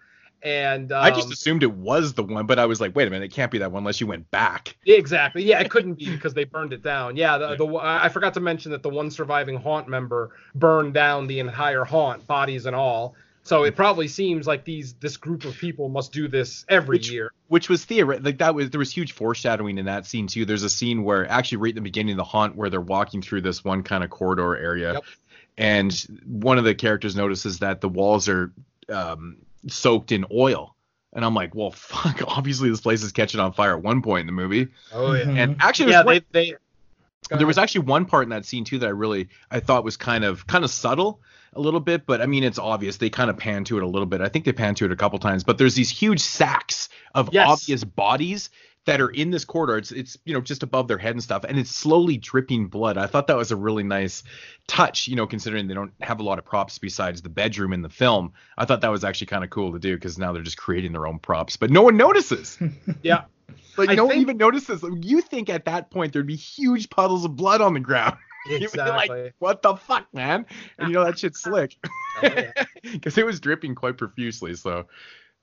And 0.43 0.91
um, 0.91 1.01
I 1.01 1.09
just 1.11 1.31
assumed 1.31 1.63
it 1.63 1.71
was 1.71 2.13
the 2.15 2.23
one, 2.23 2.45
but 2.45 2.59
I 2.59 2.65
was 2.65 2.81
like, 2.81 2.93
wait 2.95 3.07
a 3.07 3.11
minute, 3.11 3.25
it 3.25 3.33
can't 3.33 3.49
be 3.49 3.59
that 3.59 3.71
one 3.71 3.79
unless 3.81 4.01
you 4.01 4.07
went 4.07 4.29
back. 4.29 4.75
Exactly. 4.85 5.43
Yeah, 5.43 5.61
it 5.61 5.69
couldn't 5.71 5.93
be 5.93 6.09
because 6.09 6.33
they 6.33 6.43
burned 6.43 6.73
it 6.73 6.83
down. 6.83 7.15
Yeah, 7.15 7.37
the, 7.37 7.55
the 7.55 7.77
I 7.77 8.09
forgot 8.09 8.33
to 8.33 8.41
mention 8.41 8.71
that 8.73 8.83
the 8.83 8.89
one 8.89 9.09
surviving 9.09 9.55
haunt 9.55 9.87
member 9.87 10.31
burned 10.53 10.93
down 10.93 11.27
the 11.27 11.39
entire 11.39 11.85
haunt, 11.85 12.27
bodies 12.27 12.65
and 12.65 12.75
all. 12.75 13.15
So 13.45 13.63
it 13.63 13.75
probably 13.75 14.07
seems 14.07 14.45
like 14.47 14.63
these 14.65 14.93
this 14.95 15.17
group 15.17 15.43
of 15.45 15.55
people 15.57 15.87
must 15.89 16.11
do 16.13 16.27
this 16.27 16.65
every 16.69 16.95
Which- 16.97 17.11
year. 17.11 17.31
which 17.47 17.67
was 17.69 17.83
theoretic 17.85 18.23
like 18.25 18.37
that 18.39 18.55
was 18.55 18.69
there 18.69 18.79
was 18.79 18.91
huge 18.91 19.11
foreshadowing 19.13 19.77
in 19.77 19.85
that 19.85 20.05
scene 20.05 20.27
too 20.27 20.45
there's 20.45 20.63
a 20.63 20.69
scene 20.69 21.03
where 21.03 21.29
actually 21.29 21.57
right 21.57 21.69
in 21.71 21.75
the 21.75 21.81
beginning 21.81 22.13
of 22.13 22.17
the 22.17 22.23
haunt 22.23 22.55
where 22.55 22.69
they're 22.69 22.79
walking 22.81 23.21
through 23.21 23.41
this 23.41 23.61
one 23.63 23.83
kind 23.83 24.01
of 24.03 24.09
corridor 24.09 24.55
area 24.55 24.93
Yep. 24.93 25.03
and 25.57 26.21
one 26.25 26.57
of 26.57 26.63
the 26.63 26.73
characters 26.73 27.17
notices 27.17 27.59
that 27.59 27.81
the 27.81 27.89
walls 27.89 28.29
are 28.29 28.53
um, 28.89 29.37
soaked 29.67 30.11
in 30.11 30.25
oil 30.31 30.75
and 31.13 31.23
i'm 31.25 31.33
like 31.33 31.53
well 31.55 31.71
fuck 31.75 32.21
obviously 32.27 32.69
this 32.69 32.81
place 32.81 33.03
is 33.03 33.11
catching 33.11 33.39
on 33.39 33.53
fire 33.53 33.75
at 33.77 33.83
one 33.83 34.01
point 34.01 34.21
in 34.21 34.25
the 34.27 34.33
movie 34.33 34.67
Oh 34.93 35.13
yeah. 35.13 35.23
Mm-hmm. 35.23 35.37
and 35.37 35.55
actually 35.59 35.91
Yeah, 35.91 36.03
one- 36.03 36.21
they 36.31 36.45
they. 36.49 36.55
Go 37.29 37.37
there 37.37 37.47
was 37.47 37.57
actually 37.57 37.85
one 37.85 38.03
part 38.05 38.23
in 38.23 38.31
that 38.31 38.43
scene 38.45 38.65
too 38.65 38.79
that 38.79 38.87
I 38.87 38.89
really 38.89 39.29
I 39.49 39.61
thought 39.61 39.85
was 39.85 39.95
kind 39.95 40.25
of 40.25 40.45
kind 40.45 40.65
of 40.65 40.69
subtle 40.69 41.21
a 41.53 41.61
little 41.61 41.79
bit, 41.79 42.05
but 42.05 42.19
I 42.21 42.25
mean 42.25 42.43
it's 42.43 42.59
obvious 42.59 42.97
they 42.97 43.09
kind 43.09 43.29
of 43.29 43.37
pan 43.37 43.63
to 43.65 43.77
it 43.77 43.83
a 43.83 43.87
little 43.87 44.05
bit. 44.05 44.19
I 44.19 44.27
think 44.27 44.43
they 44.43 44.51
pan 44.51 44.75
to 44.75 44.85
it 44.85 44.91
a 44.91 44.95
couple 44.97 45.17
times, 45.19 45.45
but 45.45 45.57
there's 45.57 45.73
these 45.73 45.89
huge 45.89 46.19
sacks 46.19 46.89
of 47.15 47.29
Yes. 47.31 47.47
obvious 47.47 47.85
bodies 47.85 48.49
that 48.85 48.99
are 48.99 49.09
in 49.09 49.31
this 49.31 49.45
corridor. 49.45 49.77
It's 49.77 49.91
it's 49.91 50.17
you 50.25 50.33
know 50.33 50.41
just 50.41 50.63
above 50.63 50.87
their 50.87 50.97
head 50.97 51.11
and 51.11 51.23
stuff, 51.23 51.43
and 51.43 51.57
it's 51.57 51.71
slowly 51.71 52.17
dripping 52.17 52.67
blood. 52.67 52.97
I 52.97 53.07
thought 53.07 53.27
that 53.27 53.37
was 53.37 53.51
a 53.51 53.55
really 53.55 53.83
nice 53.83 54.23
touch, 54.67 55.07
you 55.07 55.15
know, 55.15 55.25
considering 55.27 55.67
they 55.67 55.73
don't 55.73 55.93
have 56.01 56.19
a 56.19 56.23
lot 56.23 56.39
of 56.39 56.45
props 56.45 56.77
besides 56.79 57.21
the 57.21 57.29
bedroom 57.29 57.73
in 57.73 57.81
the 57.81 57.89
film. 57.89 58.33
I 58.57 58.65
thought 58.65 58.81
that 58.81 58.91
was 58.91 59.03
actually 59.03 59.27
kind 59.27 59.43
of 59.43 59.49
cool 59.49 59.71
to 59.73 59.79
do 59.79 59.95
because 59.95 60.17
now 60.17 60.33
they're 60.33 60.43
just 60.43 60.57
creating 60.57 60.91
their 60.91 61.07
own 61.07 61.19
props, 61.19 61.57
but 61.57 61.69
no 61.71 61.81
one 61.81 61.97
notices. 61.97 62.57
Yeah. 63.01 63.23
Like 63.75 63.89
I 63.89 63.95
no 63.95 64.05
one 64.05 64.17
even 64.17 64.37
notices. 64.37 64.83
You 65.01 65.19
think 65.21 65.49
at 65.49 65.65
that 65.65 65.89
point 65.89 66.13
there'd 66.13 66.27
be 66.27 66.35
huge 66.35 66.89
puddles 66.89 67.25
of 67.25 67.35
blood 67.35 67.59
on 67.59 67.73
the 67.73 67.79
ground. 67.79 68.17
You'd 68.45 68.59
be 68.59 68.65
Exactly. 68.65 69.23
like, 69.23 69.33
what 69.39 69.61
the 69.61 69.75
fuck, 69.75 70.05
man? 70.13 70.45
And 70.77 70.89
you 70.89 70.93
know 70.93 71.03
that 71.05 71.17
shit's 71.17 71.41
slick. 71.41 71.77
Oh, 72.21 72.27
yeah. 72.27 72.51
Because 72.83 73.17
it 73.17 73.25
was 73.25 73.39
dripping 73.39 73.73
quite 73.73 73.97
profusely, 73.97 74.53
so 74.53 74.85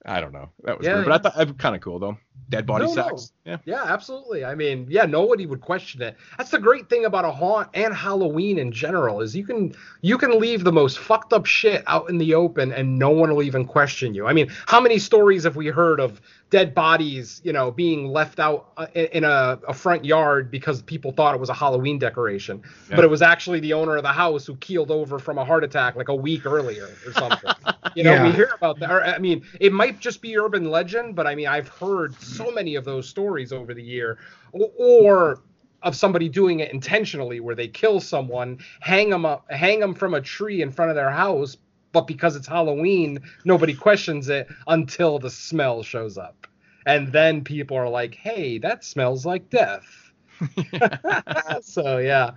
I 0.07 0.21
don't 0.21 0.33
know. 0.33 0.51
That 0.63 0.79
was 0.79 0.87
Yeah, 0.87 0.95
weird. 0.95 1.07
But 1.07 1.13
I 1.13 1.19
thought 1.19 1.35
uh, 1.35 1.39
that 1.39 1.47
was 1.49 1.57
kind 1.59 1.75
of 1.75 1.81
cool 1.81 1.99
though. 1.99 2.17
Dead 2.49 2.67
body 2.67 2.87
No, 2.87 2.95
no. 2.95 3.19
Yeah. 3.45 3.57
Yeah, 3.65 3.85
absolutely. 3.85 4.45
I 4.45 4.55
mean, 4.55 4.87
yeah, 4.89 5.07
nobody 5.07 5.47
would 5.47 5.61
question 5.61 6.03
it. 6.03 6.17
That's 6.37 6.51
the 6.51 6.59
great 6.59 6.89
thing 6.89 7.05
about 7.05 7.25
a 7.25 7.31
haunt 7.31 7.69
and 7.75 7.95
Halloween 7.95 8.59
in 8.59 8.73
general 8.73 9.21
is 9.21 9.37
you 9.37 9.45
can 9.45 9.75
you 10.03 10.19
can 10.19 10.39
leave 10.41 10.65
the 10.65 10.73
most 10.73 10.99
fucked 10.99 11.33
up 11.33 11.47
shit 11.47 11.85
out 11.87 12.11
in 12.11 12.19
the 12.19 12.35
open 12.35 12.73
and 12.73 12.99
no 12.99 13.11
one 13.11 13.35
will 13.35 13.43
even 13.43 13.65
question 13.65 14.15
you. 14.15 14.27
I 14.27 14.33
mean, 14.33 14.51
how 14.67 14.81
many 14.81 14.99
stories 14.99 15.45
have 15.45 15.57
we 15.57 15.69
heard 15.69 16.01
of 16.01 16.21
dead 16.51 16.75
bodies, 16.75 17.41
you 17.45 17.53
know, 17.53 17.71
being 17.71 18.09
left 18.09 18.41
out 18.41 18.73
uh, 18.77 18.87
in 18.95 19.23
a, 19.23 19.59
a 19.69 19.73
front 19.73 20.05
yard 20.05 20.51
because 20.51 20.83
people 20.83 21.13
thought 21.13 21.33
it 21.33 21.41
was 21.41 21.49
a 21.49 21.55
Halloween 21.55 21.99
decoration, 21.99 22.61
Yeah. 22.89 22.97
but 22.97 23.05
it 23.05 23.09
was 23.09 23.23
actually 23.23 23.61
the 23.61 23.73
owner 23.73 23.97
of 23.97 24.03
the 24.03 24.13
house 24.13 24.47
who 24.47 24.57
keeled 24.57 24.91
over 24.91 25.21
from 25.21 25.39
a 25.39 25.45
heart 25.45 25.63
attack 25.63 25.95
like 25.95 26.09
a 26.09 26.15
week 26.15 26.45
earlier 26.47 26.89
or 27.07 27.13
something. 27.13 27.53
you 27.95 28.03
know, 28.03 28.25
we 28.25 28.33
hear 28.33 28.51
about 28.57 28.81
that. 28.81 28.91
Or, 28.91 29.03
I 29.05 29.19
mean, 29.19 29.45
it 29.61 29.73
might 29.73 30.01
just 30.01 30.21
be 30.21 30.37
urban 30.37 30.69
legend, 30.71 31.15
but 31.15 31.27
I 31.29 31.37
mean, 31.37 31.47
I've 31.47 31.69
heard 31.69 32.15
so 32.31 32.51
many 32.51 32.75
of 32.75 32.85
those 32.85 33.09
stories 33.09 33.53
over 33.53 33.75
the 33.75 33.83
year, 33.83 34.19
or, 34.53 34.71
or 34.79 35.43
of 35.83 35.97
somebody 35.97 36.29
doing 36.29 36.61
it 36.61 36.73
intentionally, 36.73 37.41
where 37.41 37.55
they 37.55 37.69
kill 37.69 38.01
someone, 38.01 38.59
hang 38.81 39.11
them 39.11 39.25
up, 39.25 39.51
hang 39.51 39.81
them 39.81 39.95
from 39.95 40.15
a 40.15 40.21
tree 40.21 40.63
in 40.63 40.71
front 40.71 40.91
of 40.91 40.97
their 40.97 41.11
house, 41.11 41.57
but 41.93 42.07
because 42.07 42.37
it's 42.37 42.47
Halloween, 42.47 43.21
nobody 43.45 43.75
questions 43.75 44.29
it 44.29 44.49
until 44.69 45.19
the 45.19 45.31
smell 45.31 45.83
shows 45.83 46.19
up, 46.19 46.47
and 46.87 47.13
then 47.13 47.43
people 47.43 47.77
are 47.77 47.89
like, 47.89 48.15
"Hey, 48.15 48.59
that 48.59 48.85
smells 48.85 49.27
like 49.27 49.51
death." 49.51 50.13
so 51.63 51.99
yeah 51.99 52.31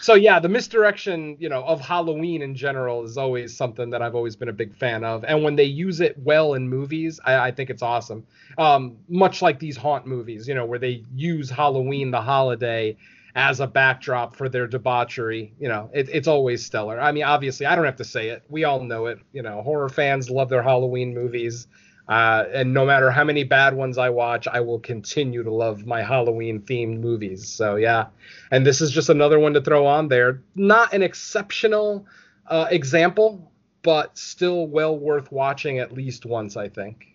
so 0.00 0.14
yeah 0.14 0.38
the 0.38 0.48
misdirection 0.48 1.36
you 1.38 1.48
know 1.48 1.62
of 1.64 1.80
halloween 1.80 2.42
in 2.42 2.54
general 2.54 3.04
is 3.04 3.16
always 3.16 3.56
something 3.56 3.90
that 3.90 4.02
i've 4.02 4.14
always 4.14 4.36
been 4.36 4.48
a 4.48 4.52
big 4.52 4.74
fan 4.76 5.04
of. 5.04 5.24
And 5.24 5.42
when 5.42 5.56
they 5.56 5.64
use 5.64 6.00
it 6.00 6.16
well 6.18 6.54
in 6.54 6.68
movies 6.68 7.20
i, 7.24 7.48
I 7.48 7.50
think 7.50 7.70
it's 7.70 7.82
awesome. 7.82 8.26
Um, 8.58 8.96
much 9.08 9.42
like 9.42 9.58
these 9.58 9.76
haunt 9.76 10.06
movies 10.06 10.48
you 10.48 10.54
know 10.54 10.64
where 10.64 10.78
they 10.78 11.04
use 11.14 11.50
halloween 11.50 12.10
the 12.10 12.20
holiday 12.20 12.96
as 13.34 13.60
a 13.60 13.66
backdrop 13.66 14.34
for 14.34 14.48
their 14.48 14.66
debauchery 14.66 15.52
you 15.60 15.68
know 15.68 15.88
it, 15.92 16.08
it's 16.12 16.28
always 16.28 16.64
stellar. 16.64 17.00
I 17.00 17.12
mean 17.12 17.24
obviously 17.24 17.66
i 17.66 17.74
don't 17.74 17.84
have 17.84 17.96
to 17.96 18.04
say 18.04 18.28
it. 18.30 18.42
We 18.48 18.64
all 18.64 18.82
know 18.82 19.06
it. 19.06 19.18
You 19.32 19.42
know 19.42 19.62
horror 19.62 19.88
fans 19.88 20.30
love 20.30 20.48
their 20.48 20.62
halloween 20.62 21.14
movies 21.14 21.66
uh, 22.10 22.44
and 22.52 22.74
no 22.74 22.84
matter 22.84 23.08
how 23.08 23.22
many 23.22 23.44
bad 23.44 23.72
ones 23.72 23.96
I 23.96 24.10
watch, 24.10 24.48
I 24.48 24.58
will 24.60 24.80
continue 24.80 25.44
to 25.44 25.50
love 25.52 25.86
my 25.86 26.02
Halloween 26.02 26.60
themed 26.60 26.98
movies. 26.98 27.48
So 27.48 27.76
yeah, 27.76 28.06
and 28.50 28.66
this 28.66 28.80
is 28.80 28.90
just 28.90 29.10
another 29.10 29.38
one 29.38 29.54
to 29.54 29.60
throw 29.60 29.86
on 29.86 30.08
there. 30.08 30.42
Not 30.56 30.92
an 30.92 31.04
exceptional 31.04 32.04
uh, 32.48 32.66
example, 32.68 33.52
but 33.82 34.18
still 34.18 34.66
well 34.66 34.98
worth 34.98 35.30
watching 35.30 35.78
at 35.78 35.92
least 35.92 36.26
once, 36.26 36.56
I 36.56 36.68
think. 36.68 37.06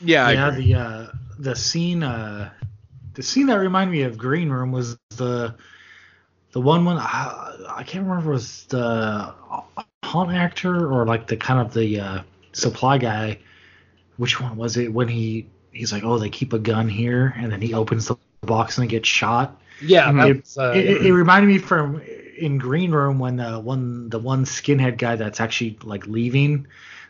Yeah, 0.00 0.26
I 0.26 0.32
yeah, 0.32 0.48
agree. 0.48 0.72
the 0.72 0.80
uh, 0.80 1.06
the 1.38 1.54
scene 1.54 2.02
uh, 2.02 2.50
the 3.14 3.22
scene 3.22 3.46
that 3.46 3.60
reminded 3.60 3.92
me 3.92 4.02
of 4.02 4.18
Green 4.18 4.50
Room 4.50 4.72
was 4.72 4.98
the 5.10 5.54
the 6.50 6.60
one 6.60 6.84
when 6.84 6.96
I, 6.98 7.58
I 7.68 7.84
can't 7.84 8.04
remember 8.04 8.22
if 8.22 8.26
it 8.26 8.32
was 8.32 8.64
the 8.64 9.32
haunt 10.02 10.32
actor 10.32 10.92
or 10.92 11.06
like 11.06 11.28
the 11.28 11.36
kind 11.36 11.60
of 11.60 11.72
the 11.72 12.00
uh, 12.00 12.22
supply 12.54 12.98
guy. 12.98 13.38
Which 14.16 14.40
one 14.40 14.56
was 14.56 14.76
it? 14.76 14.92
When 14.92 15.08
he 15.08 15.46
he's 15.72 15.92
like, 15.92 16.04
oh, 16.04 16.18
they 16.18 16.30
keep 16.30 16.52
a 16.52 16.58
gun 16.58 16.88
here, 16.88 17.34
and 17.36 17.50
then 17.52 17.60
he 17.60 17.74
opens 17.74 18.06
the 18.08 18.16
box 18.42 18.78
and 18.78 18.84
it 18.86 18.88
gets 18.88 19.08
shot. 19.08 19.60
Yeah, 19.82 20.10
Mhm. 20.12 20.58
uh, 20.58 20.70
it, 20.70 20.84
it, 20.86 21.06
it 21.06 21.12
reminded 21.12 21.48
me 21.48 21.58
from 21.58 22.00
in 22.38 22.58
Green 22.58 22.92
Room 22.92 23.18
when 23.18 23.36
the 23.36 23.58
one 23.58 24.08
the 24.08 24.18
one 24.20 24.44
skinhead 24.44 24.98
guy 24.98 25.16
that's 25.16 25.40
actually 25.40 25.78
like 25.82 26.06
leaving 26.06 26.66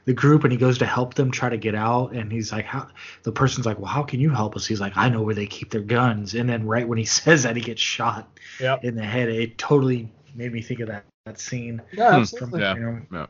the 0.06 0.12
group 0.14 0.44
and 0.44 0.52
he 0.52 0.58
goes 0.58 0.78
to 0.78 0.86
help 0.86 1.14
them 1.14 1.30
try 1.30 1.48
to 1.48 1.56
get 1.56 1.74
out 1.74 2.12
and 2.12 2.30
he's 2.30 2.52
like 2.52 2.66
how 2.66 2.86
the 3.22 3.32
person's 3.32 3.64
like 3.64 3.78
well 3.78 3.90
how 3.90 4.02
can 4.02 4.20
you 4.20 4.28
help 4.28 4.54
us 4.54 4.66
he's 4.66 4.78
like 4.80 4.92
I 4.96 5.08
know 5.08 5.22
where 5.22 5.34
they 5.34 5.46
keep 5.46 5.70
their 5.70 5.80
guns 5.80 6.34
and 6.34 6.46
then 6.46 6.66
right 6.66 6.86
when 6.86 6.98
he 6.98 7.04
says 7.20 7.42
that 7.44 7.56
he 7.56 7.62
gets 7.62 7.80
shot 7.80 8.28
Yep. 8.60 8.84
in 8.84 8.96
the 8.96 9.02
head 9.04 9.30
it 9.30 9.56
totally 9.56 10.10
made 10.34 10.52
me 10.52 10.60
think 10.60 10.80
of 10.80 10.88
that 10.88 11.04
that 11.24 11.40
scene 11.40 11.80
yeah, 11.92 12.10
Hmm. 12.16 12.20
absolutely. 12.20 12.60
Yeah. 12.60 12.74
you 12.74 12.80
know 12.82 13.00
Yeah. 13.12 13.26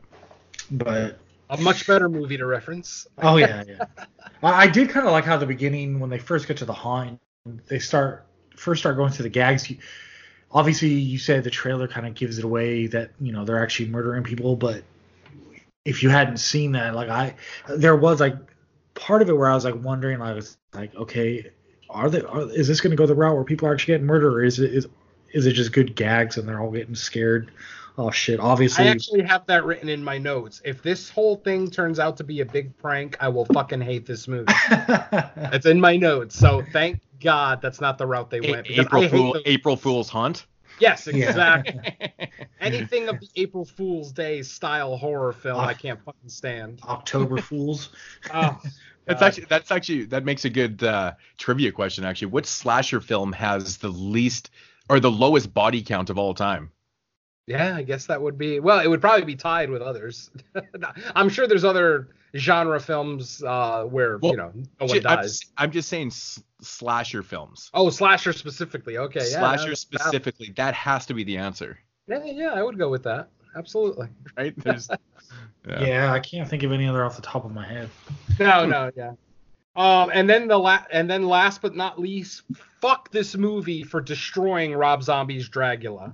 but 0.71 1.17
A 1.49 1.57
much 1.57 1.85
better 1.85 2.09
movie 2.09 2.37
to 2.37 2.45
reference. 2.45 3.07
Oh 3.19 3.37
yeah, 3.37 3.63
yeah. 3.67 3.85
I, 4.41 4.67
did 4.67 4.89
kind 4.89 5.05
of 5.05 5.11
like 5.11 5.25
how 5.25 5.37
the 5.37 5.45
beginning 5.45 5.99
when 5.99 6.09
they 6.09 6.17
first 6.17 6.47
get 6.47 6.57
to 6.57 6.65
the 6.65 6.73
haunt, 6.73 7.19
they 7.67 7.79
start 7.79 8.25
first 8.55 8.81
start 8.81 8.97
going 8.97 9.11
through 9.11 9.23
the 9.23 9.29
gags. 9.29 9.69
You, 9.69 9.77
obviously, 10.51 10.89
you 10.89 11.17
said 11.17 11.43
the 11.43 11.51
trailer 11.51 11.87
kind 11.87 12.07
of 12.07 12.15
gives 12.15 12.39
it 12.39 12.45
away 12.45 12.87
that 12.87 13.11
you 13.19 13.31
know 13.31 13.45
they're 13.45 13.61
actually 13.61 13.89
murdering 13.89 14.23
people, 14.23 14.55
but 14.55 14.83
if 15.83 16.01
you 16.01 16.09
hadn't 16.09 16.37
seen 16.37 16.71
that, 16.71 16.95
like 16.95 17.09
I, 17.09 17.35
there 17.69 17.95
was 17.95 18.19
like 18.19 18.35
part 18.95 19.21
of 19.21 19.29
it 19.29 19.37
where 19.37 19.49
I 19.49 19.53
was 19.53 19.65
like 19.65 19.75
wondering, 19.75 20.21
I 20.21 20.33
was 20.33 20.57
like, 20.73 20.95
okay, 20.95 21.51
are 21.89 22.09
they? 22.09 22.21
Are, 22.21 22.49
is 22.49 22.67
this 22.67 22.81
going 22.81 22.91
to 22.91 22.97
go 22.97 23.05
the 23.05 23.15
route 23.15 23.35
where 23.35 23.43
people 23.43 23.67
are 23.67 23.73
actually 23.73 23.93
getting 23.93 24.07
murdered, 24.07 24.33
or 24.33 24.43
is 24.43 24.59
it 24.59 24.73
is 24.73 24.87
is 25.31 25.45
it 25.45 25.53
just 25.53 25.73
good 25.73 25.95
gags 25.95 26.37
and 26.37 26.47
they're 26.47 26.59
all 26.59 26.71
getting 26.71 26.95
scared? 26.95 27.51
Oh 27.97 28.11
shit! 28.11 28.39
Obviously, 28.41 28.85
I 28.85 28.87
actually 28.89 29.23
have 29.23 29.45
that 29.47 29.63
written 29.63 29.87
in 29.87 30.03
my 30.03 30.17
notes. 30.17 30.61
If 30.65 30.81
this 30.83 31.09
whole 31.09 31.37
thing 31.37 31.69
turns 31.71 31.97
out 31.99 32.17
to 32.17 32.23
be 32.25 32.41
a 32.41 32.45
big 32.45 32.77
prank, 32.77 33.15
I 33.21 33.29
will 33.29 33.45
fucking 33.45 33.79
hate 33.81 34.05
this 34.05 34.27
movie. 34.27 34.51
It's 35.53 35.65
in 35.65 35.79
my 35.79 35.95
notes. 35.95 36.37
So 36.37 36.63
thank 36.73 36.99
God 37.21 37.61
that's 37.61 37.79
not 37.79 37.97
the 37.97 38.05
route 38.05 38.29
they 38.29 38.39
A- 38.39 38.51
went. 38.51 38.69
April 38.69 39.07
Fool, 39.07 39.33
those- 39.33 39.43
April 39.45 39.77
Fool's 39.77 40.09
Hunt. 40.09 40.45
Yes, 40.79 41.07
Yeah. 41.07 41.29
exactly. 41.29 41.79
Anything 42.59 43.07
of 43.07 43.19
the 43.21 43.29
April 43.37 43.63
Fool's 43.63 44.11
Day 44.11 44.41
style 44.41 44.97
horror 44.97 45.31
film, 45.31 45.57
Ah. 45.59 45.67
I 45.67 45.73
can't 45.73 46.03
fucking 46.03 46.27
stand. 46.29 46.79
October 46.83 47.37
Fools. 47.37 47.89
Oh, 48.33 48.59
That's 49.05 49.19
God. 49.19 49.27
actually 49.27 49.45
that's 49.45 49.71
actually 49.71 50.05
that 50.05 50.25
makes 50.25 50.45
a 50.45 50.49
good 50.49 50.83
uh, 50.83 51.13
trivia 51.37 51.71
question. 51.71 52.03
Actually, 52.03 52.29
what 52.31 52.45
slasher 52.47 52.99
film 52.99 53.31
has 53.33 53.77
the 53.77 53.87
least 53.89 54.49
or 54.89 54.99
the 54.99 55.11
lowest 55.11 55.53
body 55.53 55.83
count 55.83 56.09
of 56.09 56.17
all 56.17 56.33
time? 56.33 56.71
Yeah, 57.47 57.75
I 57.75 57.83
guess 57.83 58.07
that 58.07 58.21
would 58.21 58.37
be. 58.37 58.59
Well, 58.59 58.79
it 58.79 58.87
would 58.87 59.01
probably 59.01 59.25
be 59.25 59.35
tied 59.35 59.69
with 59.69 59.81
others. 59.81 60.31
I'm 61.15 61.29
sure 61.29 61.47
there's 61.47 61.63
other 61.63 62.09
genre 62.35 62.79
films 62.79 63.43
uh, 63.43 63.83
where 63.83 64.17
Well, 64.17 64.31
you 64.31 64.37
know 64.37 64.51
no 64.55 64.61
one 64.79 64.89
Ju- 64.89 64.95
I'm, 65.07 65.17
dies. 65.17 65.39
just, 65.39 65.51
I'm 65.57 65.71
just 65.71 65.87
saying 65.89 66.07
s- 66.07 66.41
slasher 66.61 67.21
films. 67.23 67.69
Oh, 67.73 67.89
slasher 67.91 68.33
specifically. 68.33 68.97
Okay, 68.97 69.19
yeah. 69.29 69.39
slasher 69.39 69.63
that's- 69.65 69.79
specifically, 69.81 70.51
that 70.57 70.73
has 70.73 71.05
to 71.05 71.13
be 71.13 71.23
the 71.23 71.37
answer, 71.37 71.77
Yeah, 72.07 72.23
yeah, 72.25 72.53
I 72.53 72.63
would 72.63 72.77
go 72.79 72.89
with 72.89 73.03
that. 73.03 73.29
Absolutely. 73.55 74.07
right? 74.35 74.53
There's, 74.63 74.89
yeah. 75.67 75.81
Yeah. 75.85 76.11
I 76.13 76.19
can't 76.19 76.49
think 76.49 76.63
of 76.63 76.71
any 76.71 76.87
other 76.87 77.05
off 77.05 77.15
the 77.15 77.21
top 77.21 77.45
of 77.45 77.53
my 77.53 77.65
head. 77.67 77.89
No, 78.39 78.65
no, 78.65 78.91
yeah. 78.97 79.13
Um, 79.77 80.09
and 80.13 80.29
then 80.29 80.47
the 80.47 80.57
la- 80.57 80.83
and 80.91 81.09
then 81.09 81.27
last 81.27 81.61
but 81.61 81.75
not 81.75 81.99
least, 81.99 82.41
fuck 82.81 83.11
this 83.11 83.35
movie 83.37 83.83
for 83.83 84.01
destroying 84.01 84.73
Rob 84.73 85.03
Zombie's 85.03 85.47
Dragula. 85.49 86.13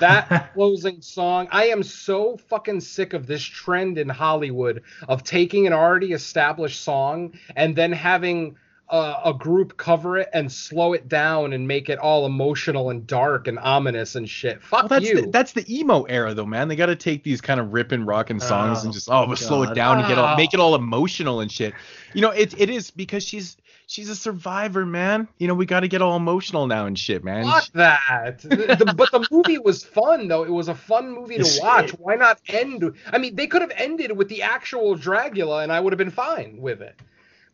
That 0.00 0.52
closing 0.54 1.00
song, 1.00 1.48
I 1.50 1.66
am 1.66 1.82
so 1.82 2.36
fucking 2.48 2.80
sick 2.80 3.12
of 3.12 3.26
this 3.26 3.42
trend 3.42 3.98
in 3.98 4.08
Hollywood 4.08 4.82
of 5.08 5.22
taking 5.24 5.66
an 5.66 5.72
already 5.72 6.12
established 6.12 6.82
song 6.82 7.34
and 7.56 7.74
then 7.76 7.92
having 7.92 8.56
a, 8.90 9.14
a 9.26 9.34
group 9.34 9.76
cover 9.78 10.18
it 10.18 10.28
and 10.34 10.52
slow 10.52 10.92
it 10.92 11.08
down 11.08 11.54
and 11.54 11.66
make 11.66 11.88
it 11.88 11.98
all 11.98 12.26
emotional 12.26 12.90
and 12.90 13.06
dark 13.06 13.46
and 13.48 13.58
ominous 13.58 14.14
and 14.14 14.28
shit. 14.28 14.62
Fuck 14.62 14.82
Well, 14.82 14.88
that's 15.00 15.06
you. 15.06 15.22
the, 15.22 15.30
that's 15.30 15.52
the 15.52 15.64
emo 15.74 16.02
era 16.02 16.34
though, 16.34 16.44
man. 16.44 16.68
They 16.68 16.76
got 16.76 16.86
to 16.86 16.96
take 16.96 17.22
these 17.24 17.40
kind 17.40 17.60
of 17.60 17.72
ripping, 17.72 18.04
rocking 18.04 18.40
songs 18.40 18.80
Oh, 18.80 18.84
and 18.84 18.92
just 18.92 19.08
oh, 19.10 19.34
slow 19.36 19.62
it 19.62 19.68
God. 19.68 19.74
down 19.74 19.98
and 20.00 20.08
get 20.08 20.18
all 20.18 20.34
Oh. 20.34 20.36
make 20.36 20.52
it 20.52 20.60
all 20.60 20.74
emotional 20.74 21.40
and 21.40 21.50
shit. 21.50 21.72
You 22.12 22.20
know, 22.20 22.30
it 22.30 22.58
it 22.60 22.68
is 22.68 22.90
because 22.90 23.24
she's 23.24 23.56
she's 23.86 24.08
a 24.08 24.16
survivor, 24.16 24.84
man. 24.86 25.28
You 25.38 25.48
know, 25.48 25.54
we 25.54 25.66
got 25.66 25.80
to 25.80 25.88
get 25.88 26.02
all 26.02 26.16
emotional 26.16 26.66
now 26.66 26.86
and 26.86 26.98
shit, 26.98 27.22
man. 27.24 27.44
Fuck 27.44 27.72
that. 27.72 28.38
The- 28.40 28.76
the- 28.84 28.94
but 28.96 29.10
the 29.10 29.26
movie 29.30 29.58
was 29.58 29.84
fun 29.84 30.28
though. 30.28 30.44
It 30.44 30.50
was 30.50 30.68
a 30.68 30.74
fun 30.74 31.12
movie 31.12 31.36
to 31.36 31.42
watch. 31.60 31.90
Why 31.92 32.14
not 32.16 32.40
end? 32.48 32.94
I 33.12 33.18
mean, 33.18 33.34
they 33.36 33.46
could 33.46 33.62
have 33.62 33.72
ended 33.76 34.16
with 34.16 34.28
the 34.28 34.42
actual 34.42 34.96
Dragula, 34.96 35.62
and 35.62 35.72
I 35.72 35.80
would 35.80 35.92
have 35.92 35.98
been 35.98 36.10
fine 36.10 36.56
with 36.60 36.80
it. 36.82 36.98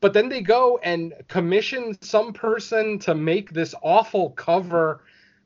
But 0.01 0.15
then 0.15 0.29
they 0.31 0.41
go 0.41 0.79
and 0.83 1.13
commission 1.29 1.97
some 2.01 2.33
person 2.33 2.99
to 3.01 3.15
make 3.15 3.51
this 3.53 3.75
awful 3.83 4.31
cover. 4.31 5.03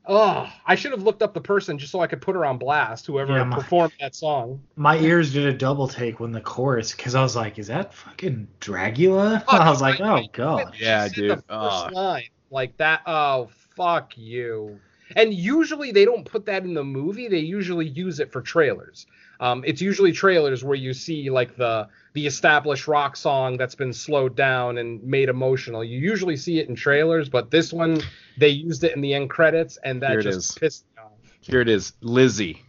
Oh, 0.07 0.47
I 0.65 0.75
should 0.75 0.91
have 0.91 1.01
looked 1.03 1.21
up 1.23 1.33
the 1.33 1.41
person 1.41 1.77
just 1.77 1.91
so 1.91 1.99
I 1.99 2.07
could 2.07 2.21
put 2.21 2.35
her 2.35 2.45
on 2.45 2.57
blast. 2.57 3.05
Whoever 3.07 3.33
Yeah, 3.37 3.43
my- 3.45 3.55
performed 3.57 3.93
that 3.99 4.13
song. 4.15 4.61
My 4.75 4.97
ears 4.99 5.33
did 5.33 5.45
a 5.45 5.53
double 5.53 5.87
take 5.87 6.19
when 6.19 6.31
the 6.31 6.41
chorus, 6.41 6.93
because 6.93 7.15
I 7.15 7.21
was 7.21 7.35
like, 7.35 7.57
"Is 7.57 7.67
that 7.67 7.93
fucking 7.93 8.47
Dragula?" 8.61 9.43
Oh, 9.47 9.57
I 9.57 9.69
was 9.69 9.81
like, 9.81 9.99
I- 10.01 10.09
"Oh 10.09 10.15
I- 10.17 10.29
god." 10.31 10.75
Yeah, 10.79 11.07
She 11.07 11.21
The 11.21 11.27
dude. 11.27 11.31
first 11.37 11.45
Oh. 11.49 11.89
line 11.91 12.23
like 12.51 12.77
that. 12.77 13.01
Oh, 13.07 13.49
fuck 13.75 14.17
you. 14.17 14.79
And 15.15 15.33
usually 15.33 15.91
they 15.91 16.05
don't 16.05 16.25
put 16.25 16.45
that 16.47 16.63
in 16.63 16.73
the 16.73 16.83
movie. 16.83 17.27
They 17.27 17.39
usually 17.39 17.87
use 17.87 18.19
it 18.19 18.31
for 18.31 18.41
trailers. 18.41 19.05
Um, 19.39 19.63
it's 19.65 19.81
usually 19.81 20.11
trailers 20.11 20.63
where 20.63 20.75
you 20.75 20.93
see 20.93 21.29
like 21.29 21.55
the 21.55 21.87
the 22.13 22.25
established 22.25 22.87
rock 22.87 23.17
song 23.17 23.57
that's 23.57 23.75
been 23.75 23.93
slowed 23.93 24.35
down 24.35 24.77
and 24.77 25.03
made 25.03 25.29
emotional. 25.29 25.83
You 25.83 25.99
usually 25.99 26.37
see 26.37 26.59
it 26.59 26.69
in 26.69 26.75
trailers, 26.75 27.29
but 27.29 27.51
this 27.51 27.73
one 27.73 28.01
they 28.37 28.49
used 28.49 28.83
it 28.83 28.95
in 28.95 29.01
the 29.01 29.13
end 29.13 29.29
credits, 29.29 29.77
and 29.83 30.01
that 30.01 30.21
just 30.21 30.51
is. 30.51 30.57
pissed 30.57 30.85
me 30.95 31.03
off. 31.03 31.11
Here 31.41 31.61
it 31.61 31.69
is, 31.69 31.93
Lissie. 32.01 32.63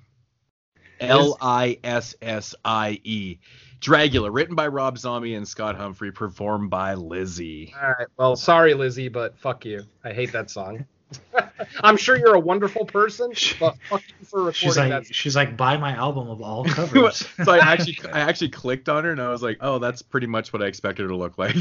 L 1.00 1.36
I 1.40 1.78
S 1.84 2.14
S 2.22 2.54
I 2.64 3.00
E. 3.04 3.38
Dragula, 3.80 4.32
written 4.32 4.54
by 4.54 4.66
Rob 4.68 4.98
Zombie 4.98 5.34
and 5.34 5.46
Scott 5.46 5.76
Humphrey, 5.76 6.10
performed 6.10 6.70
by 6.70 6.94
Lissie. 6.94 7.74
All 7.80 7.90
right, 7.90 8.06
well, 8.16 8.34
sorry, 8.34 8.74
Lissie, 8.74 9.08
but 9.08 9.38
fuck 9.38 9.64
you. 9.64 9.84
I 10.02 10.12
hate 10.12 10.32
that 10.32 10.50
song. 10.50 10.86
I'm 11.82 11.96
sure 11.96 12.16
you're 12.16 12.34
a 12.34 12.40
wonderful 12.40 12.84
person, 12.84 13.32
but 13.60 13.76
fuck 13.88 14.02
you 14.18 14.26
for 14.26 14.38
recording 14.40 14.52
She's 14.54 14.76
like, 14.76 14.90
that. 14.90 15.14
she's 15.14 15.36
like, 15.36 15.56
buy 15.56 15.76
my 15.76 15.92
album 15.92 16.28
of 16.28 16.40
all 16.42 16.64
covers. 16.68 17.26
so 17.44 17.52
I 17.52 17.58
actually 17.58 17.98
I 18.12 18.20
actually 18.20 18.48
clicked 18.50 18.88
on 18.88 19.04
her 19.04 19.10
and 19.12 19.20
I 19.20 19.28
was 19.28 19.42
like, 19.42 19.58
oh, 19.60 19.78
that's 19.78 20.02
pretty 20.02 20.26
much 20.26 20.52
what 20.52 20.62
I 20.62 20.66
expected 20.66 21.02
her 21.02 21.08
to 21.08 21.16
look 21.16 21.38
like. 21.38 21.56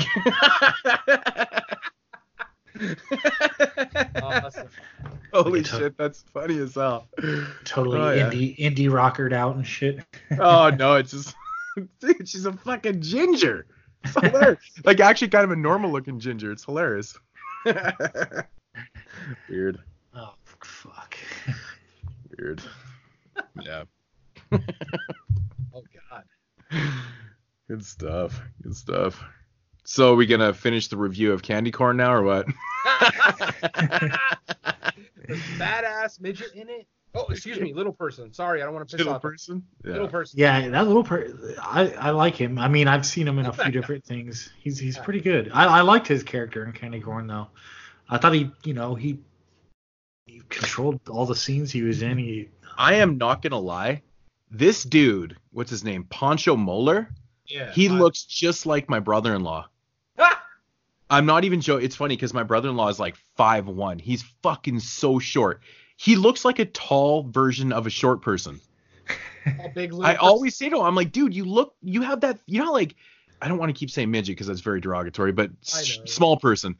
Awesome. 4.22 4.68
Holy 5.34 5.62
to- 5.64 5.70
shit, 5.78 5.98
that's 5.98 6.24
funny 6.34 6.58
as 6.60 6.76
hell. 6.76 7.08
totally 7.64 8.00
Oh, 8.00 8.12
yeah. 8.12 8.30
indie 8.30 8.58
indie 8.58 8.92
rockered 8.92 9.34
out 9.34 9.56
and 9.56 9.66
shit. 9.66 10.00
Oh 10.40 10.70
no, 10.70 10.96
it's 10.96 11.12
just 11.12 11.36
dude, 12.00 12.28
she's 12.28 12.46
a 12.46 12.54
fucking 12.54 13.02
ginger. 13.02 13.68
It's 14.04 14.14
hilarious. 14.14 14.60
like 14.84 15.00
actually 15.00 15.30
kind 15.30 15.44
of 15.46 15.52
a 15.52 15.56
normal 15.56 15.92
looking 15.92 16.20
ginger. 16.20 16.52
It's 16.52 16.64
hilarious. 16.66 17.18
Weird. 19.50 19.80
Oh 20.16 20.34
fuck. 20.64 21.16
Weird. 22.38 22.62
Yeah. 23.62 23.84
Oh 25.74 25.84
god. 26.10 26.24
Good 27.68 27.84
stuff. 27.86 28.42
Good 28.64 28.76
stuff. 28.78 29.22
So 29.84 30.14
are 30.14 30.16
we 30.16 30.26
gonna 30.26 30.54
finish 30.54 30.88
the 30.88 30.96
review 30.98 31.34
of 31.34 31.42
Candy 31.42 31.70
Corn 31.72 31.98
now 31.98 32.14
or 32.14 32.24
what? 32.24 32.46
There's 35.28 35.40
a 35.40 35.58
badass 35.58 36.22
midget 36.22 36.54
in 36.56 36.70
it. 36.70 36.88
Oh, 37.14 37.26
excuse 37.30 37.60
me, 37.60 37.74
little 37.74 37.94
person. 37.94 38.34
Sorry, 38.34 38.62
I 38.62 38.66
don't 38.66 38.74
want 38.74 38.88
to 38.88 38.94
piss 38.94 39.00
Little 39.00 39.16
off. 39.16 39.22
person? 39.22 39.64
Little 39.84 40.08
person. 40.08 40.40
Yeah, 40.40 40.68
that 40.70 40.88
little 40.88 41.04
per 41.04 41.28
I 41.62 41.90
I 42.00 42.10
like 42.12 42.36
him. 42.36 42.58
I 42.60 42.68
mean, 42.68 42.88
I've 42.88 43.06
seen 43.06 43.28
him 43.28 43.40
in 43.40 43.46
a 43.46 43.54
few 43.54 43.72
different 43.72 44.06
things. 44.06 44.50
He's 44.60 44.78
he's 44.80 44.98
pretty 44.98 45.22
good. 45.22 45.50
I 45.54 45.66
I 45.66 45.82
liked 45.82 46.08
his 46.08 46.24
character 46.24 46.64
in 46.66 46.74
Candy 46.74 47.00
Corn 47.02 47.28
though. 47.28 47.48
I 48.10 48.18
thought 48.18 48.34
he, 48.34 48.52
you 48.64 48.74
know, 48.74 48.96
he 48.96 49.20
he 50.26 50.42
controlled 50.50 51.00
all 51.10 51.26
the 51.26 51.36
scenes 51.36 51.72
he 51.72 51.82
was 51.82 52.02
in. 52.02 52.18
He 52.18 52.50
I 52.78 52.96
am 52.96 53.18
not 53.18 53.42
gonna 53.42 53.60
lie. 53.60 54.02
This 54.52 54.84
dude, 54.84 55.38
what's 55.52 55.70
his 55.72 55.84
name? 55.84 56.04
Pancho 56.06 56.56
Moler? 56.56 57.08
Yeah. 57.48 57.72
He 57.72 57.90
I- 57.90 57.92
looks 57.92 58.24
just 58.24 58.66
like 58.66 58.90
my 58.90 59.00
brother-in-law. 59.00 59.68
Ah! 60.20 60.44
I'm 61.10 61.26
not 61.26 61.44
even 61.46 61.62
joking. 61.62 61.86
It's 61.86 61.96
funny 61.96 62.16
because 62.16 62.34
my 62.34 62.44
brother-in-law 62.44 62.90
is 62.90 63.00
like 63.00 63.16
five 63.38 63.68
one. 63.68 64.00
He's 64.00 64.24
fucking 64.44 64.80
so 64.80 65.20
short. 65.20 65.62
He 65.98 66.16
looks 66.16 66.44
like 66.46 66.60
a 66.60 66.66
tall 66.66 67.24
version 67.24 67.72
of 67.72 67.88
a 67.88 67.90
short 67.90 68.22
person. 68.22 68.60
a 69.46 69.70
big 69.70 69.94
I 69.94 70.14
person. 70.14 70.18
always 70.20 70.56
say 70.56 70.70
to 70.70 70.78
him, 70.78 70.82
I'm 70.82 70.96
like, 70.96 71.12
dude, 71.12 71.34
you 71.34 71.46
look, 71.46 71.76
you 71.82 72.02
have 72.02 72.22
that, 72.22 72.40
you 72.48 72.62
know, 72.64 72.72
like, 72.74 72.96
I 73.42 73.48
don't 73.48 73.58
want 73.60 73.70
to 73.74 73.80
keep 73.80 73.92
saying 73.92 74.10
midget 74.12 74.36
because 74.36 74.48
that's 74.48 74.62
very 74.62 74.82
derogatory, 74.82 75.32
but 75.32 75.52
s- 75.62 75.96
I 75.96 76.00
know. 76.00 76.06
small 76.06 76.38
person. 76.38 76.76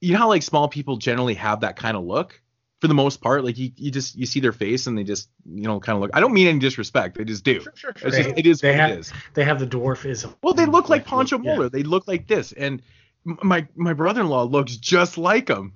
You 0.00 0.12
know 0.12 0.18
how 0.18 0.28
like 0.28 0.42
small 0.42 0.68
people 0.68 0.96
generally 0.96 1.34
have 1.34 1.60
that 1.60 1.76
kind 1.76 1.96
of 1.96 2.04
look 2.04 2.40
for 2.80 2.88
the 2.88 2.94
most 2.94 3.20
part. 3.22 3.44
Like 3.44 3.56
you, 3.58 3.70
you 3.76 3.90
just 3.90 4.14
you 4.16 4.26
see 4.26 4.40
their 4.40 4.52
face 4.52 4.86
and 4.86 4.96
they 4.96 5.04
just 5.04 5.28
you 5.44 5.62
know 5.62 5.80
kind 5.80 5.96
of 5.96 6.02
look. 6.02 6.10
I 6.14 6.20
don't 6.20 6.32
mean 6.34 6.46
any 6.48 6.58
disrespect. 6.58 7.16
They 7.16 7.24
just 7.24 7.44
do. 7.44 7.60
Sure, 7.60 7.72
sure, 7.74 7.92
sure. 7.96 8.08
It's 8.08 8.16
just, 8.18 8.38
it 8.38 8.46
is 8.46 8.60
They 8.60 8.70
what 8.72 8.80
have- 8.80 8.90
it 8.90 8.98
is. 9.00 9.12
they 9.34 9.44
have 9.44 9.58
the 9.58 9.66
dwarfism. 9.66 10.34
Well, 10.42 10.54
they 10.54 10.66
look 10.66 10.88
like 10.88 11.04
Pancho 11.06 11.40
yeah. 11.42 11.68
They 11.72 11.82
look 11.82 12.06
like 12.06 12.26
this, 12.26 12.52
and 12.52 12.82
my 13.24 13.66
my 13.74 13.92
brother-in-law 13.94 14.44
looks 14.44 14.76
just 14.76 15.16
like 15.18 15.48
him. 15.48 15.72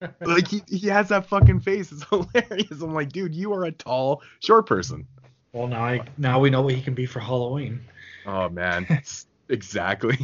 like 0.20 0.48
he, 0.48 0.62
he 0.66 0.88
has 0.88 1.08
that 1.08 1.26
fucking 1.26 1.60
face. 1.60 1.92
It's 1.92 2.04
hilarious. 2.10 2.80
I'm 2.82 2.94
like, 2.94 3.12
dude, 3.12 3.34
you 3.34 3.52
are 3.54 3.64
a 3.64 3.72
tall, 3.72 4.22
short 4.40 4.66
person. 4.66 5.06
Well, 5.52 5.68
now 5.68 5.84
I 5.84 6.00
now 6.18 6.40
we 6.40 6.50
know 6.50 6.62
what 6.62 6.74
he 6.74 6.82
can 6.82 6.94
be 6.94 7.06
for 7.06 7.20
Halloween. 7.20 7.80
Oh 8.26 8.48
man, 8.48 8.86
exactly. 9.48 10.18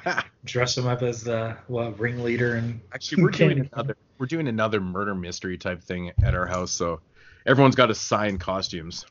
Dress 0.44 0.76
him 0.76 0.86
up 0.86 1.02
as 1.02 1.22
the 1.22 1.56
what 1.66 1.98
ringleader 1.98 2.56
and 2.56 2.80
Actually, 2.92 3.22
we're 3.22 3.30
doing 3.30 3.70
another 3.72 3.96
we're 4.18 4.26
doing 4.26 4.48
another 4.48 4.80
murder 4.80 5.14
mystery 5.14 5.58
type 5.58 5.82
thing 5.82 6.12
at 6.22 6.34
our 6.34 6.46
house, 6.46 6.72
so 6.72 7.00
everyone's 7.46 7.76
got 7.76 7.86
to 7.86 7.94
sign 7.94 8.38
costumes. 8.38 9.06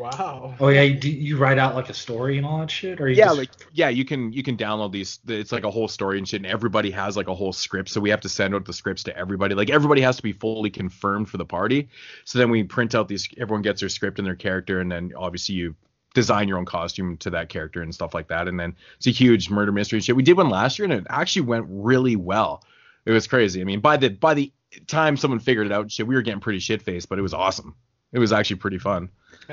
Wow. 0.00 0.54
Oh 0.58 0.68
yeah, 0.68 0.88
do 0.98 1.10
you 1.10 1.36
write 1.36 1.58
out 1.58 1.74
like 1.74 1.90
a 1.90 1.94
story 1.94 2.38
and 2.38 2.46
all 2.46 2.60
that 2.60 2.70
shit, 2.70 3.02
or 3.02 3.08
you 3.10 3.16
yeah 3.16 3.26
just, 3.26 3.36
like 3.36 3.50
yeah 3.74 3.90
you 3.90 4.06
can 4.06 4.32
you 4.32 4.42
can 4.42 4.56
download 4.56 4.92
these 4.92 5.18
it's 5.28 5.52
like 5.52 5.64
a 5.64 5.70
whole 5.70 5.88
story 5.88 6.16
and 6.16 6.26
shit 6.26 6.40
and 6.40 6.50
everybody 6.50 6.90
has 6.90 7.18
like 7.18 7.28
a 7.28 7.34
whole 7.34 7.52
script 7.52 7.90
so 7.90 8.00
we 8.00 8.08
have 8.08 8.22
to 8.22 8.28
send 8.28 8.54
out 8.54 8.64
the 8.64 8.72
scripts 8.72 9.02
to 9.02 9.14
everybody 9.14 9.54
like 9.54 9.68
everybody 9.68 10.00
has 10.00 10.16
to 10.16 10.22
be 10.22 10.32
fully 10.32 10.70
confirmed 10.70 11.28
for 11.28 11.36
the 11.36 11.44
party 11.44 11.86
so 12.24 12.38
then 12.38 12.48
we 12.48 12.64
print 12.64 12.94
out 12.94 13.08
these 13.08 13.28
everyone 13.36 13.60
gets 13.60 13.80
their 13.80 13.90
script 13.90 14.18
and 14.18 14.26
their 14.26 14.34
character 14.34 14.80
and 14.80 14.90
then 14.90 15.12
obviously 15.18 15.54
you 15.54 15.76
design 16.14 16.48
your 16.48 16.58
own 16.58 16.64
costume 16.64 17.16
to 17.16 17.30
that 17.30 17.48
character 17.48 17.82
and 17.82 17.94
stuff 17.94 18.14
like 18.14 18.28
that 18.28 18.48
and 18.48 18.58
then 18.58 18.74
it's 18.96 19.06
a 19.06 19.10
huge 19.10 19.48
murder 19.50 19.72
mystery 19.72 19.96
and 19.98 20.04
shit 20.04 20.16
we 20.16 20.22
did 20.22 20.36
one 20.36 20.50
last 20.50 20.78
year 20.78 20.84
and 20.84 20.92
it 20.92 21.06
actually 21.08 21.42
went 21.42 21.66
really 21.68 22.16
well 22.16 22.64
it 23.04 23.12
was 23.12 23.26
crazy 23.26 23.60
i 23.60 23.64
mean 23.64 23.80
by 23.80 23.96
the 23.96 24.08
by 24.08 24.34
the 24.34 24.52
time 24.86 25.16
someone 25.16 25.38
figured 25.38 25.66
it 25.66 25.72
out 25.72 25.90
shit 25.90 26.06
we 26.06 26.14
were 26.14 26.22
getting 26.22 26.40
pretty 26.40 26.58
shit 26.58 26.82
faced 26.82 27.08
but 27.08 27.18
it 27.18 27.22
was 27.22 27.34
awesome 27.34 27.74
it 28.12 28.18
was 28.18 28.32
actually 28.32 28.56
pretty 28.56 28.78
fun 28.78 29.08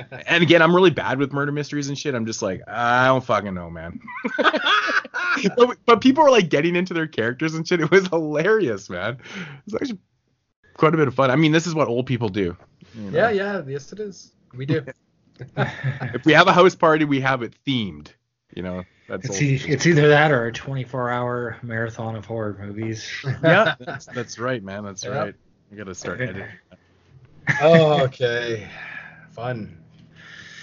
and 0.28 0.44
again, 0.44 0.62
I'm 0.62 0.76
really 0.76 0.90
bad 0.90 1.20
with 1.20 1.34
murder 1.34 1.52
mysteries 1.52 1.88
and 1.90 1.98
shit. 1.98 2.16
I'm 2.16 2.26
just 2.26 2.42
like, 2.42 2.62
I 2.68 3.08
don't 3.08 3.24
fucking 3.24 3.54
know, 3.54 3.70
man. 3.70 4.00
but, 4.38 5.78
but 5.86 6.02
people 6.02 6.24
were 6.24 6.30
like 6.30 6.50
getting 6.50 6.76
into 6.76 6.94
their 6.94 7.08
characters 7.08 7.56
and 7.56 7.68
shit. 7.68 7.82
It 7.82 7.92
was 7.92 8.08
hilarious, 8.08 8.90
man. 8.90 9.18
It's 9.66 9.74
was 9.74 9.82
actually 9.82 10.00
quite 10.76 10.94
a 10.94 10.98
bit 10.98 11.08
of 11.08 11.16
fun. 11.16 11.32
I 11.32 11.36
mean, 11.36 11.52
this 11.52 11.68
is 11.68 11.76
what 11.76 11.88
old 11.88 12.06
people 12.06 12.30
do. 12.30 12.56
you 12.96 13.12
know. 13.12 13.18
Yeah, 13.18 13.30
yeah, 13.30 13.62
yes 13.68 13.92
it 13.92 14.00
is. 14.00 14.32
We 14.54 14.66
do. 14.66 14.86
If 16.14 16.26
we 16.26 16.34
have 16.34 16.48
a 16.48 16.54
house 16.54 16.76
party, 16.76 17.06
we 17.06 17.20
have 17.22 17.42
it 17.44 17.54
themed. 17.66 18.10
You 18.56 18.64
know, 18.64 18.84
that's 19.08 19.26
it's, 19.26 19.36
old. 19.36 19.42
e- 19.44 19.62
it's 19.68 19.86
either 19.86 20.08
that 20.08 20.32
or 20.32 20.48
a 20.48 20.52
24-hour 20.54 21.58
marathon 21.62 22.16
of 22.16 22.26
horror 22.26 22.58
movies. 22.60 23.08
yeah, 23.44 23.76
that's, 23.80 24.06
that's 24.08 24.40
right, 24.40 24.64
man. 24.64 24.84
That's 24.84 25.04
Yep. 25.04 25.14
right. 25.14 25.36
I 25.72 25.76
gotta 25.76 25.94
start 25.96 26.22
editing. 26.22 26.48
oh, 27.62 28.04
okay. 28.04 28.68
Fun. 29.32 29.78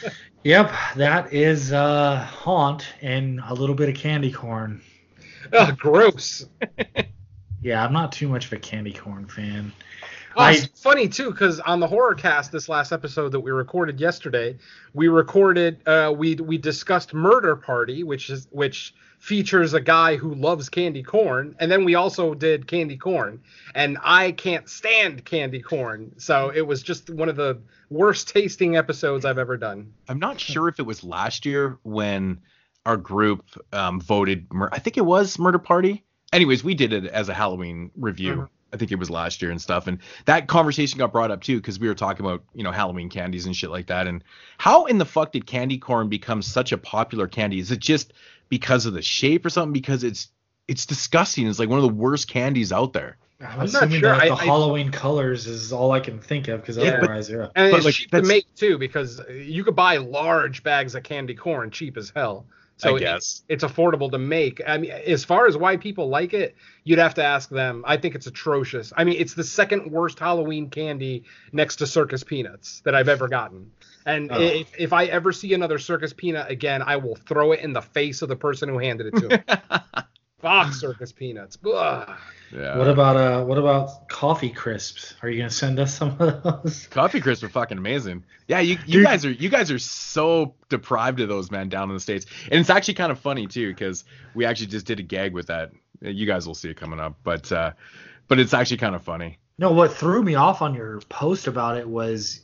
Yep, 0.44 0.72
that 0.96 1.32
is 1.32 1.72
uh, 1.72 2.18
Haunt 2.18 2.84
and 3.01 3.40
a 3.48 3.55
little 3.55 3.74
bit 3.74 3.88
of 3.88 3.94
candy 3.94 4.30
corn. 4.30 4.82
Oh, 5.55 5.72
gross. 5.72 6.44
Yeah, 7.62 7.82
I'm 7.82 7.94
not 7.94 8.12
too 8.12 8.28
much 8.28 8.44
of 8.44 8.52
a 8.52 8.59
candy 8.59 8.92
corn 8.92 9.26
fan. 9.26 9.72
Oh, 10.36 10.40
I- 10.43 10.52
it's 10.52 10.81
funny 10.82 11.09
too, 11.09 11.31
because 11.31 11.61
on 11.61 11.81
the 11.81 11.86
horror 11.86 12.15
cast, 12.15 12.52
this 12.52 12.69
last 12.69 12.93
episode 12.93 13.31
that 13.32 13.40
we 13.40 13.51
recorded 13.51 14.01
yesterday, 14.01 14.56
we 14.93 15.09
recorded, 15.09 15.81
uh, 15.86 16.12
we 16.16 16.35
we 16.36 16.59
discussed 16.59 17.15
Murder 17.15 17.56
Party, 17.56 18.02
which 18.05 18.31
is 18.31 18.48
which 18.51 18.94
features 19.19 19.73
a 19.73 19.81
guy 19.81 20.16
who 20.16 20.35
loves 20.35 20.69
candy 20.69 21.02
corn, 21.02 21.55
and 21.59 21.70
then 21.73 21.82
we 21.85 21.94
also 21.94 22.35
did 22.35 22.66
candy 22.66 22.97
corn, 22.97 23.40
and 23.74 23.97
I 24.02 24.32
can't 24.32 24.69
stand 24.69 25.24
candy 25.24 25.61
corn, 25.62 26.12
so 26.19 26.51
it 26.55 26.61
was 26.66 26.82
just 26.82 27.09
one 27.09 27.31
of 27.31 27.36
the 27.36 27.59
worst 27.89 28.28
tasting 28.28 28.77
episodes 28.77 29.24
I've 29.24 29.39
ever 29.39 29.56
done. 29.56 29.94
I'm 30.09 30.19
not 30.19 30.39
sure 30.40 30.69
if 30.69 30.78
it 30.78 30.82
was 30.85 31.02
last 31.02 31.47
year 31.47 31.78
when 31.85 32.40
our 32.85 32.98
group 32.98 33.44
um, 33.73 33.98
voted. 33.98 34.47
Mur- 34.52 34.69
I 34.73 34.78
think 34.78 34.98
it 34.98 35.06
was 35.06 35.39
Murder 35.39 35.59
Party. 35.59 36.05
Anyways, 36.35 36.62
we 36.62 36.74
did 36.74 36.93
it 36.93 37.06
as 37.06 37.31
a 37.31 37.35
Halloween 37.35 37.93
review. 37.97 38.35
Mhm. 38.35 38.48
I 38.74 38.76
think 38.76 38.90
it 38.90 38.98
was 38.98 39.09
last 39.09 39.40
year 39.40 39.51
and 39.52 39.62
stuff, 39.62 39.86
and 39.86 39.98
that 40.26 40.48
conversation 40.48 40.98
got 40.98 41.12
brought 41.12 41.30
up 41.30 41.42
too 41.42 41.56
because 41.59 41.78
we 41.78 41.86
were 41.88 41.94
talking 41.94 42.26
about 42.26 42.42
you 42.55 42.64
know 42.64 42.72
Halloween 42.72 43.09
candies 43.09 43.46
and 43.46 43.55
shit 43.56 43.70
like 43.70 43.86
that. 43.86 44.06
And 44.09 44.22
how 44.59 44.84
in 44.86 44.98
the 44.98 45.05
fuck 45.06 45.32
did 45.32 45.46
candy 45.46 45.78
corn 45.78 46.09
become 46.09 46.42
such 46.42 46.72
a 46.72 46.78
popular 46.78 47.28
candy? 47.28 47.60
Is 47.60 47.70
it 47.70 47.78
just 47.78 48.12
because 48.48 48.84
of 48.84 48.92
the 48.92 49.02
shape 49.02 49.46
or 49.46 49.51
something? 49.51 49.72
Because 49.72 50.02
it's 50.05 50.28
it's 50.66 50.86
disgusting. 50.86 51.46
It's 51.46 51.59
like 51.59 51.68
one 51.68 51.78
of 51.78 51.84
the 51.84 51.94
worst 51.94 52.28
candies 52.28 52.72
out 52.72 52.92
there. 52.92 53.16
I'm, 53.40 53.46
I'm 53.51 53.56
not 53.59 53.66
assuming 53.66 54.01
sure. 54.01 54.10
that 54.12 54.22
I- 54.22 54.28
the 54.28 54.34
I- 54.34 54.44
Halloween 54.44 54.90
colors 54.90 55.46
is 55.46 55.72
all 55.72 55.92
I 55.92 56.01
can 56.01 56.18
think 56.18 56.48
of 56.48 56.60
because 56.60 56.76
Yeah, 56.76 56.92
but- 56.92 57.05
otherwise, 57.05 57.30
yeah. 57.30 57.48
And 57.55 57.70
But, 57.70 57.74
it's 57.76 57.84
like, 57.84 57.94
cheap 57.94 58.10
to 58.10 58.22
make 58.22 58.52
too 58.55 58.78
because 58.78 59.20
you 59.30 59.62
could 59.64 59.76
buy 59.76 59.98
large 59.98 60.62
bags 60.62 60.94
of 60.94 61.02
candy 61.05 61.34
corn 61.34 61.70
cheap 61.70 61.96
as 61.96 62.10
hell. 62.14 62.46
So 62.85 62.97
I 62.97 63.01
it- 63.01 63.40
it's 63.48 63.65
affordable 63.65 64.11
to 64.12 64.19
make. 64.19 64.61
I 64.66 64.78
mean, 64.78 64.90
as 64.93 65.24
far 65.24 65.47
as 65.47 65.56
why 65.56 65.77
people 65.77 66.09
like 66.09 66.32
it, 66.35 66.55
you'd 66.85 66.98
have 66.98 67.15
to 67.15 67.24
ask 67.24 67.48
them. 67.48 67.85
I 67.86 67.97
think 67.97 68.15
it's 68.15 68.27
atrocious. 68.27 68.93
I 68.97 69.05
mean, 69.05 69.16
it's 69.19 69.35
the 69.35 69.43
second 69.44 69.90
worst 69.90 70.19
Halloween 70.19 70.70
candy 70.70 71.24
next 71.52 71.77
to 71.77 71.86
circus 71.86 72.23
peanuts 72.23 72.81
that 72.85 72.94
I've 72.94 73.09
ever 73.09 73.28
gotten. 73.28 73.70
And 74.06 74.31
Oh. 74.31 74.40
if, 74.40 74.70
if 74.78 74.93
I 74.93 75.06
ever 75.06 75.32
see 75.32 75.55
another 75.55 75.78
circus 75.78 76.12
peanut 76.12 76.51
again, 76.51 76.82
I 76.82 76.97
will 76.97 77.16
throw 77.16 77.52
it 77.52 77.61
in 77.61 77.73
the 77.73 77.82
face 77.82 78.23
of 78.23 78.28
the 78.28 78.36
person 78.36 78.69
who 78.69 78.78
handed 78.78 79.15
it 79.15 79.16
to 79.16 79.28
me. 79.28 80.02
Fuck 80.45 80.75
circus 80.75 81.11
peanuts. 81.11 81.57
Ugh. 81.65 82.11
Yeah. 82.53 82.77
What 82.77 82.87
about 82.87 83.16
uh 83.16 83.45
what 83.45 83.57
about 83.57 84.09
coffee 84.11 84.51
crisps? 84.51 85.15
Are 85.23 85.31
you 85.31 85.39
gonna 85.39 85.49
send 85.49 85.81
us 85.81 85.95
some 85.95 86.21
of 86.21 86.43
those? 86.43 86.87
Coffee 86.91 87.23
crisps 87.23 87.43
are 87.43 87.49
fucking 87.49 87.79
amazing. 87.79 88.25
Yeah, 88.47 88.61
you, 88.61 88.77
you 88.85 88.99
Dude. 88.99 89.05
guys 89.05 89.25
are 89.25 89.31
you 89.31 89.49
guys 89.49 89.71
are 89.71 89.79
so 89.79 90.55
deprived 90.69 91.21
of 91.21 91.31
those, 91.31 91.51
man, 91.51 91.71
down 91.71 91.89
in 91.89 91.97
the 91.97 92.01
states. 92.01 92.27
And 92.51 92.61
it's 92.61 92.69
actually 92.69 92.93
kind 92.93 93.11
of 93.11 93.19
funny 93.19 93.47
too, 93.47 93.71
because 93.71 94.05
we 94.35 94.45
actually 94.45 94.66
just 94.66 94.85
did 94.85 95.01
a 95.01 95.03
gag 95.03 95.33
with 95.33 95.47
that. 95.47 95.73
You 96.03 96.27
guys 96.27 96.47
will 96.47 96.55
see 96.55 96.69
it 96.69 96.77
coming 96.77 97.01
up, 97.01 97.16
but 97.25 97.51
uh, 97.51 97.73
but 98.29 98.39
it's 98.39 98.53
actually 98.53 98.77
kind 98.77 98.95
of 98.95 99.03
funny. 99.03 99.39
No, 99.57 99.73
what 99.73 99.95
threw 99.95 100.23
me 100.23 100.35
off 100.35 100.61
on 100.61 100.75
your 100.75 101.01
post 101.09 101.47
about 101.47 101.79
it 101.79 101.89
was 101.89 102.43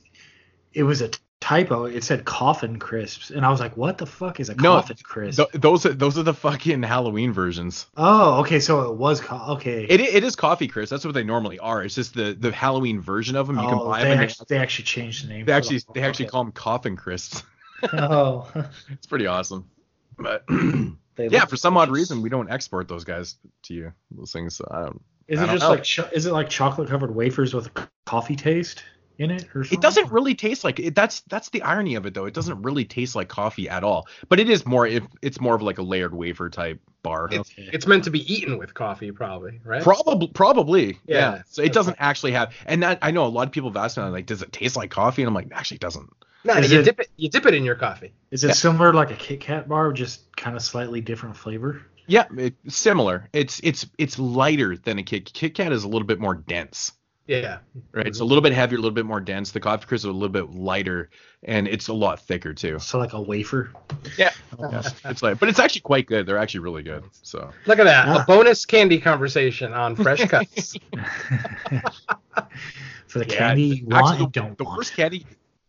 it 0.72 0.84
was 0.84 1.02
a 1.02 1.10
typo. 1.40 1.84
It 1.84 2.04
said 2.04 2.24
coffin 2.24 2.78
crisps, 2.78 3.30
and 3.30 3.44
I 3.44 3.50
was 3.50 3.60
like, 3.60 3.76
"What 3.76 3.98
the 3.98 4.06
fuck 4.06 4.40
is 4.40 4.48
a 4.48 4.54
No, 4.54 4.74
coffin 4.74 4.96
crisp?" 5.02 5.36
Th- 5.38 5.50
those 5.52 5.86
are 5.86 5.92
those 5.92 6.18
are 6.18 6.22
the 6.22 6.34
fucking 6.34 6.82
Halloween 6.82 7.32
versions. 7.32 7.86
oh, 7.96 8.40
okay, 8.40 8.60
so 8.60 8.90
it 8.90 8.96
was 8.96 9.20
co- 9.20 9.54
okay. 9.54 9.84
It 9.88 10.00
it 10.00 10.24
is 10.24 10.36
coffee 10.36 10.68
crisps. 10.68 10.90
That's 10.90 11.04
what 11.04 11.14
they 11.14 11.24
normally 11.24 11.58
are. 11.58 11.82
It's 11.82 11.94
just 11.94 12.14
the 12.14 12.36
the 12.38 12.52
Halloween 12.52 13.00
version 13.00 13.36
of 13.36 13.46
them. 13.46 13.56
You 13.58 13.66
can 13.66 13.78
oh, 13.78 13.86
buy 13.86 14.02
they, 14.02 14.08
them. 14.10 14.12
And 14.12 14.22
actually, 14.22 14.46
they 14.48 14.58
actually 14.58 14.84
changed 14.84 15.24
the 15.24 15.28
name. 15.28 15.46
they 15.46 15.52
actually 15.52 15.78
them. 15.78 15.92
they 15.94 16.02
actually 16.02 16.26
call 16.26 16.44
them 16.44 16.52
coffin 16.52 16.96
crisps. 16.96 17.42
Oh, 17.94 18.46
it's 18.90 19.06
pretty 19.06 19.26
awesome. 19.26 19.70
But 20.18 20.44
yeah, 21.18 21.46
for 21.46 21.56
some 21.56 21.78
odd 21.78 21.90
reason 21.90 22.20
we 22.20 22.28
don't 22.28 22.50
export 22.50 22.88
those 22.88 23.04
guys 23.04 23.36
to 23.62 23.74
you. 23.74 23.92
Those 24.10 24.32
things. 24.32 24.56
So 24.56 24.68
I 24.70 24.82
don't. 24.82 25.02
Is 25.28 25.40
I 25.40 25.44
it 25.44 25.46
don't 25.46 25.54
just 25.56 25.64
know. 25.64 25.70
like 25.70 25.84
cho- 25.84 26.08
is 26.12 26.26
it 26.26 26.32
like 26.34 26.50
chocolate 26.50 26.90
covered 26.90 27.14
wafers 27.14 27.54
with 27.54 27.70
c- 27.74 27.84
coffee 28.04 28.36
taste 28.36 28.82
in 29.20 29.30
it 29.30 29.44
or 29.54 29.62
something? 29.64 29.78
It 29.78 29.82
doesn't 29.82 30.10
really 30.10 30.34
taste 30.34 30.64
like 30.64 30.80
it. 30.80 30.94
That's 30.94 31.20
that's 31.22 31.50
the 31.50 31.62
irony 31.62 31.94
of 31.94 32.06
it 32.06 32.14
though. 32.14 32.24
It 32.24 32.34
doesn't 32.34 32.62
really 32.62 32.84
taste 32.84 33.14
like 33.14 33.28
coffee 33.28 33.68
at 33.68 33.84
all. 33.84 34.08
But 34.28 34.40
it 34.40 34.48
is 34.50 34.66
more. 34.66 34.86
It, 34.86 35.02
it's 35.22 35.40
more 35.40 35.54
of 35.54 35.62
like 35.62 35.78
a 35.78 35.82
layered 35.82 36.14
wafer 36.14 36.48
type 36.50 36.80
bar. 37.02 37.28
It's, 37.30 37.50
Okay. 37.52 37.70
it's 37.72 37.86
meant 37.86 38.04
to 38.04 38.10
be 38.10 38.30
eaten 38.32 38.58
with 38.58 38.74
coffee, 38.74 39.10
probably, 39.12 39.60
right? 39.64 39.82
Probably, 39.82 40.28
probably, 40.28 40.86
yeah. 41.06 41.36
Yeah, 41.36 41.42
So 41.48 41.62
it 41.62 41.72
doesn't 41.72 41.96
actually 41.98 42.32
have, 42.32 42.52
and 42.66 42.82
that 42.82 42.98
I 43.00 43.10
know 43.10 43.24
a 43.24 43.28
lot 43.28 43.46
of 43.46 43.52
people 43.52 43.70
have 43.70 43.76
asked 43.76 43.96
me 43.96 44.04
like, 44.04 44.26
does 44.26 44.42
it 44.42 44.52
taste 44.52 44.76
like 44.76 44.90
coffee? 44.90 45.22
And 45.22 45.28
I'm 45.28 45.34
like, 45.34 45.48
actually, 45.52 45.76
it 45.76 45.80
doesn't. 45.80 46.10
no, 46.44 46.54
Is 46.54 46.70
you 46.72 46.80
it- 46.80 46.84
dip 46.84 47.00
it. 47.00 47.08
You 47.16 47.28
dip 47.30 47.46
it 47.46 47.54
in 47.54 47.64
your 47.64 47.74
coffee. 47.76 48.12
Is 48.30 48.44
it 48.44 48.48
Yeah. 48.48 48.52
similar 48.54 48.92
to 48.92 48.96
like 48.98 49.10
a 49.10 49.14
Kit 49.16 49.40
Kat 49.40 49.68
bar, 49.68 49.92
just 49.92 50.34
kind 50.36 50.56
of 50.56 50.62
slightly 50.62 51.00
different 51.00 51.36
flavor? 51.36 51.82
Yeah, 52.06 52.24
it's 52.36 52.76
similar. 52.76 53.28
It's 53.32 53.60
it's 53.62 53.86
it's 53.96 54.18
lighter 54.18 54.76
than 54.76 54.98
a 54.98 55.02
Kit 55.02 55.32
Kit 55.32 55.54
Kat 55.54 55.72
is 55.72 55.84
a 55.84 55.88
little 55.88 56.06
bit 56.06 56.18
more 56.20 56.34
dense, 56.34 56.92
Yeah. 57.38 57.58
right? 57.92 58.06
It's 58.08 58.18
a 58.18 58.24
little 58.24 58.42
bit 58.42 58.52
heavier, 58.52 58.76
a 58.78 58.80
little 58.80 58.94
bit 58.94 59.06
more 59.06 59.20
dense. 59.20 59.52
The 59.52 59.60
coffee 59.60 59.86
crisp 59.86 60.02
is 60.04 60.08
a 60.08 60.12
little 60.12 60.28
bit 60.28 60.50
lighter, 60.52 61.10
and 61.44 61.68
it's 61.68 61.86
a 61.86 61.92
lot 61.92 62.18
thicker 62.20 62.52
too. 62.52 62.80
So 62.80 62.98
like 62.98 63.12
a 63.12 63.20
wafer. 63.20 63.70
Yeah, 64.18 64.32
yeah. 64.58 64.82
it's 65.04 65.22
like, 65.22 65.38
but 65.38 65.48
it's 65.48 65.60
actually 65.60 65.82
quite 65.82 66.06
good. 66.06 66.26
They're 66.26 66.38
actually 66.38 66.60
really 66.60 66.82
good. 66.82 67.04
So 67.22 67.50
Look 67.66 67.78
at 67.78 67.84
that. 67.84 68.08
Yeah. 68.08 68.22
A 68.22 68.26
bonus 68.26 68.64
candy 68.66 68.98
conversation 68.98 69.72
on 69.72 69.94
fresh 69.94 70.24
cuts. 70.26 70.74
For 73.06 73.18
the 73.20 73.26
Yeah, 73.28 73.38
candy 73.38 73.62
you 73.62 73.88
actually, 73.92 74.18
the, 74.18 74.26
don't 74.32 74.58
the 74.58 74.64
want. 74.64 74.78
worst 74.78 74.94
candy. 74.96 75.24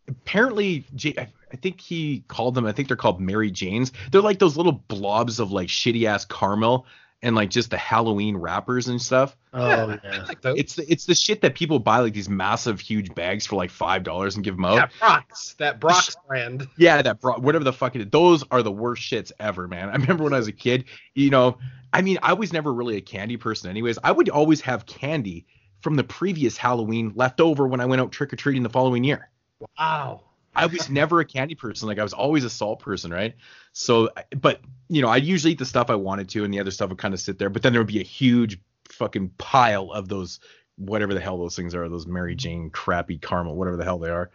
Apparently, 0.08 0.84
I 1.16 1.56
think 1.56 1.80
he 1.80 2.24
called 2.28 2.54
them. 2.56 2.66
I 2.66 2.72
think 2.72 2.88
they're 2.88 2.96
called 2.96 3.20
Mary 3.20 3.50
Janes. 3.52 3.92
They're 4.10 4.20
like 4.20 4.38
those 4.40 4.56
little 4.56 4.72
blobs 4.88 5.38
of 5.40 5.52
like 5.52 5.68
shitty 5.68 6.04
ass 6.06 6.24
caramel 6.24 6.86
and 7.22 7.36
like 7.36 7.50
just 7.50 7.70
the 7.70 7.78
Halloween 7.78 8.36
wrappers 8.36 8.88
and 8.88 9.00
stuff. 9.00 9.36
Oh 9.52 9.60
I 9.62 10.00
yeah. 10.02 10.24
like. 10.28 10.38
It's 10.44 10.74
the, 10.74 10.90
it's 10.90 11.06
the 11.06 11.14
shit 11.14 11.40
that 11.42 11.54
people 11.54 11.78
buy 11.78 12.00
like 12.00 12.14
these 12.14 12.28
massive 12.28 12.80
huge 12.80 13.14
bags 13.14 13.46
for 13.46 13.56
like 13.56 13.70
five 13.70 14.02
dollars 14.02 14.34
and 14.34 14.44
give 14.44 14.56
them 14.56 14.64
out. 14.64 14.76
that 14.76 14.92
Brach's, 14.98 15.54
that 15.54 15.80
Brach's 15.80 16.16
brand. 16.26 16.68
Yeah, 16.76 17.02
that 17.02 17.20
bro, 17.20 17.34
whatever 17.34 17.64
the 17.64 17.72
fuck 17.72 17.94
it 17.94 18.02
is. 18.02 18.08
Those 18.10 18.44
are 18.50 18.62
the 18.62 18.72
worst 18.72 19.02
shits 19.02 19.32
ever, 19.38 19.68
man. 19.68 19.88
I 19.88 19.92
remember 19.92 20.24
when 20.24 20.34
I 20.34 20.38
was 20.38 20.48
a 20.48 20.52
kid, 20.52 20.84
you 21.14 21.30
know, 21.30 21.58
I 21.92 22.02
mean, 22.02 22.18
I 22.22 22.32
was 22.32 22.52
never 22.52 22.72
really 22.72 22.96
a 22.96 23.00
candy 23.00 23.36
person 23.36 23.70
anyways. 23.70 23.98
I 24.02 24.12
would 24.12 24.28
always 24.28 24.60
have 24.62 24.86
candy 24.86 25.46
from 25.80 25.96
the 25.96 26.04
previous 26.04 26.56
Halloween 26.56 27.12
left 27.14 27.40
over 27.40 27.66
when 27.66 27.80
I 27.80 27.86
went 27.86 28.00
out 28.00 28.12
trick 28.12 28.32
or 28.32 28.36
treating 28.36 28.62
the 28.62 28.70
following 28.70 29.04
year. 29.04 29.30
Wow. 29.78 30.22
I 30.54 30.66
was 30.66 30.90
never 30.90 31.20
a 31.20 31.24
candy 31.24 31.54
person. 31.54 31.88
Like 31.88 31.98
I 31.98 32.02
was 32.02 32.12
always 32.12 32.44
a 32.44 32.50
salt 32.50 32.80
person, 32.80 33.10
right? 33.10 33.34
So, 33.72 34.10
but 34.38 34.60
you 34.88 35.00
know, 35.00 35.08
I'd 35.08 35.24
usually 35.24 35.52
eat 35.52 35.58
the 35.58 35.64
stuff 35.64 35.90
I 35.90 35.94
wanted 35.94 36.28
to, 36.30 36.44
and 36.44 36.52
the 36.52 36.60
other 36.60 36.70
stuff 36.70 36.90
would 36.90 36.98
kind 36.98 37.14
of 37.14 37.20
sit 37.20 37.38
there. 37.38 37.50
But 37.50 37.62
then 37.62 37.72
there 37.72 37.80
would 37.80 37.88
be 37.88 38.00
a 38.00 38.04
huge 38.04 38.58
fucking 38.88 39.30
pile 39.38 39.90
of 39.92 40.08
those, 40.08 40.40
whatever 40.76 41.14
the 41.14 41.20
hell 41.20 41.38
those 41.38 41.56
things 41.56 41.74
are, 41.74 41.88
those 41.88 42.06
Mary 42.06 42.34
Jane 42.34 42.70
crappy 42.70 43.18
caramel, 43.18 43.56
whatever 43.56 43.76
the 43.76 43.84
hell 43.84 43.98
they 43.98 44.10
are. 44.10 44.30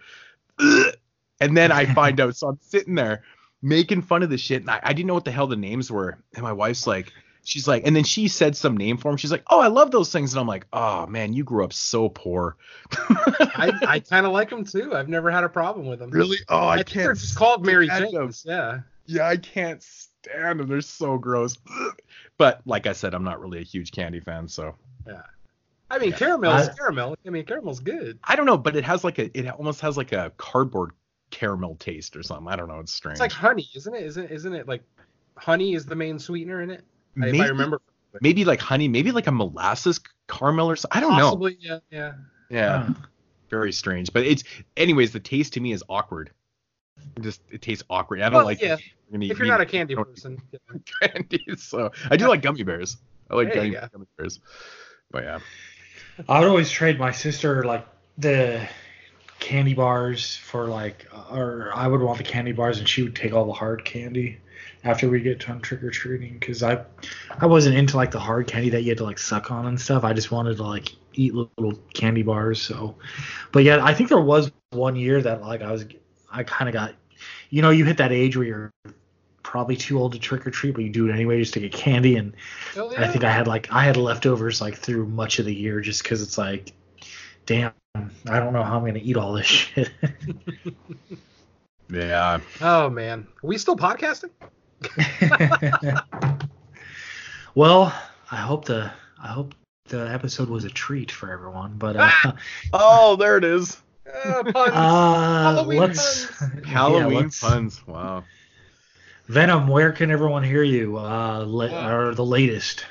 Ugh. 0.60 0.96
And 1.40 1.56
then 1.56 1.72
I 1.72 1.86
find 1.94 2.20
out, 2.20 2.36
so 2.36 2.48
I'm 2.48 2.60
sitting 2.62 2.96
there 2.96 3.24
making 3.62 4.02
fun 4.02 4.24
of 4.24 4.30
the 4.30 4.38
shit, 4.38 4.62
and 4.62 4.72
I, 4.72 4.80
I 4.84 4.94
didn't 4.94 5.08
know 5.08 5.14
what 5.14 5.26
the 5.26 5.32
hell 5.32 5.48
the 5.48 5.56
names 5.56 5.92
were. 5.92 6.18
And 6.34 6.44
my 6.44 6.54
wife's 6.54 6.88
like, 6.88 7.12
she's 7.48 7.68
like, 7.68 7.88
and 7.88 7.96
then 7.96 8.04
she 8.04 8.28
said 8.28 8.58
some 8.58 8.76
name 8.76 8.98
for 8.98 9.10
him. 9.10 9.18
She's 9.18 9.32
like, 9.32 9.44
oh, 9.50 9.60
I 9.60 9.68
love 9.68 9.90
those 9.92 10.12
things, 10.12 10.34
and 10.34 10.40
I'm 10.40 10.48
like, 10.48 10.68
oh 10.74 11.08
man, 11.08 11.34
you 11.34 11.44
grew 11.44 11.64
up 11.64 11.72
so 11.74 12.10
poor. 12.10 12.58
I, 12.92 13.72
I 13.88 14.00
kind 14.00 14.26
of 14.26 14.34
like 14.34 14.50
them 14.50 14.66
too. 14.66 14.94
I've 14.94 15.10
never 15.10 15.32
had 15.32 15.44
a 15.44 15.50
problem 15.50 15.88
with 15.88 16.00
them. 16.00 16.12
really? 16.12 16.38
Oh, 16.50 16.58
I, 16.68 16.74
I, 16.74 16.84
can't. 16.84 17.06
they're 17.06 17.14
just 17.14 17.36
called 17.38 17.66
Mary 17.66 17.88
stand 17.88 18.12
Janes. 18.12 18.44
Yeah. 18.46 18.80
Yeah, 19.06 19.28
I 19.28 19.38
can't 19.38 19.82
stand 19.82 20.60
them. 20.60 20.68
They're 20.68 20.82
so 20.82 21.18
gross. 21.18 21.58
But 22.38 22.62
like 22.68 22.86
I 22.86 22.94
said, 22.94 23.16
I'm 23.16 23.24
not 23.24 23.42
really 23.42 23.62
a 23.62 23.64
huge 23.64 23.92
candy 23.92 24.20
fan, 24.20 24.48
so 24.48 24.76
Yeah. 25.08 25.24
I 25.90 25.98
mean, 25.98 26.12
caramel. 26.12 26.52
I- 26.52 26.68
caramel. 26.68 27.16
I 27.26 27.30
mean, 27.32 27.46
caramel's 27.46 27.80
good. 27.80 28.20
I 28.24 28.36
don't 28.36 28.46
know. 28.46 28.60
But 28.60 28.76
it 28.76 28.84
has 28.84 29.04
like 29.04 29.18
a, 29.18 29.36
it 29.36 29.48
almost 29.48 29.82
has 29.82 29.98
like 29.98 30.12
a 30.12 30.32
cardboard 30.38 30.92
caramel 31.32 31.78
taste 31.78 32.16
or 32.16 32.22
something. 32.22 32.48
I 32.48 32.56
don't 32.56 32.68
know. 32.68 32.80
It's 32.80 32.94
strange. 32.94 33.14
It's 33.16 33.22
like 33.22 33.32
honey, 33.32 33.68
isn't 33.76 33.92
it? 33.96 34.04
Isn't 34.04 34.30
isn't 34.30 34.54
it 34.54 34.68
like 34.68 34.84
honey 35.36 35.74
is 35.74 35.88
the 35.88 35.96
main 35.96 36.20
sweetener 36.20 36.62
in 36.62 36.70
it? 36.70 36.84
I- 37.18 37.20
maybe, 37.26 37.38
if 37.40 37.46
I 37.46 37.48
remember. 37.50 37.82
maybe 38.22 38.46
like 38.46 38.60
honey, 38.60 38.88
maybe 38.88 39.12
like 39.12 39.28
a 39.28 39.32
molasses 39.32 40.00
caramel 40.28 40.70
or 40.70 40.76
something. 40.76 40.98
I 40.98 41.02
don't 41.02 41.18
know. 41.18 41.26
Possibly, 41.26 41.58
yeah, 41.60 41.80
yeah. 41.92 42.14
Yeah, 42.50 42.84
Huh. 42.84 42.94
very 43.50 43.72
strange. 43.74 44.14
But 44.14 44.26
it's, 44.26 44.44
anyways, 44.78 45.12
the 45.12 45.20
taste 45.20 45.54
to 45.54 45.60
me 45.60 45.72
is 45.74 45.84
awkward. 45.90 46.32
It 47.16 47.22
just 47.24 47.42
it 47.52 47.62
tastes 47.62 47.84
awkward. 47.90 48.22
I 48.22 48.26
don't 48.30 48.34
Well, 48.38 48.46
like. 48.46 48.62
yeah. 48.62 48.78
gonna 49.12 49.26
eat 49.26 49.32
If 49.32 49.38
you're 49.40 49.48
not 49.48 49.62
a 49.62 49.66
candy 49.76 49.96
person, 49.96 50.42
yeah. 50.52 50.78
candies. 51.02 51.64
So 51.64 51.92
I 52.10 52.18
do 52.18 52.28
like 52.28 52.42
gummy 52.42 52.64
bears. 52.64 52.98
I 53.30 53.36
like 53.36 53.54
There 53.54 53.70
gummy, 53.70 53.88
gummy 53.92 54.06
bears. 54.18 54.40
But 55.12 55.24
yeah. 55.24 55.40
I 56.28 56.40
would 56.40 56.48
always 56.50 56.70
trade 56.72 56.98
my 56.98 57.12
sister 57.12 57.64
like 57.64 57.86
the 58.18 58.68
candy 59.48 59.74
bars 59.74 60.36
for 60.36 60.68
like, 60.68 61.08
or 61.32 61.72
I 61.74 61.88
would 61.88 62.02
want 62.02 62.18
the 62.18 62.24
candy 62.26 62.52
bars 62.52 62.80
and 62.80 62.90
she 62.90 63.02
would 63.04 63.16
take 63.16 63.32
all 63.32 63.46
the 63.46 63.54
hard 63.54 63.86
candy 63.86 64.40
after 64.84 65.10
we 65.10 65.22
get 65.22 65.40
done 65.40 65.62
trick 65.62 65.82
or 65.84 65.90
treating 65.90 66.38
because 66.38 66.64
I, 66.64 66.84
I 67.40 67.46
wasn't 67.46 67.78
into 67.78 67.96
like 67.96 68.12
the 68.12 68.20
hard 68.20 68.48
candy 68.48 68.70
that 68.72 68.82
you 68.82 68.90
had 68.90 68.98
to 68.98 69.06
like 69.06 69.18
suck 69.18 69.50
on 69.50 69.66
and 69.66 69.80
stuff. 69.80 70.04
I 70.04 70.12
just 70.12 70.32
wanted 70.32 70.58
to 70.58 70.64
like 70.64 70.90
eat 71.14 71.34
little 71.34 71.80
candy 71.94 72.24
bars. 72.24 72.62
So, 72.62 72.98
but 73.54 73.64
yeah, 73.64 73.80
I 73.82 73.94
think 73.94 74.10
there 74.10 74.20
was 74.20 74.52
one 74.72 74.98
year 74.98 75.22
that 75.22 75.42
like 75.42 75.62
I 75.62 75.72
was, 75.72 75.86
I 76.30 76.44
kind 76.44 76.68
of 76.68 76.74
got, 76.74 76.96
you 77.50 77.62
know, 77.62 77.70
you 77.70 77.86
hit 77.86 77.96
that 78.00 78.12
age 78.12 78.36
where 78.36 78.46
you're 78.46 78.74
probably 79.44 79.78
too 79.78 79.98
old 79.98 80.12
to 80.12 80.20
trick 80.20 80.46
or 80.46 80.52
treat, 80.52 80.76
but 80.76 80.84
you 80.84 80.90
do 80.90 81.08
it 81.08 81.14
anyway 81.14 81.40
just 81.40 81.54
to 81.54 81.62
get 81.62 81.72
candy 81.72 82.18
and 82.18 82.34
Oh, 82.76 82.94
I 82.98 83.08
think 83.08 83.24
I 83.24 83.32
had 83.32 83.48
like 83.48 83.72
I 83.72 83.86
had 83.86 83.96
leftovers 83.96 84.60
like 84.60 84.76
through 84.76 85.06
much 85.06 85.40
of 85.40 85.46
the 85.46 85.56
year 85.56 85.80
just 85.80 86.04
because 86.04 86.22
it's 86.22 86.38
like, 86.38 86.74
damn, 87.46 87.72
I 88.30 88.40
don't 88.40 88.54
know 88.54 88.64
how 88.64 88.78
I'm 88.80 88.86
gonna 88.86 89.00
eat 89.02 89.18
all 89.18 89.34
this 89.34 89.46
shit. 89.48 89.90
Yeah. 91.90 92.40
Oh 92.60 92.90
man, 92.90 93.26
are 93.42 93.48
we 93.48 93.58
still 93.58 93.78
podcasting? 93.78 94.30
well, 97.56 97.94
I 98.30 98.36
hope 98.36 98.66
the 98.66 98.92
I 99.22 99.28
hope 99.28 99.56
the 99.88 100.02
episode 100.12 100.50
was 100.50 100.66
a 100.66 100.70
treat 100.70 101.12
for 101.12 101.32
everyone, 101.32 101.76
but 101.78 101.96
uh, 101.96 102.12
Oh, 102.74 103.16
there 103.16 103.38
it 103.38 103.46
is. 103.46 103.82
Uh, 104.06 104.44
puns. 104.44 104.56
uh 104.74 105.44
Halloween 105.54 105.80
let's 105.80 106.26
puns. 106.26 106.52
yeah, 106.56 106.66
Halloween 106.70 107.14
let's- 107.24 107.40
puns. 107.40 107.88
Wow. 107.88 108.24
Venom, 109.28 109.68
where 109.68 109.92
can 109.92 110.10
everyone 110.12 110.44
hear 110.44 110.64
you? 110.64 110.98
Uh, 110.98 111.46
le- 111.48 111.70
Uh, 111.72 111.90
or 111.90 112.16
the 112.16 112.26
latest 112.26 112.86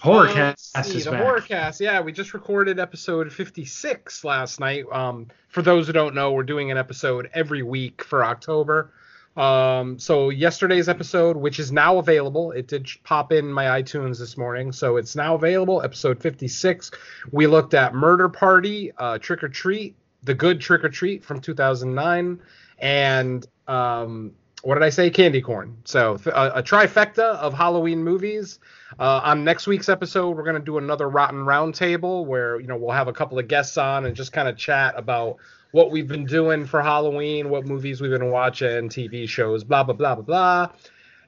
horror 0.00 0.28
Uh, 0.28 0.32
cast 0.32 0.76
let's 0.76 0.92
see, 0.92 1.00
the 1.00 1.10
back. 1.10 1.22
Horrorcast, 1.22 1.80
yeah, 1.80 2.00
we 2.00 2.12
just 2.12 2.34
recorded 2.34 2.78
episode 2.78 3.32
56 3.32 4.24
last 4.24 4.60
night. 4.60 4.84
Um, 4.92 5.28
for 5.48 5.62
those 5.62 5.86
who 5.86 5.92
don't 5.92 6.14
know, 6.14 6.32
we're 6.32 6.42
doing 6.42 6.70
an 6.70 6.78
episode 6.78 7.30
every 7.34 7.62
week 7.62 8.02
for 8.04 8.24
October. 8.24 8.92
Um, 9.36 9.98
so 10.00 10.30
yesterday's 10.30 10.88
episode, 10.88 11.36
which 11.36 11.60
is 11.60 11.70
now 11.70 11.98
available, 11.98 12.50
it 12.50 12.66
did 12.66 12.88
pop 13.04 13.30
in 13.32 13.52
my 13.52 13.80
iTunes 13.80 14.18
this 14.18 14.36
morning, 14.36 14.72
so 14.72 14.96
it's 14.96 15.14
now 15.14 15.36
available. 15.36 15.80
Episode 15.82 16.20
56, 16.20 16.90
we 17.30 17.46
looked 17.46 17.74
at 17.74 17.94
Murder 17.94 18.28
Party, 18.28 18.90
uh, 18.98 19.18
Trick 19.18 19.44
or 19.44 19.48
Treat, 19.48 19.94
The 20.24 20.34
Good 20.34 20.60
Trick 20.60 20.82
or 20.82 20.88
Treat 20.88 21.24
from 21.24 21.40
2009, 21.40 22.40
and 22.80 23.46
um, 23.68 24.32
what 24.62 24.74
did 24.74 24.82
I 24.82 24.90
say? 24.90 25.10
Candy 25.10 25.40
Corn. 25.40 25.76
So 25.84 26.18
a, 26.26 26.50
a 26.56 26.62
trifecta 26.62 27.36
of 27.36 27.54
Halloween 27.54 28.02
movies. 28.02 28.58
Uh, 28.98 29.20
on 29.22 29.44
next 29.44 29.66
week's 29.66 29.88
episode, 29.88 30.36
we're 30.36 30.42
going 30.42 30.56
to 30.56 30.62
do 30.62 30.78
another 30.78 31.08
Rotten 31.08 31.40
Roundtable 31.44 32.26
where 32.26 32.60
you 32.60 32.66
know 32.66 32.76
we'll 32.76 32.94
have 32.94 33.08
a 33.08 33.12
couple 33.12 33.38
of 33.38 33.48
guests 33.48 33.78
on 33.78 34.06
and 34.06 34.16
just 34.16 34.32
kind 34.32 34.48
of 34.48 34.56
chat 34.56 34.94
about 34.96 35.36
what 35.70 35.90
we've 35.90 36.08
been 36.08 36.24
doing 36.24 36.66
for 36.66 36.82
Halloween, 36.82 37.50
what 37.50 37.66
movies 37.66 38.00
we've 38.00 38.10
been 38.10 38.30
watching, 38.30 38.88
TV 38.88 39.28
shows, 39.28 39.64
blah 39.64 39.84
blah 39.84 39.94
blah 39.94 40.14
blah 40.14 40.24
blah. 40.24 40.72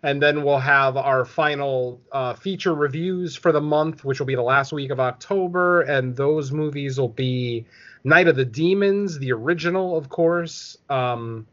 And 0.03 0.23
then 0.23 0.45
we'll 0.45 0.59
have 0.59 0.97
our 0.97 1.27
final 1.27 2.01
uh, 2.11 2.33
feature 2.33 2.75
reviews 2.75 3.37
for 3.37 3.53
the 3.53 3.61
month, 3.61 4.03
which 4.03 4.19
will 4.19 4.27
be 4.27 4.35
the 4.35 4.43
last 4.43 4.73
week 4.73 4.91
of 4.91 4.99
October, 4.99 5.83
and 5.83 6.17
those 6.17 6.51
movies 6.53 6.99
will 6.99 7.09
be 7.09 7.67
Night 8.03 8.27
of 8.27 8.37
the 8.37 8.47
Demons, 8.47 9.19
the 9.19 9.33
original, 9.33 9.99
of 9.99 10.09
course, 10.09 10.79
um, 10.89 11.47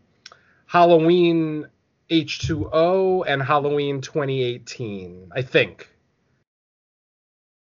Halloween 0.68 1.68
H2O, 2.10 3.23
and 3.27 3.41
Halloween 3.41 4.02
2018. 4.02 5.31
I 5.35 5.41
think. 5.41 5.89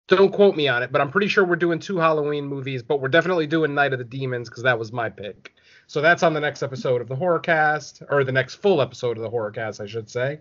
Don't 0.08 0.32
quote 0.32 0.56
me 0.56 0.66
on 0.66 0.82
it, 0.82 0.90
but 0.90 1.00
I'm 1.00 1.10
pretty 1.10 1.28
sure 1.28 1.44
we're 1.44 1.56
doing 1.56 1.78
two 1.78 1.98
Halloween 1.98 2.44
movies, 2.44 2.82
but 2.82 3.00
we're 3.00 3.08
definitely 3.08 3.46
doing 3.46 3.74
Night 3.74 3.92
of 3.92 4.00
the 4.00 4.04
Demons 4.04 4.48
because 4.48 4.64
that 4.64 4.78
was 4.78 4.92
my 4.92 5.08
pick. 5.08 5.54
So 5.86 6.00
that's 6.00 6.22
on 6.22 6.34
the 6.34 6.40
next 6.40 6.62
episode 6.62 7.00
of 7.00 7.08
the 7.08 7.14
Horrorcast, 7.14 8.02
or 8.10 8.24
the 8.24 8.32
next 8.32 8.56
full 8.56 8.80
episode 8.80 9.16
of 9.16 9.22
the 9.22 9.30
Horrorcast, 9.30 9.80
I 9.80 9.86
should 9.86 10.10
say. 10.10 10.40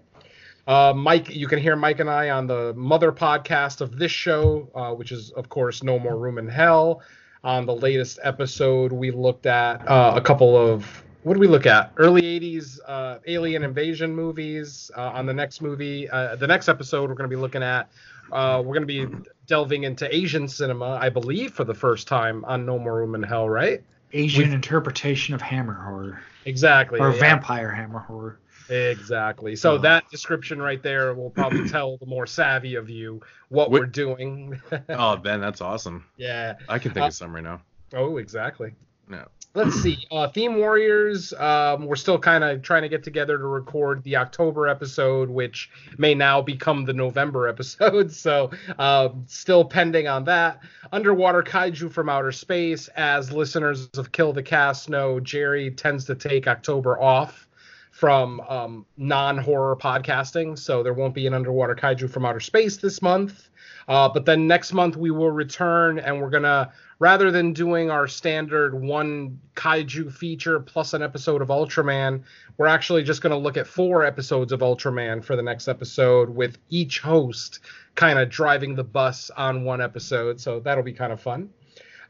Uh, 0.66 0.94
Mike, 0.96 1.30
you 1.30 1.48
can 1.48 1.60
hear 1.60 1.76
Mike 1.76 2.00
and 2.00 2.10
I 2.10 2.32
on 2.32 2.48
the 2.48 2.74
mother 2.76 3.12
podcast 3.12 3.82
of 3.82 3.98
this 3.98 4.12
show, 4.12 4.70
uh, 4.74 4.94
which 4.94 5.12
is, 5.12 5.32
of 5.32 5.50
course, 5.50 5.84
No 5.84 6.00
More 6.00 6.18
Room 6.18 6.40
in 6.40 6.48
Hell. 6.48 7.02
On 7.44 7.66
the 7.66 7.76
latest 7.76 8.20
episode, 8.24 8.92
we 8.92 9.12
looked 9.12 9.46
at 9.46 9.88
uh, 9.88 10.14
a 10.16 10.22
couple 10.22 10.58
of 10.58 11.04
what 11.24 11.34
do 11.34 11.40
we 11.40 11.48
look 11.48 11.66
at? 11.66 11.92
Early 11.98 12.22
80s 12.22 12.80
uh, 12.88 13.18
alien 13.28 13.64
invasion 13.64 14.14
movies. 14.16 14.90
Uh, 14.96 15.10
on 15.10 15.26
the 15.26 15.34
next 15.34 15.62
movie, 15.62 16.10
uh, 16.10 16.36
the 16.36 16.48
next 16.48 16.70
episode, 16.70 17.10
we're 17.10 17.16
going 17.16 17.30
to 17.30 17.36
be 17.36 17.40
looking 17.40 17.64
at. 17.64 17.90
Uh, 18.32 18.62
we're 18.64 18.76
going 18.76 18.88
to 18.88 19.08
be 19.08 19.08
delving 19.48 19.84
into 19.84 20.14
Asian 20.16 20.48
cinema, 20.48 20.98
I 21.02 21.10
believe, 21.10 21.54
for 21.54 21.64
the 21.64 21.74
first 21.74 22.08
time 22.08 22.46
on 22.46 22.66
No 22.66 22.78
More 22.78 22.98
Room 22.98 23.16
in 23.16 23.24
Hell, 23.24 23.50
right? 23.50 23.84
Asian 24.14 24.54
interpretation 24.54 25.34
of 25.36 25.42
hammer 25.42 25.74
horror 25.74 26.22
Exactly. 26.46 27.00
or 27.00 27.12
yeah. 27.12 27.20
vampire 27.20 27.72
hammer 27.72 28.00
horror. 28.00 28.40
Exactly. 28.70 29.56
So 29.56 29.74
Oh. 29.74 29.78
that 29.80 30.10
description 30.10 30.60
right 30.62 30.82
there 30.82 31.14
will 31.16 31.30
probably 31.32 31.68
tell 31.70 31.98
the 31.98 32.06
more 32.06 32.26
savvy 32.28 32.76
of 32.76 32.90
you 32.90 33.22
what 33.50 33.70
What- 33.72 33.82
we're 33.82 33.86
doing. 33.88 34.60
Oh, 34.90 35.16
Ben, 35.18 35.42
that's 35.42 35.62
awesome. 35.62 36.06
yeah. 36.18 36.54
I 36.68 36.80
can 36.80 36.92
think 36.92 37.04
Uh, 37.04 37.08
of 37.08 37.14
some 37.14 37.34
right 37.34 37.44
now. 37.44 37.62
Oh, 37.94 38.18
exactly. 38.18 38.74
No. 39.08 39.28
Let's 39.56 39.82
see. 39.82 40.06
Uh, 40.12 40.28
Theme 40.28 40.58
Warriors. 40.58 41.34
Um, 41.34 41.88
we're 41.88 41.96
still 41.96 42.20
kind 42.20 42.44
of 42.44 42.62
trying 42.62 42.84
to 42.84 42.90
get 42.90 43.04
together 43.04 43.36
to 43.36 43.46
record 43.46 44.04
the 44.04 44.16
October 44.16 44.68
episode, 44.68 45.28
which 45.28 45.72
may 45.98 46.14
now 46.14 46.40
become 46.40 46.86
the 46.86 46.94
November 46.94 47.48
episode. 47.50 48.12
So, 48.12 48.52
uh, 48.78 49.10
still 49.26 49.66
pending 49.66 50.08
on 50.08 50.24
that. 50.26 50.60
Underwater 50.92 51.42
Kaiju 51.42 51.92
from 51.92 52.10
Outer 52.10 52.32
Space. 52.32 52.90
As 52.90 53.32
listeners 53.32 53.90
of 53.98 54.12
Kill 54.12 54.34
the 54.34 54.44
Cast 54.44 54.88
know, 54.88 55.20
Jerry 55.20 55.72
tends 55.72 56.06
to 56.06 56.16
take 56.16 56.48
October 56.48 57.02
off 57.02 57.48
from 57.90 58.40
um, 58.42 58.86
non-horror 58.98 59.76
podcasting, 59.76 60.58
so 60.58 60.84
there 60.84 60.94
won't 60.94 61.14
be 61.16 61.26
an 61.26 61.34
Underwater 61.34 61.76
Kaiju 61.76 62.10
from 62.10 62.24
Outer 62.24 62.40
Space 62.40 62.78
this 62.78 63.02
month. 63.02 63.49
Uh, 63.90 64.08
but 64.08 64.24
then 64.24 64.48
next 64.48 64.72
month 64.72 64.96
we 64.96 65.10
will 65.10 65.32
return, 65.32 65.98
and 66.00 66.22
we're 66.22 66.30
gonna 66.30 66.72
rather 67.00 67.32
than 67.32 67.54
doing 67.54 67.90
our 67.90 68.08
standard 68.08 68.80
one 68.80 69.40
kaiju 69.56 70.14
feature 70.14 70.60
plus 70.60 70.94
an 70.94 71.02
episode 71.02 71.42
of 71.42 71.48
Ultraman, 71.48 72.22
we're 72.58 72.68
actually 72.68 73.04
just 73.04 73.22
gonna 73.22 73.38
look 73.38 73.58
at 73.58 73.66
four 73.66 74.06
episodes 74.06 74.52
of 74.52 74.60
Ultraman 74.60 75.24
for 75.24 75.36
the 75.36 75.42
next 75.42 75.68
episode, 75.68 76.30
with 76.30 76.60
each 76.70 77.00
host 77.00 77.62
kind 77.96 78.20
of 78.20 78.30
driving 78.30 78.76
the 78.76 78.84
bus 78.84 79.32
on 79.36 79.64
one 79.64 79.82
episode. 79.82 80.40
So 80.40 80.60
that'll 80.60 80.84
be 80.84 80.94
kind 80.94 81.12
of 81.12 81.20
fun. 81.20 81.50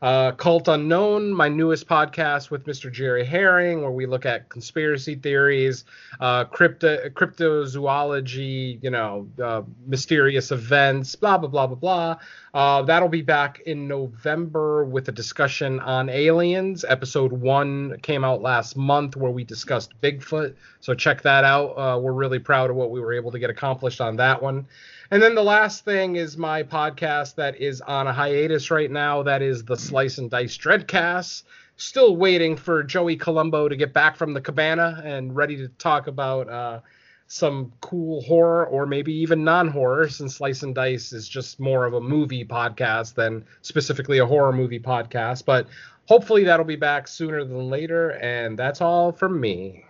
Uh, 0.01 0.31
Cult 0.31 0.69
Unknown, 0.69 1.33
my 1.33 1.49
newest 1.49 1.85
podcast 1.85 2.49
with 2.49 2.65
Mr. 2.65 2.89
Jerry 2.89 3.25
Herring, 3.25 3.81
where 3.81 3.91
we 3.91 4.05
look 4.05 4.25
at 4.25 4.47
conspiracy 4.47 5.15
theories, 5.15 5.83
uh, 6.21 6.45
crypto, 6.45 7.09
cryptozoology, 7.09 8.81
you 8.81 8.91
know, 8.91 9.27
uh, 9.43 9.63
mysterious 9.85 10.51
events, 10.51 11.15
blah, 11.15 11.37
blah, 11.37 11.49
blah, 11.49 11.67
blah, 11.67 11.75
blah. 11.75 12.15
Uh, 12.53 12.81
that'll 12.83 13.09
be 13.09 13.21
back 13.21 13.59
in 13.65 13.89
November 13.89 14.85
with 14.85 15.09
a 15.09 15.11
discussion 15.11 15.81
on 15.81 16.07
aliens. 16.07 16.85
Episode 16.87 17.33
one 17.33 17.99
came 17.99 18.23
out 18.23 18.41
last 18.41 18.77
month 18.77 19.17
where 19.17 19.31
we 19.31 19.43
discussed 19.43 19.99
Bigfoot. 20.01 20.55
So 20.79 20.93
check 20.93 21.23
that 21.23 21.43
out. 21.43 21.71
Uh, 21.71 21.99
we're 21.99 22.13
really 22.13 22.39
proud 22.39 22.69
of 22.69 22.77
what 22.77 22.89
we 22.91 23.01
were 23.01 23.11
able 23.11 23.31
to 23.31 23.39
get 23.39 23.49
accomplished 23.49 23.99
on 23.99 24.15
that 24.15 24.41
one. 24.41 24.65
And 25.11 25.23
then 25.23 25.33
the 25.33 25.43
last 25.43 25.85
thing 25.85 26.17
is 26.17 26.37
my 26.37 26.61
podcast 26.61 27.33
that 27.35 27.59
is 27.59 27.81
on 27.81 28.05
a 28.05 28.13
hiatus 28.13 28.69
right 28.69 28.91
now. 28.91 29.23
That 29.23 29.41
is 29.41 29.63
the 29.63 29.75
Slice 29.75 30.19
and 30.19 30.29
Dice 30.29 30.55
Dreadcast. 30.55 31.43
Still 31.77 32.15
waiting 32.15 32.55
for 32.55 32.83
Joey 32.83 33.15
Colombo 33.15 33.67
to 33.67 33.75
get 33.75 33.91
back 33.91 34.17
from 34.17 34.33
the 34.33 34.41
cabana 34.41 35.01
and 35.03 35.35
ready 35.35 35.57
to 35.57 35.67
talk 35.67 36.05
about 36.05 36.47
uh, 36.47 36.81
some 37.25 37.71
cool 37.81 38.21
horror 38.21 38.67
or 38.67 38.85
maybe 38.85 39.11
even 39.13 39.43
non-horror 39.43 40.09
since 40.09 40.35
Slice 40.35 40.61
and 40.61 40.75
Dice 40.75 41.11
is 41.11 41.27
just 41.27 41.59
more 41.59 41.85
of 41.85 41.95
a 41.95 42.01
movie 42.01 42.45
podcast 42.45 43.15
than 43.15 43.43
specifically 43.63 44.19
a 44.19 44.27
horror 44.27 44.53
movie 44.53 44.79
podcast. 44.79 45.43
But 45.43 45.65
hopefully 46.05 46.43
that'll 46.43 46.65
be 46.65 46.75
back 46.75 47.07
sooner 47.07 47.43
than 47.43 47.71
later. 47.71 48.11
And 48.11 48.59
that's 48.59 48.79
all 48.79 49.11
from 49.11 49.39
me. 49.39 49.85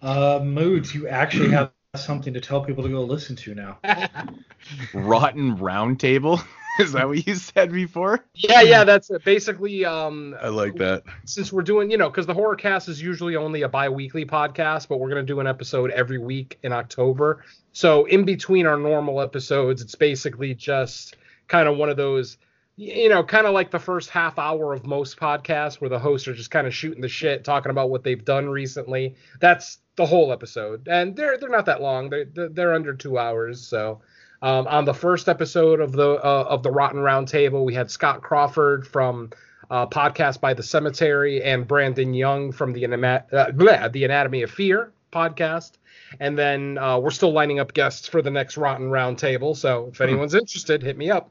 Uh, 0.00 0.40
moods. 0.42 0.94
You 0.94 1.06
actually 1.06 1.50
have 1.50 1.70
something 1.94 2.34
to 2.34 2.40
tell 2.40 2.62
people 2.62 2.82
to 2.82 2.90
go 2.90 3.02
listen 3.02 3.36
to 3.36 3.54
now. 3.54 3.78
Rotten 4.94 5.56
Roundtable. 5.56 6.42
Is 6.78 6.92
that 6.92 7.08
what 7.08 7.26
you 7.26 7.34
said 7.36 7.72
before? 7.72 8.22
Yeah, 8.34 8.60
yeah, 8.60 8.84
that's 8.84 9.08
it. 9.08 9.24
Basically, 9.24 9.86
um, 9.86 10.36
I 10.42 10.48
like 10.48 10.74
that. 10.76 11.04
since 11.24 11.50
we're 11.50 11.62
doing, 11.62 11.90
you 11.90 11.96
know, 11.96 12.10
because 12.10 12.26
the 12.26 12.34
horror 12.34 12.54
cast 12.54 12.90
is 12.90 13.00
usually 13.00 13.34
only 13.34 13.62
a 13.62 13.68
bi-weekly 13.68 14.26
podcast, 14.26 14.88
but 14.88 15.00
we're 15.00 15.08
gonna 15.08 15.22
do 15.22 15.40
an 15.40 15.46
episode 15.46 15.90
every 15.90 16.18
week 16.18 16.58
in 16.62 16.74
October. 16.74 17.44
So 17.72 18.04
in 18.04 18.26
between 18.26 18.66
our 18.66 18.76
normal 18.76 19.22
episodes, 19.22 19.80
it's 19.80 19.94
basically 19.94 20.54
just 20.54 21.16
kind 21.48 21.66
of 21.66 21.78
one 21.78 21.88
of 21.88 21.96
those, 21.96 22.36
you 22.76 23.08
know, 23.08 23.24
kind 23.24 23.46
of 23.46 23.54
like 23.54 23.70
the 23.70 23.78
first 23.78 24.10
half 24.10 24.38
hour 24.38 24.74
of 24.74 24.86
most 24.86 25.16
podcasts 25.18 25.80
where 25.80 25.88
the 25.88 25.98
hosts 25.98 26.28
are 26.28 26.34
just 26.34 26.50
kind 26.50 26.66
of 26.66 26.74
shooting 26.74 27.00
the 27.00 27.08
shit, 27.08 27.42
talking 27.42 27.70
about 27.70 27.88
what 27.88 28.04
they've 28.04 28.24
done 28.24 28.48
recently. 28.48 29.16
That's 29.40 29.78
the 29.96 30.04
whole 30.04 30.32
episode, 30.32 30.86
and 30.88 31.16
they're 31.16 31.38
they're 31.38 31.48
not 31.48 31.66
that 31.66 31.80
long. 31.80 32.10
They're 32.10 32.26
they're, 32.26 32.74
under 32.74 32.94
two 32.94 33.18
hours, 33.18 33.66
so. 33.66 34.00
Um, 34.42 34.66
on 34.66 34.84
the 34.84 34.92
first 34.92 35.30
episode 35.30 35.80
of 35.80 35.92
the 35.92 36.10
uh, 36.10 36.46
of 36.50 36.62
the 36.62 36.70
Rotten 36.70 37.00
Roundtable, 37.00 37.64
we 37.64 37.72
had 37.72 37.90
Scott 37.90 38.20
Crawford 38.20 38.86
from 38.86 39.30
uh, 39.70 39.86
podcast 39.86 40.42
by 40.42 40.52
the 40.52 40.62
Cemetery 40.62 41.42
and 41.42 41.66
Brandon 41.66 42.12
Young 42.12 42.52
from 42.52 42.74
the 42.74 42.84
Anima- 42.84 43.24
uh, 43.32 43.46
bleh, 43.46 43.90
the 43.90 44.04
Anatomy 44.04 44.42
of 44.42 44.50
Fear 44.50 44.92
podcast. 45.10 45.72
And 46.20 46.38
then 46.38 46.76
uh, 46.76 46.98
we're 46.98 47.10
still 47.10 47.32
lining 47.32 47.58
up 47.58 47.72
guests 47.72 48.06
for 48.06 48.20
the 48.20 48.30
next 48.30 48.58
Rotten 48.58 48.90
Roundtable. 48.90 49.56
So 49.56 49.88
if 49.92 50.00
anyone's 50.02 50.34
interested, 50.34 50.82
hit 50.82 50.98
me 50.98 51.10
up. 51.10 51.30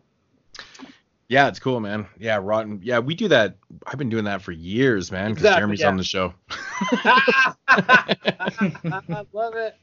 Yeah, 1.28 1.48
it's 1.48 1.60
cool, 1.60 1.80
man. 1.80 2.06
Yeah, 2.20 2.40
Rotten. 2.42 2.82
Yeah, 2.84 3.00
we 3.00 3.16
do 3.16 3.28
that. 3.30 3.58
I've 3.88 3.98
been 3.98 4.10
doing 4.10 4.26
that 4.26 4.42
for 4.44 4.52
years, 4.52 5.12
man. 5.12 5.32
Because 5.32 5.44
Exactly, 5.44 5.60
Jeremy's 5.62 5.80
yeah. 5.82 5.88
on 5.88 5.98
the 5.98 6.04
show. 6.04 6.34
I 7.68 9.26
love 9.34 9.56
it. 9.56 9.76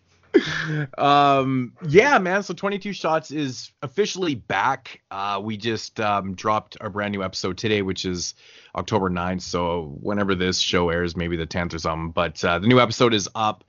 um 0.97 1.75
yeah 1.87 2.19
man 2.19 2.43
so 2.43 2.55
22 2.55 2.95
shots 2.95 3.31
is 3.31 3.71
officially 3.83 4.35
back 4.35 5.03
uh 5.11 5.39
we 5.43 5.59
just 5.59 6.01
um 6.01 6.35
dropped 6.35 6.75
our 6.81 6.89
brand 6.89 7.13
new 7.13 7.23
episode 7.23 7.59
today 7.59 7.83
which 7.83 8.07
is 8.07 8.33
october 8.75 9.11
9th 9.11 9.43
so 9.43 9.95
whenever 10.01 10.35
this 10.35 10.59
show 10.59 10.89
airs 10.89 11.15
maybe 11.15 11.37
the 11.37 11.47
10th 11.47 11.75
or 11.75 11.79
something 11.79 12.13
but 12.13 12.43
uh, 12.47 12.59
the 12.59 12.67
new 12.67 12.81
episode 12.81 13.13
is 13.13 13.29
up 13.35 13.63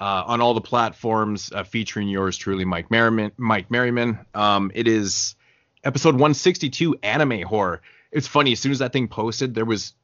uh, 0.00 0.24
on 0.26 0.40
all 0.40 0.52
the 0.52 0.60
platforms 0.60 1.52
uh, 1.54 1.62
featuring 1.62 2.08
yours 2.08 2.36
truly 2.36 2.64
mike 2.64 2.90
merriman 2.90 3.30
mike 3.36 3.70
merriman 3.70 4.18
um 4.34 4.72
it 4.74 4.88
is 4.88 5.36
episode 5.84 6.14
162 6.14 6.96
anime 7.02 7.42
horror. 7.42 7.80
It's 8.12 8.26
funny 8.26 8.52
as 8.52 8.60
soon 8.60 8.72
as 8.72 8.78
that 8.80 8.92
thing 8.92 9.08
posted 9.08 9.54
there 9.54 9.64
was 9.64 9.94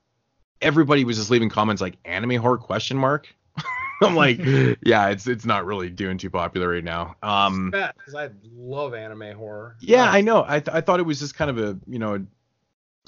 everybody 0.63 1.05
was 1.05 1.17
just 1.17 1.31
leaving 1.31 1.49
comments 1.51 1.83
like 1.83 1.97
anime 2.05 2.41
horror 2.41 2.59
question 2.59 2.97
mark? 2.97 3.29
I'm 4.03 4.15
like 4.15 4.39
yeah 4.83 5.09
it's 5.09 5.27
it's 5.27 5.45
not 5.45 5.65
really 5.67 5.91
doing 5.91 6.19
too 6.19 6.31
popular 6.31 6.69
right 6.69 6.85
now. 6.85 7.17
Um 7.23 7.71
Because 7.71 8.15
I 8.15 8.31
love 8.55 8.95
anime 8.95 9.37
horror. 9.37 9.77
yeah 9.81 10.11
i 10.11 10.21
know. 10.21 10.45
I, 10.47 10.61
th- 10.61 10.75
I 10.75 10.81
thought 10.81 11.01
it 11.01 11.05
was 11.05 11.19
just 11.19 11.35
kind 11.35 11.51
of 11.51 11.59
a 11.59 11.79
you 11.87 11.99
know 11.99 12.27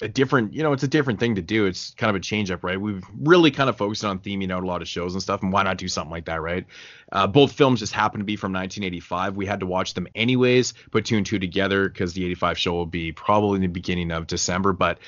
a 0.01 0.09
different 0.09 0.55
you 0.55 0.63
know 0.63 0.73
it's 0.73 0.83
a 0.83 0.89
different 0.89 1.19
thing 1.19 1.35
to 1.35 1.43
do. 1.43 1.67
It's 1.67 1.93
kind 1.95 2.11
of 2.11 2.17
a 2.17 2.21
change 2.21 2.51
up 2.51 2.63
right? 2.63 2.81
We've 2.81 3.05
really 3.21 3.51
kind 3.51 3.69
of 3.69 3.77
focused 3.77 4.05
on 4.05 4.21
theming 4.21 4.53
out 4.53 4.63
a 4.63 4.67
lot 4.67 4.83
of 4.83 4.89
shows 4.89 5.15
and 5.15 5.23
stuff 5.23 5.43
and 5.43 5.53
why 5.53 5.63
not 5.63 5.79
do 5.79 5.89
something 5.89 6.11
like 6.11 6.27
that 6.27 6.41
right? 6.41 6.67
Uh, 7.11 7.27
both 7.27 7.53
films 7.53 7.81
just 7.81 7.93
happen 7.93 8.21
to 8.21 8.25
be 8.25 8.37
from 8.37 8.53
1985 8.53 9.37
we 9.37 9.47
had 9.47 9.61
to 9.61 9.67
watch 9.67 9.95
them 9.95 10.07
anyways 10.15 10.75
put 10.91 11.07
two 11.07 11.17
and 11.17 11.25
two 11.25 11.39
together 11.39 11.89
because 11.89 12.13
the 12.13 12.25
85 12.25 12.59
show 12.59 12.73
will 12.73 12.87
be 12.87 13.13
probably 13.13 13.57
in 13.57 13.63
the 13.63 13.69
beginning 13.69 14.11
of 14.13 14.27
december. 14.27 14.73
But 14.73 14.99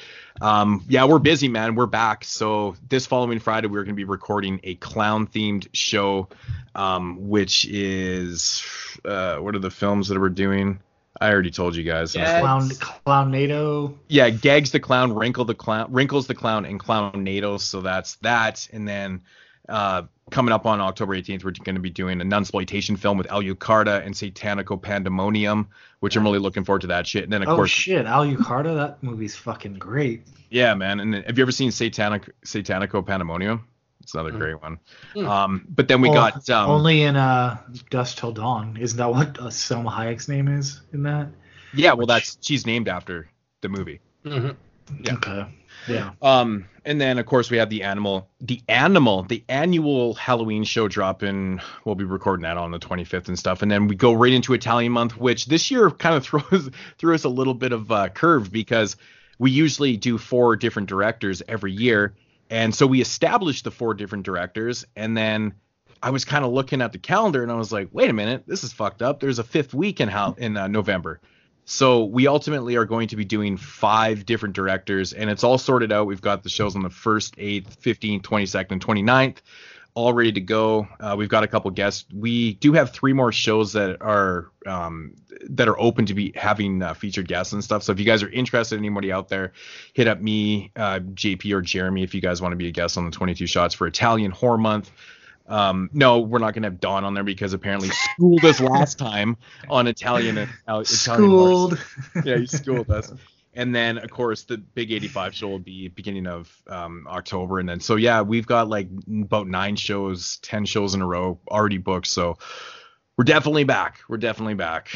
um, 0.40 0.84
yeah 0.88 1.04
we're 1.04 1.18
busy 1.18 1.48
man. 1.48 1.74
We're 1.74 1.86
back. 1.86 2.24
So 2.24 2.74
this 2.88 3.06
following 3.06 3.38
friday 3.38 3.68
we're 3.68 3.84
going 3.84 3.94
to 3.94 3.94
be 3.94 4.04
recording 4.04 4.60
a 4.64 4.74
clown 4.76 5.26
themed 5.26 5.68
show 5.72 6.28
um, 6.74 7.28
which 7.28 7.64
is 7.66 8.64
uh, 9.04 9.36
what 9.36 9.54
are 9.54 9.60
the 9.60 9.70
films 9.70 10.08
that 10.08 10.18
we're 10.18 10.28
doing 10.28 10.80
I 11.20 11.30
already 11.32 11.50
told 11.50 11.76
you 11.76 11.82
guys. 11.84 12.14
Yeah. 12.14 12.40
Clown, 12.40 13.30
nato. 13.30 13.98
Yeah, 14.08 14.30
Gags 14.30 14.70
the 14.70 14.80
Clown, 14.80 15.12
Wrinkle 15.14 15.44
the 15.44 15.54
Clown, 15.54 15.92
Wrinkles 15.92 16.26
the 16.26 16.34
Clown, 16.34 16.64
and 16.64 16.78
Clownado. 16.78 17.60
So 17.60 17.80
that's 17.80 18.16
that. 18.16 18.68
And 18.72 18.86
then 18.86 19.22
uh, 19.68 20.02
coming 20.30 20.52
up 20.52 20.66
on 20.66 20.80
October 20.80 21.16
18th, 21.16 21.44
we're 21.44 21.52
going 21.64 21.74
to 21.74 21.80
be 21.80 21.90
doing 21.90 22.20
a 22.20 22.24
nunsploitation 22.24 22.98
film 22.98 23.18
with 23.18 23.26
Alucarda 23.28 24.04
and 24.04 24.14
Satanico 24.14 24.80
Pandemonium, 24.80 25.68
which 26.00 26.16
I'm 26.16 26.22
really 26.24 26.38
looking 26.38 26.64
forward 26.64 26.82
to 26.82 26.88
that 26.88 27.06
shit. 27.06 27.24
And 27.24 27.32
then 27.32 27.42
of 27.42 27.48
Oh 27.48 27.56
course, 27.56 27.70
shit, 27.70 28.06
Alucarda, 28.06 28.74
that 28.76 29.02
movie's 29.02 29.36
fucking 29.36 29.74
great. 29.74 30.22
yeah, 30.50 30.74
man. 30.74 31.00
And 31.00 31.14
have 31.14 31.36
you 31.36 31.42
ever 31.42 31.52
seen 31.52 31.70
Satanic 31.70 32.30
Satanico 32.44 33.04
Pandemonium? 33.04 33.66
It's 34.02 34.14
another 34.14 34.30
great 34.30 34.60
one. 34.62 34.78
Mm. 35.14 35.28
Um, 35.28 35.66
but 35.68 35.88
then 35.88 36.00
we 36.00 36.08
Oh, 36.08 36.14
got 36.14 36.48
um, 36.50 36.70
only 36.70 37.02
in 37.02 37.16
uh 37.16 37.58
Dusk 37.90 38.16
Till 38.18 38.32
Dawn. 38.32 38.76
Isn't 38.80 38.96
that 38.98 39.10
what 39.10 39.38
uh, 39.38 39.44
Salma 39.48 39.92
Hayek's 39.92 40.28
name 40.28 40.48
is 40.48 40.80
in 40.92 41.02
that? 41.04 41.28
yeah. 41.74 41.92
Well, 41.92 42.06
that's 42.06 42.38
she's 42.40 42.66
named 42.66 42.88
after 42.88 43.28
the 43.60 43.68
movie. 43.68 44.00
Mhm. 44.24 44.56
Yeah. 45.02 45.14
Okay. 45.14 45.46
Yeah. 45.86 46.10
Um, 46.20 46.66
and 46.84 47.00
then 47.00 47.18
of 47.18 47.26
course 47.26 47.50
we 47.50 47.58
have 47.58 47.70
the 47.70 47.84
animal, 47.84 48.28
the 48.40 48.60
animal, 48.68 49.22
the 49.22 49.44
annual 49.48 50.14
Halloween 50.14 50.64
show 50.64 50.88
dropping. 50.88 51.60
We'll 51.84 51.94
be 51.94 52.04
recording 52.04 52.42
that 52.42 52.56
on 52.56 52.70
the 52.72 52.78
25th 52.80 53.28
and 53.28 53.38
stuff, 53.38 53.62
and 53.62 53.70
then 53.70 53.86
we 53.86 53.94
go 53.94 54.12
right 54.12 54.32
into 54.32 54.52
Italian 54.54 54.92
month, 54.92 55.16
which 55.16 55.46
this 55.46 55.70
year 55.70 55.90
kind 55.90 56.16
of 56.16 56.24
throws 56.26 56.70
threw 56.98 57.14
us 57.14 57.24
a 57.24 57.28
little 57.28 57.54
bit 57.54 57.72
of 57.72 57.90
a 57.90 58.08
curve 58.08 58.50
because 58.50 58.96
we 59.38 59.50
usually 59.52 59.96
do 59.96 60.18
four 60.18 60.56
different 60.56 60.88
directors 60.88 61.42
every 61.48 61.72
year, 61.72 62.14
and 62.50 62.74
so 62.74 62.86
we 62.86 63.00
established 63.00 63.64
the 63.64 63.70
four 63.70 63.94
different 63.94 64.24
directors, 64.24 64.84
and 64.96 65.16
then 65.16 65.54
I 66.02 66.10
was 66.10 66.24
kind 66.24 66.44
of 66.44 66.52
looking 66.52 66.82
at 66.82 66.92
the 66.92 66.98
calendar 66.98 67.42
and 67.42 67.52
I 67.52 67.56
was 67.56 67.72
like, 67.72 67.88
wait 67.92 68.10
a 68.10 68.12
minute, 68.12 68.44
this 68.46 68.64
is 68.64 68.72
fucked 68.72 69.02
up. 69.02 69.20
There's 69.20 69.38
a 69.38 69.44
fifth 69.44 69.74
week 69.74 70.00
in 70.00 70.08
how 70.08 70.34
in 70.38 70.56
uh, 70.56 70.66
November. 70.66 71.20
So 71.66 72.04
we 72.04 72.26
ultimately 72.26 72.74
are 72.76 72.84
going 72.84 73.08
to 73.08 73.16
be 73.16 73.24
doing 73.24 73.56
five 73.56 74.26
different 74.26 74.56
directors, 74.56 75.12
and 75.12 75.30
it's 75.30 75.44
all 75.44 75.56
sorted 75.56 75.92
out. 75.92 76.06
We've 76.06 76.20
got 76.20 76.42
the 76.42 76.48
shows 76.48 76.74
on 76.74 76.82
the 76.82 76.88
1st, 76.88 77.36
8th, 77.36 77.78
15th, 77.78 78.22
22nd, 78.22 78.72
and 78.72 78.84
29th, 78.84 79.36
all 79.94 80.12
ready 80.12 80.32
to 80.32 80.40
go. 80.40 80.86
Uh, 80.98 81.14
we've 81.18 81.28
got 81.28 81.42
a 81.42 81.48
couple 81.48 81.70
guests. 81.70 82.04
We 82.14 82.54
do 82.54 82.72
have 82.72 82.92
three 82.92 83.12
more 83.12 83.32
shows 83.32 83.72
that 83.72 84.00
are 84.00 84.50
um, 84.66 85.14
that 85.48 85.68
are 85.68 85.80
open 85.80 86.06
to 86.06 86.14
be 86.14 86.32
having 86.36 86.82
uh, 86.82 86.94
featured 86.94 87.28
guests 87.28 87.52
and 87.52 87.62
stuff. 87.62 87.82
So 87.82 87.92
if 87.92 87.98
you 87.98 88.04
guys 88.04 88.22
are 88.22 88.30
interested, 88.30 88.78
anybody 88.78 89.10
out 89.12 89.28
there, 89.28 89.52
hit 89.92 90.06
up 90.06 90.20
me, 90.20 90.70
uh, 90.76 91.00
JP, 91.00 91.52
or 91.52 91.62
Jeremy 91.62 92.02
if 92.02 92.14
you 92.14 92.20
guys 92.20 92.40
want 92.42 92.52
to 92.52 92.56
be 92.56 92.68
a 92.68 92.72
guest 92.72 92.96
on 92.98 93.04
the 93.04 93.10
22 93.10 93.46
Shots 93.46 93.74
for 93.74 93.86
Italian 93.86 94.30
Horror 94.30 94.58
Month. 94.58 94.90
Um, 95.48 95.90
no, 95.92 96.20
we're 96.20 96.38
not 96.38 96.54
going 96.54 96.62
to 96.62 96.68
have 96.68 96.78
Dawn 96.80 97.02
on 97.04 97.14
there 97.14 97.24
because 97.24 97.52
apparently 97.52 97.88
schooled 98.14 98.44
us 98.44 98.60
last 98.60 98.98
time 98.98 99.36
on 99.68 99.88
Italian. 99.88 100.38
uh, 100.38 100.46
Italian 100.80 101.30
horror 101.30 101.48
Schooled. 101.76 101.86
yeah, 102.24 102.36
you 102.36 102.46
schooled 102.46 102.90
us. 102.90 103.12
And 103.52 103.74
then, 103.74 103.98
of 103.98 104.10
course, 104.10 104.44
the 104.44 104.58
big 104.58 104.92
85 104.92 105.34
show 105.34 105.48
will 105.48 105.58
be 105.58 105.88
beginning 105.88 106.26
of 106.28 106.54
um, 106.68 107.06
October. 107.08 107.58
And 107.58 107.68
then, 107.68 107.80
so 107.80 107.96
yeah, 107.96 108.22
we've 108.22 108.46
got 108.46 108.68
like 108.68 108.88
about 109.10 109.48
nine 109.48 109.74
shows, 109.74 110.38
10 110.42 110.66
shows 110.66 110.94
in 110.94 111.02
a 111.02 111.06
row 111.06 111.40
already 111.48 111.78
booked. 111.78 112.06
So 112.06 112.38
we're 113.16 113.24
definitely 113.24 113.64
back. 113.64 114.00
We're 114.08 114.18
definitely 114.18 114.54
back. 114.54 114.90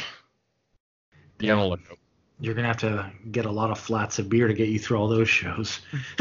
Be 1.38 1.50
on 1.50 1.58
the 1.58 1.66
lookout. 1.66 1.98
You're 2.40 2.54
gonna 2.54 2.68
have 2.68 2.78
to 2.78 3.10
get 3.30 3.46
a 3.46 3.50
lot 3.50 3.70
of 3.70 3.78
flats 3.78 4.18
of 4.18 4.28
beer 4.28 4.48
to 4.48 4.54
get 4.54 4.68
you 4.68 4.78
through 4.78 4.98
all 4.98 5.08
those 5.08 5.28
shows. 5.28 5.80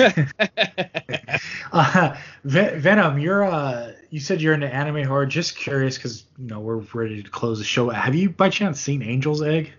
uh, 1.72 2.16
Ven- 2.44 2.80
Venom, 2.80 3.20
you're 3.20 3.44
uh, 3.44 3.94
you 4.10 4.20
said 4.20 4.42
you're 4.42 4.54
into 4.54 4.72
anime 4.72 5.04
horror. 5.04 5.26
Just 5.26 5.56
curious, 5.56 5.98
because 5.98 6.26
you 6.38 6.46
know 6.48 6.60
we're 6.60 6.84
ready 6.94 7.24
to 7.24 7.30
close 7.30 7.58
the 7.58 7.66
show. 7.66 7.90
Have 7.90 8.14
you 8.16 8.30
by 8.30 8.50
chance 8.50 8.80
seen 8.80 9.02
Angel's 9.02 9.42
Egg? 9.42 9.72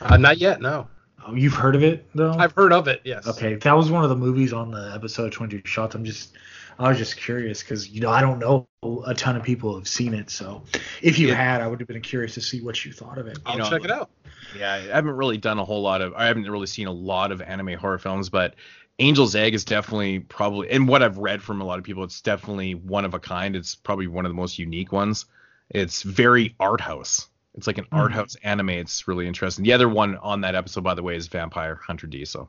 Uh, 0.00 0.16
not 0.16 0.38
yet, 0.38 0.60
no. 0.60 0.88
Oh, 1.26 1.34
you've 1.34 1.54
heard 1.54 1.74
of 1.74 1.82
it 1.82 2.06
though. 2.14 2.34
I've 2.38 2.52
heard 2.52 2.72
of 2.72 2.86
it, 2.88 3.00
yes. 3.04 3.26
Okay, 3.26 3.54
that 3.56 3.76
was 3.76 3.90
one 3.90 4.04
of 4.04 4.10
the 4.10 4.16
movies 4.16 4.52
on 4.52 4.70
the 4.70 4.92
episode 4.94 5.32
22 5.32 5.68
shots. 5.68 5.94
I'm 5.94 6.04
just, 6.04 6.36
I 6.78 6.88
was 6.88 6.98
just 6.98 7.16
curious 7.16 7.62
because 7.62 7.88
you 7.88 8.00
know 8.00 8.10
I 8.10 8.20
don't 8.20 8.38
know 8.38 8.68
a 9.06 9.14
ton 9.14 9.34
of 9.36 9.42
people 9.42 9.74
have 9.76 9.88
seen 9.88 10.14
it. 10.14 10.30
So 10.30 10.62
if 11.02 11.18
you 11.18 11.28
Yeah. 11.28 11.34
had, 11.34 11.60
I 11.62 11.66
would 11.66 11.80
have 11.80 11.88
been 11.88 12.00
curious 12.00 12.34
to 12.34 12.40
see 12.40 12.60
what 12.60 12.84
you 12.84 12.92
thought 12.92 13.18
of 13.18 13.26
it. 13.26 13.38
I'll 13.44 13.54
You 13.54 13.62
know, 13.62 13.70
check 13.70 13.84
it 13.84 13.90
out. 13.90 14.10
Yeah, 14.56 14.72
I 14.72 14.78
haven't 14.82 15.16
really 15.16 15.38
done 15.38 15.58
a 15.58 15.64
whole 15.64 15.82
lot 15.82 16.00
of. 16.00 16.14
I 16.14 16.26
haven't 16.26 16.48
really 16.48 16.66
seen 16.66 16.86
a 16.86 16.92
lot 16.92 17.32
of 17.32 17.42
anime 17.42 17.78
horror 17.78 17.98
films, 17.98 18.28
but 18.30 18.54
Angel's 18.98 19.34
Egg 19.34 19.54
is 19.54 19.64
definitely 19.64 20.20
probably, 20.20 20.70
and 20.70 20.88
what 20.88 21.02
I've 21.02 21.18
read 21.18 21.42
from 21.42 21.60
a 21.60 21.64
lot 21.64 21.78
of 21.78 21.84
people, 21.84 22.04
it's 22.04 22.20
definitely 22.20 22.74
one 22.74 23.04
of 23.04 23.14
a 23.14 23.18
kind. 23.18 23.56
It's 23.56 23.74
probably 23.74 24.06
one 24.06 24.24
of 24.24 24.30
the 24.30 24.36
most 24.36 24.58
unique 24.58 24.92
ones. 24.92 25.26
It's 25.68 26.02
very 26.02 26.54
art 26.60 26.80
house. 26.80 27.28
It's 27.56 27.66
like 27.66 27.78
an 27.78 27.86
art 27.90 28.12
house 28.12 28.36
anime. 28.42 28.70
It's 28.70 29.08
really 29.08 29.26
interesting. 29.26 29.64
The 29.64 29.72
other 29.72 29.88
one 29.88 30.16
on 30.18 30.42
that 30.42 30.54
episode, 30.54 30.84
by 30.84 30.94
the 30.94 31.02
way, 31.02 31.16
is 31.16 31.26
Vampire 31.28 31.76
Hunter 31.86 32.06
D. 32.06 32.24
So 32.24 32.48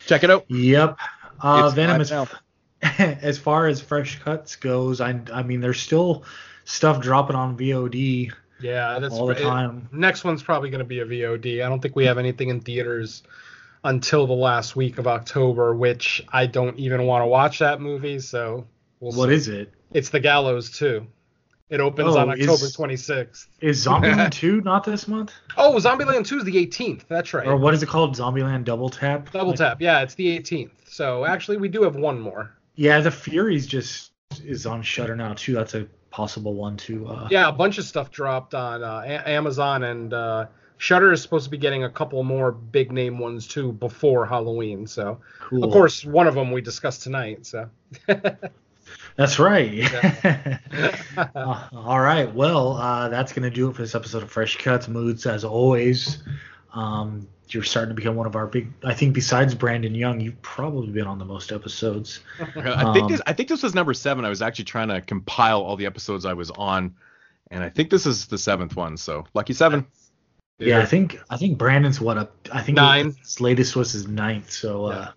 check 0.00 0.24
it 0.24 0.30
out. 0.30 0.44
Yep. 0.50 0.96
Uh, 1.40 1.70
Venom 1.70 2.00
is 2.00 2.12
as 2.98 3.38
far 3.38 3.66
as 3.66 3.80
fresh 3.80 4.18
cuts 4.20 4.56
goes. 4.56 5.00
I 5.00 5.20
I 5.32 5.42
mean 5.42 5.60
they're 5.60 5.74
still 5.74 6.24
stuff 6.64 7.00
dropping 7.00 7.36
on 7.36 7.56
VOD 7.56 8.32
Yeah, 8.60 8.98
that's 8.98 9.14
all 9.14 9.26
the 9.26 9.36
it- 9.38 9.42
time. 9.42 9.88
Next 9.92 10.24
one's 10.24 10.42
probably 10.42 10.70
going 10.70 10.80
to 10.80 10.84
be 10.84 11.00
a 11.00 11.06
VOD. 11.06 11.64
I 11.64 11.68
don't 11.68 11.80
think 11.80 11.94
we 11.96 12.06
have 12.06 12.18
anything 12.18 12.48
in 12.48 12.60
theaters 12.60 13.22
until 13.84 14.26
the 14.26 14.32
last 14.32 14.74
week 14.76 14.98
of 14.98 15.06
October, 15.06 15.74
which 15.74 16.24
I 16.32 16.46
don't 16.46 16.78
even 16.78 17.04
want 17.06 17.22
to 17.22 17.26
watch 17.26 17.58
that 17.58 17.80
movie. 17.80 18.18
So 18.18 18.66
we'll 19.00 19.12
What 19.12 19.28
see. 19.28 19.34
is 19.34 19.48
it? 19.48 19.72
It's 19.92 20.08
The 20.08 20.20
Gallows 20.20 20.70
2. 20.70 21.06
It 21.70 21.80
opens 21.80 22.14
Oh, 22.14 22.18
on 22.18 22.38
is- 22.38 22.48
October 22.48 22.70
26th. 22.92 23.46
Is 23.60 23.84
Zombieland 23.86 24.32
2 24.32 24.60
not 24.60 24.84
this 24.84 25.08
month? 25.08 25.32
Oh, 25.56 25.74
Zombieland 25.76 26.26
2 26.26 26.38
is 26.38 26.44
the 26.44 26.54
18th. 26.66 27.02
That's 27.08 27.32
right. 27.32 27.46
Or 27.46 27.56
what 27.56 27.72
is 27.74 27.82
it 27.82 27.88
called? 27.88 28.14
Zombieland 28.16 28.64
Double 28.64 28.90
Tap? 28.90 29.30
Double 29.32 29.48
Like- 29.50 29.58
tap. 29.58 29.80
Yeah, 29.80 30.02
it's 30.02 30.14
the 30.14 30.38
18th. 30.38 30.70
So 30.86 31.24
actually, 31.24 31.56
we 31.56 31.68
do 31.68 31.82
have 31.82 31.96
one 31.96 32.20
more. 32.20 32.52
Yeah, 32.76 33.00
the 33.00 33.10
Furies 33.10 33.66
just 33.66 34.12
is 34.44 34.66
on 34.66 34.82
Shudder 34.82 35.16
now 35.16 35.32
too. 35.34 35.54
That's 35.54 35.74
a 35.74 35.86
possible 36.10 36.54
one 36.54 36.76
to. 36.78 37.06
Uh, 37.08 37.28
Yeah, 37.30 37.48
a 37.48 37.52
bunch 37.52 37.78
of 37.78 37.84
stuff 37.84 38.10
dropped 38.10 38.54
on 38.54 38.82
uh, 38.82 39.02
A- 39.04 39.28
Amazon 39.28 39.84
and 39.84 40.12
uh, 40.12 40.46
Shudder 40.76 41.12
is 41.12 41.22
supposed 41.22 41.44
to 41.44 41.50
be 41.50 41.56
getting 41.58 41.84
a 41.84 41.90
couple 41.90 42.22
more 42.24 42.52
big 42.52 42.92
name 42.92 43.18
ones 43.18 43.46
too 43.46 43.72
before 43.72 44.26
Halloween. 44.26 44.86
So 44.86 45.20
cool. 45.40 45.64
of 45.64 45.70
course, 45.72 46.04
one 46.04 46.26
of 46.26 46.34
them 46.34 46.50
we 46.52 46.60
discussed 46.60 47.02
tonight. 47.04 47.46
So 47.46 47.70
That's 49.16 49.38
right. 49.38 49.88
Uh, 51.16 51.68
all 51.72 52.00
right. 52.00 52.32
Well, 52.34 52.72
uh, 52.72 53.08
that's 53.08 53.32
going 53.32 53.44
to 53.44 53.50
do 53.50 53.70
it 53.70 53.76
for 53.76 53.82
this 53.82 53.94
episode 53.94 54.24
of 54.24 54.30
Fresh 54.30 54.56
Cuts 54.56 54.88
Moods. 54.88 55.26
As 55.26 55.44
always, 55.44 56.22
um, 56.72 57.28
you're 57.48 57.62
starting 57.62 57.90
to 57.90 57.94
become 57.94 58.16
one 58.16 58.26
of 58.26 58.34
our 58.34 58.46
big. 58.48 58.72
I 58.82 58.94
think 58.94 59.14
besides 59.14 59.54
Brandon 59.54 59.94
Young, 59.94 60.18
you've 60.20 60.40
probably 60.42 60.90
been 60.90 61.06
on 61.06 61.18
the 61.18 61.24
most 61.24 61.52
episodes. 61.52 62.20
I 62.56 62.92
think 62.92 63.04
Um, 63.04 63.08
this 63.08 63.20
I 63.26 63.32
think 63.32 63.48
this 63.48 63.62
was 63.62 63.74
number 63.74 63.94
seven. 63.94 64.24
I 64.24 64.28
was 64.28 64.42
actually 64.42 64.64
trying 64.64 64.88
to 64.88 65.00
compile 65.00 65.60
all 65.62 65.76
the 65.76 65.86
episodes 65.86 66.24
I 66.24 66.32
was 66.32 66.50
on, 66.52 66.92
and 67.52 67.62
I 67.62 67.68
think 67.68 67.90
this 67.90 68.06
is 68.06 68.26
the 68.26 68.38
seventh 68.38 68.74
one. 68.74 68.96
So 68.96 69.24
lucky 69.34 69.52
seven. 69.52 69.86
Yeah, 70.58 70.80
I 70.80 70.86
think 70.86 71.20
I 71.30 71.36
think 71.36 71.58
Brandon's 71.58 72.00
what 72.00 72.18
up. 72.18 72.32
I 72.52 72.62
think 72.62 72.76
Nine. 72.76 73.14
His 73.22 73.40
latest 73.40 73.76
was 73.76 73.92
his 73.92 74.08
ninth. 74.08 74.50
So 74.50 74.86
uh, 74.86 75.12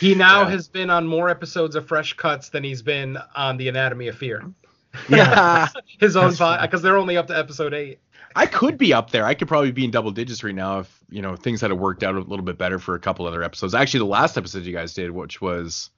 he 0.00 0.14
now 0.14 0.42
Yeah. 0.42 0.50
has 0.50 0.68
been 0.68 0.90
on 0.90 1.06
more 1.06 1.28
episodes 1.28 1.74
of 1.76 1.86
Fresh 1.86 2.14
Cuts 2.14 2.48
than 2.50 2.64
he's 2.64 2.82
been 2.82 3.18
on 3.34 3.56
the 3.56 3.68
Anatomy 3.68 4.08
of 4.08 4.16
Fear. 4.16 4.44
yeah, 5.08 5.68
His 6.00 6.16
own 6.16 6.26
That's 6.28 6.38
funny. 6.38 6.62
because 6.62 6.82
they're 6.82 6.96
only 6.96 7.16
up 7.16 7.26
to 7.28 7.36
episode 7.38 7.74
eight. 7.74 8.00
I 8.34 8.46
could 8.46 8.76
be 8.76 8.92
up 8.92 9.10
there. 9.10 9.24
I 9.24 9.34
could 9.34 9.48
probably 9.48 9.72
be 9.72 9.84
in 9.84 9.90
double 9.90 10.10
digits 10.10 10.44
right 10.44 10.54
now 10.54 10.80
if 10.80 11.00
you 11.08 11.22
know 11.22 11.36
things 11.36 11.60
had 11.60 11.72
worked 11.72 12.02
out 12.02 12.14
a 12.16 12.20
little 12.20 12.44
bit 12.44 12.58
better 12.58 12.78
for 12.78 12.94
a 12.94 12.98
couple 13.00 13.26
other 13.26 13.42
episodes. 13.42 13.74
Actually, 13.74 14.00
the 14.00 14.04
last 14.06 14.36
episode 14.36 14.64
you 14.64 14.72
guys 14.74 14.92
did, 14.94 15.10
which 15.10 15.40
was 15.40 15.90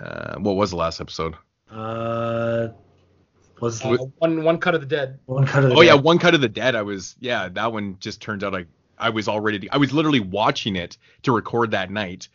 uh, 0.00 0.38
what 0.38 0.56
was 0.56 0.70
the 0.70 0.76
last 0.76 1.00
episode? 1.00 1.34
uh, 1.70 2.68
was 3.60 3.84
Uh, 3.84 3.96
one 4.18 4.42
one 4.42 4.58
cut 4.58 4.74
of 4.74 4.80
the 4.80 4.86
dead. 4.86 5.18
one 5.26 5.46
cut 5.46 5.64
of 5.64 5.70
the 5.70 5.76
Oh 5.76 5.82
yeah, 5.82 5.94
one 5.94 6.18
cut 6.18 6.34
of 6.34 6.40
the 6.40 6.48
dead. 6.48 6.74
I 6.74 6.82
was 6.82 7.14
yeah, 7.20 7.48
that 7.50 7.72
one 7.72 7.96
just 8.00 8.20
turned 8.22 8.42
out 8.42 8.52
like 8.54 8.66
I 8.98 9.10
was 9.10 9.28
already 9.28 9.70
I 9.70 9.76
was 9.76 9.92
literally 9.92 10.20
watching 10.20 10.76
it 10.76 10.96
to 11.22 11.32
record 11.32 11.72
that 11.72 11.90
night, 11.90 12.28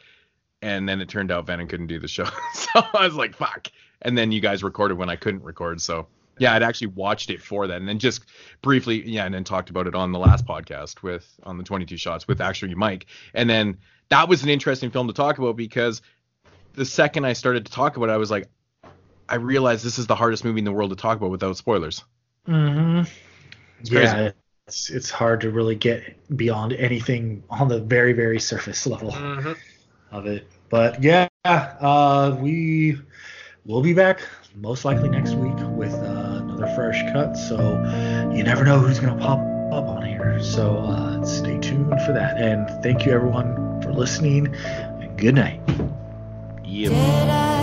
and 0.66 0.88
then 0.90 1.02
it 1.02 1.10
turned 1.10 1.32
out 1.32 1.46
Venom 1.46 1.68
couldn't 1.68 1.88
do 1.88 2.00
the 2.00 2.08
show, 2.08 2.26
so 2.54 2.70
I 2.76 3.06
was 3.06 3.16
like 3.16 3.36
fuck. 3.36 3.68
And 4.02 4.18
then 4.18 4.32
you 4.32 4.42
guys 4.42 4.64
recorded 4.64 4.98
when 4.98 5.10
I 5.10 5.16
couldn't 5.16 5.44
record, 5.44 5.82
so 5.82 6.08
yeah, 6.38 6.54
I'd 6.54 6.64
actually 6.64 6.88
watched 6.88 7.30
it 7.30 7.42
for 7.42 7.68
that, 7.68 7.78
and 7.78 7.88
then 7.88 8.00
just 8.00 8.26
briefly 8.62 9.08
yeah, 9.08 9.26
and 9.26 9.34
then 9.34 9.44
talked 9.44 9.70
about 9.70 9.88
it 9.88 9.96
on 9.96 10.12
the 10.12 10.20
last 10.20 10.46
podcast 10.46 11.04
with 11.04 11.28
on 11.44 11.58
the 11.58 11.64
22 11.64 11.98
shots 11.98 12.28
with 12.28 12.42
actually 12.42 12.76
Mike, 12.76 13.06
and 13.34 13.50
then 13.50 13.78
that 14.10 14.28
was 14.30 14.44
an 14.44 14.50
interesting 14.50 14.92
film 14.92 15.08
to 15.08 15.14
talk 15.14 15.38
about 15.38 15.56
because 15.56 16.02
the 16.74 16.86
second 16.86 17.26
I 17.26 17.34
started 17.34 17.66
to 17.66 17.72
talk 17.72 17.98
about 17.98 18.10
it, 18.10 18.14
I 18.14 18.18
was 18.18 18.32
like. 18.32 18.50
I 19.28 19.36
realized 19.36 19.84
this 19.84 19.98
is 19.98 20.08
the 20.08 20.16
hardest 20.16 20.46
movie 20.46 20.60
in 20.60 20.66
the 20.66 20.72
world 20.72 20.92
to 20.92 20.96
talk 20.96 21.18
about 21.18 21.32
without 21.32 21.58
spoilers. 21.58 22.04
hmm 22.46 23.02
It's 23.80 23.90
Yeah, 23.92 24.32
it's 24.68 24.90
it's 24.90 25.10
hard 25.10 25.42
to 25.42 25.52
really 25.52 25.76
get 25.76 26.38
beyond 26.38 26.74
anything 26.74 27.44
on 27.50 27.68
the 27.68 27.80
very 27.80 28.14
very 28.14 28.40
surface 28.40 28.86
level 28.88 29.12
hmm 29.12 29.54
of 30.12 30.28
it. 30.28 30.48
But 30.70 31.02
yeah, 31.02 31.28
uh, 31.46 32.36
we 32.40 32.98
will 33.66 33.82
be 33.82 33.94
back 33.94 34.22
most 34.56 34.86
likely 34.86 35.10
next 35.10 35.34
week 35.34 35.56
with 35.70 35.94
uh, 35.94 36.42
another 36.42 36.68
fresh 36.76 37.02
cut. 37.14 37.36
So 37.36 37.58
you 38.34 38.44
never 38.44 38.64
know 38.64 38.80
who's 38.80 39.00
gonna 39.00 39.20
pop 39.20 39.40
up 39.72 39.88
on 39.88 40.06
here. 40.06 40.40
So 40.42 40.78
uh, 40.78 41.26
stay 41.26 41.60
tuned 41.60 42.02
for 42.02 42.14
that. 42.14 42.38
And 42.38 42.68
thank 42.84 43.06
you 43.06 43.12
everyone 43.12 43.82
for 43.82 43.94
listening. 43.94 44.56
Good 45.18 45.36
night. 45.36 45.62
Yeah. 46.64 47.55